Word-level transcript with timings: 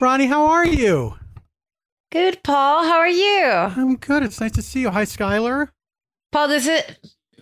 Ronnie, 0.00 0.26
how 0.26 0.46
are 0.46 0.66
you? 0.66 1.14
Good, 2.12 2.42
Paul. 2.42 2.84
How 2.84 2.98
are 2.98 3.08
you? 3.08 3.44
I'm 3.44 3.96
good. 3.96 4.22
It's 4.22 4.40
nice 4.40 4.52
to 4.52 4.62
see 4.62 4.80
you. 4.80 4.90
Hi, 4.90 5.02
Skylar. 5.04 5.68
Paul, 6.32 6.48
this 6.48 6.66
is 6.66 6.82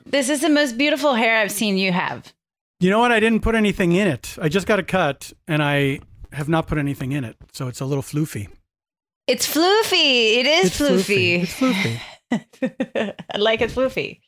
this 0.04 0.28
is 0.28 0.40
the 0.40 0.48
most 0.48 0.78
beautiful 0.78 1.14
hair 1.14 1.38
I've 1.40 1.52
seen 1.52 1.76
you 1.76 1.92
have. 1.92 2.32
You 2.80 2.90
know 2.90 2.98
what? 2.98 3.12
I 3.12 3.20
didn't 3.20 3.40
put 3.42 3.54
anything 3.54 3.92
in 3.92 4.08
it. 4.08 4.36
I 4.40 4.48
just 4.48 4.66
got 4.66 4.78
a 4.78 4.82
cut 4.82 5.32
and 5.46 5.62
I 5.62 6.00
have 6.32 6.48
not 6.48 6.66
put 6.66 6.78
anything 6.78 7.12
in 7.12 7.25
it. 7.25 7.36
So 7.53 7.69
it's 7.69 7.81
a 7.81 7.84
little 7.84 8.03
floofy. 8.03 8.48
It's 9.26 9.47
floofy. 9.52 10.38
It 10.38 10.47
is 10.47 10.66
It's 10.66 10.78
floofy. 10.78 11.42
floofy. 11.42 12.00
It's 12.32 12.47
floofy. 12.58 13.14
I 13.34 13.38
like 13.38 13.60
it 13.60 13.70
floofy. 13.70 14.20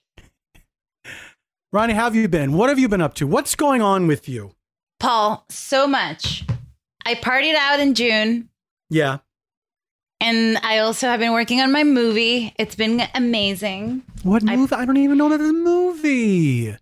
Ronnie, 1.73 1.95
how 1.95 2.05
have 2.05 2.15
you 2.15 2.29
been? 2.29 2.53
What 2.53 2.69
have 2.69 2.79
you 2.79 2.89
been 2.89 3.03
up 3.03 3.15
to? 3.15 3.27
What's 3.27 3.55
going 3.55 3.83
on 3.83 4.07
with 4.07 4.29
you? 4.29 4.53
Paul, 4.99 5.45
so 5.51 5.87
much. 5.87 6.45
I 7.09 7.15
partied 7.15 7.55
out 7.55 7.81
in 7.81 7.95
June 7.95 8.51
Yeah. 8.91 9.19
and 10.21 10.59
I 10.59 10.79
also 10.81 11.07
have 11.09 11.21
been 11.21 11.33
working 11.33 11.63
on 11.63 11.73
my 11.73 11.83
movie. 11.85 12.53
It's 12.59 12.75
been 12.75 13.03
amazing. 13.15 14.03
What 14.25 14.43
I- 14.47 14.57
movie? 14.57 14.75
I, 14.75 14.85
don't 14.85 14.99
even 14.99 15.17
know 15.17 15.31
that 15.31 15.41
it's 15.41 15.49
a 15.49 15.53
movie. 15.55 16.77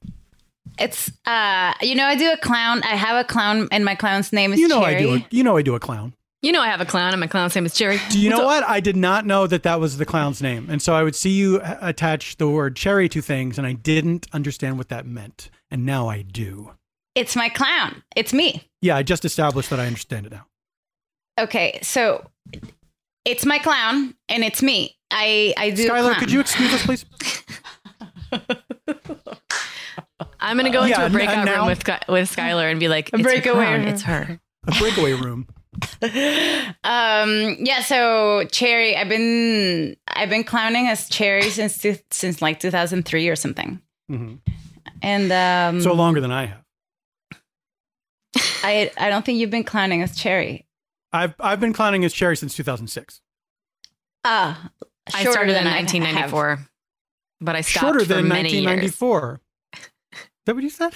It's 0.78 1.10
uh 1.26 1.72
you 1.81 1.94
know 1.94 2.04
I 2.06 2.16
do 2.16 2.32
a 2.32 2.36
clown. 2.38 2.82
I 2.82 2.97
have 2.97 3.16
a 3.16 3.26
clown 3.26 3.69
and 3.70 3.84
my 3.84 3.94
clown's 3.94 4.32
name 4.32 4.53
is 4.53 4.59
You 4.59 4.66
know 4.69 4.81
Cherry. 4.82 4.97
I 4.97 4.98
do. 5.00 5.15
A, 5.15 5.26
you 5.31 5.44
know 5.44 5.56
I 5.56 5.62
do 5.62 5.75
a 5.76 5.81
clown. 5.81 6.12
You 6.42 6.50
know 6.53 6.60
I 6.60 6.69
have 6.69 6.81
a 6.82 6.84
clown, 6.84 7.12
and 7.12 7.20
my 7.20 7.26
clown's 7.26 7.54
name 7.54 7.65
is 7.66 7.75
Cherry. 7.75 7.98
Do 8.10 8.20
you 8.20 8.28
know 8.31 8.44
what? 8.44 8.62
I 8.69 8.78
did 8.81 8.94
not 8.94 9.25
know 9.26 9.47
that 9.47 9.62
that 9.62 9.81
was 9.81 9.97
the 9.97 10.04
clown's 10.04 10.42
name, 10.42 10.69
and 10.70 10.82
so 10.82 10.92
I 10.94 11.03
would 11.03 11.16
see 11.16 11.31
you 11.31 11.60
attach 11.81 12.36
the 12.36 12.48
word 12.48 12.76
cherry 12.76 13.09
to 13.09 13.22
things, 13.22 13.56
and 13.59 13.66
I 13.66 13.72
didn't 13.72 14.26
understand 14.32 14.76
what 14.76 14.88
that 14.91 15.06
meant, 15.06 15.50
and 15.70 15.86
now 15.86 16.09
I 16.09 16.22
do. 16.22 16.72
It's 17.16 17.34
my 17.34 17.49
clown. 17.49 18.03
It's 18.15 18.32
me. 18.32 18.62
Yeah, 18.82 18.94
I 18.97 19.03
just 19.03 19.25
established 19.25 19.71
that 19.71 19.81
I 19.81 19.87
understand 19.87 20.27
it 20.27 20.32
now. 20.32 20.47
Okay, 21.41 21.78
so 21.82 22.25
it's 23.25 23.44
my 23.44 23.59
clown 23.59 24.15
and 24.28 24.44
it's 24.44 24.62
me. 24.62 24.97
I 25.10 25.53
I 25.56 25.71
do. 25.71 25.88
Skylar, 25.88 26.15
could 26.19 26.31
you 26.31 26.41
excuse 26.41 26.72
us, 26.72 26.84
please? 26.87 27.04
I'm 30.41 30.56
gonna 30.56 30.71
go 30.71 30.82
into 30.82 30.91
Yeah, 30.91 31.03
a 31.03 31.04
and- 31.06 31.15
breakout 31.15 31.44
now- 31.47 31.56
room 31.59 31.66
with 31.66 31.78
with 32.09 32.31
Skylar 32.34 32.71
and 32.71 32.78
be 32.78 32.88
like, 32.88 33.10
A 33.12 33.19
breakaway 33.19 33.65
her 33.66 33.78
room. 33.78 33.88
It's 33.88 34.03
her. 34.03 34.38
A 34.69 34.72
breakaway 34.78 35.12
room. 35.15 35.47
um 36.84 37.54
yeah 37.60 37.83
so 37.83 38.44
cherry 38.50 38.97
i've 38.97 39.10
been 39.10 39.94
i've 40.09 40.31
been 40.31 40.43
clowning 40.43 40.88
as 40.88 41.06
cherry 41.10 41.50
since 41.50 41.84
since 42.10 42.41
like 42.41 42.59
2003 42.60 43.28
or 43.28 43.37
something 43.37 43.78
Mhm. 44.10 44.38
and 45.03 45.31
um 45.33 45.83
So 45.83 45.93
longer 45.93 46.22
than 46.22 46.31
I 46.33 46.47
have. 46.47 46.62
I 48.66 48.91
i 48.99 49.09
don't 49.10 49.25
think 49.25 49.38
you've 49.38 49.50
been 49.50 49.65
clowning 49.65 50.03
as 50.03 50.16
cherry 50.16 50.62
I've 51.12 51.34
I've 51.41 51.60
been 51.60 51.72
clowning 51.72 52.04
as 52.04 52.12
cherry 52.12 52.37
since 52.37 52.54
2006. 52.56 53.21
ah 54.25 54.71
I 55.15 55.22
shorter 55.22 55.32
started 55.32 55.53
in 55.56 55.65
than 55.65 55.66
I 55.72 55.77
1994, 55.78 56.59
but 57.41 57.54
I 57.56 57.60
stopped 57.62 57.84
Shorter 57.84 58.00
for 58.00 58.06
than 58.06 58.28
many 58.28 58.50
years. 58.50 58.66
1994. 58.66 59.41
Is 59.72 59.81
that 60.47 60.54
what 60.54 60.65
you 60.65 60.71
said? 60.71 60.93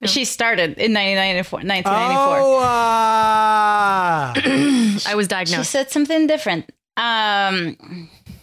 have. 0.00 0.10
she 0.10 0.24
started 0.24 0.78
in 0.78 0.94
1994 0.94 1.58
1994 1.58 2.38
Oh, 2.40 2.60
ah. 2.62 4.32
I 5.06 5.14
was 5.16 5.28
diagnosed. 5.28 5.58
she 5.58 5.64
said 5.64 5.90
something 5.90 6.26
different 6.26 6.70
um 6.96 7.76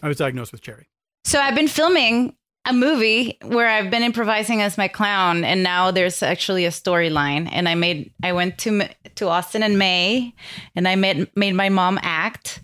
I 0.04 0.08
was 0.08 0.18
diagnosed 0.18 0.52
with 0.52 0.62
cherry. 0.62 0.88
So 1.24 1.40
I've 1.40 1.56
been 1.56 1.68
filming 1.68 2.36
a 2.70 2.74
movie 2.74 3.38
where 3.44 3.68
I've 3.68 3.90
been 3.92 4.04
improvising 4.04 4.62
as 4.62 4.78
my 4.78 4.88
clown, 4.88 5.44
and 5.44 5.64
now 5.64 5.92
there's 5.92 6.22
actually 6.24 6.66
a 6.66 6.70
storyline. 6.70 7.50
And 7.52 7.68
I 7.68 7.76
made 7.76 8.12
I 8.24 8.34
went 8.34 8.58
to 8.60 8.88
to 9.16 9.28
Austin 9.28 9.64
in 9.64 9.78
May, 9.78 10.34
and 10.76 10.88
I 10.88 10.96
made 10.96 11.30
made 11.36 11.54
my 11.54 11.70
mom 11.70 12.00
act. 12.02 12.62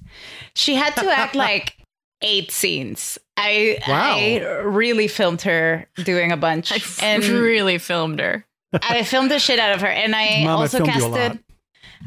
She 0.55 0.75
had 0.75 0.95
to 0.95 1.09
act 1.09 1.35
like 1.47 1.77
eight 2.21 2.51
scenes. 2.51 3.17
I 3.37 3.79
Wow. 3.87 4.15
I 4.15 4.37
really 4.63 5.07
filmed 5.07 5.41
her 5.41 5.87
doing 6.03 6.31
a 6.31 6.37
bunch, 6.37 6.71
I 6.71 7.05
and 7.05 7.23
really 7.25 7.77
filmed 7.77 8.19
her. 8.19 8.45
I 8.73 9.03
filmed 9.03 9.31
the 9.31 9.39
shit 9.39 9.59
out 9.59 9.73
of 9.73 9.81
her. 9.81 9.87
And 9.87 10.15
I 10.15 10.43
Mom, 10.43 10.59
also 10.61 10.77
filmed 10.79 10.93
you 10.95 11.01
casted 11.01 11.39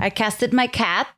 I 0.00 0.10
casted 0.10 0.52
my 0.52 0.66
cat. 0.66 1.08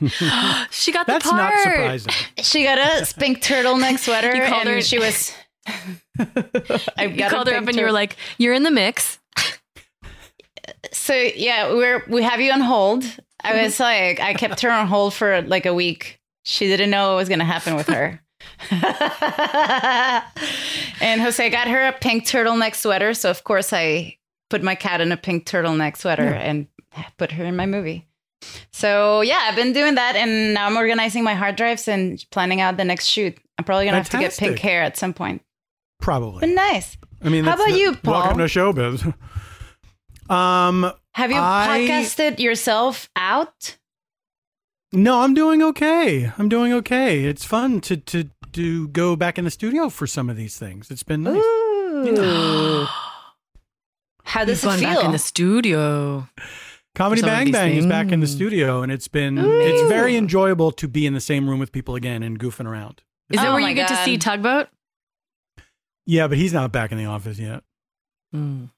she 0.70 0.90
got 0.92 1.06
That's 1.06 1.24
the 1.24 1.30
part. 1.30 1.54
not 1.54 1.62
surprising. 1.62 2.12
She 2.38 2.64
got 2.64 2.78
a 2.78 3.14
pink 3.14 3.42
turtleneck 3.42 3.98
sweater, 4.04 4.32
and 4.32 4.68
her- 4.68 4.80
she 4.82 4.98
was. 4.98 5.32
I 6.98 7.04
You 7.06 7.28
called 7.28 7.48
her 7.48 7.54
up 7.56 7.66
and 7.66 7.76
you 7.76 7.84
were 7.84 7.92
like, 7.92 8.16
"You're 8.38 8.54
in 8.54 8.62
the 8.62 8.70
mix." 8.70 9.18
so 10.92 11.14
yeah, 11.14 11.72
we're 11.72 12.04
we 12.08 12.22
have 12.22 12.40
you 12.40 12.52
on 12.52 12.60
hold. 12.60 13.04
I 13.42 13.52
Mm-hmm. 13.52 13.62
was 13.64 13.80
like, 13.80 14.20
I 14.20 14.32
kept 14.34 14.60
her 14.62 14.70
on 14.70 14.86
hold 14.86 15.12
for 15.14 15.42
like 15.42 15.66
a 15.66 15.74
week. 15.74 16.20
She 16.44 16.66
didn't 16.66 16.90
know 16.90 17.10
what 17.10 17.16
was 17.16 17.28
gonna 17.28 17.44
happen 17.44 17.74
with 17.74 17.86
her. 17.88 18.20
and 21.00 21.20
Jose 21.20 21.50
got 21.50 21.68
her 21.68 21.86
a 21.88 21.92
pink 21.92 22.24
turtleneck 22.24 22.74
sweater, 22.74 23.14
so 23.14 23.30
of 23.30 23.44
course 23.44 23.72
I 23.72 24.16
put 24.50 24.62
my 24.62 24.74
cat 24.74 25.00
in 25.00 25.12
a 25.12 25.16
pink 25.16 25.46
turtleneck 25.46 25.96
sweater 25.96 26.24
and 26.28 26.66
put 27.18 27.32
her 27.32 27.44
in 27.44 27.56
my 27.56 27.66
movie. 27.66 28.06
So 28.72 29.22
yeah, 29.22 29.40
I've 29.42 29.56
been 29.56 29.72
doing 29.72 29.94
that, 29.96 30.16
and 30.16 30.54
now 30.54 30.66
I'm 30.66 30.76
organizing 30.76 31.24
my 31.24 31.34
hard 31.34 31.56
drives 31.56 31.88
and 31.88 32.22
planning 32.30 32.60
out 32.60 32.76
the 32.76 32.84
next 32.84 33.06
shoot. 33.06 33.36
I'm 33.58 33.64
probably 33.64 33.86
gonna 33.86 33.96
have 33.98 34.10
to 34.10 34.18
get 34.18 34.36
pink 34.36 34.58
hair 34.58 34.82
at 34.82 34.96
some 34.96 35.14
point. 35.14 35.42
Probably. 36.04 36.40
But 36.40 36.50
nice. 36.50 36.98
I 37.22 37.30
mean, 37.30 37.44
How 37.44 37.54
about 37.54 37.70
the- 37.70 37.78
you, 37.78 37.94
Paul? 37.96 38.12
Welcome 38.12 38.38
to 38.38 38.44
showbiz. 38.44 39.14
Um, 40.30 40.92
Have 41.14 41.30
you 41.30 41.38
I- 41.38 41.86
podcasted 41.88 42.38
yourself 42.38 43.08
out? 43.16 43.78
no, 44.92 45.22
I'm 45.22 45.32
doing 45.34 45.62
okay. 45.62 46.30
I'm 46.38 46.48
doing 46.50 46.72
okay. 46.74 47.24
It's 47.24 47.44
fun 47.44 47.80
to 47.82 47.96
to 47.96 48.28
to 48.52 48.88
go 48.88 49.16
back 49.16 49.38
in 49.38 49.44
the 49.44 49.50
studio 49.50 49.88
for 49.88 50.06
some 50.06 50.28
of 50.30 50.36
these 50.36 50.58
things. 50.58 50.90
It's 50.90 51.02
been 51.02 51.22
nice. 51.22 51.36
Ooh. 51.42 52.86
How 54.24 54.44
does 54.44 54.62
We've 54.62 54.74
it 54.74 54.78
feel? 54.80 54.94
back 54.94 55.04
in 55.04 55.12
the 55.12 55.18
studio. 55.18 56.28
Comedy 56.94 57.22
some 57.22 57.30
Bang 57.30 57.44
these 57.46 57.52
Bang 57.54 57.74
is 57.76 57.86
back 57.86 58.12
in 58.12 58.20
the 58.20 58.26
studio, 58.26 58.82
and 58.82 58.92
it's 58.92 59.08
been 59.08 59.38
it's 59.38 59.88
very 59.88 60.16
enjoyable 60.16 60.70
to 60.72 60.86
be 60.86 61.06
in 61.06 61.14
the 61.14 61.20
same 61.20 61.48
room 61.48 61.58
with 61.60 61.72
people 61.72 61.94
again 61.96 62.22
and 62.22 62.38
goofing 62.38 62.66
around. 62.66 63.00
Is 63.30 63.40
that 63.40 63.48
Oh 63.48 63.52
where 63.54 63.62
my 63.62 63.70
you 63.70 63.74
get 63.74 63.88
to 63.88 63.96
see 64.04 64.18
Tugboat? 64.18 64.68
Yeah, 66.06 66.28
but 66.28 66.36
he's 66.38 66.52
not 66.52 66.70
back 66.72 66.92
in 66.92 66.98
the 66.98 67.06
office 67.06 67.38
yet. 67.38 67.62
Mm. 68.34 68.70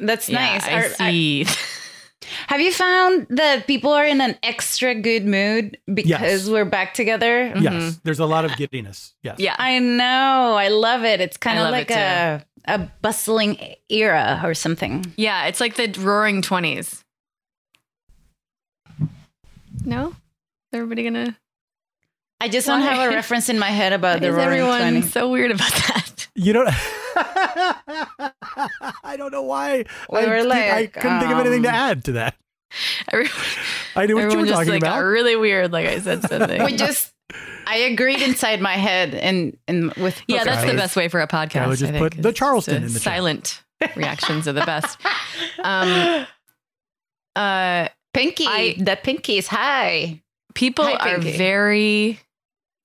That's 0.00 0.28
Yeah, 0.28 0.38
nice. 0.38 0.64
I 0.66 0.72
Are- 0.72 0.84
are- 0.86 1.12
see. 1.12 1.46
have 2.48 2.60
you 2.60 2.72
found 2.72 3.26
that 3.30 3.66
people 3.66 3.92
are 3.92 4.04
in 4.04 4.20
an 4.20 4.36
extra 4.42 4.94
good 4.94 5.24
mood 5.24 5.78
because 5.92 6.08
Yes. 6.10 6.48
we're 6.48 6.64
back 6.64 6.94
together? 6.94 7.50
Mm-hmm. 7.54 7.62
Yes, 7.62 8.00
there's 8.04 8.18
a 8.20 8.26
lot 8.26 8.44
of 8.44 8.56
giddiness. 8.56 9.14
Yes. 9.22 9.38
yeah. 9.38 9.56
I 9.58 9.78
know. 9.78 10.54
I 10.56 10.68
love 10.68 11.04
it. 11.04 11.20
It's 11.20 11.36
kind 11.36 11.58
of 11.58 11.70
like 11.70 11.90
a 11.90 12.44
a 12.66 12.78
bustling 13.00 13.56
era 13.88 14.40
or 14.44 14.52
something. 14.54 15.04
Yeah, 15.16 15.46
it's 15.46 15.60
like 15.60 15.76
the 15.76 15.88
roaring 16.00 16.42
20s. 16.42 17.02
No? 19.84 20.08
Is 20.08 20.14
everybody 20.74 21.04
gonna. 21.04 21.36
I 22.40 22.48
just 22.48 22.66
don't 22.66 22.82
have 22.82 23.10
a 23.10 23.14
reference 23.14 23.48
in 23.48 23.58
my 23.58 23.70
head 23.70 23.92
about 23.92 24.20
the 24.20 24.28
Is 24.28 24.34
roaring 24.34 24.60
everyone 24.60 24.80
20. 24.92 25.02
so 25.08 25.28
weird 25.28 25.50
about 25.50 25.72
that? 25.72 26.28
You 26.36 26.52
don't. 26.52 26.68
I 29.04 29.16
don't 29.16 29.32
know 29.32 29.42
why. 29.42 29.84
We 30.10 30.18
I, 30.20 30.26
were 30.26 30.36
did- 30.36 30.50
I 30.52 30.86
couldn't 30.86 31.20
think 31.20 31.32
of 31.32 31.38
anything 31.40 31.62
to 31.64 31.68
um, 31.68 31.74
add 31.74 32.04
to 32.04 32.12
that. 32.12 32.36
Everyone, 33.10 33.32
I 33.96 34.06
knew 34.06 34.14
what 34.16 34.30
you 34.30 34.38
were 34.38 34.44
just 34.44 34.52
talking 34.52 34.72
like 34.72 34.82
about. 34.82 34.96
got 34.96 35.06
really 35.06 35.36
weird, 35.36 35.72
like 35.72 35.86
I 35.88 35.98
said 36.00 36.22
something. 36.28 36.62
We 36.64 36.76
just 36.76 37.12
I 37.66 37.76
agreed 37.78 38.20
inside 38.22 38.60
my 38.60 38.74
head 38.74 39.14
and 39.14 39.56
and 39.66 39.92
with 39.94 40.20
yeah, 40.28 40.40
poker 40.40 40.50
that's 40.50 40.66
the 40.70 40.76
best 40.76 40.94
way 40.96 41.08
for 41.08 41.20
a 41.20 41.26
podcast. 41.26 41.64
Kylie 41.64 41.78
just 41.78 41.92
I 41.94 41.98
put 41.98 42.12
the 42.22 42.32
Charleston 42.32 42.76
in 42.84 42.92
the 42.92 43.00
chat. 43.00 43.02
silent 43.02 43.62
reactions 43.96 44.46
are 44.46 44.52
the 44.52 44.66
best. 44.66 44.98
Um, 45.64 46.26
uh, 47.36 47.88
Pinky. 48.12 48.46
I- 48.46 48.76
the 48.78 48.96
pinky 49.02 49.38
is 49.38 49.46
high. 49.48 50.22
people 50.54 50.84
Hi, 50.84 50.92
are 50.92 51.18
Pinky. 51.20 51.36
very, 51.38 52.20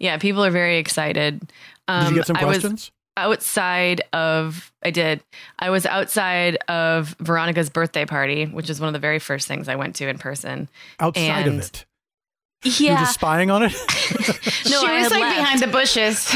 yeah, 0.03 0.17
people 0.17 0.43
are 0.43 0.51
very 0.51 0.77
excited. 0.77 1.41
Um, 1.87 2.03
Did 2.03 2.09
you 2.11 2.15
get 2.17 2.27
some 2.27 2.35
I 2.35 2.43
was 2.45 2.59
questions? 2.59 2.91
outside 3.15 4.01
of, 4.11 4.71
I 4.83 4.91
did. 4.91 5.23
I 5.59 5.69
was 5.69 5.85
outside 5.85 6.57
of 6.67 7.15
Veronica's 7.19 7.69
birthday 7.69 8.05
party, 8.05 8.45
which 8.45 8.69
is 8.69 8.79
one 8.81 8.87
of 8.87 8.93
the 8.93 8.99
very 8.99 9.19
first 9.19 9.47
things 9.47 9.69
I 9.69 9.75
went 9.75 9.95
to 9.97 10.07
in 10.09 10.17
person. 10.17 10.67
Outside 10.99 11.47
of 11.47 11.53
and- 11.53 11.61
it. 11.63 11.85
You're 12.65 12.91
Yeah. 12.93 12.99
just 13.01 13.15
spying 13.15 13.49
on 13.51 13.63
it? 13.63 13.73
No, 14.69 14.79
she 14.79 14.87
I 14.87 14.93
was 14.93 15.03
had 15.03 15.11
like 15.11 15.21
left. 15.21 15.37
behind 15.37 15.59
the 15.61 15.67
bushes. 15.67 16.29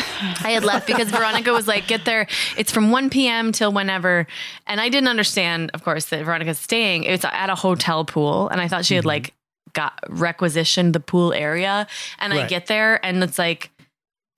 I 0.43 0.49
had 0.51 0.65
left 0.65 0.85
because 0.85 1.09
Veronica 1.09 1.53
was 1.53 1.65
like, 1.65 1.87
get 1.87 2.03
there. 2.03 2.27
It's 2.57 2.69
from 2.73 2.91
1 2.91 3.09
p.m. 3.09 3.53
till 3.53 3.71
whenever. 3.71 4.27
And 4.67 4.81
I 4.81 4.89
didn't 4.89 5.07
understand, 5.07 5.71
of 5.73 5.83
course, 5.85 6.07
that 6.07 6.25
Veronica's 6.25 6.59
staying. 6.59 7.05
It's 7.05 7.23
at 7.23 7.49
a 7.49 7.55
hotel 7.55 8.03
pool. 8.03 8.49
And 8.49 8.59
I 8.59 8.67
thought 8.67 8.83
she 8.83 8.95
had 8.95 9.05
like 9.05 9.33
got 9.77 9.99
requisitioned 10.09 10.95
the 10.95 10.99
pool 10.99 11.31
area. 11.33 11.85
And 12.17 12.33
I 12.33 12.47
get 12.47 12.65
there 12.65 13.03
and 13.05 13.23
it's 13.23 13.37
like, 13.37 13.69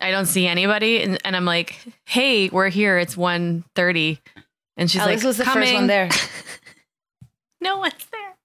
I 0.02 0.12
don't 0.12 0.26
see 0.26 0.46
anybody. 0.48 1.02
And, 1.02 1.18
and 1.24 1.34
I'm 1.34 1.46
like, 1.46 1.80
hey, 2.06 2.50
we're 2.50 2.68
here. 2.68 2.98
It's 2.98 3.16
1.30. 3.16 4.20
And 4.76 4.92
she's 4.92 5.02
Alice 5.02 5.22
like, 5.22 5.26
was 5.26 5.38
the 5.38 5.46
coming. 5.46 5.64
first 5.64 5.74
one 5.76 5.88
there. 5.88 6.10
no 7.62 7.78
one's 7.78 7.94
there. 8.12 8.20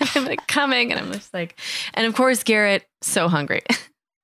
And 0.00 0.10
I'm 0.16 0.24
like, 0.24 0.46
coming. 0.48 0.90
And 0.90 1.00
I'm 1.00 1.12
just 1.12 1.32
like, 1.32 1.58
and 1.94 2.06
of 2.06 2.14
course, 2.14 2.42
Garrett, 2.42 2.84
so 3.02 3.28
hungry. 3.28 3.62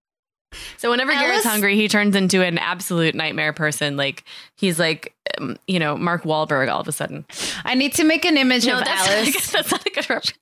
so 0.76 0.90
whenever 0.90 1.12
Garrett's 1.12 1.44
hungry, 1.44 1.76
he 1.76 1.86
turns 1.88 2.16
into 2.16 2.42
an 2.42 2.58
absolute 2.58 3.14
nightmare 3.14 3.52
person. 3.52 3.96
Like, 3.96 4.24
he's 4.56 4.80
like, 4.80 5.14
um, 5.38 5.56
you 5.68 5.78
know, 5.78 5.96
Mark 5.96 6.24
Wahlberg 6.24 6.68
all 6.70 6.80
of 6.80 6.88
a 6.88 6.92
sudden. 6.92 7.24
I 7.64 7.74
need 7.74 7.94
to 7.94 8.04
make 8.04 8.24
an 8.24 8.36
image 8.36 8.66
No, 8.66 8.78
of 8.78 8.84
that's, 8.84 9.08
Alice. 9.08 9.52
that's 9.52 9.70
not 9.70 9.86
a 9.86 9.90
good 9.90 10.10
reference. 10.10 10.32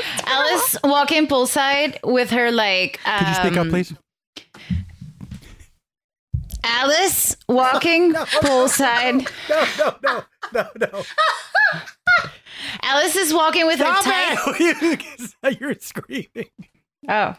Alice 0.26 0.76
walking 0.84 1.26
poolside 1.26 1.98
with 2.04 2.30
her 2.30 2.50
like. 2.50 3.00
Could 3.04 3.28
you 3.28 3.34
speak 3.34 3.52
up, 3.52 3.58
um, 3.58 3.70
please? 3.70 3.94
Alice 6.64 7.36
walking 7.48 8.12
poolside. 8.42 9.28
No, 9.48 9.64
no, 9.78 9.96
no, 10.02 10.66
no, 10.80 10.88
no. 10.92 11.02
Alice 12.82 13.16
is 13.16 13.34
walking 13.34 13.66
with 13.66 13.78
her 13.80 14.02
tight. 14.02 15.58
You're 15.60 15.74
screaming. 15.80 16.50
Oh. 17.08 17.34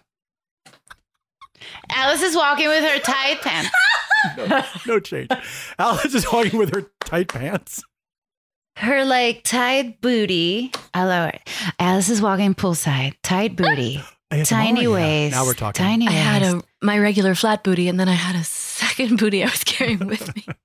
Alice 1.90 2.22
is 2.22 2.36
walking 2.36 2.68
with 2.68 2.84
her 2.84 3.00
tight 3.00 3.42
pants. 3.42 3.70
No, 4.38 4.64
no 4.88 5.00
change. 5.00 5.30
Alice 5.80 6.14
is 6.14 6.30
walking 6.32 6.60
with 6.60 6.74
her 6.74 6.92
tight 7.02 7.30
pants. 7.30 7.84
Her 8.78 9.06
like 9.06 9.44
tight 9.44 10.02
booty. 10.02 10.72
I 10.94 11.06
love 11.06 11.30
it. 11.30 11.48
Alice 11.80 12.10
is 12.10 12.22
walking 12.22 12.56
poolside, 12.56 13.14
tight 13.24 13.56
booty, 13.58 14.02
ASMR, 14.32 14.50
tiny 14.50 14.82
yeah. 14.84 14.90
waist. 14.90 15.36
Now 15.36 15.46
we're 15.46 15.54
talking. 15.54 15.84
Tiny 15.84 16.08
I 16.08 16.12
waist. 16.12 16.24
had 16.24 16.42
a 16.44 16.62
my 16.82 16.98
regular 16.98 17.36
flat 17.36 17.64
booty, 17.64 17.88
and 17.88 18.00
then 18.00 18.10
I 18.10 18.14
had 18.14 18.36
a 18.36 18.44
second 18.44 19.18
booty 19.20 19.44
I 19.44 19.48
was 19.48 19.64
carrying 19.64 20.06
with 20.08 20.36
me. 20.36 20.46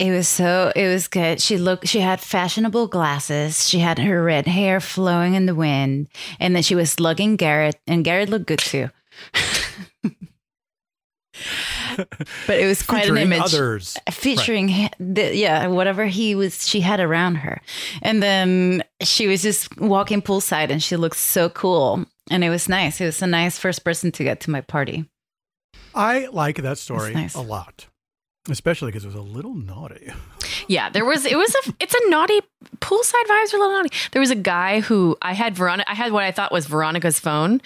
It 0.00 0.10
was 0.10 0.26
so 0.26 0.72
it 0.74 0.88
was 0.88 1.06
good. 1.06 1.40
She 1.40 1.56
looked 1.56 1.86
she 1.86 2.00
had 2.00 2.20
fashionable 2.20 2.88
glasses. 2.88 3.68
She 3.68 3.78
had 3.78 4.00
her 4.00 4.24
red 4.24 4.44
hair 4.48 4.80
flowing 4.80 5.34
in 5.34 5.46
the 5.46 5.54
wind. 5.54 6.08
And 6.40 6.54
then 6.54 6.64
she 6.64 6.74
was 6.74 6.90
slugging 6.90 7.36
Garrett 7.36 7.76
and 7.86 8.04
Garrett 8.04 8.28
looked 8.28 8.46
good 8.46 8.58
too. 8.58 8.90
but 12.46 12.58
it 12.58 12.66
was 12.66 12.82
quite 12.82 13.02
Featuring 13.02 13.22
an 13.22 13.32
image. 13.32 13.54
others. 13.54 13.96
Featuring 14.10 14.68
he- 14.68 14.90
the, 14.98 15.34
yeah, 15.34 15.66
whatever 15.66 16.06
he 16.06 16.34
was 16.34 16.66
she 16.66 16.80
had 16.80 17.00
around 17.00 17.36
her. 17.36 17.60
And 18.02 18.22
then 18.22 18.84
she 19.02 19.26
was 19.26 19.42
just 19.42 19.76
walking 19.78 20.22
poolside 20.22 20.70
and 20.70 20.82
she 20.82 20.96
looked 20.96 21.16
so 21.16 21.48
cool. 21.48 22.04
And 22.30 22.42
it 22.44 22.50
was 22.50 22.68
nice. 22.68 23.00
It 23.00 23.06
was 23.06 23.20
a 23.22 23.26
nice 23.26 23.58
first 23.58 23.84
person 23.84 24.10
to 24.12 24.24
get 24.24 24.40
to 24.40 24.50
my 24.50 24.60
party. 24.60 25.08
I 25.94 26.26
like 26.32 26.56
that 26.62 26.78
story 26.78 27.14
nice. 27.14 27.34
a 27.34 27.40
lot, 27.40 27.86
especially 28.50 28.90
because 28.90 29.04
it 29.04 29.08
was 29.08 29.14
a 29.14 29.20
little 29.20 29.54
naughty. 29.54 30.10
Yeah, 30.66 30.88
there 30.90 31.04
was 31.04 31.24
it 31.24 31.36
was 31.36 31.54
a 31.54 31.74
it's 31.80 31.94
a 31.94 32.08
naughty 32.10 32.40
poolside 32.80 33.24
vibes 33.28 33.52
are 33.52 33.56
a 33.56 33.60
little 33.60 33.72
naughty. 33.76 33.90
There 34.12 34.20
was 34.20 34.30
a 34.30 34.36
guy 34.36 34.80
who 34.80 35.16
I 35.22 35.34
had 35.34 35.54
Veronica 35.54 35.88
I 35.90 35.94
had 35.94 36.12
what 36.12 36.24
I 36.24 36.32
thought 36.32 36.50
was 36.50 36.66
Veronica's 36.66 37.20
phone. 37.20 37.60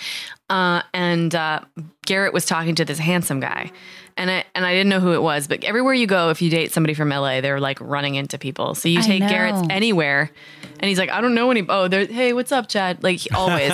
Uh, 0.51 0.83
and 0.95 1.35
uh, 1.35 1.61
Garrett 2.07 2.33
was 2.33 2.45
talking 2.47 2.75
to 2.75 2.85
this 2.85 2.99
handsome 2.99 3.39
guy. 3.41 3.71
And 4.19 4.31
I 4.31 4.45
and 4.55 4.67
I 4.67 4.75
didn't 4.75 4.89
know 4.89 4.99
who 4.99 5.13
it 5.13 5.23
was, 5.23 5.47
but 5.47 5.63
everywhere 5.63 5.95
you 5.95 6.09
go, 6.09 6.31
if 6.31 6.43
you 6.43 6.51
date 6.51 6.73
somebody 6.73 6.93
from 6.93 7.09
LA, 7.09 7.41
they're 7.41 7.61
like 7.61 7.81
running 7.81 8.17
into 8.17 8.37
people. 8.37 8.75
So 8.75 8.89
you 8.89 8.99
I 8.99 9.03
take 9.03 9.21
know. 9.21 9.29
Garrett's 9.29 9.67
anywhere, 9.71 10.31
and 10.81 10.89
he's 10.89 10.99
like, 10.99 11.09
I 11.09 11.21
don't 11.21 11.37
know 11.37 11.53
any. 11.53 11.65
Oh, 11.69 11.87
there. 11.87 12.05
Hey, 12.05 12.33
what's 12.33 12.51
up, 12.51 12.69
Chad? 12.69 13.05
Like 13.05 13.21
always. 13.35 13.71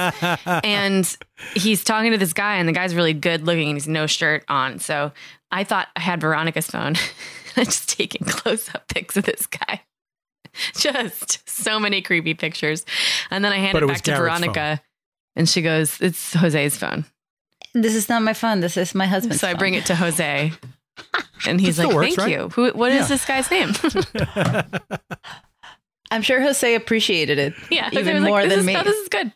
and 0.47 1.17
he's 1.55 1.83
talking 1.83 2.13
to 2.13 2.19
this 2.19 2.35
guy, 2.35 2.57
and 2.57 2.69
the 2.69 2.73
guy's 2.73 2.95
really 2.95 3.15
good 3.15 3.47
looking, 3.47 3.69
and 3.69 3.77
he's 3.77 3.89
no 3.89 4.07
shirt 4.07 4.45
on. 4.49 4.79
So 4.79 5.13
I 5.51 5.65
thought 5.65 5.89
I 5.97 6.01
had 6.01 6.21
Veronica's 6.21 6.67
phone. 6.67 6.97
I'm 7.57 7.65
just 7.65 7.89
taking 7.89 8.27
close 8.27 8.73
up 8.75 8.87
pics 8.89 9.17
of 9.17 9.25
this 9.25 9.47
guy. 9.47 9.81
Just 10.77 11.49
so 11.49 11.81
many 11.81 12.03
creepy 12.03 12.35
pictures. 12.35 12.85
And 13.31 13.45
then 13.45 13.53
I 13.53 13.57
hand 13.57 13.77
it 13.77 13.83
it 13.83 13.87
back 13.89 14.03
to 14.03 14.11
Garrett's 14.11 14.21
Veronica, 14.21 14.83
and 15.37 15.49
she 15.49 15.63
goes, 15.63 16.01
It's 16.01 16.33
Jose's 16.35 16.77
phone. 16.77 17.05
This 17.75 17.95
is 17.95 18.09
not 18.09 18.23
my 18.23 18.33
phone. 18.33 18.61
This 18.61 18.77
is 18.77 18.95
my 18.95 19.07
husband's 19.07 19.41
So 19.41 19.49
I 19.49 19.53
phone. 19.53 19.59
bring 19.59 19.75
it 19.75 19.87
to 19.87 19.95
Jose. 19.95 20.53
And 21.47 21.61
he's 21.61 21.79
like, 21.79 21.93
works, 21.93 22.15
Thank 22.15 22.19
right? 22.21 22.31
you. 22.31 22.49
Who, 22.51 22.71
What 22.71 22.91
is 22.93 23.03
Yeah. 23.11 23.17
this 23.17 23.27
guy's 23.27 23.51
name? 23.51 23.73
I'm 26.11 26.23
sure 26.23 26.41
Jose 26.41 26.75
appreciated 26.75 27.39
it. 27.39 27.55
yeah. 27.71 27.89
Even 27.93 28.15
was 28.15 28.23
like, 28.23 28.31
more 28.31 28.47
than 28.47 28.61
is, 28.61 28.65
me. 28.67 28.77
oh, 28.77 28.83
this 28.85 28.97
is 28.97 29.09
good. 29.09 29.33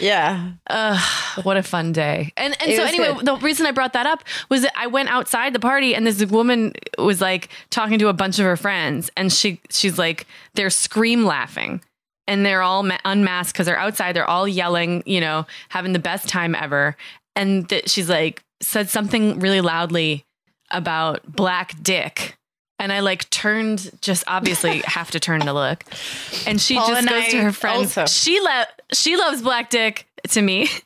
Yeah. 0.00 0.52
Uh, 0.68 0.98
what 1.42 1.56
a 1.56 1.62
fun 1.62 1.92
day. 1.92 2.32
And 2.36 2.56
and 2.60 2.70
It 2.72 2.76
so 2.76 2.84
anyway, 2.84 3.12
good. 3.14 3.26
the 3.26 3.36
reason 3.36 3.66
I 3.66 3.72
brought 3.72 3.92
that 3.92 4.06
up 4.06 4.24
was 4.48 4.62
that 4.62 4.72
I 4.76 4.86
went 4.86 5.10
outside 5.10 5.52
the 5.52 5.60
party 5.60 5.94
and 5.94 6.06
this 6.06 6.24
woman 6.24 6.72
was 6.98 7.20
like 7.20 7.50
talking 7.70 7.98
to 7.98 8.08
a 8.08 8.12
bunch 8.14 8.38
of 8.38 8.44
her 8.46 8.56
friends 8.56 9.10
and 9.16 9.32
she 9.32 9.60
she's 9.70 9.98
like 9.98 10.26
they're 10.54 10.70
scream 10.70 11.24
laughing 11.24 11.82
and 12.26 12.46
they're 12.46 12.62
all 12.62 12.88
unmasked 13.04 13.52
because 13.52 13.66
they're 13.66 13.78
outside 13.78 14.14
they're 14.16 14.28
all 14.28 14.48
yelling, 14.48 15.02
you 15.04 15.20
know, 15.20 15.46
having 15.68 15.92
the 15.92 15.98
best 15.98 16.28
time 16.28 16.54
ever. 16.54 16.96
And 17.38 17.66
that 17.68 17.88
she's 17.88 18.08
like 18.08 18.42
said 18.60 18.88
something 18.90 19.38
really 19.38 19.60
loudly 19.60 20.24
about 20.70 21.20
black 21.24 21.80
dick. 21.82 22.36
And 22.80 22.92
I 22.92 23.00
like 23.00 23.28
turned, 23.30 23.90
just 24.02 24.24
obviously 24.26 24.78
have 24.84 25.10
to 25.12 25.20
turn 25.20 25.40
to 25.42 25.52
look. 25.52 25.84
And 26.46 26.60
she 26.60 26.76
Paul 26.76 26.88
just 26.88 27.00
and 27.00 27.08
goes 27.08 27.24
I 27.24 27.30
to 27.30 27.40
her 27.42 27.52
friends. 27.52 27.96
also. 27.96 28.06
She 28.06 28.38
lo- 28.40 28.64
she 28.92 29.16
loves 29.16 29.40
black 29.42 29.70
dick 29.70 30.06
to 30.28 30.42
me. 30.42 30.68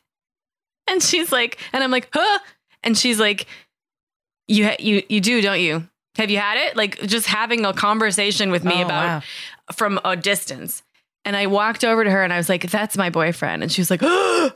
And 0.85 1.01
she's 1.01 1.31
like, 1.31 1.59
and 1.71 1.81
I'm 1.81 1.91
like, 1.91 2.09
huh? 2.11 2.39
And 2.83 2.97
she's 2.97 3.17
like, 3.17 3.47
you 4.49 4.65
ha- 4.65 4.75
you 4.79 5.01
you 5.07 5.21
do, 5.21 5.41
don't 5.41 5.61
you? 5.61 5.87
Have 6.17 6.29
you 6.29 6.37
had 6.39 6.57
it? 6.57 6.75
Like 6.75 6.99
just 7.03 7.25
having 7.25 7.63
a 7.65 7.71
conversation 7.71 8.51
with 8.51 8.65
me 8.65 8.81
Oh, 8.81 8.85
about 8.85 9.05
wow. 9.05 9.21
from 9.73 9.97
a 10.03 10.17
distance. 10.17 10.83
And 11.23 11.37
I 11.37 11.47
walked 11.47 11.85
over 11.85 12.03
to 12.03 12.11
her 12.11 12.21
and 12.21 12.33
I 12.33 12.37
was 12.37 12.49
like, 12.49 12.69
that's 12.69 12.97
my 12.97 13.09
boyfriend. 13.09 13.63
And 13.63 13.71
she 13.71 13.79
was 13.79 13.89
like, 13.89 14.01
oh. 14.03 14.51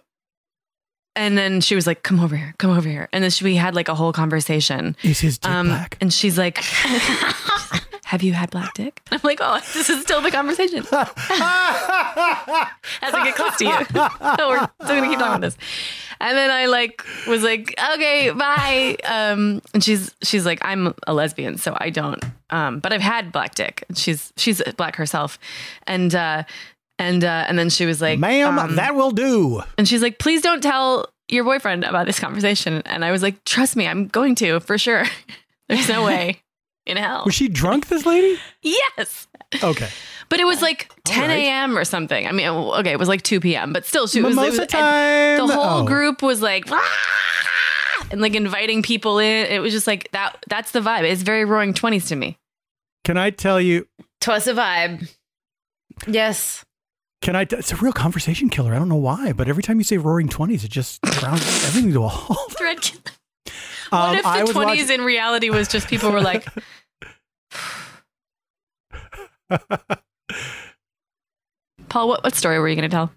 And 1.18 1.38
then 1.38 1.60
she 1.60 1.76
was 1.76 1.86
like, 1.86 2.04
"Come 2.04 2.22
over 2.22 2.38
here, 2.38 2.54
come 2.60 2.72
over 2.72 2.88
here," 2.88 3.10
and 3.12 3.22
then 3.24 3.32
she, 3.32 3.44
we 3.44 3.56
had 3.56 3.76
like 3.76 3.90
a 3.90 3.96
whole 3.96 4.14
conversation. 4.14 4.96
Is 5.04 5.20
his 5.20 5.38
dick 5.38 5.52
Um, 5.52 5.68
black? 5.68 5.98
and 6.00 6.14
she's 6.14 6.38
like, 6.38 6.58
"Have 8.06 8.24
you 8.24 8.32
had 8.34 8.50
black 8.52 8.74
dick?" 8.74 9.02
I'm 9.12 9.20
like, 9.24 9.40
"Oh, 9.42 9.60
this 9.74 9.90
is 9.90 10.02
still 10.04 10.22
the 10.22 10.32
conversation." 10.32 10.80
As 10.90 11.10
I 13.14 13.22
get 13.24 13.36
close 13.36 13.56
to 13.58 13.66
you, 13.66 13.86
so 13.94 14.10
we're 14.50 14.68
still 14.86 14.96
gonna 14.96 15.10
keep 15.10 15.20
talking 15.20 15.28
about 15.28 15.42
this. 15.42 15.58
And 16.20 16.36
then 16.36 16.50
I 16.50 16.66
like 16.66 17.04
was 17.28 17.44
like, 17.44 17.76
"Okay, 17.94 18.32
bye." 18.32 18.98
Um, 19.04 19.62
and 19.74 19.84
she's 19.84 20.14
she's 20.24 20.46
like, 20.46 20.60
"I'm 20.64 20.94
a 21.06 21.14
lesbian, 21.14 21.58
so 21.58 21.76
I 21.80 21.90
don't." 21.90 22.24
Um, 22.50 22.80
but 22.80 22.94
I've 22.94 23.02
had 23.02 23.32
black 23.32 23.56
dick. 23.56 23.84
She's 23.96 24.34
she's 24.38 24.62
black 24.78 24.96
herself, 24.96 25.38
and 25.86 26.14
uh, 26.16 26.44
and 27.00 27.24
uh, 27.24 27.46
and 27.48 27.58
then 27.60 27.70
she 27.70 27.86
was 27.86 28.02
like, 28.02 28.20
Ma'am, 28.20 28.58
um, 28.60 28.76
that 28.76 28.96
will 28.96 29.12
do. 29.12 29.62
and 29.78 29.88
she's 29.88 30.02
like, 30.02 30.20
please 30.20 30.42
don't 30.42 30.62
tell 30.62 31.08
your 31.30 31.44
boyfriend 31.44 31.84
about 31.84 32.06
this 32.08 32.20
conversation. 32.20 32.82
And 32.86 33.04
I 33.04 33.12
was 33.12 33.22
like, 33.22 33.44
trust 33.44 33.76
me, 33.76 33.88
I'm 33.88 34.08
going 34.08 34.36
to 34.36 34.60
for 34.62 34.78
sure. 34.78 35.04
There's 35.70 35.90
no 35.90 36.06
way 36.06 36.42
in 36.86 36.96
hell. 36.98 37.24
Was 37.26 37.36
she 37.36 37.50
drunk, 37.50 37.88
this 37.88 38.06
lady? 38.06 38.40
yes. 38.62 39.28
Okay. 39.62 39.90
But 40.30 40.40
it 40.40 40.46
was 40.46 40.62
like 40.62 40.90
10 41.06 41.30
right. 41.30 41.40
a.m. 41.40 41.78
or 41.78 41.84
something. 41.86 42.26
I 42.28 42.32
mean, 42.32 42.48
okay, 42.48 42.92
it 42.92 43.00
was 43.00 43.08
like 43.10 43.22
2 43.22 43.40
p.m., 43.42 43.72
but 43.74 43.86
still, 43.86 44.08
she 44.08 44.22
was, 44.22 44.34
it 44.34 44.40
Mimosa 44.40 44.60
was 44.62 44.68
time. 44.68 45.38
the 45.48 45.54
whole 45.54 45.80
Oh. 45.82 45.86
group 45.86 46.22
was 46.22 46.42
like, 46.42 46.66
"Ah!" 46.70 48.08
and 48.12 48.20
like 48.22 48.36
inviting 48.36 48.82
people 48.82 49.20
in. 49.20 49.46
It 49.48 49.60
was 49.60 49.74
just 49.74 49.88
like 49.88 50.10
that. 50.14 50.38
That's 50.50 50.72
the 50.72 50.80
vibe. 50.82 51.04
It's 51.04 51.22
very 51.22 51.44
roaring 51.46 51.74
20s 51.74 52.08
to 52.10 52.16
me. 52.16 52.38
Can 53.06 53.18
I 53.18 53.30
tell 53.30 53.60
you? 53.62 53.88
Twas 54.22 54.48
a 54.48 54.54
vibe. 54.54 55.10
Yes. 56.08 56.64
Can 57.22 57.36
I? 57.36 57.46
T- 57.46 57.56
it's 57.56 57.72
a 57.72 57.76
real 57.78 57.94
conversation 57.94 58.50
killer. 58.50 58.74
I 58.74 58.80
don't 58.80 58.90
know 58.90 58.96
why, 58.96 59.34
but 59.34 59.48
every 59.50 59.64
time 59.64 59.78
you 59.80 59.84
say 59.84 59.98
"roaring 59.98 60.30
20s, 60.30 60.64
it 60.64 60.70
just 60.72 61.02
grounds 61.02 61.42
everything 61.66 61.92
to 61.94 62.04
a 62.04 62.08
halt. 62.08 62.52
Thread. 62.58 62.92
Um, 63.92 64.18
What 64.18 64.18
if 64.18 64.24
the 64.48 64.54
20s 64.54 64.54
watching- 64.66 64.90
in 64.92 65.02
reality 65.02 65.50
was 65.50 65.68
just 65.68 65.88
people 65.88 66.12
were 66.12 66.22
like, 66.22 66.46
Paul, 71.90 72.10
what, 72.10 72.24
what 72.24 72.36
story 72.36 72.60
were 72.60 72.68
you 72.68 72.76
going 72.76 72.90
to 72.90 72.94
tell? 72.96 73.12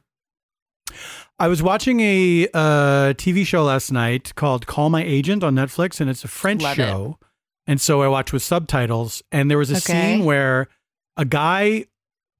I 1.38 1.48
was 1.48 1.62
watching 1.62 2.00
a 2.00 2.48
uh, 2.52 3.12
TV 3.14 3.46
show 3.46 3.64
last 3.64 3.90
night 3.90 4.34
called 4.34 4.66
Call 4.66 4.90
My 4.90 5.02
Agent 5.02 5.42
on 5.42 5.54
Netflix, 5.54 6.00
and 6.00 6.10
it's 6.10 6.22
a 6.24 6.28
French 6.28 6.62
Love 6.62 6.78
it. 6.78 6.82
show. 6.82 7.18
And 7.66 7.80
so 7.80 8.02
I 8.02 8.08
watched 8.08 8.32
with 8.32 8.42
subtitles, 8.42 9.22
and 9.32 9.50
there 9.50 9.58
was 9.58 9.70
a 9.70 9.76
Okay. 9.76 10.16
scene 10.16 10.24
where 10.24 10.68
a 11.16 11.24
guy 11.24 11.86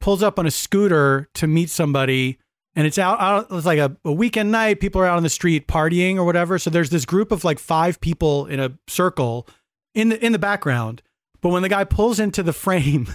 pulls 0.00 0.23
up 0.23 0.38
on 0.38 0.47
a 0.47 0.50
scooter 0.50 1.28
to 1.35 1.47
meet 1.47 1.71
somebody, 1.71 2.38
and 2.75 2.87
it's 2.87 2.99
out. 2.99 3.21
out 3.21 3.47
it's 3.50 3.66
like 3.66 3.78
a, 3.78 3.97
a 4.04 4.12
weekend 4.12 4.50
night. 4.50 4.80
People 4.80 5.00
are 5.00 5.07
out 5.07 5.16
on 5.16 5.23
the 5.23 5.30
street 5.30 5.69
partying 5.69 6.16
or 6.16 6.25
whatever. 6.25 6.59
So 6.59 6.71
there's 6.71 6.90
this 6.90 7.04
group 7.04 7.33
of 7.33 7.45
like 7.45 7.59
five 7.59 8.00
people 8.00 8.47
in 8.47 8.61
a 8.61 8.73
circle 8.88 9.47
in 9.95 10.11
the 10.11 10.25
in 10.25 10.33
the 10.33 10.38
background. 10.38 11.02
But 11.40 11.50
when 11.50 11.62
the 11.62 11.69
guy 11.69 11.85
pulls 11.85 12.21
into 12.21 12.42
the 12.42 12.52
frame, 12.52 13.09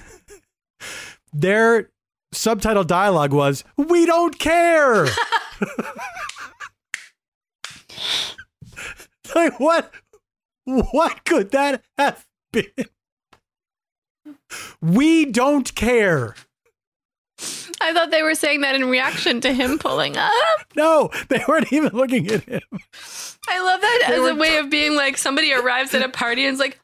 their 1.34 1.92
subtitle 2.32 2.84
dialogue 2.84 3.34
was, 3.34 3.64
"We 3.78 4.06
don't 4.06 4.38
care." 4.40 5.08
like 9.36 9.60
what 9.60 9.92
what 10.66 11.24
could 11.26 11.52
that 11.52 11.84
have 11.98 12.26
been 12.52 12.66
we 14.82 15.26
don't 15.26 15.74
care 15.76 16.36
I 17.82 17.92
thought 17.94 18.12
they 18.12 18.24
were 18.24 18.36
saying 18.36 18.62
that 18.62 18.76
in 18.76 18.86
reaction 18.90 19.42
to 19.42 19.52
him 19.54 19.78
pulling 19.78 20.16
up. 20.18 20.32
no 20.76 21.10
they 21.30 21.44
weren't 21.48 21.72
even 21.74 21.92
looking 21.94 22.28
at 22.32 22.44
him 22.44 22.62
I 23.50 23.62
love 23.62 23.82
that 23.82 24.06
They 24.08 24.14
as 24.16 24.30
a 24.30 24.36
way 24.36 24.58
of 24.58 24.70
being 24.70 24.96
like 24.96 25.18
somebody 25.18 25.54
arrives 25.54 25.94
at 25.94 26.02
a 26.02 26.10
party 26.10 26.46
and 26.46 26.54
is 26.54 26.60
like, 26.60 26.80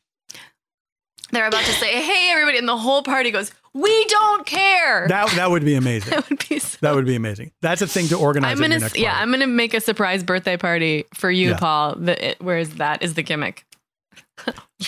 they're 1.32 1.48
about 1.48 1.64
to 1.64 1.72
say, 1.72 2.02
hey, 2.02 2.30
everybody. 2.32 2.58
And 2.58 2.68
the 2.68 2.78
whole 2.78 3.02
party 3.04 3.32
goes, 3.32 3.52
we 3.74 4.06
don't 4.06 4.46
care. 4.46 5.08
that 5.08 5.30
that 5.38 5.50
would 5.50 5.64
be 5.64 5.76
amazing 5.76 6.10
That 6.16 6.30
would 6.30 6.48
be 6.50 6.60
so. 6.60 6.78
that 6.82 6.94
would 6.94 7.06
be 7.06 7.16
amazing 7.16 7.52
that's 7.62 7.82
a 7.82 7.88
thing 7.88 8.08
to 8.10 8.18
organize 8.18 8.52
I'm 8.52 8.58
gonna, 8.62 8.74
your 8.76 8.82
next 8.82 8.98
yeah, 8.98 9.12
party. 9.12 9.22
I'm 9.24 9.32
gonna 9.32 9.48
make 9.48 9.74
a 9.74 9.80
surprise 9.82 10.24
birthday 10.24 10.58
party 10.58 11.06
for 11.14 11.32
you, 11.32 11.52
Yeah. 11.52 11.58
Paul. 11.58 11.96
The, 11.96 12.32
it, 12.32 12.38
whereas 12.42 12.76
that 12.76 13.02
is 13.02 13.14
the 13.14 13.24
gimmick. 13.24 13.66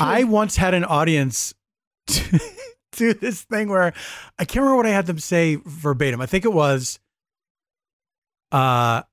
I 0.01 0.25
once 0.25 0.57
had 0.57 0.73
an 0.73 0.83
audience 0.83 1.53
to 2.07 2.39
do 2.97 3.13
this 3.13 3.41
thing 3.43 3.69
where 3.69 3.93
I 4.39 4.45
can't 4.45 4.57
remember 4.63 4.77
what 4.77 4.85
I 4.85 4.89
had 4.91 5.05
them 5.05 5.19
say 5.19 5.57
verbatim. 5.65 6.21
I 6.21 6.25
think 6.25 6.45
it 6.45 6.53
was, 6.53 6.99
uh, 8.51 9.03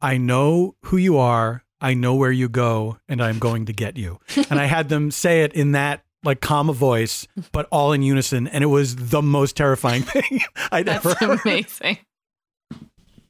I 0.00 0.16
know 0.18 0.76
who 0.86 0.96
you 0.96 1.18
are. 1.18 1.64
I 1.80 1.94
know 1.94 2.14
where 2.14 2.30
you 2.30 2.48
go, 2.48 2.98
and 3.08 3.20
I'm 3.22 3.38
going 3.40 3.66
to 3.66 3.72
get 3.72 3.96
you. 3.96 4.20
And 4.50 4.60
I 4.60 4.66
had 4.66 4.88
them 4.88 5.10
say 5.10 5.42
it 5.42 5.52
in 5.52 5.72
that 5.72 6.04
like 6.24 6.40
calm 6.40 6.72
voice, 6.72 7.26
but 7.50 7.66
all 7.72 7.92
in 7.92 8.02
unison, 8.02 8.46
and 8.46 8.62
it 8.62 8.68
was 8.68 8.94
the 8.94 9.20
most 9.22 9.56
terrifying 9.56 10.02
thing 10.04 10.40
I'd 10.70 10.86
That's 10.86 11.04
ever 11.04 11.14
heard. 11.14 11.40
amazing. 11.44 11.98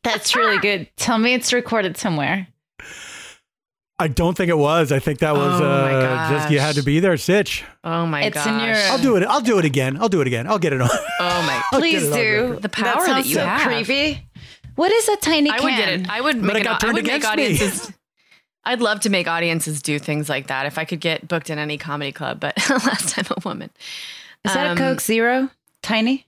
That's 0.02 0.36
really 0.36 0.58
good. 0.58 0.90
Tell 0.96 1.16
me 1.18 1.32
it's 1.32 1.52
recorded 1.52 1.96
somewhere. 1.96 2.48
I 3.98 4.08
don't 4.08 4.36
think 4.36 4.48
it 4.48 4.58
was. 4.58 4.90
I 4.90 4.98
think 4.98 5.20
that 5.20 5.34
was 5.34 5.60
Oh 5.60 5.64
uh, 5.64 6.30
just 6.30 6.50
you 6.50 6.58
had 6.58 6.74
to 6.74 6.82
be 6.82 6.98
there, 6.98 7.16
Sitch. 7.16 7.64
Oh 7.84 8.04
my 8.06 8.22
god. 8.22 8.26
It's 8.26 8.34
gosh. 8.36 8.46
in 8.62 8.66
your- 8.68 8.76
I'll 8.92 8.98
do 8.98 9.16
it. 9.16 9.22
I'll 9.24 9.40
do 9.40 9.58
it 9.58 9.64
again. 9.64 9.96
I'll 9.96 10.08
do 10.08 10.20
it 10.20 10.26
again. 10.26 10.46
I'll 10.48 10.58
get 10.58 10.72
it 10.72 10.80
on. 10.80 10.88
Oh 11.20 11.42
my. 11.42 11.62
Please 11.78 12.02
do. 12.10 12.58
The 12.60 12.68
power 12.68 12.94
that 12.96 13.06
sounds 13.06 13.28
you 13.28 13.36
so 13.36 13.44
have. 13.46 13.60
creepy. 13.68 14.26
What 14.74 14.90
is 14.90 15.08
a 15.08 15.16
tiny 15.16 15.50
I 15.50 15.58
can? 15.58 15.64
would 15.66 15.76
get 15.76 15.88
it. 16.00 16.10
I 16.10 16.20
would 16.20 16.36
But 16.40 16.46
make 16.46 16.56
it 16.56 16.58
an, 16.60 16.64
got 16.64 16.74
I 16.76 16.78
turned 16.86 16.94
would 16.94 17.04
make 17.06 17.16
against 17.22 17.36
me. 17.36 17.44
audiences. 17.44 17.92
I'd 18.64 18.80
love 18.80 19.00
to 19.00 19.10
make 19.10 19.28
audiences 19.28 19.82
do 19.82 19.98
things 19.98 20.28
like 20.28 20.46
that 20.46 20.66
if 20.66 20.78
I 20.78 20.84
could 20.84 21.00
get 21.00 21.28
booked 21.28 21.50
in 21.50 21.58
any 21.58 21.78
comedy 21.78 22.12
club. 22.12 22.40
But 22.40 22.56
last 22.70 23.10
time 23.10 23.26
a 23.30 23.40
woman. 23.46 23.70
Is 24.44 24.54
that 24.54 24.66
Um, 24.66 24.76
a 24.76 24.80
Coke 24.80 25.00
Zero? 25.00 25.50
Tiny? 25.82 26.26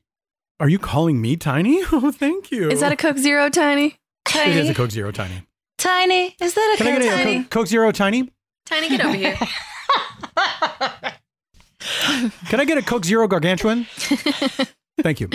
Are 0.60 0.68
you 0.68 0.78
calling 0.78 1.20
me 1.20 1.36
tiny? 1.36 1.82
Oh, 1.92 2.12
thank 2.12 2.50
you. 2.52 2.70
Is 2.70 2.80
that 2.80 2.92
a 2.92 2.96
Coke 2.96 3.18
Zero, 3.18 3.48
Tiny? 3.48 3.96
Tiny. 4.24 4.52
It 4.52 4.56
is 4.58 4.70
a 4.70 4.74
Coke 4.74 4.90
Zero 4.92 5.10
tiny. 5.10 5.42
Tiny. 5.84 6.34
Is 6.40 6.54
that 6.54 6.74
a 6.74 6.78
Can 6.78 6.86
I 6.86 6.92
Coke 6.92 7.02
get 7.02 7.12
a 7.12 7.16
Tiny? 7.24 7.38
Coke, 7.42 7.50
Coke 7.50 7.66
Zero 7.66 7.92
tiny? 7.92 8.32
Tiny, 8.64 8.88
get 8.88 9.04
over 9.04 9.14
here. 9.14 9.36
Can 12.48 12.58
I 12.60 12.64
get 12.64 12.78
a 12.78 12.82
Coke 12.82 13.04
Zero 13.04 13.28
gargantuan? 13.28 13.84
Thank 15.02 15.20
you. 15.20 15.28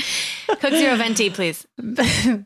Coke 0.47 0.71
Zero 0.73 0.95
Venti, 0.95 1.29
please. 1.29 1.67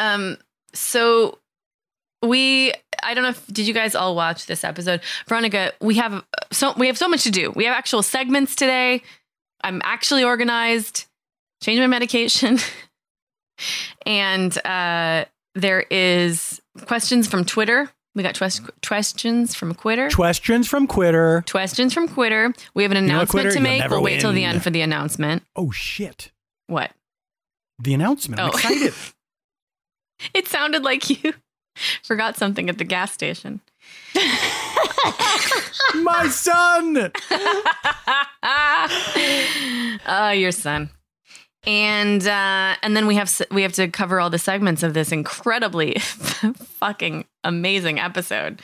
Um, 0.00 0.38
so 0.72 1.38
we 2.22 2.72
I 3.02 3.14
don't 3.14 3.22
know 3.22 3.30
if 3.30 3.46
did 3.46 3.66
you 3.66 3.74
guys 3.74 3.94
all 3.94 4.14
watch 4.16 4.46
this 4.46 4.64
episode? 4.64 5.00
Veronica, 5.28 5.72
we 5.80 5.96
have 5.96 6.24
so 6.52 6.72
we 6.76 6.86
have 6.86 6.98
so 6.98 7.08
much 7.08 7.22
to 7.24 7.30
do. 7.30 7.50
We 7.52 7.64
have 7.64 7.76
actual 7.76 8.02
segments 8.02 8.54
today. 8.54 9.02
I'm 9.62 9.80
actually 9.84 10.24
organized. 10.24 11.06
Change 11.62 11.78
my 11.80 11.86
medication. 11.86 12.58
and 14.06 14.56
uh 14.66 15.24
there 15.54 15.84
is 15.90 16.60
questions 16.86 17.26
from 17.28 17.44
Twitter. 17.44 17.90
We 18.14 18.22
got 18.22 18.34
twes- 18.34 18.60
questions 18.86 19.54
from 19.54 19.74
Twitter. 19.74 20.08
Questions 20.10 20.66
from 20.68 20.86
Quitter. 20.86 21.44
Questions 21.50 21.92
from 21.94 22.08
Twitter. 22.08 22.52
We 22.74 22.82
have 22.82 22.92
an 22.92 23.06
know 23.06 23.18
what, 23.18 23.32
announcement 23.34 23.52
to 23.52 23.60
make. 23.60 23.88
We'll 23.88 24.02
wait 24.02 24.20
till 24.20 24.32
the 24.32 24.44
end 24.44 24.62
for 24.62 24.70
the 24.70 24.80
announcement. 24.80 25.42
Oh 25.54 25.70
shit! 25.70 26.32
What? 26.66 26.90
The 27.78 27.94
announcement. 27.94 28.40
I'm 28.40 28.48
Oh. 28.48 28.52
excited. 28.52 28.94
It 30.34 30.48
sounded 30.48 30.82
like 30.82 31.08
you 31.10 31.34
forgot 32.02 32.36
something 32.36 32.68
at 32.68 32.78
the 32.78 32.84
gas 32.84 33.12
station. 33.12 33.60
My 35.94 36.28
son. 36.28 37.10
oh, 40.06 40.30
your 40.30 40.52
son. 40.52 40.90
And 41.66 42.26
uh, 42.26 42.76
and 42.82 42.96
then 42.96 43.06
we 43.06 43.16
have 43.16 43.30
we 43.50 43.62
have 43.62 43.72
to 43.74 43.88
cover 43.88 44.18
all 44.18 44.30
the 44.30 44.38
segments 44.38 44.82
of 44.82 44.94
this 44.94 45.12
incredibly 45.12 45.98
fucking 45.98 47.26
amazing 47.44 47.98
episode. 47.98 48.62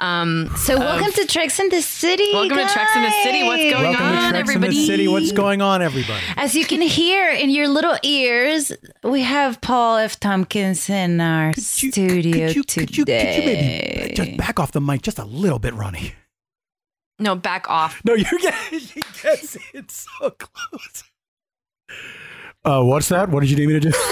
Um, 0.00 0.50
So 0.56 0.78
welcome 0.78 1.12
to 1.12 1.26
Treks 1.26 1.60
in 1.60 1.68
the 1.68 1.82
City. 1.82 2.30
Welcome 2.32 2.56
to 2.56 2.66
Treks 2.72 2.96
in 2.96 3.02
the 3.02 3.10
City. 3.22 3.42
What's 3.44 3.62
going 3.62 3.82
Welcome 3.84 4.06
on, 4.06 4.12
to 4.12 4.18
Treks 4.18 4.28
in 4.30 4.36
everybody? 4.36 4.74
the 4.74 4.86
City. 4.86 5.08
What's 5.08 5.32
going 5.32 5.60
on, 5.60 5.82
everybody? 5.82 6.22
As 6.36 6.54
you 6.54 6.64
can 6.64 6.80
hear 6.80 7.28
in 7.30 7.50
your 7.50 7.68
little 7.68 7.96
ears, 8.02 8.72
we 9.04 9.22
have 9.22 9.60
Paul 9.60 9.98
F. 9.98 10.18
Tompkins 10.18 10.88
in 10.88 11.20
our 11.20 11.48
you- 11.54 11.62
studio 11.62 12.46
could 12.48 12.56
you, 12.56 12.62
today. 12.62 12.86
could 12.86 12.96
you, 12.96 13.04
could 13.04 13.18
you 13.18 13.34
maybe 13.44 14.14
just 14.14 14.36
back 14.38 14.58
off 14.58 14.72
the 14.72 14.80
mic 14.80 15.02
just 15.02 15.18
a 15.18 15.24
little 15.24 15.58
bit, 15.58 15.74
Ronnie? 15.74 16.14
no, 17.18 17.34
back 17.36 17.68
off. 17.68 18.00
No, 18.02 18.14
you're 18.14 18.40
getting, 18.40 18.78
she 18.78 19.00
gets 19.22 19.58
it 19.74 19.90
so 19.90 20.30
close. 20.30 21.04
Uh, 22.64 22.82
what's 22.82 23.08
that? 23.08 23.28
What 23.28 23.40
did 23.40 23.50
you 23.50 23.56
need 23.56 23.66
me 23.66 23.80
to 23.80 23.90
do? 23.90 23.92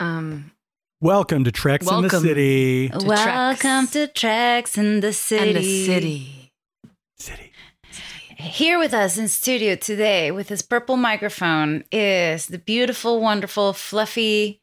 Um, 0.00 0.50
Welcome 1.04 1.44
to 1.44 1.52
Treks 1.52 1.86
in 1.86 2.00
the 2.00 2.08
City. 2.08 2.88
to 2.88 3.04
Welcome 3.04 3.86
Treks 3.86 3.92
to 3.92 4.06
Treks 4.06 4.78
in 4.78 5.00
the 5.00 5.12
City. 5.12 5.48
and 5.48 5.56
the 5.58 5.84
city. 5.84 6.52
City. 7.18 7.52
Here 8.38 8.78
with 8.78 8.94
us 8.94 9.18
in 9.18 9.28
studio 9.28 9.74
today 9.76 10.30
with 10.30 10.48
his 10.48 10.62
purple 10.62 10.96
microphone 10.96 11.84
is 11.92 12.46
the 12.46 12.56
beautiful, 12.56 13.20
wonderful, 13.20 13.74
fluffy 13.74 14.62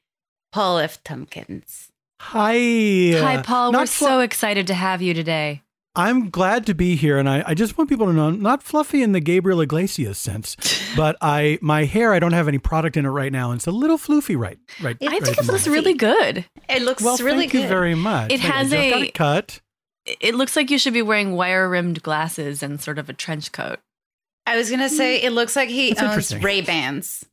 Paul 0.51 0.79
F. 0.79 1.03
Tompkins. 1.03 1.89
Hi. 2.19 2.53
Hi, 2.57 3.43
Paul. 3.45 3.71
Not 3.73 3.81
We're 3.81 3.85
flu- 3.85 4.07
so 4.07 4.19
excited 4.21 4.65
to 4.65 4.73
have 4.73 5.03
you 5.03 5.13
today. 5.13 5.61
I'm 5.95 6.29
glad 6.29 6.65
to 6.67 6.73
be 6.73 6.95
here, 6.95 7.17
and 7.17 7.27
I, 7.27 7.43
I 7.45 7.53
just 7.53 7.77
want 7.77 7.89
people 7.89 8.07
to 8.07 8.13
know, 8.13 8.27
I'm 8.27 8.41
not 8.41 8.63
fluffy 8.63 9.03
in 9.03 9.11
the 9.11 9.19
Gabriel 9.19 9.59
Iglesias 9.59 10.17
sense, 10.17 10.55
but 10.95 11.17
I 11.21 11.59
my 11.61 11.83
hair, 11.83 12.13
I 12.13 12.19
don't 12.19 12.31
have 12.31 12.47
any 12.47 12.59
product 12.59 12.95
in 12.95 13.05
it 13.05 13.09
right 13.09 13.31
now, 13.31 13.51
and 13.51 13.59
it's 13.59 13.67
a 13.67 13.71
little 13.71 13.97
floofy 13.97 14.37
right, 14.37 14.57
right. 14.81 14.95
I 15.01 15.05
I 15.05 15.09
right 15.09 15.23
think 15.23 15.37
in 15.37 15.43
it 15.43 15.47
looks 15.47 15.67
really 15.67 15.93
good. 15.93 16.45
It 16.69 16.81
looks 16.83 17.03
Well, 17.03 17.17
really 17.17 17.39
thank 17.39 17.51
good. 17.51 17.61
you 17.63 17.67
very 17.67 17.95
much. 17.95 18.31
It 18.31 18.39
Thank 18.39 18.53
has 18.53 18.73
I 18.73 18.77
just 18.77 18.89
got 18.89 19.01
a- 19.01 19.05
it 19.07 19.13
cut. 19.13 19.61
It 20.19 20.33
looks 20.33 20.55
like 20.55 20.71
you 20.71 20.79
should 20.79 20.93
be 20.93 21.03
wearing 21.03 21.33
wire 21.33 21.69
rimmed 21.69 22.01
glasses 22.01 22.63
and 22.63 22.81
sort 22.81 22.97
of 22.97 23.07
a 23.09 23.13
trench 23.13 23.51
coat. 23.51 23.79
I 24.47 24.57
was 24.57 24.69
gonna 24.71 24.89
say 24.89 25.19
hmm. 25.19 25.27
it 25.27 25.31
looks 25.31 25.55
like 25.55 25.69
he 25.69 25.93
That's 25.93 26.31
owns. 26.31 26.43
Ray 26.43 26.61
Bans. 26.61 27.25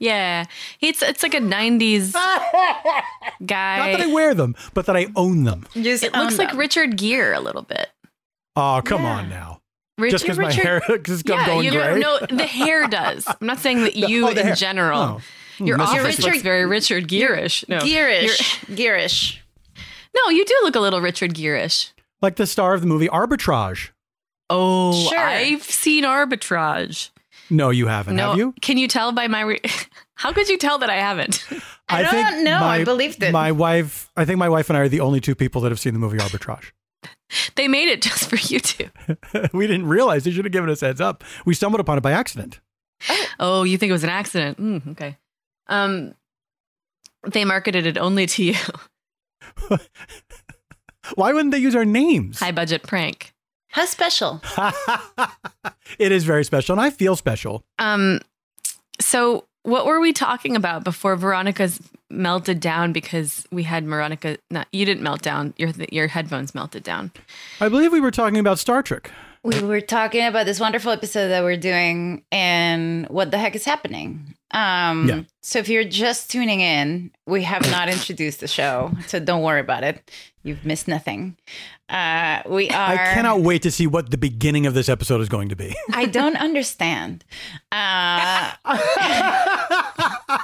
Yeah, 0.00 0.46
it's 0.80 1.02
it's 1.02 1.22
like 1.22 1.34
a 1.34 1.40
'90s 1.40 2.12
guy. 3.46 3.92
Not 3.92 3.98
that 3.98 4.00
I 4.00 4.06
wear 4.12 4.34
them, 4.34 4.56
but 4.74 4.86
that 4.86 4.96
I 4.96 5.08
own 5.14 5.44
them. 5.44 5.66
Just 5.74 6.02
It 6.02 6.16
own 6.16 6.24
looks 6.24 6.38
like. 6.38 6.54
Richard 6.54 6.96
Gere 6.96 7.34
a 7.34 7.40
little 7.40 7.62
bit. 7.62 7.88
Oh, 8.56 8.80
come 8.84 9.02
Yeah. 9.02 9.12
on 9.18 9.28
now. 9.28 9.60
Richard, 9.98 10.10
just 10.12 10.24
because 10.24 10.38
my 10.38 10.52
hair 10.52 10.80
is 11.06 11.22
yeah, 11.26 11.46
going 11.46 11.64
you 11.66 11.72
gray. 11.72 11.98
know, 12.00 12.18
no, 12.30 12.36
the 12.36 12.46
hair 12.46 12.88
does. 12.88 13.26
I'm 13.28 13.46
not 13.46 13.58
saying 13.58 13.84
that 13.84 13.92
The- 13.94 14.08
you 14.08 14.26
oh, 14.26 14.30
in 14.30 14.36
hair. 14.38 14.54
general. 14.54 15.00
Oh. 15.00 15.20
Your 15.58 15.76
Hmm, 15.76 15.82
office 15.82 16.04
Richard- 16.18 16.24
looks 16.24 16.42
very 16.42 16.64
Richard 16.64 17.06
Gere-ish. 17.06 17.68
No, 17.68 17.80
Gearish. 17.80 18.64
Gearish. 18.74 19.36
no, 20.16 20.30
you 20.30 20.46
do 20.46 20.56
look 20.62 20.74
a 20.74 20.80
little 20.80 21.02
Richard 21.02 21.34
Gere-ish. 21.34 21.90
like 22.22 22.36
the 22.36 22.46
star 22.46 22.72
of 22.72 22.80
the 22.80 22.86
movie 22.86 23.08
Arbitrage. 23.08 23.90
Oh, 24.48 25.08
Sure. 25.10 25.18
I've 25.18 25.62
seen 25.62 26.04
Arbitrage. 26.04 27.10
No, 27.50 27.70
you 27.70 27.86
haven't, 27.86 28.16
no, 28.16 28.30
have 28.30 28.38
you? 28.38 28.54
can 28.60 28.78
you 28.78 28.88
tell 28.88 29.12
by 29.12 29.26
my? 29.28 29.40
Re- 29.42 29.60
How 30.14 30.32
could 30.32 30.48
you 30.48 30.58
tell 30.58 30.78
that 30.78 30.90
I 30.90 30.96
haven't? 30.96 31.44
I 31.88 32.02
don't 32.02 32.44
know. 32.44 32.58
I 32.58 32.84
believed 32.84 33.22
it. 33.22 33.32
My 33.32 33.52
wife, 33.52 34.10
I 34.16 34.24
think 34.24 34.38
my 34.38 34.48
wife 34.48 34.68
and 34.70 34.76
I 34.76 34.82
are 34.82 34.88
the 34.88 35.00
only 35.00 35.20
two 35.20 35.34
people 35.34 35.60
that 35.62 35.70
have 35.70 35.80
seen 35.80 35.94
the 35.94 35.98
movie 35.98 36.18
Arbitrage. 36.18 36.72
they 37.56 37.68
made 37.68 37.88
it 37.88 38.02
just 38.02 38.28
for 38.28 38.36
you 38.36 38.60
two. 38.60 38.88
we 39.52 39.66
didn't 39.66 39.86
realize 39.86 40.24
they 40.24 40.30
should 40.30 40.44
have 40.44 40.52
given 40.52 40.70
us 40.70 40.80
heads 40.80 41.00
up. 41.00 41.24
We 41.44 41.54
stumbled 41.54 41.80
upon 41.80 41.98
it 41.98 42.02
by 42.02 42.12
accident. 42.12 42.60
Oh, 43.38 43.62
you 43.62 43.78
think 43.78 43.88
it 43.90 43.94
was 43.94 44.04
an 44.04 44.10
accident? 44.10 44.58
Mm, 44.58 44.90
okay. 44.92 45.16
Um, 45.68 46.14
they 47.26 47.44
marketed 47.44 47.86
it 47.86 47.96
only 47.96 48.26
to 48.26 48.44
you. 48.44 48.54
Why 51.14 51.32
wouldn't 51.32 51.52
they 51.52 51.58
use 51.58 51.74
our 51.74 51.84
names? 51.84 52.38
High 52.40 52.52
budget 52.52 52.82
prank. 52.82 53.32
How 53.70 53.86
special? 53.86 54.42
it 55.98 56.12
is 56.12 56.24
very 56.24 56.44
special, 56.44 56.72
and 56.74 56.80
I 56.80 56.90
feel 56.90 57.16
special. 57.16 57.64
Um, 57.78 58.20
so 59.00 59.46
what 59.62 59.86
were 59.86 60.00
we 60.00 60.12
talking 60.12 60.56
about 60.56 60.84
before 60.84 61.16
Veronica's 61.16 61.80
melted 62.08 62.60
down 62.60 62.92
because 62.92 63.46
we 63.52 63.62
had 63.62 63.86
Veronica? 63.86 64.38
Not 64.50 64.66
you 64.72 64.84
didn't 64.84 65.02
melt 65.02 65.22
down. 65.22 65.54
Your 65.56 65.70
your 65.90 66.08
headphones 66.08 66.54
melted 66.54 66.82
down. 66.82 67.12
I 67.60 67.68
believe 67.68 67.92
we 67.92 68.00
were 68.00 68.10
talking 68.10 68.38
about 68.38 68.58
Star 68.58 68.82
Trek. 68.82 69.10
We 69.42 69.62
were 69.62 69.80
talking 69.80 70.26
about 70.26 70.44
this 70.44 70.60
wonderful 70.60 70.92
episode 70.92 71.28
that 71.28 71.42
we're 71.42 71.56
doing 71.56 72.24
and 72.30 73.08
what 73.08 73.30
the 73.30 73.38
heck 73.38 73.56
is 73.56 73.64
happening. 73.64 74.34
Um, 74.50 75.08
Yeah. 75.08 75.22
So 75.40 75.58
if 75.60 75.70
you're 75.70 75.84
just 75.84 76.30
tuning 76.30 76.60
in, 76.60 77.10
we 77.26 77.42
have 77.44 77.62
not 77.70 77.88
introduced 77.88 78.40
the 78.40 78.48
show, 78.48 78.92
so 79.06 79.18
don't 79.18 79.42
worry 79.42 79.60
about 79.60 79.82
it. 79.82 80.10
You've 80.42 80.64
missed 80.64 80.88
nothing. 80.88 81.36
Uh, 81.88 82.40
we 82.48 82.70
are. 82.70 82.92
I 82.92 82.96
cannot 83.12 83.42
wait 83.42 83.60
to 83.62 83.70
see 83.70 83.86
what 83.86 84.10
the 84.10 84.16
beginning 84.16 84.64
of 84.64 84.72
this 84.72 84.88
episode 84.88 85.20
is 85.20 85.28
going 85.28 85.50
to 85.50 85.56
be. 85.56 85.76
I 85.92 86.06
don't 86.06 86.36
understand. 86.36 87.24
Uh, 87.70 88.54
I 88.64 90.40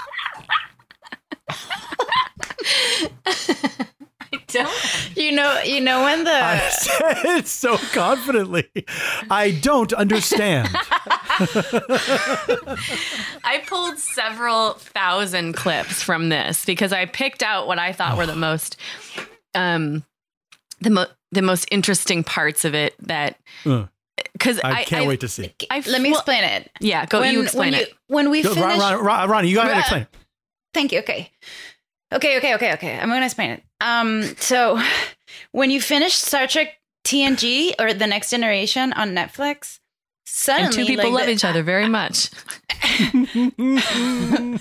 don't. 4.49 5.17
you 5.17 5.33
know, 5.33 5.61
you 5.63 5.81
know 5.81 6.03
when 6.03 6.25
the 6.25 6.31
I 6.31 6.59
said 6.71 7.39
it 7.39 7.49
so 7.49 7.79
confidently. 7.79 8.69
I 9.31 9.53
don't 9.63 9.95
understand. 9.95 10.69
I 13.45 13.63
pulled 13.67 13.99
several 13.99 14.75
thousand 14.75 15.55
clips 15.55 16.03
from 16.03 16.29
this 16.29 16.67
because 16.67 16.93
I 16.93 17.07
picked 17.07 17.43
out 17.43 17.67
what 17.67 17.79
I 17.79 17.93
thought 17.93 18.17
were 18.17 18.27
the 18.27 18.37
most, 18.37 18.77
um, 19.57 20.05
the 20.81 20.91
mo- 20.91 21.07
the 21.33 21.43
most 21.43 21.67
interesting 21.71 22.23
parts 22.25 22.65
of 22.65 22.75
it. 22.75 22.95
That 23.01 23.39
Uh, 23.65 23.87
because 24.33 24.61
I 24.61 24.85
can't 24.85 25.07
wait 25.07 25.21
to 25.21 25.29
see. 25.29 25.53
I, 25.71 25.81
let 25.87 26.01
me 26.01 26.11
well, 26.11 26.19
explain 26.19 26.45
it. 26.45 26.71
Yeah, 26.81 27.07
go. 27.07 27.21
when, 27.21 27.33
you 27.35 27.43
explain 27.43 27.73
when 27.73 27.83
it. 27.83 27.95
When 28.09 28.31
we 28.31 28.43
Go, 28.43 28.55
finish, 28.55 28.79
Ron, 28.79 28.95
Ron, 28.95 29.05
Ron, 29.05 29.31
Ronnie, 29.31 29.49
you 29.49 29.55
got 29.57 29.65
to 29.65 29.71
Ron- 29.71 29.79
explain. 29.79 30.03
it. 30.03 30.09
Thank 30.73 30.93
you. 30.93 31.01
Okay. 31.01 31.31
Okay, 32.13 32.37
okay, 32.39 32.55
okay, 32.55 32.73
okay. 32.75 32.99
I'm 32.99 33.09
going 33.09 33.21
to 33.21 33.27
explain 33.27 33.51
it. 33.51 33.63
Um, 33.81 34.23
so 34.39 34.81
when 35.53 35.71
you 35.71 35.81
finish 35.81 36.15
Star 36.15 36.47
Trek 36.47 36.79
TNG 37.05 37.75
or 37.79 37.93
The 37.93 38.07
Next 38.07 38.31
Generation 38.31 38.93
on 38.93 39.11
Netflix, 39.11 39.81
suddenly 40.25 40.67
and 40.67 40.75
two 40.75 40.87
people 40.87 41.11
like, 41.11 41.21
love 41.21 41.27
the, 41.27 41.33
each 41.33 41.45
other 41.45 41.63
very 41.63 41.89
much. 41.89 42.31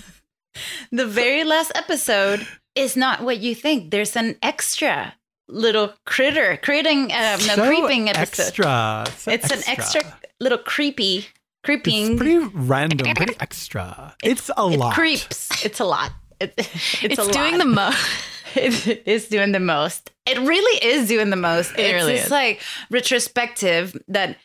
The 0.90 1.06
very 1.06 1.44
last 1.44 1.72
episode 1.74 2.46
is 2.76 2.96
not 2.96 3.22
what 3.22 3.38
you 3.38 3.54
think. 3.54 3.90
There's 3.90 4.14
an 4.16 4.36
extra 4.42 5.14
little 5.48 5.94
critter 6.04 6.58
creating 6.62 7.12
um, 7.12 7.38
no, 7.46 7.54
So 7.56 7.66
creeping 7.66 8.08
episode. 8.08 8.42
Extra. 8.42 9.04
So 9.16 9.30
It's 9.30 9.50
an 9.50 9.62
extra 9.66 10.02
little 10.40 10.58
creepy 10.58 11.26
creeping. 11.64 12.12
It's 12.12 12.16
pretty 12.20 12.38
random, 12.54 13.14
pretty 13.14 13.34
extra. 13.40 14.14
It's 14.22 14.50
a 14.50 14.52
it 14.68 14.78
lot. 14.78 14.94
creeps. 14.94 15.64
It's 15.64 15.80
a 15.80 15.84
lot. 15.84 16.12
It, 16.40 16.54
it's 16.56 17.02
It's, 17.04 17.18
a 17.18 17.32
doing 17.32 17.52
lot. 17.52 17.58
the 17.58 17.64
most. 17.64 18.08
it 18.54 19.02
is 19.06 19.28
doing 19.28 19.52
the 19.52 19.60
most. 19.60 20.10
It 20.26 20.38
really 20.38 20.84
is 20.84 21.08
doing 21.08 21.30
the 21.30 21.36
most. 21.36 21.72
It 21.72 21.80
it's 21.80 21.92
really 21.94 22.12
this 22.14 22.26
is. 22.26 22.30
like 22.30 22.60
retrospective 22.90 23.96
that 24.08 24.36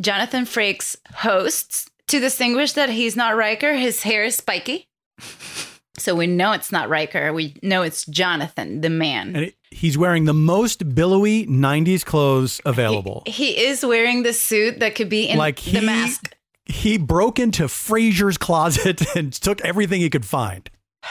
Jonathan 0.00 0.44
Frakes 0.44 0.96
hosts 1.14 1.86
to 2.08 2.20
distinguish 2.20 2.72
that 2.72 2.90
he's 2.90 3.16
not 3.16 3.36
Riker. 3.36 3.74
His 3.74 4.02
hair 4.02 4.24
is 4.24 4.36
spiky. 4.36 4.88
So 5.98 6.14
we 6.14 6.26
know 6.26 6.52
it's 6.52 6.72
not 6.72 6.88
Riker. 6.88 7.32
We 7.32 7.56
know 7.62 7.82
it's 7.82 8.06
Jonathan, 8.06 8.80
the 8.80 8.88
man. 8.88 9.36
And 9.36 9.44
it, 9.46 9.54
he's 9.70 9.98
wearing 9.98 10.24
the 10.24 10.32
most 10.32 10.94
billowy 10.94 11.46
90s 11.46 12.04
clothes 12.04 12.60
available. 12.64 13.22
He 13.26 13.66
is 13.66 13.84
wearing 13.84 14.22
the 14.22 14.32
suit 14.32 14.80
that 14.80 14.94
could 14.94 15.10
be 15.10 15.28
in 15.28 15.36
like 15.36 15.58
he, 15.58 15.78
the 15.78 15.84
mask. 15.84 16.34
he 16.64 16.96
broke 16.96 17.38
into 17.38 17.64
Frasier's 17.64 18.38
closet 18.38 19.02
and 19.16 19.32
took 19.32 19.60
everything 19.60 20.00
he 20.00 20.10
could 20.10 20.26
find. 20.26 20.70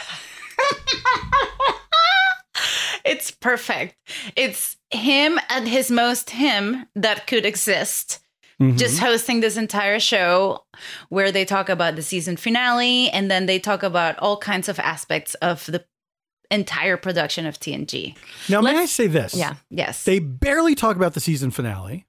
It's 3.04 3.32
perfect. 3.32 3.96
It's 4.36 4.78
him 4.92 5.40
at 5.50 5.68
his 5.68 5.92
most 5.92 6.32
him 6.32 6.88
that 6.96 7.28
could 7.28 7.46
exist. 7.46 8.20
Mhm. 8.62 8.78
Just 8.78 9.00
hosting 9.00 9.40
this 9.40 9.58
entire 9.58 10.00
show 10.00 10.64
where 11.10 11.32
they 11.32 11.46
talk 11.46 11.68
about 11.68 11.96
the 11.96 12.02
season 12.04 12.38
finale 12.38 13.10
and 13.10 13.30
then 13.32 13.46
they 13.48 13.58
talk 13.60 13.82
about 13.84 14.18
all 14.20 14.38
kinds 14.38 14.70
of 14.70 14.80
aspects 14.80 15.34
of 15.36 15.66
the 15.66 15.84
entire 16.52 16.98
production 16.98 17.46
of 17.46 17.60
TNG. 17.60 18.16
now, 18.50 18.62
may 18.62 18.78
I 18.78 18.86
say 18.86 19.08
this? 19.08 19.34
Yeah. 19.34 19.56
Yes. 19.70 20.04
They 20.04 20.20
barely 20.20 20.76
talk 20.76 20.96
about 20.96 21.14
the 21.14 21.20
season 21.22 21.50
finale. 21.50 22.06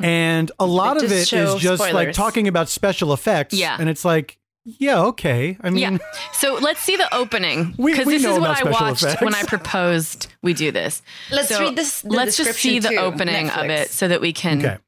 And 0.00 0.50
a 0.58 0.66
lot 0.80 0.96
of 0.96 1.04
just 1.04 1.14
it 1.14 1.28
show 1.28 1.56
is 1.56 1.62
just 1.62 1.80
like 1.92 2.12
talking 2.12 2.46
about 2.48 2.68
special 2.68 3.12
effects. 3.12 3.54
Yeah. 3.54 3.76
And 3.78 3.88
it's 3.88 4.04
like, 4.04 4.36
yeah, 4.66 5.00
okay. 5.04 5.56
I 5.62 5.70
mean, 5.70 5.94
yeah. 5.94 5.98
So 6.34 6.54
let's 6.60 6.80
see 6.80 6.96
the 6.96 7.12
opening 7.14 7.72
because 7.82 8.04
this 8.06 8.24
is 8.24 8.38
what 8.38 8.60
I 8.64 8.68
watched 8.68 9.02
effects. 9.04 9.22
when 9.22 9.34
I 9.34 9.42
proposed 9.46 10.26
we 10.42 10.52
do 10.52 10.70
this. 10.70 11.00
Let's 11.30 11.48
So 11.48 11.60
read 11.60 11.76
this. 11.76 12.02
the 12.02 12.10
let's 12.10 12.36
just 12.36 12.58
see 12.58 12.78
the 12.80 12.88
description 12.90 12.98
too. 12.98 13.14
opening 13.14 13.50
of 13.50 13.66
it 13.70 13.90
so 13.90 14.06
that 14.08 14.20
we 14.20 14.32
can. 14.34 14.58
okay. 14.58 14.78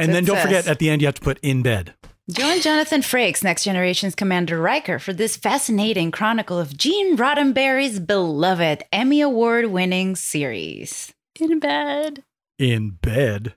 And 0.00 0.06
So 0.08 0.12
then 0.12 0.24
it 0.24 0.26
don't 0.26 0.36
says- 0.36 0.44
forget 0.44 0.66
at 0.68 0.78
the 0.78 0.90
end, 0.90 1.02
you 1.02 1.06
have 1.06 1.14
to 1.16 1.20
put 1.20 1.38
in 1.42 1.62
bed. 1.62 1.94
Join 2.30 2.60
Jonathan 2.60 3.00
Frakes, 3.00 3.42
Next 3.42 3.64
Generation's 3.64 4.14
Commander 4.14 4.60
Riker, 4.60 4.98
for 5.00 5.12
this 5.12 5.36
fascinating 5.36 6.10
chronicle 6.12 6.58
of 6.60 6.76
Gene 6.76 7.16
Roddenberry's 7.16 7.98
beloved 7.98 8.84
Emmy 8.92 9.20
Award 9.20 9.66
winning 9.66 10.14
series. 10.14 11.12
In 11.40 11.58
bed. 11.58 12.22
In 12.58 12.90
bed. 13.02 13.54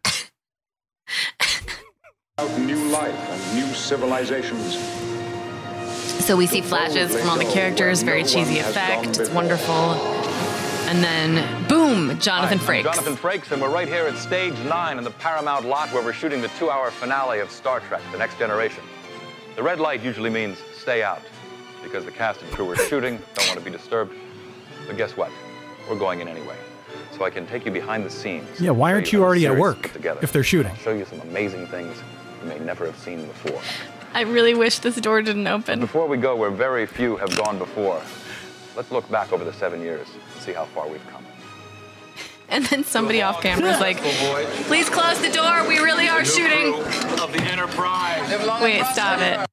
Out 2.40 2.60
new 2.62 2.84
life 2.90 3.14
and 3.30 3.56
new 3.60 3.74
civilizations. 3.76 4.74
So 6.26 6.36
we 6.36 6.48
see 6.48 6.62
flashes 6.62 7.16
from 7.16 7.30
all 7.30 7.38
the 7.38 7.46
characters, 7.46 8.02
very 8.02 8.24
cheesy 8.24 8.58
effect. 8.58 9.20
It's 9.20 9.30
wonderful. 9.30 10.23
And 10.86 11.04
then, 11.04 11.68
boom, 11.68 12.20
Jonathan 12.20 12.58
Hi, 12.60 12.76
I'm 12.76 12.84
Frakes. 12.84 12.84
Jonathan 12.84 13.16
Frakes, 13.16 13.52
and 13.52 13.62
we're 13.62 13.70
right 13.74 13.88
here 13.88 14.06
at 14.06 14.18
Stage 14.18 14.54
9 14.66 14.98
in 14.98 15.04
the 15.04 15.12
Paramount 15.12 15.66
lot 15.66 15.92
where 15.92 16.04
we're 16.04 16.14
shooting 16.14 16.42
the 16.42 16.50
two 16.50 16.70
hour 16.70 16.92
finale 16.92 17.40
of 17.40 17.50
Star 17.50 17.80
Trek 17.80 18.02
The 18.12 18.18
Next 18.18 18.38
Generation. 18.38 18.84
The 19.56 19.64
red 19.64 19.80
light 19.80 20.04
usually 20.04 20.30
means 20.30 20.58
stay 20.76 21.02
out 21.02 21.22
because 21.82 22.06
the 22.06 22.12
cast 22.12 22.42
and 22.42 22.52
crew 22.52 22.70
are 22.70 22.76
shooting, 22.90 23.18
don't 23.34 23.48
want 23.48 23.60
to 23.60 23.66
be 23.66 23.72
disturbed. 23.72 24.14
But 24.86 24.98
guess 24.98 25.16
what? 25.18 25.32
We're 25.90 25.98
going 25.98 26.20
in 26.20 26.28
anyway. 26.28 26.58
So 27.18 27.24
I 27.24 27.30
can 27.30 27.48
take 27.48 27.66
you 27.66 27.72
behind 27.72 28.06
the 28.06 28.10
scenes. 28.10 28.60
Yeah, 28.60 28.72
why 28.72 28.92
aren't 28.94 29.12
you 29.12 29.20
you 29.20 29.26
already 29.26 29.48
at 29.48 29.58
work 29.58 29.92
together. 29.94 30.20
if 30.22 30.32
they're 30.32 30.44
shooting? 30.44 30.72
I'll 30.72 30.78
show 30.78 30.94
you 30.94 31.06
some 31.06 31.22
amazing 31.22 31.66
things 31.68 31.98
you 32.42 32.50
may 32.50 32.60
never 32.60 32.86
have 32.86 32.98
seen 32.98 33.26
before. 33.26 33.62
I 34.14 34.22
really 34.22 34.54
wish 34.54 34.80
this 34.80 34.96
door 34.98 35.22
didn't 35.22 35.48
open. 35.48 35.80
Before 35.80 36.08
we 36.08 36.18
go 36.18 36.36
where 36.36 36.52
very 36.52 36.86
few 36.86 37.18
have 37.18 37.36
gone 37.36 37.58
before, 37.58 38.02
let's 38.76 38.92
look 38.92 39.10
back 39.10 39.32
over 39.32 39.44
the 39.44 39.54
seven 39.54 39.82
years 39.82 40.08
and 40.10 40.42
see 40.42 40.54
how 40.54 40.66
far 40.66 40.88
we've 40.88 41.06
come. 41.10 41.26
And 42.50 42.66
then 42.66 42.84
somebody 42.84 43.22
off 43.24 43.42
camera 43.42 43.72
is 43.72 43.80
like, 43.80 43.98
please 44.68 44.88
close 44.88 45.20
the 45.22 45.32
door. 45.32 45.68
We 45.68 45.80
really 45.80 46.08
are 46.08 46.24
shooting. 46.24 46.76
Of 47.20 47.32
the 47.32 47.42
Enterprise. 47.42 48.62
Wait, 48.62 48.86
stop 48.88 49.20
it. 49.22 49.50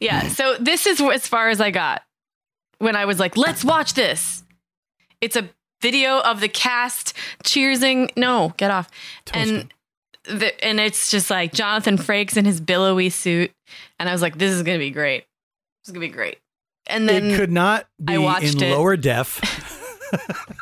Yeah, 0.00 0.28
so 0.28 0.56
this 0.58 0.86
is 0.86 1.02
as 1.02 1.26
far 1.26 1.50
as 1.50 1.60
I 1.60 1.70
got 1.70 2.02
when 2.78 2.96
I 2.96 3.04
was 3.04 3.18
like, 3.18 3.36
let's 3.36 3.64
watch 3.64 3.94
this. 3.94 4.44
It's 5.20 5.36
a 5.36 5.50
video 5.82 6.20
of 6.20 6.40
the 6.40 6.48
cast 6.48 7.14
cheersing. 7.44 8.16
No, 8.16 8.54
get 8.56 8.70
off. 8.70 8.88
And 9.34 9.72
the, 10.24 10.64
and 10.64 10.78
it's 10.80 11.10
just 11.10 11.30
like 11.30 11.52
Jonathan 11.52 11.96
Frakes 11.96 12.36
in 12.36 12.44
his 12.44 12.60
billowy 12.60 13.10
suit. 13.10 13.50
And 13.98 14.08
I 14.08 14.12
was 14.12 14.22
like, 14.22 14.38
this 14.38 14.52
is 14.52 14.62
going 14.62 14.78
to 14.78 14.84
be 14.84 14.90
great. 14.90 15.24
This 15.82 15.88
is 15.88 15.92
going 15.92 16.06
to 16.06 16.12
be 16.12 16.16
great. 16.16 16.38
And 16.88 17.08
then 17.08 17.30
it 17.30 17.36
could 17.36 17.52
not 17.52 17.86
be 18.02 18.14
I 18.14 18.18
watched 18.18 18.56
in 18.56 18.62
it. 18.62 18.76
lower 18.76 18.96
def. 18.96 19.40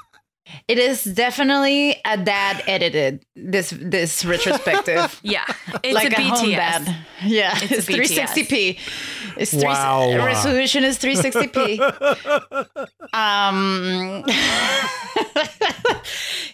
It 0.69 0.79
is 0.81 1.05
definitely 1.05 2.01
a 2.05 2.17
dad 2.17 2.61
edited 2.67 3.25
this 3.37 3.71
this 3.71 4.25
retrospective. 4.25 5.21
yeah, 5.23 5.45
it's 5.85 5.95
like 5.95 6.13
a 6.13 6.21
a, 6.21 6.25
home 6.25 6.49
BTS. 6.49 6.57
dad. 6.57 6.97
Yeah, 7.23 7.57
It's 7.63 7.89
it's 7.89 7.89
360p. 7.89 8.79
It's 9.37 9.51
three, 9.53 9.63
Wow. 9.63 10.25
Resolution 10.25 10.83
is 10.83 10.99
360p. 10.99 11.79
um, 13.13 14.25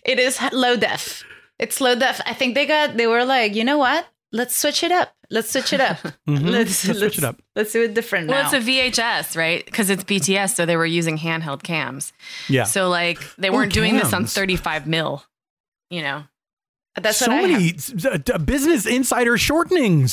it 0.04 0.18
is 0.18 0.38
low 0.52 0.76
def. 0.76 1.24
It's 1.58 1.80
low 1.80 1.94
def. 1.94 2.20
I 2.26 2.34
think 2.34 2.54
they 2.54 2.66
got. 2.66 2.98
They 2.98 3.06
were 3.06 3.24
like, 3.24 3.54
you 3.54 3.64
know 3.64 3.78
what? 3.78 4.06
Let's 4.32 4.56
switch 4.56 4.82
it 4.82 4.90
up. 4.92 5.14
Let's 5.30 5.50
switch 5.50 5.72
it 5.72 5.80
up. 5.80 5.98
Mhm. 6.28 6.48
Let's, 6.50 6.86
Let's 6.86 6.98
switch 6.98 7.18
it 7.18 7.24
up. 7.24 7.42
Let's 7.54 7.72
do 7.72 7.82
it 7.82 7.94
different 7.94 8.28
Well, 8.28 8.40
now. 8.42 8.50
it's 8.56 8.66
a 8.66 8.70
VHS, 8.70 9.36
right? 9.36 9.64
Because 9.64 9.90
it's 9.90 10.04
BTS, 10.04 10.54
so 10.54 10.64
they 10.66 10.76
were 10.76 10.86
using 10.86 11.18
handheld 11.18 11.62
cams. 11.62 12.12
Yeah. 12.48 12.64
So 12.64 12.88
like 12.88 13.18
they 13.36 13.50
Oh, 13.50 13.52
weren't 13.52 13.72
doing 13.72 13.96
this 13.96 14.12
on 14.12 14.24
35 14.26 14.86
mil. 14.86 15.22
You 15.90 16.02
know. 16.02 16.24
That's 17.00 17.18
so 17.18 17.26
what 17.30 17.38
I 17.38 17.42
many 17.48 17.74
have. 18.02 18.30
uh, 18.34 18.38
business 18.38 18.84
insider 18.86 19.34
shortenings. 19.38 20.12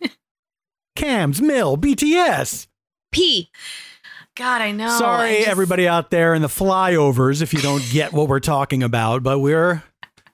Cams, 0.96 1.40
Mill, 1.40 1.76
BTS. 1.76 2.66
P. 3.12 3.50
God, 4.36 4.62
I 4.62 4.72
know. 4.72 4.88
Sorry, 4.98 5.28
I 5.30 5.36
just- 5.38 5.48
everybody 5.48 5.86
out 5.88 6.10
there 6.10 6.34
in 6.34 6.42
the 6.42 6.48
flyovers, 6.48 7.42
if 7.42 7.52
you 7.52 7.60
don't 7.60 7.84
get 7.90 8.12
what 8.12 8.28
we're 8.28 8.40
talking 8.40 8.82
about, 8.82 9.22
but 9.22 9.38
we're 9.40 9.82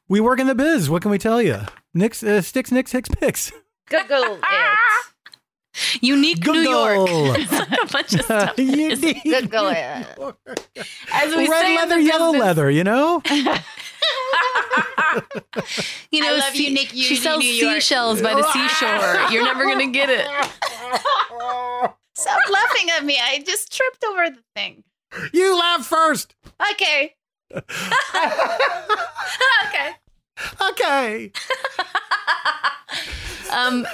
we 0.09 0.21
work 0.21 0.39
in 0.41 0.47
the 0.47 0.55
biz. 0.55 0.89
What 0.91 1.03
can 1.03 1.11
we 1.11 1.19
tell 1.19 1.41
you? 1.43 1.61
Nix, 1.95 2.23
uh, 2.23 2.43
sticks, 2.43 2.71
Nix, 2.73 2.93
Hicks, 2.93 3.09
Picks. 3.09 3.53
Google 3.89 4.39
it. 4.43 4.43
Unique 6.03 6.45
New 6.47 6.55
York. 6.61 6.97
Google. 7.09 7.35
It's 7.41 7.53
like 7.53 7.69
a 7.83 7.87
bunch 7.93 8.15
of 8.15 8.21
stuff. 8.23 8.55
Unique 8.59 9.23
Google 9.25 9.69
it. 9.71 10.07
As 11.13 11.35
we 11.37 11.49
Red 11.49 11.63
say 11.63 11.77
leather, 11.77 11.99
yellow 11.99 12.33
business. 12.33 12.47
leather. 12.47 12.71
You 12.71 12.85
know. 12.85 13.23
You 16.11 16.21
know, 16.21 16.29
I 16.29 16.39
love 16.39 16.53
sea- 16.55 16.69
Unique 16.69 16.89
She 16.91 16.97
Uni 17.15 17.17
sells 17.17 17.39
New 17.43 17.49
York. 17.51 17.75
seashells 17.77 18.23
by 18.23 18.35
the 18.35 18.43
seashore. 18.53 19.31
You're 19.33 19.45
never 19.45 19.65
gonna 19.67 19.91
get 19.91 20.09
it. 20.11 20.27
Stop 22.17 22.39
laughing 22.51 22.91
at 22.97 23.05
me. 23.05 23.19
I 23.21 23.43
just 23.45 23.73
tripped 23.73 24.05
over 24.05 24.31
the 24.31 24.43
thing. 24.57 24.83
You 25.33 25.57
laugh 25.59 25.85
first. 25.87 26.35
Okay. 26.73 27.15
okay. 27.53 27.65
Okay. 30.71 31.33
Um. 33.53 33.87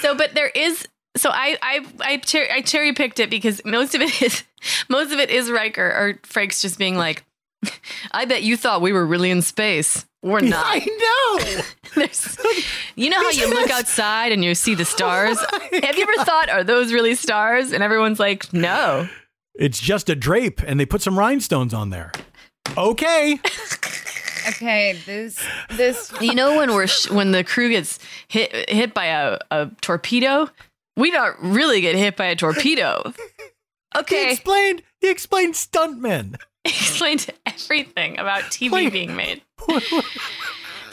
So, 0.00 0.14
but 0.16 0.34
there 0.34 0.48
is. 0.48 0.86
So 1.16 1.30
I 1.32 1.56
I 1.62 1.86
I, 2.00 2.16
cher- 2.24 2.50
I 2.50 2.62
cherry 2.62 2.92
picked 2.92 3.20
it 3.20 3.30
because 3.30 3.60
most 3.64 3.94
of 3.94 4.00
it 4.00 4.20
is 4.22 4.42
most 4.88 5.12
of 5.12 5.18
it 5.20 5.30
is 5.30 5.50
Riker 5.50 5.86
or 5.86 6.14
Frakes 6.24 6.60
just 6.60 6.78
being 6.78 6.96
like, 6.96 7.24
I 8.12 8.24
bet 8.24 8.42
you 8.42 8.56
thought 8.56 8.80
we 8.82 8.92
were 8.92 9.06
really 9.06 9.30
in 9.30 9.42
space. 9.42 10.04
We're 10.22 10.40
not. 10.48 10.64
I 10.66 10.78
know. 10.78 11.62
There's, 11.94 12.38
you 12.96 13.08
know 13.10 13.18
how 13.20 13.30
you 13.30 13.48
look 13.50 13.70
outside 13.70 14.32
and 14.32 14.44
you 14.44 14.54
see 14.54 14.74
the 14.74 14.84
stars? 14.84 15.38
Have 15.40 15.96
you 15.96 16.02
ever 16.02 16.24
thought, 16.24 16.48
are 16.50 16.64
those 16.64 16.92
really 16.92 17.14
stars? 17.14 17.72
And 17.72 17.82
everyone's 17.82 18.18
like, 18.20 18.52
no. 18.52 19.08
It's 19.54 19.80
just 19.80 20.08
a 20.08 20.14
drape, 20.16 20.60
and 20.62 20.78
they 20.78 20.86
put 20.86 21.02
some 21.02 21.18
rhinestones 21.18 21.72
on 21.74 21.90
there. 21.90 22.12
Okay. 22.76 23.38
Okay. 24.48 24.98
This 25.06 25.38
this 25.70 26.12
You 26.20 26.34
know 26.34 26.56
when 26.56 26.72
we're 26.74 26.86
sh- 26.86 27.10
when 27.10 27.32
the 27.32 27.44
crew 27.44 27.68
gets 27.70 27.98
hit 28.28 28.68
hit 28.70 28.94
by 28.94 29.06
a, 29.06 29.38
a 29.50 29.70
torpedo, 29.80 30.48
we 30.96 31.10
don't 31.10 31.36
really 31.40 31.80
get 31.80 31.94
hit 31.96 32.16
by 32.16 32.26
a 32.26 32.36
torpedo. 32.36 33.12
Okay, 33.96 34.26
He 34.26 34.30
explained. 34.34 34.82
He 35.00 35.10
explained 35.10 35.54
stuntmen. 35.54 36.36
explained 36.64 37.26
everything 37.44 38.18
about 38.20 38.44
TV 38.44 38.70
Wait. 38.70 38.92
being 38.92 39.16
made. 39.16 39.42
This 39.68 39.88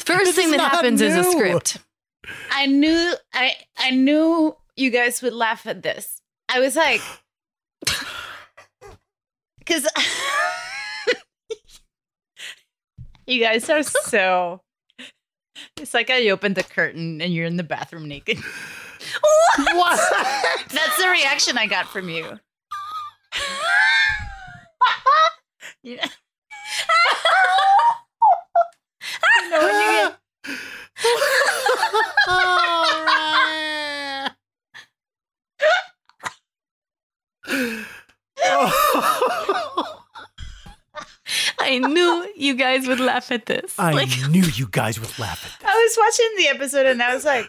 First 0.04 0.36
thing 0.36 0.50
that 0.52 0.58
not 0.58 0.72
happens 0.72 1.00
is 1.02 1.16
a 1.16 1.24
script. 1.32 1.78
I 2.50 2.66
knew 2.66 3.14
I 3.34 3.54
I 3.78 3.92
knew 3.92 4.56
you 4.76 4.90
guys 4.90 5.22
would 5.22 5.34
laugh 5.34 5.68
at 5.68 5.84
this. 5.84 6.22
I 6.50 6.60
was 6.60 6.76
like 6.76 7.02
cuz 9.66 9.86
You 13.28 13.42
guys 13.42 13.70
are 13.70 13.84
so 13.84 14.62
It's 15.78 15.94
like 15.94 16.10
I 16.10 16.30
opened 16.30 16.56
the 16.56 16.64
curtain 16.64 17.22
and 17.22 17.34
you're 17.34 17.46
in 17.46 17.58
the 17.58 17.64
bathroom 17.64 18.08
naked. 18.08 18.40
What? 19.58 20.00
That's 20.70 20.98
the 20.98 21.08
reaction 21.10 21.58
I 21.58 21.68
got 21.68 21.88
from 21.88 22.10
you. 22.10 22.40
you 25.84 25.98
know, 25.98 26.04
You 29.44 29.50
know 29.50 29.60
when 29.60 29.76
you 29.76 30.12
get 37.48 37.58
I 41.68 41.80
knew 41.80 42.32
you 42.36 42.56
guys 42.56 42.88
would 42.88 43.00
laugh 43.00 43.32
at 43.32 43.46
this. 43.46 43.78
I 43.78 43.92
Like, 43.92 44.10
knew 44.30 44.44
you 44.44 44.68
guys 44.72 45.00
would 45.00 45.18
laugh 45.20 45.44
at 45.46 45.60
this. 45.60 45.70
I 45.70 45.76
was 45.76 45.98
watching 46.00 46.32
the 46.38 46.48
episode 46.56 46.86
and 46.86 47.02
I 47.04 47.14
was 47.14 47.26
like, 47.26 47.46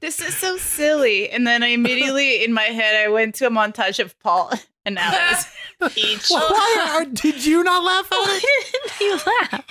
this 0.00 0.20
is 0.20 0.36
so 0.36 0.56
silly. 0.56 1.30
And 1.30 1.46
then 1.46 1.62
I 1.62 1.68
immediately, 1.68 2.44
in 2.44 2.52
my 2.52 2.62
head, 2.64 2.96
I 2.96 3.08
went 3.08 3.36
to 3.36 3.46
a 3.46 3.50
montage 3.50 3.98
of 4.02 4.18
Paul 4.20 4.50
and 4.84 4.98
Alice 4.98 5.46
each. 5.96 6.28
Why 6.28 6.86
are, 6.96 7.04
did 7.04 7.44
you 7.44 7.62
not 7.62 7.84
laugh 7.84 8.06
at 8.06 8.16
why 8.16 8.40
it? 8.42 8.72
didn't 8.72 9.00
you 9.00 9.32
laugh? 9.52 9.64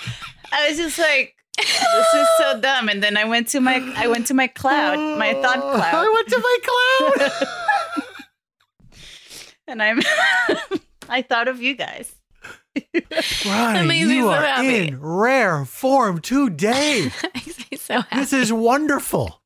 I 0.52 0.68
was 0.68 0.78
just 0.78 0.98
like, 0.98 1.34
this 1.56 2.14
is 2.14 2.28
so 2.38 2.60
dumb. 2.60 2.88
And 2.88 3.02
then 3.02 3.16
I 3.16 3.24
went 3.24 3.48
to 3.48 3.60
my, 3.60 3.92
I 3.96 4.08
went 4.08 4.26
to 4.28 4.34
my 4.34 4.46
cloud, 4.46 4.98
my 5.18 5.34
thought 5.34 5.58
oh, 5.58 5.74
cloud. 5.76 5.94
I 5.94 6.08
went 6.12 6.28
to 6.28 6.38
my 6.38 6.58
cloud. 7.20 7.32
and 9.68 9.82
I'm, 9.82 10.00
I 11.08 11.22
thought 11.22 11.48
of 11.48 11.60
you 11.60 11.74
guys. 11.74 12.14
Makes 12.76 13.44
you 13.44 14.22
so 14.22 14.30
are 14.30 14.42
happy. 14.42 14.88
in 14.88 15.00
rare 15.00 15.64
form 15.64 16.20
today. 16.20 17.10
So 17.76 18.00
happy. 18.00 18.16
This 18.16 18.32
is 18.32 18.50
wonderful. 18.52 19.42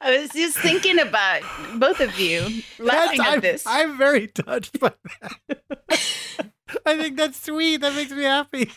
I 0.00 0.20
was 0.20 0.30
just 0.30 0.56
thinking 0.58 0.98
about 1.00 1.42
both 1.80 1.98
of 2.00 2.18
you 2.20 2.42
laughing 2.78 3.18
That's- 3.18 3.20
at 3.20 3.26
I'm, 3.26 3.40
this. 3.40 3.64
I'm 3.66 3.98
very 3.98 4.28
touched 4.28 4.78
by 4.78 4.92
that. 5.20 5.58
I 6.86 6.96
think 6.96 7.16
that's 7.16 7.40
sweet. 7.42 7.78
That 7.80 7.94
makes 7.94 8.12
me 8.12 8.22
happy. 8.24 8.70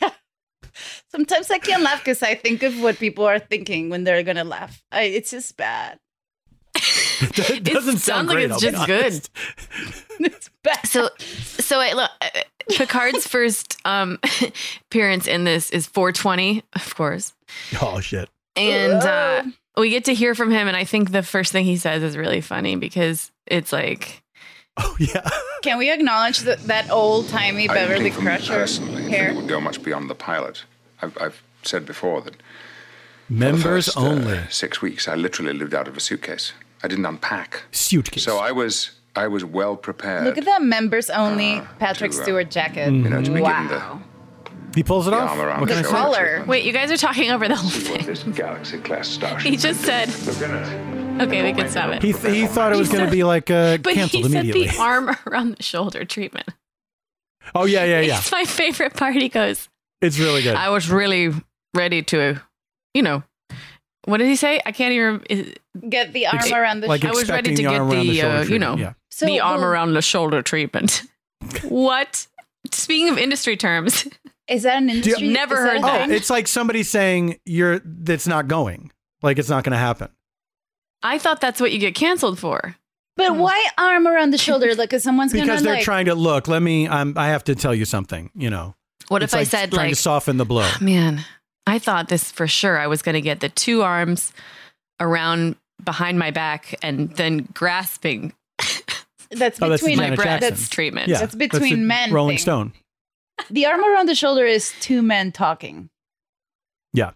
Sometimes 1.11 1.51
I 1.51 1.59
can't 1.59 1.83
laugh 1.83 1.99
because 1.99 2.23
I 2.23 2.33
think 2.35 2.63
of 2.63 2.81
what 2.81 2.97
people 2.97 3.25
are 3.25 3.39
thinking 3.39 3.89
when 3.89 4.03
they're 4.03 4.23
gonna 4.23 4.43
laugh. 4.45 4.81
I, 4.91 5.03
it's 5.03 5.31
just 5.31 5.55
bad. 5.57 5.99
It 7.49 7.63
doesn't 7.63 7.95
It 7.95 7.99
sound 7.99 8.29
sounds 8.29 8.29
like 8.29 8.43
it's 8.45 8.53
I'll 8.53 8.59
just 8.59 8.87
good. 8.87 9.29
It's 10.21 10.49
bad. 10.63 10.85
So, 10.85 11.09
so 11.19 11.79
I 11.79 11.93
look. 11.93 12.11
uh, 12.21 12.27
Picard's 12.69 13.25
first 13.35 13.77
um, 13.85 14.19
appearance 14.87 15.27
in 15.27 15.43
this 15.45 15.69
is 15.71 15.87
420, 15.87 16.61
of 16.73 16.95
course. 16.95 17.33
Oh 17.81 17.99
shit. 18.01 18.29
And 18.55 19.01
uh, 19.01 19.43
we 19.77 19.89
get 19.89 20.05
to 20.05 20.13
hear 20.13 20.35
from 20.35 20.51
him. 20.51 20.67
And 20.67 20.75
I 20.75 20.83
think 20.83 21.11
the 21.11 21.23
first 21.23 21.51
thing 21.53 21.63
he 21.65 21.77
says 21.77 22.03
is 22.03 22.17
really 22.17 22.41
funny 22.41 22.75
because 22.75 23.31
it's 23.47 23.71
like, 23.71 24.21
Oh 24.77 24.95
yeah. 24.99 25.27
Can 25.63 25.77
we 25.77 25.89
acknowledge 25.91 26.39
that, 26.39 26.59
that 26.67 26.89
old 26.91 27.27
timey 27.29 27.67
Beverly 27.67 28.03
think 28.03 28.15
for 28.15 28.21
me 28.21 28.27
Crusher 28.27 28.53
personally 28.53 29.09
hair? 29.09 29.29
it 29.31 29.35
would 29.35 29.47
go 29.47 29.59
much 29.61 29.81
beyond 29.83 30.09
the 30.09 30.15
pilot. 30.15 30.63
I've, 31.01 31.17
I've 31.19 31.41
said 31.63 31.85
before 31.85 32.21
that 32.21 32.35
for 32.35 32.41
the 33.29 33.33
Members 33.35 33.85
first, 33.85 33.97
uh, 33.97 34.01
only. 34.01 34.39
six 34.49 34.81
weeks, 34.81 35.07
I 35.07 35.15
literally 35.15 35.53
lived 35.53 35.73
out 35.73 35.87
of 35.87 35.95
a 35.97 35.99
suitcase. 35.99 36.51
I 36.83 36.87
didn't 36.87 37.05
unpack. 37.05 37.63
Suitcase. 37.71 38.23
So 38.23 38.37
I 38.37 38.51
was 38.51 38.91
I 39.15 39.27
was 39.27 39.43
well 39.43 39.75
prepared. 39.75 40.25
Look 40.25 40.37
at 40.37 40.45
that 40.45 40.61
members 40.61 41.09
only 41.09 41.61
Patrick 41.79 42.11
to, 42.11 42.19
uh, 42.19 42.23
Stewart 42.23 42.49
jacket. 42.51 42.91
You 42.93 43.09
know, 43.09 43.21
to 43.21 43.29
be 43.31 43.37
given 43.39 43.43
wow. 43.43 44.01
He 44.75 44.83
pulls 44.83 45.07
it 45.07 45.11
the 45.11 45.17
off. 45.17 45.31
arm 45.31 45.41
around 45.41 45.59
What 45.61 45.69
the 45.69 45.75
can 45.75 45.85
I 45.85 45.87
say? 45.87 45.93
shoulder 45.95 46.15
color. 46.37 46.43
wait, 46.45 46.63
you 46.63 46.71
guys 46.71 46.91
are 46.91 46.97
talking 46.97 47.31
over 47.31 47.47
the 47.47 47.55
whole 47.55 47.69
See 47.71 47.89
what 47.91 47.97
thing. 48.01 48.05
this 48.07 48.23
galaxy 48.23 48.77
class 48.77 49.07
starship. 49.07 49.49
He 49.49 49.57
just 49.57 49.81
said, 49.81 50.09
Look 50.27 50.41
at 50.43 50.67
it. 50.67 51.21
okay, 51.23 51.43
we 51.43 51.53
can 51.59 51.69
stop 51.69 51.89
it. 51.91 52.03
He, 52.03 52.13
th- 52.13 52.33
he 52.35 52.45
thought 52.45 52.71
it 52.71 52.77
was 52.77 52.87
going 52.89 53.03
to 53.03 53.11
be 53.11 53.23
like 53.23 53.49
uh, 53.49 53.77
but 53.77 53.95
canceled 53.95 54.25
he 54.27 54.31
said 54.31 54.45
immediately. 54.45 54.67
the 54.77 54.79
arm 54.81 55.15
around 55.25 55.57
the 55.57 55.63
shoulder 55.63 56.05
treatment. 56.05 56.49
oh 57.55 57.65
yeah, 57.65 57.83
yeah, 57.83 57.99
yeah. 58.01 58.17
It's 58.19 58.31
my 58.31 58.45
favorite 58.45 58.93
part. 58.93 59.15
He 59.15 59.27
goes, 59.27 59.67
It's 60.01 60.19
really 60.19 60.43
good. 60.43 60.55
I 60.55 60.69
was 60.69 60.89
really 60.89 61.33
ready 61.73 62.03
to, 62.03 62.39
you 62.93 63.01
know, 63.01 63.23
what 64.09 64.17
did 64.17 64.27
he 64.27 64.35
say? 64.35 64.59
I 64.65 64.71
can't 64.71 64.93
even. 64.93 65.23
Is, 65.29 65.53
Get 65.87 66.13
the 66.13 66.27
arm 66.27 66.37
Ex- 66.37 66.51
around 66.51 66.81
the 66.81 66.87
like 66.87 67.01
shoulder. 67.01 67.17
I 67.17 67.19
was 67.21 67.29
ready 67.29 67.51
to 67.51 67.55
the 67.55 67.69
get 67.69 67.79
arm 67.79 67.91
around 67.91 68.07
the, 68.07 68.21
uh, 68.21 68.43
you 68.43 68.59
know, 68.59 68.75
Yeah. 68.75 68.93
So, 69.09 69.25
the 69.25 69.39
arm 69.39 69.61
well, 69.61 69.69
around 69.69 69.93
the 69.93 70.01
shoulder 70.01 70.41
treatment. 70.41 71.03
what? 71.63 72.27
Speaking 72.71 73.09
of 73.09 73.17
industry 73.17 73.55
terms, 73.57 74.07
Is 74.47 74.63
that 74.63 74.77
an 74.77 74.89
industry? 74.89 75.11
you- 75.25 75.29
industry? 75.29 75.29
Never 75.29 75.55
is 75.55 75.63
that 75.63 75.71
heard 75.73 75.83
that. 75.83 76.09
Oh, 76.09 76.13
it's 76.13 76.29
like 76.29 76.47
somebody 76.47 76.83
saying 76.83 77.39
you're 77.45 77.79
that's 77.83 78.27
not 78.27 78.47
going. 78.47 78.91
Like 79.21 79.39
it's 79.39 79.49
not 79.49 79.63
going 79.63 79.71
to 79.73 79.77
happen. 79.77 80.09
I 81.03 81.17
thought 81.17 81.39
that's 81.41 81.61
what 81.61 81.71
you 81.71 81.79
get 81.79 81.95
canceled 81.95 82.39
for. 82.39 82.75
But 83.15 83.35
why 83.35 83.67
arm 83.77 84.07
around 84.07 84.31
the 84.31 84.37
shoulder? 84.37 84.73
Like, 84.75 84.93
if 84.93 85.01
someone's 85.01 85.33
Because 85.33 85.47
gonna 85.47 85.61
they're 85.61 85.73
like. 85.75 85.83
trying 85.83 86.05
to 86.05 86.15
look. 86.15 86.47
Let 86.47 86.61
me. 86.61 86.87
I'm. 86.87 87.17
I 87.17 87.27
have 87.27 87.43
to 87.45 87.55
tell 87.55 87.75
you 87.75 87.83
something. 87.85 88.31
You 88.33 88.49
know. 88.49 88.75
What 89.09 89.23
It's 89.23 89.33
if 89.33 89.37
I 89.37 89.39
like 89.41 89.47
said 89.47 89.71
trying 89.71 89.87
like, 89.87 89.95
to 89.95 90.01
soften 90.01 90.37
the 90.37 90.45
blow? 90.45 90.69
man, 90.79 91.25
I 91.69 91.79
thought 91.79 92.09
this 92.09 92.31
for 92.31 92.47
sure. 92.47 92.77
I 92.77 92.87
was 92.87 93.01
going 93.01 93.13
to 93.15 93.21
get 93.21 93.39
the 93.39 93.49
two 93.49 93.81
arms 93.83 94.33
around 94.99 95.55
behind 95.83 96.19
my 96.19 96.31
back 96.31 96.75
and 96.81 97.09
then 97.15 97.47
grasping 97.53 98.33
that's 99.31 99.61
Oh, 99.61 99.69
between 99.69 99.97
Janet 99.97 100.17
my 100.17 100.23
Jackson. 100.23 100.39
breasts 100.39 100.49
That's 100.61 100.69
treatment. 100.69 101.07
Yeah, 101.07 101.19
That's 101.19 101.35
between 101.35 101.81
the 101.81 101.85
men 101.85 102.11
Rolling 102.11 102.37
thing. 102.37 102.41
Stone. 102.41 102.73
the 103.49 103.65
arm 103.67 103.81
around 103.83 104.09
the 104.09 104.15
shoulder 104.15 104.45
is 104.45 104.73
two 104.81 105.01
men 105.01 105.31
talking. 105.31 105.89
Yeah, 106.93 107.11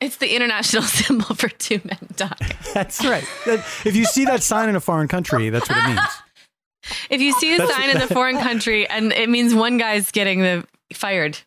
It's 0.00 0.16
the 0.16 0.34
international 0.34 0.82
symbol 1.00 1.34
for 1.36 1.48
two 1.50 1.80
men 1.84 1.98
talking. 2.16 2.48
that's 2.74 3.04
right. 3.04 3.24
That- 3.46 3.60
if 3.84 3.94
you 3.94 4.04
see 4.06 4.24
that 4.24 4.42
sign 4.42 4.68
in 4.70 4.76
a 4.76 4.80
foreign 4.80 5.08
country, 5.08 5.50
that's 5.50 5.68
what 5.68 5.78
it 5.78 5.86
means. 5.88 6.00
If 7.10 7.20
you 7.20 7.32
see 7.34 7.52
the 7.52 7.58
That's- 7.58 7.76
sign 7.76 7.90
in 7.90 7.98
the 7.98 8.12
foreign 8.12 8.38
country 8.38 8.88
and 8.88 9.12
it 9.12 9.28
means 9.28 9.54
one 9.54 9.76
guy's 9.78 10.10
getting 10.10 10.40
the 10.40 10.66
fired. 10.94 11.38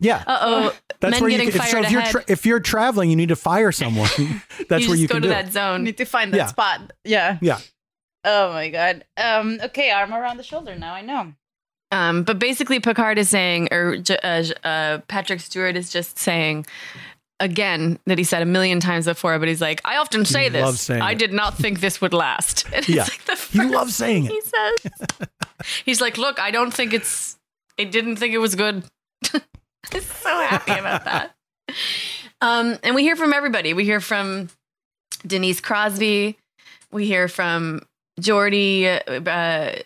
Yeah. 0.00 0.22
Uh 0.26 0.38
oh, 0.42 0.76
That's 1.00 1.12
men 1.12 1.20
where 1.22 1.30
you 1.30 1.38
getting 1.38 1.52
can, 1.52 1.60
fired 1.60 1.70
so 1.70 1.80
if 1.82 1.90
you're 1.90 2.00
ahead. 2.00 2.10
tra- 2.12 2.24
if 2.28 2.44
you're 2.46 2.60
traveling, 2.60 3.08
you 3.10 3.16
need 3.16 3.30
to 3.30 3.36
fire 3.36 3.72
someone. 3.72 4.08
That's 4.68 4.84
you 4.84 4.88
where 4.90 4.96
just 4.96 4.98
you 4.98 5.08
go 5.08 5.14
can 5.14 5.22
to 5.22 5.28
do 5.28 5.28
that 5.28 5.46
it. 5.48 5.52
zone. 5.52 5.84
Need 5.84 5.96
to 5.98 6.04
find 6.04 6.32
that 6.32 6.36
Yeah. 6.38 6.46
spot. 6.46 6.92
Yeah. 7.04 7.38
Yeah. 7.40 7.58
Oh 8.24 8.52
my 8.52 8.68
god. 8.70 9.04
Um. 9.16 9.58
Okay. 9.62 9.90
Arm 9.90 10.12
around 10.12 10.36
the 10.36 10.42
shoulder. 10.42 10.74
Now 10.76 10.94
I 10.94 11.00
know. 11.02 11.32
Um, 11.92 12.24
but 12.24 12.38
basically, 12.40 12.80
Picard 12.80 13.16
is 13.16 13.28
saying, 13.30 13.68
or 13.72 13.96
J- 13.96 14.18
uh, 14.22 14.42
J- 14.42 14.54
uh, 14.64 14.98
Patrick 15.08 15.38
Stewart 15.40 15.76
is 15.76 15.88
just 15.90 16.18
saying 16.18 16.66
again 17.38 17.98
that 18.06 18.18
he 18.18 18.24
said 18.24 18.42
a 18.42 18.46
million 18.46 18.80
times 18.80 19.04
before. 19.06 19.38
But 19.38 19.46
he's 19.48 19.60
like, 19.60 19.80
I 19.84 19.96
often 19.98 20.24
say 20.24 20.50
loves 20.50 20.72
this. 20.74 20.80
saying 20.82 21.02
I 21.02 21.12
it. 21.12 21.18
did 21.18 21.32
not 21.32 21.56
think 21.56 21.80
this 21.80 22.00
would 22.00 22.12
last. 22.12 22.66
And 22.74 22.88
Yeah. 22.88 23.02
it's 23.02 23.10
like 23.10 23.24
the 23.24 23.32
He 23.52 23.58
first 23.58 23.70
loves 23.74 23.94
saying 23.96 24.26
thing 24.26 24.36
it. 24.36 24.42
He 24.44 24.50
says, 24.50 25.28
he's 25.84 26.00
like, 26.00 26.18
look, 26.18 26.40
I 26.40 26.50
don't 26.50 26.74
think 26.74 26.92
it's. 26.92 27.38
I 27.78 27.84
didn't 27.84 28.16
think 28.16 28.34
it 28.34 28.38
was 28.38 28.54
good. 28.56 28.82
I'm 29.92 30.00
so 30.02 30.40
happy 30.40 30.72
about 30.72 31.04
that. 31.04 31.34
Um, 32.40 32.78
and 32.82 32.94
we 32.94 33.02
hear 33.02 33.16
from 33.16 33.32
everybody. 33.32 33.72
We 33.74 33.84
hear 33.84 34.00
from 34.00 34.48
Denise 35.26 35.60
Crosby. 35.60 36.36
We 36.92 37.06
hear 37.06 37.28
from 37.28 37.82
Geordi. 38.20 38.84
Uh, 38.86 39.82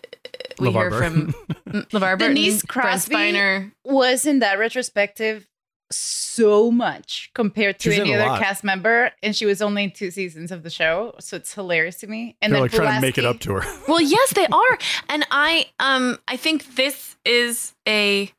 we 0.59 0.67
LeVar 0.67 0.71
hear 0.73 0.89
Burton. 0.89 1.31
from 1.31 1.83
LeVar 1.83 2.19
Burton, 2.19 2.35
Denise 2.35 2.63
Brent 2.63 2.69
Crosby 2.69 3.15
Spiner. 3.15 3.71
Was 3.85 4.25
in 4.25 4.39
that 4.39 4.59
retrospective 4.59 5.47
so 5.91 6.71
much 6.71 7.29
compared 7.35 7.79
to 7.79 7.91
She's 7.91 7.99
any 7.99 8.15
other 8.15 8.25
lot. 8.27 8.39
cast 8.39 8.63
member, 8.63 9.11
and 9.21 9.35
she 9.35 9.45
was 9.45 9.61
only 9.61 9.85
in 9.85 9.91
two 9.91 10.11
seasons 10.11 10.51
of 10.51 10.63
the 10.63 10.69
show, 10.69 11.15
so 11.19 11.35
it's 11.37 11.53
hilarious 11.53 11.99
to 11.99 12.07
me. 12.07 12.37
And 12.41 12.51
They're 12.53 12.57
then 12.57 12.61
like 12.63 12.71
trying 12.71 12.95
to 12.95 13.01
make 13.01 13.17
it 13.17 13.25
up 13.25 13.39
to 13.41 13.53
her. 13.55 13.81
Well, 13.87 14.01
yes, 14.01 14.33
they 14.33 14.47
are, 14.47 14.77
and 15.09 15.25
I 15.31 15.67
um 15.79 16.17
I 16.27 16.37
think 16.37 16.75
this 16.75 17.17
is 17.25 17.73
a 17.87 18.31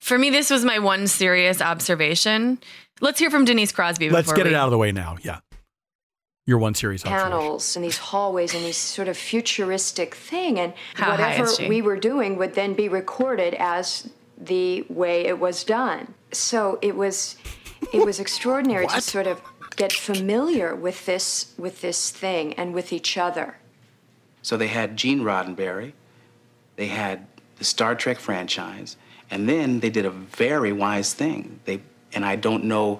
for 0.00 0.18
me 0.18 0.30
this 0.30 0.50
was 0.50 0.64
my 0.64 0.78
one 0.78 1.06
serious 1.06 1.60
observation. 1.60 2.58
Let's 3.00 3.18
hear 3.18 3.30
from 3.30 3.44
Denise 3.44 3.72
Crosby. 3.72 4.10
Let's 4.10 4.28
before 4.28 4.36
get 4.36 4.46
it 4.46 4.54
out 4.54 4.66
of 4.66 4.70
the 4.72 4.78
way 4.78 4.92
now. 4.92 5.16
Yeah. 5.22 5.40
Your 6.46 6.58
one 6.58 6.74
series 6.74 7.04
observation. 7.04 7.30
panels 7.30 7.76
and 7.76 7.84
these 7.84 7.98
hallways 7.98 8.54
and 8.54 8.64
these 8.64 8.76
sort 8.78 9.06
of 9.08 9.18
futuristic 9.18 10.14
thing 10.14 10.58
and 10.58 10.72
How 10.94 11.10
whatever 11.10 11.46
we 11.68 11.82
were 11.82 11.98
doing 11.98 12.38
would 12.38 12.54
then 12.54 12.72
be 12.74 12.88
recorded 12.88 13.54
as 13.58 14.08
the 14.38 14.86
way 14.88 15.26
it 15.26 15.38
was 15.38 15.62
done 15.62 16.14
so 16.32 16.78
it 16.80 16.96
was 16.96 17.36
it 17.92 18.04
was 18.04 18.18
extraordinary 18.18 18.86
to 18.86 19.00
sort 19.02 19.26
of 19.26 19.42
get 19.76 19.92
familiar 19.92 20.74
with 20.74 21.04
this 21.04 21.52
with 21.58 21.82
this 21.82 22.10
thing 22.10 22.54
and 22.54 22.72
with 22.72 22.92
each 22.94 23.18
other 23.18 23.56
So 24.40 24.56
they 24.56 24.68
had 24.68 24.96
Gene 24.96 25.20
Roddenberry, 25.20 25.92
they 26.76 26.86
had 26.86 27.26
the 27.56 27.64
Star 27.64 27.94
Trek 27.94 28.18
franchise, 28.18 28.96
and 29.30 29.48
then 29.48 29.80
they 29.80 29.90
did 29.90 30.04
a 30.06 30.10
very 30.10 30.72
wise 30.72 31.12
thing. 31.14 31.60
They 31.64 31.80
and 32.12 32.24
I 32.24 32.36
don't 32.36 32.64
know 32.64 32.98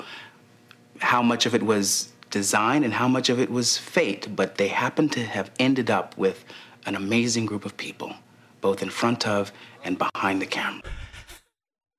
how 1.01 1.23
much 1.23 1.47
of 1.47 1.55
it 1.55 1.63
was 1.63 2.13
design 2.31 2.85
and 2.85 2.93
how 2.93 3.09
much 3.09 3.29
of 3.31 3.39
it 3.41 3.51
was 3.51 3.79
fate, 3.79 4.29
but 4.37 4.57
they 4.57 4.69
happened 4.69 5.13
to 5.13 5.25
have 5.25 5.51
ended 5.59 5.91
up 5.91 6.17
with 6.19 6.45
an 6.87 6.95
amazing 6.95 7.47
group 7.47 7.65
of 7.65 7.77
people, 7.77 8.15
both 8.61 8.83
in 8.83 8.91
front 8.91 9.27
of 9.27 9.53
and 9.85 9.97
behind 9.99 10.43
the 10.43 10.47
camera. 10.47 10.83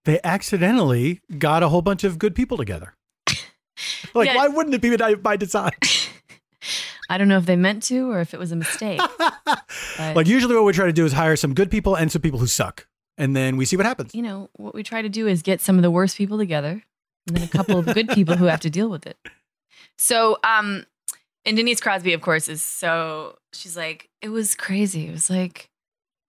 They 0.06 0.20
accidentally 0.24 1.22
got 1.38 1.64
a 1.64 1.70
whole 1.70 1.82
bunch 1.82 2.04
of 2.04 2.20
good 2.20 2.36
people 2.36 2.58
together. 2.58 2.94
like, 4.14 4.28
Yeah. 4.28 4.36
why 4.36 4.48
wouldn't 4.48 4.76
it 4.76 4.82
be 4.82 4.96
by- 4.96 5.16
by 5.16 5.36
design? 5.38 5.72
I 7.10 7.18
don't 7.18 7.28
know 7.28 7.38
if 7.38 7.46
they 7.48 7.56
meant 7.56 7.84
to 7.84 8.12
or 8.12 8.20
if 8.22 8.34
it 8.36 8.40
was 8.40 8.52
a 8.52 8.56
mistake. 8.56 9.02
but, 9.18 10.16
like, 10.16 10.28
usually 10.28 10.54
what 10.56 10.64
we 10.64 10.74
try 10.74 10.86
to 10.86 10.94
do 10.94 11.06
is 11.06 11.14
hire 11.14 11.36
some 11.36 11.54
good 11.56 11.72
people 11.72 11.96
and 11.96 12.12
some 12.12 12.22
people 12.22 12.40
who 12.40 12.46
suck. 12.48 12.86
And 13.20 13.36
then 13.36 13.58
we 13.58 13.66
see 13.66 13.76
what 13.76 13.86
happens. 13.86 14.16
you 14.16 14.22
know, 14.22 14.50
what 14.54 14.74
we 14.74 14.82
try 14.82 15.02
to 15.02 15.10
do 15.10 15.28
is 15.28 15.44
get 15.44 15.62
some 15.62 15.76
of 15.76 15.84
the 15.84 15.92
worst 15.92 16.18
people 16.18 16.38
together 16.38 16.84
and 17.28 17.38
then 17.38 17.44
a 17.44 17.48
couple 17.48 17.78
of 17.78 17.86
good 17.94 18.08
people 18.10 18.38
who 18.38 18.46
have 18.46 18.62
to 18.62 18.70
deal 18.70 18.90
with 18.90 19.06
it. 19.06 19.18
So, 19.98 20.38
um, 20.44 20.86
and 21.46 21.58
Denise 21.58 21.82
Crosby, 21.82 22.14
of 22.14 22.22
course, 22.22 22.48
is 22.48 22.64
so 22.64 23.38
she's 23.54 23.76
like, 23.76 24.10
it 24.22 24.30
was 24.30 24.56
crazy. 24.56 25.08
It 25.08 25.12
was 25.12 25.30
like, 25.30 25.70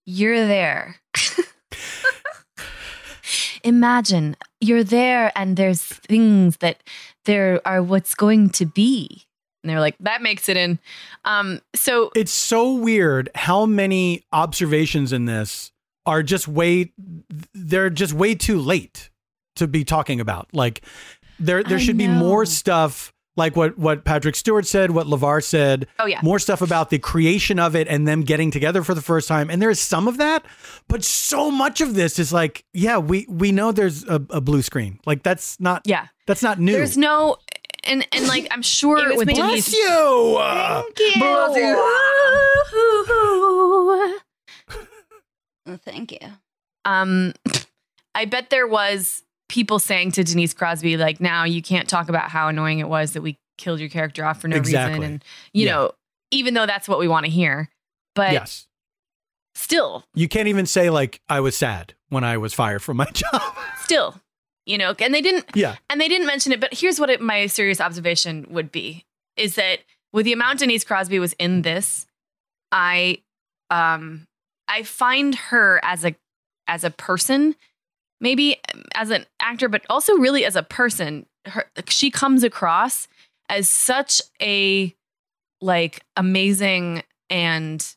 you're 0.04 0.46
there. 0.46 0.96
Imagine 3.64 4.36
you're 4.60 4.84
there 4.84 5.32
and 5.36 5.56
there's 5.56 5.82
things 5.82 6.56
that 6.58 6.82
there 7.26 7.60
are 7.64 7.82
what's 7.82 8.14
going 8.14 8.50
to 8.50 8.66
be. 8.66 9.24
And 9.62 9.70
they're 9.70 9.80
like, 9.80 9.96
that 10.00 10.22
makes 10.22 10.48
it 10.48 10.56
in. 10.56 10.78
Um, 11.24 11.60
so 11.74 12.10
It's 12.16 12.32
so 12.32 12.74
weird 12.74 13.28
how 13.34 13.66
many 13.66 14.24
observations 14.32 15.12
in 15.12 15.26
this 15.26 15.69
are 16.06 16.22
just 16.22 16.48
way, 16.48 16.92
they're 17.54 17.90
just 17.90 18.12
way 18.12 18.34
too 18.34 18.58
late 18.60 19.10
to 19.56 19.66
be 19.66 19.84
talking 19.84 20.20
about. 20.20 20.48
Like, 20.52 20.82
there, 21.38 21.62
there 21.62 21.78
I 21.78 21.80
should 21.80 21.98
be 21.98 22.08
more 22.08 22.44
stuff 22.46 23.12
like 23.36 23.56
what, 23.56 23.78
what 23.78 24.04
Patrick 24.04 24.34
Stewart 24.36 24.66
said, 24.66 24.90
what 24.90 25.06
LeVar 25.06 25.42
said. 25.42 25.86
Oh, 25.98 26.06
yeah. 26.06 26.20
More 26.22 26.38
stuff 26.38 26.60
about 26.62 26.90
the 26.90 26.98
creation 26.98 27.58
of 27.58 27.74
it 27.76 27.88
and 27.88 28.06
them 28.06 28.22
getting 28.22 28.50
together 28.50 28.82
for 28.82 28.94
the 28.94 29.00
first 29.00 29.28
time. 29.28 29.48
And 29.50 29.62
there's 29.62 29.80
some 29.80 30.08
of 30.08 30.18
that, 30.18 30.44
but 30.88 31.04
so 31.04 31.50
much 31.50 31.80
of 31.80 31.94
this 31.94 32.18
is 32.18 32.32
like, 32.32 32.64
yeah, 32.74 32.98
we, 32.98 33.26
we 33.28 33.52
know 33.52 33.72
there's 33.72 34.04
a, 34.04 34.16
a 34.30 34.40
blue 34.40 34.62
screen. 34.62 34.98
Like, 35.06 35.22
that's 35.22 35.58
not, 35.60 35.82
yeah, 35.86 36.08
that's 36.26 36.42
not 36.42 36.58
new. 36.58 36.72
there's 36.72 36.98
no, 36.98 37.36
and 37.84 38.06
and 38.12 38.28
like 38.28 38.46
I'm 38.50 38.60
sure 38.60 38.98
It 38.98 39.08
was 39.08 39.16
with 39.18 39.28
made- 39.28 39.36
Denise, 39.36 39.70
Bless 39.70 39.74
you. 39.74 40.36
Thank 40.38 40.98
you. 41.16 41.22
Ooh. 45.70 45.76
Thank 45.84 46.12
you. 46.12 46.18
um 46.84 47.32
i 48.14 48.24
bet 48.24 48.50
there 48.50 48.66
was 48.66 49.22
people 49.48 49.78
saying 49.78 50.12
to 50.12 50.24
denise 50.24 50.54
crosby 50.54 50.96
like 50.96 51.20
now 51.20 51.44
you 51.44 51.60
can't 51.62 51.88
talk 51.88 52.08
about 52.08 52.30
how 52.30 52.48
annoying 52.48 52.78
it 52.78 52.88
was 52.88 53.12
that 53.12 53.22
we 53.22 53.36
killed 53.58 53.80
your 53.80 53.88
character 53.88 54.24
off 54.24 54.40
for 54.40 54.48
no 54.48 54.56
Exactly. 54.56 54.98
reason 55.00 55.12
and 55.12 55.24
you 55.52 55.66
Yeah. 55.66 55.72
know 55.72 55.92
even 56.30 56.54
though 56.54 56.66
that's 56.66 56.88
what 56.88 56.98
we 56.98 57.08
want 57.08 57.26
to 57.26 57.30
hear 57.32 57.68
but 58.14 58.32
yes. 58.32 58.66
still, 59.54 60.04
You 60.14 60.28
can't 60.28 60.48
even 60.48 60.66
say 60.66 60.90
like 60.90 61.20
I 61.28 61.40
was 61.40 61.56
sad 61.56 61.94
when 62.08 62.24
I 62.24 62.36
was 62.38 62.54
fired 62.54 62.82
from 62.82 62.96
my 62.96 63.04
job. 63.12 63.42
still, 63.82 64.14
you 64.66 64.78
know, 64.78 64.94
and 64.98 65.12
they 65.14 65.20
didn't 65.20 65.44
yeah. 65.54 65.76
and 65.88 66.00
they 66.00 66.08
didn't 66.08 66.26
mention 66.26 66.52
it, 66.52 66.60
but 66.60 66.72
here's 66.74 66.98
what 66.98 67.10
it, 67.10 67.20
my 67.20 67.46
serious 67.46 67.80
observation 67.80 68.46
would 68.50 68.72
be 68.72 69.04
is 69.36 69.54
that 69.56 69.80
with 70.12 70.24
the 70.26 70.32
amount 70.32 70.58
Denise 70.60 70.84
Crosby 70.84 71.18
was 71.18 71.34
in 71.34 71.62
this, 71.62 72.06
I 72.72 73.18
um 73.70 74.26
I 74.70 74.84
find 74.84 75.34
her 75.34 75.80
as 75.82 76.04
a 76.04 76.14
as 76.66 76.84
a 76.84 76.90
person, 76.90 77.56
maybe 78.20 78.56
as 78.94 79.10
an 79.10 79.26
actor, 79.40 79.68
but 79.68 79.82
also 79.90 80.14
really 80.14 80.44
as 80.44 80.54
a 80.56 80.62
person, 80.62 81.26
her 81.46 81.66
she 81.88 82.10
comes 82.10 82.44
across 82.44 83.08
as 83.48 83.68
such 83.68 84.22
a 84.40 84.94
like 85.60 86.00
amazing 86.16 87.02
and 87.28 87.94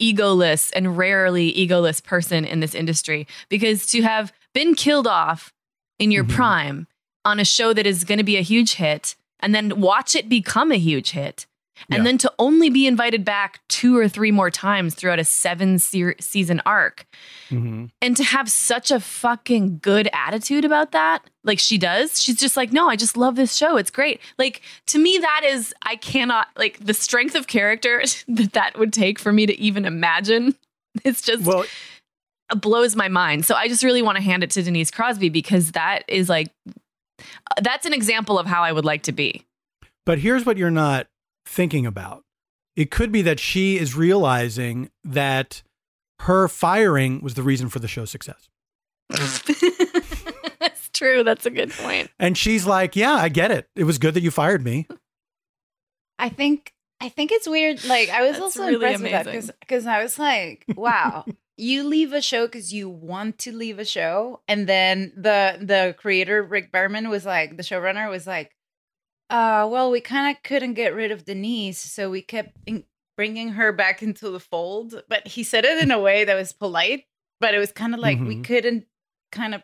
egoless 0.00 0.72
and 0.74 0.96
rarely 0.96 1.52
egoless 1.52 2.02
person 2.02 2.44
in 2.44 2.60
this 2.60 2.74
industry 2.74 3.26
because 3.48 3.86
to 3.86 4.02
have 4.02 4.32
been 4.54 4.74
killed 4.74 5.06
off 5.06 5.52
in 5.98 6.10
your 6.10 6.24
mm-hmm. 6.24 6.36
prime 6.36 6.86
on 7.24 7.40
a 7.40 7.44
show 7.44 7.72
that 7.72 7.86
is 7.86 8.04
going 8.04 8.18
to 8.18 8.24
be 8.24 8.36
a 8.36 8.42
huge 8.42 8.74
hit 8.74 9.16
and 9.40 9.54
then 9.54 9.80
watch 9.80 10.14
it 10.14 10.28
become 10.28 10.70
a 10.70 10.78
huge 10.78 11.10
hit 11.10 11.46
and 11.90 11.98
Yeah. 11.98 12.04
then 12.04 12.18
to 12.18 12.32
only 12.38 12.70
be 12.70 12.86
invited 12.86 13.24
back 13.24 13.60
two 13.68 13.96
or 13.96 14.08
three 14.08 14.30
more 14.30 14.50
times 14.50 14.94
throughout 14.94 15.18
a 15.18 15.24
seven 15.24 15.78
se- 15.78 16.14
season 16.20 16.60
arc. 16.66 17.06
Mm-hmm. 17.50 17.86
and 18.02 18.16
to 18.16 18.24
have 18.24 18.50
such 18.50 18.90
a 18.90 19.00
fucking 19.00 19.78
good 19.80 20.06
attitude 20.12 20.66
about 20.66 20.92
that 20.92 21.22
like 21.44 21.58
she 21.58 21.78
does 21.78 22.20
she's 22.20 22.36
just 22.38 22.58
like 22.58 22.74
no 22.74 22.90
i 22.90 22.96
just 22.96 23.16
love 23.16 23.36
this 23.36 23.54
show. 23.54 23.76
It's 23.78 23.90
great. 23.90 24.20
Like 24.38 24.60
to 24.88 24.98
me 24.98 25.16
that 25.18 25.42
is 25.46 25.72
i 25.82 25.96
cannot 25.96 26.48
like 26.56 26.78
the 26.84 26.92
strength 26.94 27.34
of 27.34 27.46
character 27.46 28.02
that 28.28 28.52
that 28.52 28.78
would 28.78 28.92
take 28.92 29.18
for 29.18 29.32
me 29.32 29.46
to 29.46 29.58
even 29.58 29.84
imagine 29.86 30.54
it's 31.04 31.22
just 31.22 31.44
Well, 31.44 31.64
blows 32.56 32.94
my 32.96 33.08
mind. 33.08 33.46
So 33.46 33.54
i 33.54 33.66
just 33.68 33.82
really 33.82 34.02
want 34.02 34.16
to 34.16 34.22
hand 34.22 34.42
it 34.42 34.50
to 34.50 34.62
denise 34.62 34.90
crosby 34.90 35.28
because 35.30 35.72
that 35.72 36.02
is 36.06 36.28
like 36.28 36.48
that's 37.62 37.86
an 37.86 37.92
example 37.94 38.38
of 38.38 38.46
how 38.46 38.62
i 38.62 38.72
would 38.72 38.84
like 38.84 39.02
to 39.04 39.12
be. 39.12 39.42
But 40.04 40.18
here's 40.18 40.44
what 40.46 40.56
you're 40.58 40.70
not 40.70 41.06
thinking 41.48 41.86
about. 41.86 42.24
It 42.76 42.90
could 42.90 43.10
be 43.10 43.22
that 43.22 43.40
she 43.40 43.78
is 43.78 43.96
realizing 43.96 44.90
that 45.02 45.62
her 46.20 46.46
firing 46.48 47.20
was 47.20 47.34
the 47.34 47.42
reason 47.42 47.68
for 47.68 47.78
the 47.80 47.88
show's 47.88 48.10
success. 48.10 48.48
that's 49.08 50.88
true 50.92 51.24
that's 51.24 51.46
a 51.46 51.50
good 51.50 51.70
point. 51.70 51.82
point 51.82 52.10
And 52.18 52.36
she's 52.36 52.66
like, 52.66 52.94
Yeah, 52.94 53.14
I 53.14 53.28
get 53.28 53.50
it. 53.50 53.68
It 53.74 53.84
was 53.84 53.98
good 53.98 54.14
that 54.14 54.22
you 54.22 54.30
fired 54.30 54.62
me. 54.62 54.86
I 56.18 56.28
think 56.28 56.72
I 57.00 57.08
think 57.08 57.32
it's 57.32 57.48
weird. 57.48 57.84
Like 57.84 58.10
I 58.10 58.22
was 58.22 58.32
That's 58.32 58.42
also 58.42 58.62
really 58.66 58.74
impressed 58.74 59.02
with 59.02 59.12
that 59.12 59.26
amazing. 59.26 59.54
because 59.60 59.86
I 59.86 60.02
was 60.02 60.18
like, 60.18 60.64
wow, 60.76 61.24
you 61.56 61.84
leave 61.84 62.12
a 62.12 62.20
show 62.20 62.46
because 62.46 62.72
you 62.72 62.88
want 62.88 63.38
to 63.38 63.52
leave 63.52 63.78
a 63.78 63.84
show, 63.84 64.40
and 64.48 64.66
then 64.66 65.12
the 65.16 65.58
the 65.60 65.94
creator 65.98 66.42
Rick 66.42 66.72
Berman 66.72 67.08
was 67.08 67.24
like, 67.24 67.56
the 67.56 67.62
showrunner 67.62 68.10
was 68.10 68.26
like, 68.26 68.52
uh, 69.30 69.68
well, 69.70 69.90
we 69.90 70.00
kind 70.00 70.34
of 70.36 70.42
couldn't 70.42 70.74
get 70.74 70.94
rid 70.94 71.10
of 71.10 71.24
Denise, 71.24 71.78
so 71.78 72.10
we 72.10 72.22
kept 72.22 72.56
in- 72.66 72.84
bringing 73.16 73.50
her 73.50 73.72
back 73.72 74.02
into 74.02 74.30
the 74.30 74.40
fold. 74.40 75.02
But 75.08 75.26
he 75.28 75.42
said 75.42 75.64
it 75.64 75.82
in 75.82 75.90
a 75.90 75.98
way 75.98 76.24
that 76.24 76.34
was 76.34 76.52
polite, 76.52 77.04
but 77.40 77.54
it 77.54 77.58
was 77.58 77.72
kind 77.72 77.94
of 77.94 78.00
like 78.00 78.18
we 78.18 78.36
Mhm. 78.36 78.44
couldn't 78.44 78.86
kind 79.32 79.54
of 79.54 79.62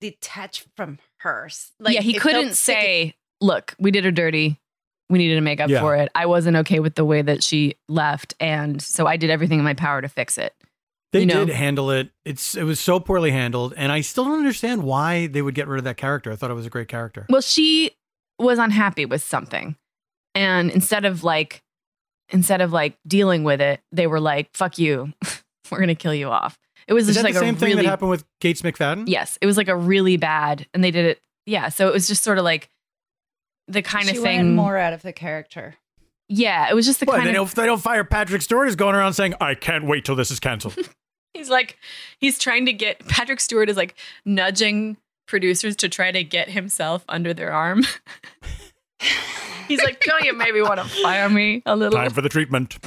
detach 0.00 0.64
from 0.76 0.98
her. 1.18 1.48
Like 1.80 1.94
yeah 1.94 2.00
he 2.02 2.14
couldn't 2.14 2.54
sticky. 2.54 2.80
say 2.80 3.14
look 3.40 3.74
we 3.80 3.90
did 3.90 4.04
her 4.04 4.10
dirty 4.12 4.60
we 5.10 5.18
needed 5.18 5.34
to 5.36 5.40
make 5.40 5.58
up 5.60 5.70
Yeah. 5.70 5.80
for 5.80 5.96
it 5.96 6.08
i 6.14 6.26
wasn't 6.26 6.56
okay 6.58 6.78
with 6.80 6.94
the 6.96 7.04
way 7.04 7.22
that 7.22 7.42
she 7.42 7.74
left 7.88 8.34
and 8.40 8.80
so 8.82 9.06
i 9.06 9.16
did 9.16 9.30
everything 9.30 9.58
in 9.58 9.64
my 9.64 9.74
power 9.74 10.00
to 10.02 10.08
fix 10.08 10.38
it 10.38 10.54
They 11.12 11.20
You 11.20 11.26
know? 11.26 11.44
did 11.46 11.54
handle 11.54 11.90
it. 11.90 12.10
It's 12.24 12.54
it 12.54 12.64
was 12.64 12.78
so 12.78 13.00
poorly 13.00 13.30
handled, 13.30 13.72
and 13.76 13.90
I 13.90 14.02
still 14.02 14.24
don't 14.24 14.38
understand 14.38 14.82
why 14.84 15.26
they 15.26 15.40
would 15.40 15.54
get 15.54 15.66
rid 15.66 15.78
of 15.78 15.84
that 15.84 15.96
character. 15.96 16.30
I 16.30 16.36
thought 16.36 16.50
it 16.50 16.54
was 16.54 16.66
a 16.66 16.70
great 16.70 16.88
character. 16.88 17.24
Well, 17.30 17.40
she 17.40 17.92
was 18.38 18.58
unhappy 18.58 19.04
with 19.04 19.22
something. 19.22 19.76
And 20.34 20.70
instead 20.70 21.04
of 21.04 21.24
like 21.24 21.62
instead 22.30 22.60
of 22.60 22.72
like 22.72 22.96
dealing 23.06 23.44
with 23.44 23.60
it, 23.60 23.80
they 23.92 24.06
were 24.06 24.20
like, 24.20 24.50
fuck 24.54 24.78
you. 24.78 25.12
We're 25.70 25.80
gonna 25.80 25.94
kill 25.94 26.14
you 26.14 26.28
off. 26.28 26.58
It 26.86 26.94
was 26.94 27.08
Is 27.08 27.16
just 27.16 27.22
that 27.22 27.28
like 27.28 27.34
the 27.34 27.40
a 27.40 27.42
same 27.42 27.56
thing 27.56 27.70
really 27.70 27.82
that 27.82 27.88
happened 27.90 28.10
with 28.10 28.24
Gates 28.40 28.62
McFadden? 28.62 29.04
Yes. 29.06 29.38
It 29.42 29.46
was 29.46 29.56
like 29.56 29.68
a 29.68 29.76
really 29.76 30.16
bad 30.16 30.66
and 30.72 30.82
they 30.82 30.90
did 30.90 31.04
it 31.04 31.20
yeah. 31.46 31.68
So 31.70 31.88
it 31.88 31.92
was 31.92 32.06
just 32.06 32.22
sort 32.22 32.38
of 32.38 32.44
like 32.44 32.68
the 33.68 33.82
kind 33.82 34.04
She 34.06 34.16
of 34.16 34.22
wanted 34.22 34.36
thing 34.36 34.56
more 34.56 34.76
out 34.76 34.92
of 34.92 35.02
the 35.02 35.12
character. 35.12 35.74
Yeah, 36.28 36.68
it 36.70 36.74
was 36.74 36.84
just 36.84 37.00
the 37.00 37.06
What, 37.06 37.16
kind 37.16 37.26
they, 37.26 37.30
of 37.30 37.36
don't, 37.36 37.54
they 37.54 37.66
don't 37.66 37.80
fire 37.80 38.04
Patrick 38.04 38.42
Stewart. 38.42 38.68
is 38.68 38.76
going 38.76 38.94
around 38.94 39.14
saying, 39.14 39.34
I 39.40 39.54
can't 39.54 39.86
wait 39.86 40.04
till 40.04 40.14
this 40.14 40.30
is 40.30 40.38
canceled. 40.38 40.76
He's 41.34 41.48
like, 41.48 41.78
he's 42.18 42.38
trying 42.38 42.66
to 42.66 42.72
get 42.72 43.06
Patrick 43.06 43.38
Stewart 43.38 43.68
is 43.68 43.76
like 43.76 43.94
nudging 44.24 44.96
producers 45.28 45.76
to 45.76 45.88
try 45.88 46.10
to 46.10 46.24
get 46.24 46.50
himself 46.50 47.04
under 47.08 47.32
their 47.32 47.52
arm. 47.52 47.84
he's 49.68 49.82
like, 49.82 50.00
don't 50.00 50.24
you 50.24 50.32
maybe 50.32 50.60
want 50.60 50.80
to 50.80 50.86
fire 51.02 51.28
me 51.28 51.62
a 51.66 51.76
little? 51.76 51.96
Time 51.96 52.10
for 52.10 52.22
the 52.22 52.28
treatment. 52.28 52.78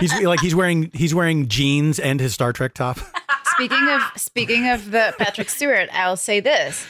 he's 0.00 0.12
like 0.22 0.40
he's 0.40 0.54
wearing 0.54 0.90
he's 0.92 1.14
wearing 1.14 1.48
jeans 1.48 1.98
and 1.98 2.20
his 2.20 2.34
Star 2.34 2.52
Trek 2.52 2.74
top. 2.74 2.98
Speaking 3.46 3.88
of 3.88 4.02
speaking 4.20 4.68
of 4.68 4.90
the 4.90 5.14
Patrick 5.18 5.48
Stewart, 5.48 5.88
I'll 5.92 6.16
say 6.16 6.40
this. 6.40 6.86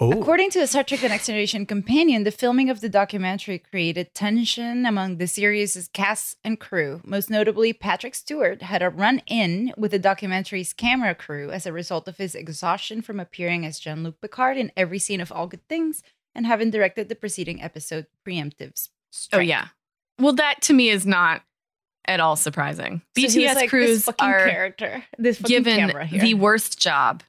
Oh, 0.00 0.12
According 0.12 0.50
to 0.50 0.60
a 0.60 0.66
Star 0.68 0.84
Trek 0.84 1.00
The 1.00 1.08
Next 1.08 1.26
Generation 1.26 1.66
companion, 1.66 2.22
the 2.22 2.30
filming 2.30 2.70
of 2.70 2.80
the 2.80 2.88
documentary 2.88 3.58
created 3.58 4.14
tension 4.14 4.86
among 4.86 5.16
the 5.16 5.26
series' 5.26 5.90
cast 5.92 6.36
and 6.44 6.60
crew. 6.60 7.00
Most 7.04 7.30
notably, 7.30 7.72
Patrick 7.72 8.14
Stewart 8.14 8.62
had 8.62 8.80
a 8.80 8.90
run 8.90 9.22
in 9.26 9.72
with 9.76 9.90
the 9.90 9.98
documentary's 9.98 10.72
camera 10.72 11.16
crew 11.16 11.50
as 11.50 11.66
a 11.66 11.72
result 11.72 12.06
of 12.06 12.16
his 12.16 12.36
exhaustion 12.36 13.02
from 13.02 13.18
appearing 13.18 13.66
as 13.66 13.80
Jean 13.80 14.04
Luc 14.04 14.20
Picard 14.20 14.56
in 14.56 14.70
every 14.76 15.00
scene 15.00 15.20
of 15.20 15.32
All 15.32 15.48
Good 15.48 15.66
Things 15.68 16.04
and 16.32 16.46
having 16.46 16.70
directed 16.70 17.08
the 17.08 17.16
preceding 17.16 17.60
episode, 17.60 18.06
Preemptives. 18.24 18.90
Oh 19.32 19.40
yeah. 19.40 19.68
Well, 20.20 20.34
that 20.34 20.60
to 20.62 20.74
me 20.74 20.90
is 20.90 21.06
not 21.06 21.42
at 22.06 22.20
all 22.20 22.36
surprising. 22.36 23.02
So 23.16 23.22
BTS 23.24 23.54
like, 23.54 23.56
this 23.62 23.70
crews 23.70 24.04
fucking 24.04 24.28
are 24.28 24.48
character, 24.48 25.04
this 25.18 25.38
fucking 25.38 25.56
given 25.56 25.76
camera 25.76 26.06
here. 26.06 26.20
the 26.20 26.34
worst 26.34 26.80
job, 26.80 27.24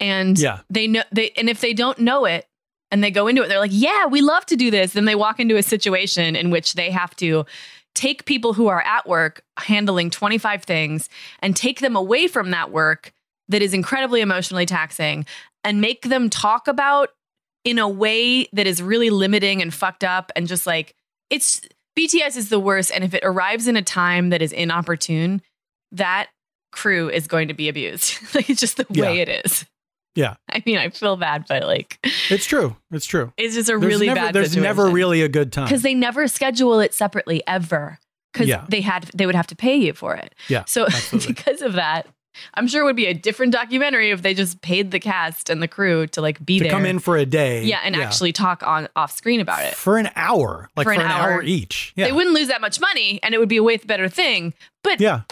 and 0.00 0.38
Yeah. 0.38 0.60
they 0.70 0.86
know 0.86 1.02
they 1.12 1.30
and 1.36 1.48
if 1.48 1.60
they 1.60 1.72
don't 1.72 1.98
know 1.98 2.24
it 2.24 2.46
and 2.90 3.02
they 3.02 3.10
go 3.10 3.26
into 3.26 3.42
it, 3.42 3.48
they're 3.48 3.58
like, 3.58 3.70
"Yeah, 3.72 4.06
we 4.06 4.20
love 4.20 4.46
to 4.46 4.56
do 4.56 4.70
this." 4.70 4.92
Then 4.92 5.04
they 5.06 5.14
walk 5.14 5.40
into 5.40 5.56
a 5.56 5.62
situation 5.62 6.36
in 6.36 6.50
which 6.50 6.74
they 6.74 6.90
have 6.90 7.14
to 7.16 7.44
take 7.94 8.24
people 8.26 8.52
who 8.52 8.66
are 8.68 8.82
at 8.82 9.06
work 9.08 9.42
handling 9.58 10.10
25 10.10 10.62
things 10.64 11.08
and 11.40 11.56
take 11.56 11.80
them 11.80 11.96
away 11.96 12.28
from 12.28 12.50
that 12.50 12.70
work 12.70 13.12
that 13.48 13.62
is 13.62 13.72
incredibly 13.72 14.20
emotionally 14.20 14.66
taxing 14.66 15.24
and 15.64 15.80
make 15.80 16.02
them 16.02 16.28
talk 16.28 16.68
about 16.68 17.08
in 17.64 17.78
a 17.78 17.88
way 17.88 18.46
that 18.52 18.66
is 18.66 18.82
really 18.82 19.08
limiting 19.10 19.62
and 19.62 19.72
fucked 19.72 20.04
up 20.04 20.30
and 20.36 20.46
just 20.46 20.66
like 20.66 20.94
it's 21.30 21.62
BTS 21.98 22.36
is 22.36 22.50
the 22.50 22.60
worst 22.60 22.92
and 22.94 23.02
if 23.02 23.14
it 23.14 23.22
arrives 23.24 23.66
in 23.66 23.76
a 23.76 23.82
time 23.82 24.28
that 24.28 24.42
is 24.42 24.52
inopportune 24.52 25.40
that 25.92 26.28
crew 26.72 27.08
is 27.08 27.26
going 27.26 27.48
to 27.48 27.54
be 27.54 27.68
abused 27.68 28.18
like 28.34 28.50
it's 28.50 28.60
just 28.60 28.76
the 28.76 28.86
way 28.90 29.20
it 29.20 29.28
is 29.46 29.64
yeah, 30.16 30.34
I 30.50 30.62
mean 30.66 30.78
I 30.78 30.88
feel 30.88 31.16
bad 31.16 31.44
but 31.48 31.62
like 31.62 31.98
it's 32.30 32.46
true. 32.46 32.76
It's 32.90 33.06
true. 33.06 33.32
it's 33.36 33.54
just 33.54 33.68
a 33.68 33.78
There's 33.78 33.84
really 33.84 34.06
never, 34.08 34.20
bad 34.20 34.34
There's 34.34 34.56
never 34.56 34.88
really 34.88 35.22
a 35.22 35.28
good 35.28 35.52
time. 35.52 35.66
because 35.66 35.82
they 35.82 35.94
never 35.94 36.26
schedule 36.26 36.80
it 36.80 36.92
separately 36.94 37.42
ever 37.46 37.98
because 38.32 38.48
Yeah. 38.48 38.64
they 38.68 38.80
had 38.80 39.04
they 39.14 39.26
would 39.26 39.34
have 39.36 39.46
to 39.48 39.56
pay 39.56 39.76
you 39.76 39.92
for 39.92 40.14
it 40.16 40.34
Yeah, 40.48 40.64
so 40.66 40.86
because 41.26 41.62
of 41.62 41.74
that 41.74 42.08
I'm 42.52 42.68
sure 42.68 42.82
it 42.82 42.84
would 42.84 42.96
be 42.96 43.06
a 43.06 43.14
different 43.14 43.52
documentary 43.54 44.10
if 44.10 44.20
they 44.20 44.34
just 44.34 44.60
paid 44.60 44.90
the 44.90 45.00
cast 45.00 45.48
and 45.48 45.62
the 45.62 45.68
crew 45.68 46.06
to 46.08 46.20
like 46.20 46.44
be 46.44 46.58
to 46.58 46.64
there 46.64 46.70
come 46.72 46.84
in 46.84 46.98
for 46.98 47.16
a 47.16 47.24
day. 47.24 47.64
yeah 47.64 47.80
and 47.82 47.96
actually 47.96 48.32
talk 48.32 48.62
on 48.62 48.88
off 48.94 49.10
screen 49.12 49.40
about 49.40 49.64
it 49.64 49.74
for 49.74 49.96
an 49.96 50.10
hour, 50.16 50.68
like 50.76 50.84
for, 50.84 50.92
an, 50.92 51.00
hour. 51.00 51.42
each. 51.42 51.94
Yeah, 51.96 52.06
They 52.06 52.12
wouldn't 52.12 52.34
lose 52.34 52.48
that 52.48 52.60
much 52.60 52.78
money 52.78 53.20
and 53.22 53.34
it 53.34 53.38
would 53.38 53.48
be 53.48 53.56
a 53.56 53.62
way 53.62 53.78
better 53.78 54.08
thing. 54.10 54.52
But 54.84 55.00
yeah. 55.00 55.22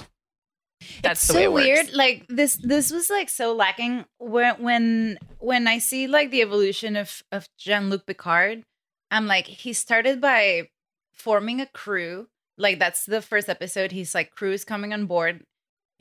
That's 1.02 1.22
it's 1.24 1.28
the 1.28 1.34
way 1.34 1.40
so 1.40 1.44
it 1.44 1.52
works. 1.52 1.64
weird. 1.64 1.92
Like 1.92 2.26
this, 2.28 2.56
this 2.56 2.90
was 2.90 3.10
like 3.10 3.28
so 3.28 3.54
lacking 3.54 4.04
when 4.18 4.62
when 4.62 5.18
when 5.38 5.68
I 5.68 5.78
see 5.78 6.06
like 6.06 6.30
the 6.30 6.42
evolution 6.42 6.96
of 6.96 7.22
of 7.32 7.48
Jean 7.58 7.90
Luc 7.90 8.06
Picard. 8.06 8.64
I'm 9.10 9.26
like, 9.26 9.46
he 9.46 9.72
started 9.72 10.20
by 10.20 10.68
forming 11.12 11.60
a 11.60 11.66
crew. 11.66 12.28
Like 12.58 12.78
that's 12.78 13.06
the 13.06 13.22
first 13.22 13.48
episode. 13.48 13.92
He's 13.92 14.14
like, 14.14 14.32
crew 14.32 14.52
is 14.52 14.64
coming 14.64 14.92
on 14.92 15.06
board, 15.06 15.44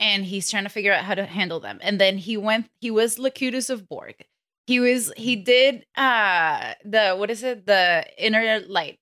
and 0.00 0.24
he's 0.24 0.50
trying 0.50 0.64
to 0.64 0.70
figure 0.70 0.92
out 0.92 1.04
how 1.04 1.14
to 1.14 1.24
handle 1.24 1.60
them. 1.60 1.78
And 1.82 2.00
then 2.00 2.18
he 2.18 2.36
went. 2.36 2.68
He 2.80 2.90
was 2.90 3.18
Locutus 3.18 3.70
of 3.70 3.88
Borg. 3.88 4.14
He 4.66 4.80
was. 4.80 5.12
He 5.16 5.36
did. 5.36 5.84
Uh, 5.96 6.74
the 6.84 7.14
what 7.16 7.30
is 7.30 7.42
it? 7.42 7.66
The 7.66 8.06
inner 8.18 8.60
light 8.60 8.98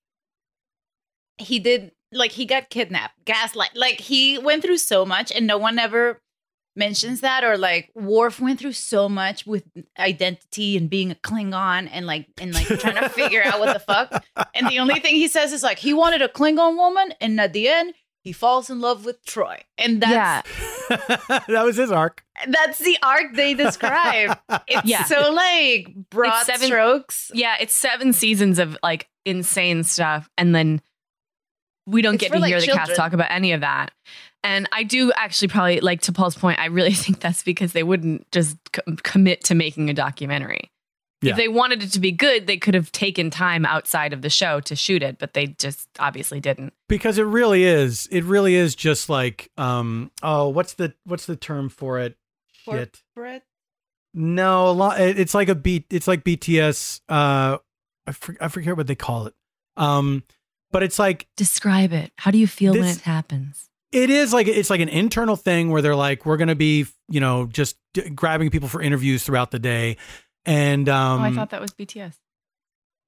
he 1.43 1.59
did 1.59 1.93
like 2.13 2.33
he 2.33 2.45
got 2.47 2.71
kidnapped, 2.71 3.25
gaslight. 3.25 3.71
Like 3.75 4.01
he 4.01 4.39
went 4.39 4.63
through 4.63 4.79
so 4.79 5.05
much, 5.05 5.33
and 5.33 5.47
no 5.47 5.59
one 5.59 5.79
ever 5.79 6.21
mentions 6.77 7.21
that. 7.23 7.43
Or 7.45 7.57
like 7.59 7.91
Worf 7.95 8.41
went 8.41 8.61
through 8.61 8.73
so 8.73 9.09
much 9.09 9.47
with 9.47 9.65
identity 9.99 10.77
and 10.77 10.89
being 10.91 11.11
a 11.11 11.15
Klingon, 11.17 11.89
and 11.93 12.07
like 12.07 12.27
and 12.41 12.55
like 12.55 12.67
trying 12.67 12.97
to 13.03 13.09
figure 13.09 13.43
out 13.45 13.61
what 13.61 13.73
the 13.73 13.81
fuck. 13.81 14.25
And 14.55 14.69
the 14.69 14.79
only 14.79 15.01
thing 15.01 15.15
he 15.15 15.29
says 15.29 15.53
is 15.53 15.63
like 15.63 15.79
he 15.79 15.93
wanted 15.93 16.23
a 16.23 16.29
Klingon 16.29 16.77
woman, 16.77 17.15
and 17.21 17.41
at 17.41 17.53
the 17.53 17.69
end 17.69 17.95
he 18.25 18.31
falls 18.33 18.71
in 18.71 18.81
love 18.81 19.05
with 19.05 19.25
Troi, 19.25 19.59
and 19.79 20.01
that's 20.01 20.49
yeah. 20.91 20.97
that 21.49 21.65
was 21.65 21.77
his 21.77 21.91
arc. 21.91 22.23
that's 22.47 22.79
the 22.79 22.97
arc 23.03 23.35
they 23.35 23.55
describe. 23.55 24.39
It's 24.69 24.85
Yeah. 24.85 25.05
so 25.05 25.33
like 25.33 25.93
broad 26.11 26.45
seven- 26.45 26.67
strokes. 26.69 27.31
Yeah, 27.35 27.57
it's 27.61 27.75
seven 27.75 28.13
seasons 28.13 28.59
of 28.61 28.77
like 28.83 29.09
insane 29.25 29.83
stuff, 29.83 30.31
and 30.39 30.55
then 30.55 30.81
we 31.87 32.03
don't 32.03 32.15
It's 32.15 32.23
get 32.23 32.33
to 32.33 32.39
like, 32.39 32.51
hear 32.51 32.61
the 32.61 32.67
cast 32.69 32.95
talk 32.97 33.13
about 33.13 33.31
any 33.31 33.53
of 33.53 33.61
that. 33.63 33.91
And 34.45 34.69
I 34.73 34.83
do 34.83 35.13
actually 35.13 35.49
probably 35.49 35.81
like 35.81 36.01
to 36.03 36.13
Paul's 36.13 36.37
point. 36.37 36.59
I 36.59 36.67
really 36.67 36.93
think 36.95 37.21
that's 37.21 37.43
because 37.43 37.73
they 37.73 37.83
wouldn't 37.83 38.31
just 38.33 38.57
co- 38.73 38.83
commit 39.03 39.45
to 39.45 39.55
making 39.55 39.91
a 39.91 39.95
documentary. 39.95 40.71
Yeah. 41.21 41.31
If 41.33 41.37
they 41.37 41.47
wanted 41.47 41.85
it 41.85 41.93
to 41.93 42.01
be 42.01 42.11
good, 42.11 42.49
they 42.49 42.57
could 42.57 42.75
have 42.75 42.91
taken 42.91 43.31
time 43.31 43.65
outside 43.65 44.13
of 44.13 44.23
the 44.23 44.31
show 44.31 44.59
to 44.63 44.75
shoot 44.75 45.05
it, 45.05 45.19
but 45.21 45.35
they 45.35 45.47
just 45.47 45.89
obviously 46.01 46.41
didn't. 46.41 46.73
because 46.89 47.17
it 47.17 47.23
really 47.23 47.63
is 47.63 48.09
it 48.11 48.25
really 48.25 48.55
is 48.57 48.75
just 48.75 49.09
like 49.09 49.49
um 49.57 50.11
oh 50.25 50.49
what's 50.49 50.75
the 50.75 50.93
what's 51.05 51.27
the 51.27 51.37
term 51.37 51.69
for 51.69 52.01
it 52.01 52.17
Shit. 52.65 53.01
Corporate? 53.15 53.43
no 54.15 54.69
a 54.69 54.73
lot 54.73 55.01
it's 55.01 55.33
like 55.35 55.49
a 55.49 55.55
beat 55.55 55.87
it's 55.91 56.07
like 56.07 56.23
bts 56.25 57.01
uh 57.09 57.57
I, 58.07 58.13
for, 58.13 58.37
I 58.41 58.49
forget 58.49 58.77
what 58.77 58.87
they 58.89 58.95
call 58.95 59.27
it 59.27 59.35
um 59.77 60.23
but 60.73 60.83
it's 60.83 60.99
like 60.99 61.27
Describe 61.37 61.93
it. 61.93 62.11
How 62.17 62.31
do 62.31 62.39
you 62.39 62.47
feel 62.49 62.73
when 62.73 62.83
This- 62.83 62.97
it 62.99 63.03
happens? 63.03 63.69
it 63.93 64.09
is 64.09 64.33
like 64.33 64.49
it's 64.49 64.71
like 64.71 64.81
an 64.81 64.89
internal 64.89 65.37
thing 65.37 65.71
where 65.71 65.83
they're 65.83 65.95
like 65.95 66.25
we're 66.25 66.39
gonna 66.39 66.55
be 66.55 66.87
you 67.09 67.21
know 67.21 67.47
just 67.47 67.77
d- 67.93 68.09
grabbing 68.09 68.49
people 68.51 68.67
for 68.69 68.81
interviews 68.81 69.23
throughout 69.23 69.51
the 69.51 69.59
day 69.59 69.99
and 70.47 70.89
um 70.89 71.21
oh, 71.21 71.25
I 71.25 71.33
thought 71.33 71.51
that 71.51 71.61
was 71.61 71.73
BTS. 71.73 72.15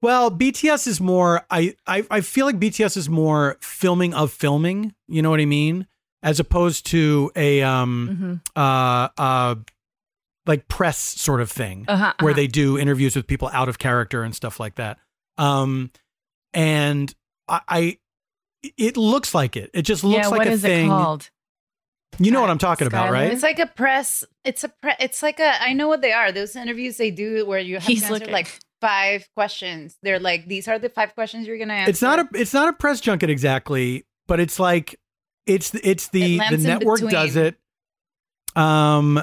Well, 0.01 0.29
BTS 0.29 0.85
is 0.87 1.01
more. 1.01 1.43
I, 1.49 1.75
I 1.87 2.05
I 2.11 2.21
feel 2.21 2.45
like 2.45 2.59
BTS 2.59 2.95
is 2.97 3.09
more 3.09 3.57
filming 3.61 4.13
of 4.13 4.31
filming. 4.31 4.93
You 5.07 5.23
know 5.23 5.31
what 5.31 5.39
I 5.39 5.45
mean? 5.45 5.87
As 6.21 6.39
opposed 6.39 6.85
to 6.87 7.31
a 7.35 7.63
um 7.63 8.41
Mhm. 8.55 8.59
uh 8.61 9.09
uh 9.19 9.55
like 10.45 10.67
press 10.67 10.99
sort 10.99 11.41
of 11.41 11.49
thing 11.51 11.85
Uh-huh, 11.87 12.13
where 12.19 12.31
uh-huh. 12.31 12.35
they 12.37 12.45
do 12.45 12.77
interviews 12.77 13.15
with 13.15 13.25
people 13.25 13.49
out 13.53 13.67
of 13.69 13.79
character 13.79 14.21
and 14.21 14.35
stuff 14.35 14.59
like 14.59 14.75
that. 14.75 14.99
Um, 15.39 15.89
and 16.53 17.11
I, 17.47 17.61
I 17.67 17.97
it 18.77 18.97
looks 18.97 19.35
like 19.35 19.55
it. 19.55 19.69
It 19.73 19.83
just 19.83 20.03
looks 20.03 20.25
yeah, 20.25 20.27
like 20.29 20.47
a 20.47 20.51
is 20.51 20.61
thing. 20.61 20.85
it 20.85 20.89
called? 20.89 21.29
You 22.17 22.31
know 22.31 22.41
what 22.41 22.49
I'm 22.49 22.57
talking 22.57 22.87
about, 22.87 23.11
right? 23.11 23.31
It's 23.31 23.43
like 23.43 23.59
a 23.59 23.67
press. 23.67 24.23
It's 24.43 24.63
a 24.63 24.69
pre. 24.69 24.93
It's 24.99 25.21
like 25.21 25.39
a. 25.39 25.61
I 25.61 25.73
know 25.73 25.87
what 25.87 26.01
they 26.01 26.13
are. 26.13 26.31
Those 26.31 26.55
interviews 26.55 26.97
they 26.97 27.11
do 27.11 27.45
where 27.45 27.59
you 27.59 27.75
have 27.75 27.83
He's 27.83 27.99
to 28.01 28.05
answer 28.05 28.13
looking. 28.19 28.33
like 28.33 28.59
five 28.81 29.27
questions. 29.35 29.97
They're 30.01 30.19
like, 30.19 30.47
these 30.47 30.67
are 30.67 30.79
the 30.79 30.89
five 30.89 31.13
questions 31.13 31.45
you're 31.45 31.57
gonna 31.57 31.73
answer. 31.73 31.89
it's 31.89 32.01
not 32.01 32.19
a 32.19 32.27
it's 32.33 32.53
not 32.53 32.69
a 32.69 32.73
press 32.73 33.01
junket 33.01 33.29
exactly, 33.29 34.05
but 34.27 34.39
it's 34.39 34.59
like 34.59 34.97
it's 35.45 35.73
it's 35.75 36.07
the 36.09 36.37
It 36.37 36.51
the 36.51 36.57
network 36.57 37.01
does 37.01 37.35
it. 37.35 37.57
Um 38.55 39.21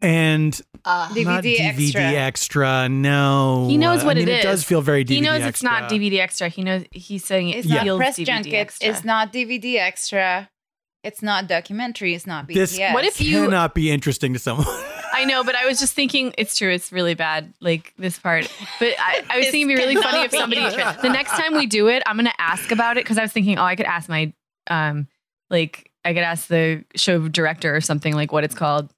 and 0.00 0.60
uh, 0.84 1.08
not 1.14 1.42
DVD 1.44 1.58
DVD 1.58 1.84
extra. 1.84 2.02
extra. 2.02 2.88
No, 2.88 3.66
He 3.68 3.76
knows 3.76 4.02
I 4.02 4.06
what 4.06 4.16
mean, 4.16 4.28
it 4.28 4.32
It 4.32 4.38
is. 4.38 4.42
does 4.44 4.64
feel 4.64 4.80
very 4.82 5.04
DVD. 5.04 5.08
he 5.16 5.20
knows 5.20 5.44
it's 5.44 5.62
not. 5.62 5.90
DVD 5.90 6.18
extra. 6.20 6.48
He 6.48 6.62
knows 6.62 6.84
he's 6.92 7.24
saying 7.24 7.48
it 7.50 7.58
It's 7.58 7.68
not 7.68 7.82
feels 7.84 7.98
press 7.98 8.18
DVD 8.18 8.24
junket. 8.26 8.54
extra. 8.54 8.88
It's 8.88 9.04
not 9.04 9.32
DVD 9.32 9.76
extra. 9.76 10.50
It's 11.04 11.22
not 11.22 11.46
documentary. 11.46 12.14
It's 12.14 12.26
not 12.26 12.46
BTS. 12.48 12.54
This 12.54 12.78
What 12.92 13.04
if 13.04 13.20
you- 13.20 13.44
cannot 13.44 13.74
be 13.74 13.90
interesting 13.90 14.32
to 14.34 14.38
someone. 14.38 14.66
I 15.12 15.24
know, 15.24 15.42
but 15.42 15.56
I 15.56 15.66
was 15.66 15.80
just 15.80 15.94
thinking 15.94 16.32
it's 16.38 16.56
true. 16.56 16.70
It's 16.70 16.92
really 16.92 17.14
bad, 17.14 17.52
like 17.60 17.92
this 17.98 18.18
part. 18.18 18.46
But 18.78 18.90
I, 19.00 19.24
I 19.28 19.38
was 19.38 19.46
thinking 19.46 19.70
it'd 19.70 19.76
be 19.78 19.82
really 19.82 19.94
cannot 19.94 20.10
funny 20.12 20.24
if 20.24 20.30
somebody 20.30 20.60
interesting. 20.62 21.02
the 21.02 21.08
next 21.08 21.30
time 21.32 21.54
we 21.56 21.66
do 21.66 21.88
it, 21.88 22.02
I'm 22.06 22.16
gonna 22.16 22.30
ask 22.38 22.70
about 22.70 22.98
it 22.98 23.04
because 23.04 23.18
I 23.18 23.22
was 23.22 23.32
thinking, 23.32 23.58
oh, 23.58 23.62
I 23.64 23.74
could 23.74 23.86
ask 23.86 24.08
my 24.08 24.32
um, 24.70 25.08
like 25.50 25.90
I 26.04 26.12
could 26.14 26.22
ask 26.22 26.46
the 26.46 26.84
show 26.94 27.26
director 27.26 27.74
or 27.74 27.80
something 27.80 28.14
like 28.14 28.30
what 28.32 28.44
it's 28.44 28.54
called 28.54 28.92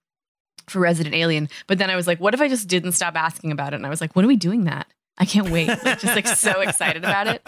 for 0.69 0.79
Resident 0.81 1.15
Alien. 1.15 1.49
But 1.67 1.79
then 1.79 1.91
I 1.91 1.97
was 1.97 2.07
like, 2.07 2.21
what 2.21 2.35
if 2.35 2.41
I 2.41 2.49
just 2.49 2.69
didn't 2.69 2.93
stop 2.93 3.17
asking 3.17 3.53
about 3.53 3.73
it? 3.73 3.77
And 3.77 3.87
I 3.87 3.91
was 3.91 4.01
like, 4.01 4.15
when 4.17 4.25
are 4.25 4.29
we 4.29 4.37
doing 4.37 4.65
that? 4.65 4.87
I 5.19 5.25
can't 5.25 5.51
wait. 5.51 5.69
Like, 5.69 5.99
just 6.01 6.15
like 6.17 6.27
so 6.27 6.61
excited 6.61 7.05
about 7.05 7.27
it. 7.27 7.43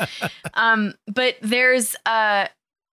Um, 0.54 0.94
but 1.06 1.36
there's 1.42 1.96
uh 2.06 2.46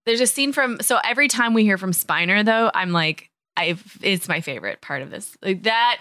there's 0.06 0.22
a 0.22 0.28
scene 0.28 0.54
from 0.54 0.80
so 0.82 1.00
every 1.04 1.28
time 1.28 1.54
we 1.54 1.64
hear 1.64 1.78
from 1.78 1.92
Spiner 1.92 2.46
though, 2.46 2.70
I'm 2.74 2.92
like, 2.92 3.30
I 3.56 3.78
it's 4.02 4.28
my 4.28 4.42
favorite 4.42 4.82
part 4.82 5.02
of 5.02 5.10
this. 5.10 5.36
Like 5.42 5.64
that 5.64 6.00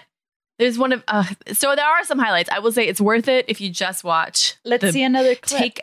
there's 0.59 0.77
one 0.77 0.91
of 0.91 1.03
uh 1.07 1.23
so 1.53 1.75
there 1.75 1.85
are 1.85 2.03
some 2.03 2.19
highlights. 2.19 2.49
I 2.51 2.59
will 2.59 2.71
say 2.71 2.87
it's 2.87 3.01
worth 3.01 3.27
it 3.27 3.45
if 3.47 3.59
you 3.61 3.69
just 3.69 4.03
watch. 4.03 4.55
Let's 4.63 4.83
the- 4.83 4.91
see 4.91 5.03
another 5.03 5.35
clip. 5.35 5.59
Take 5.59 5.81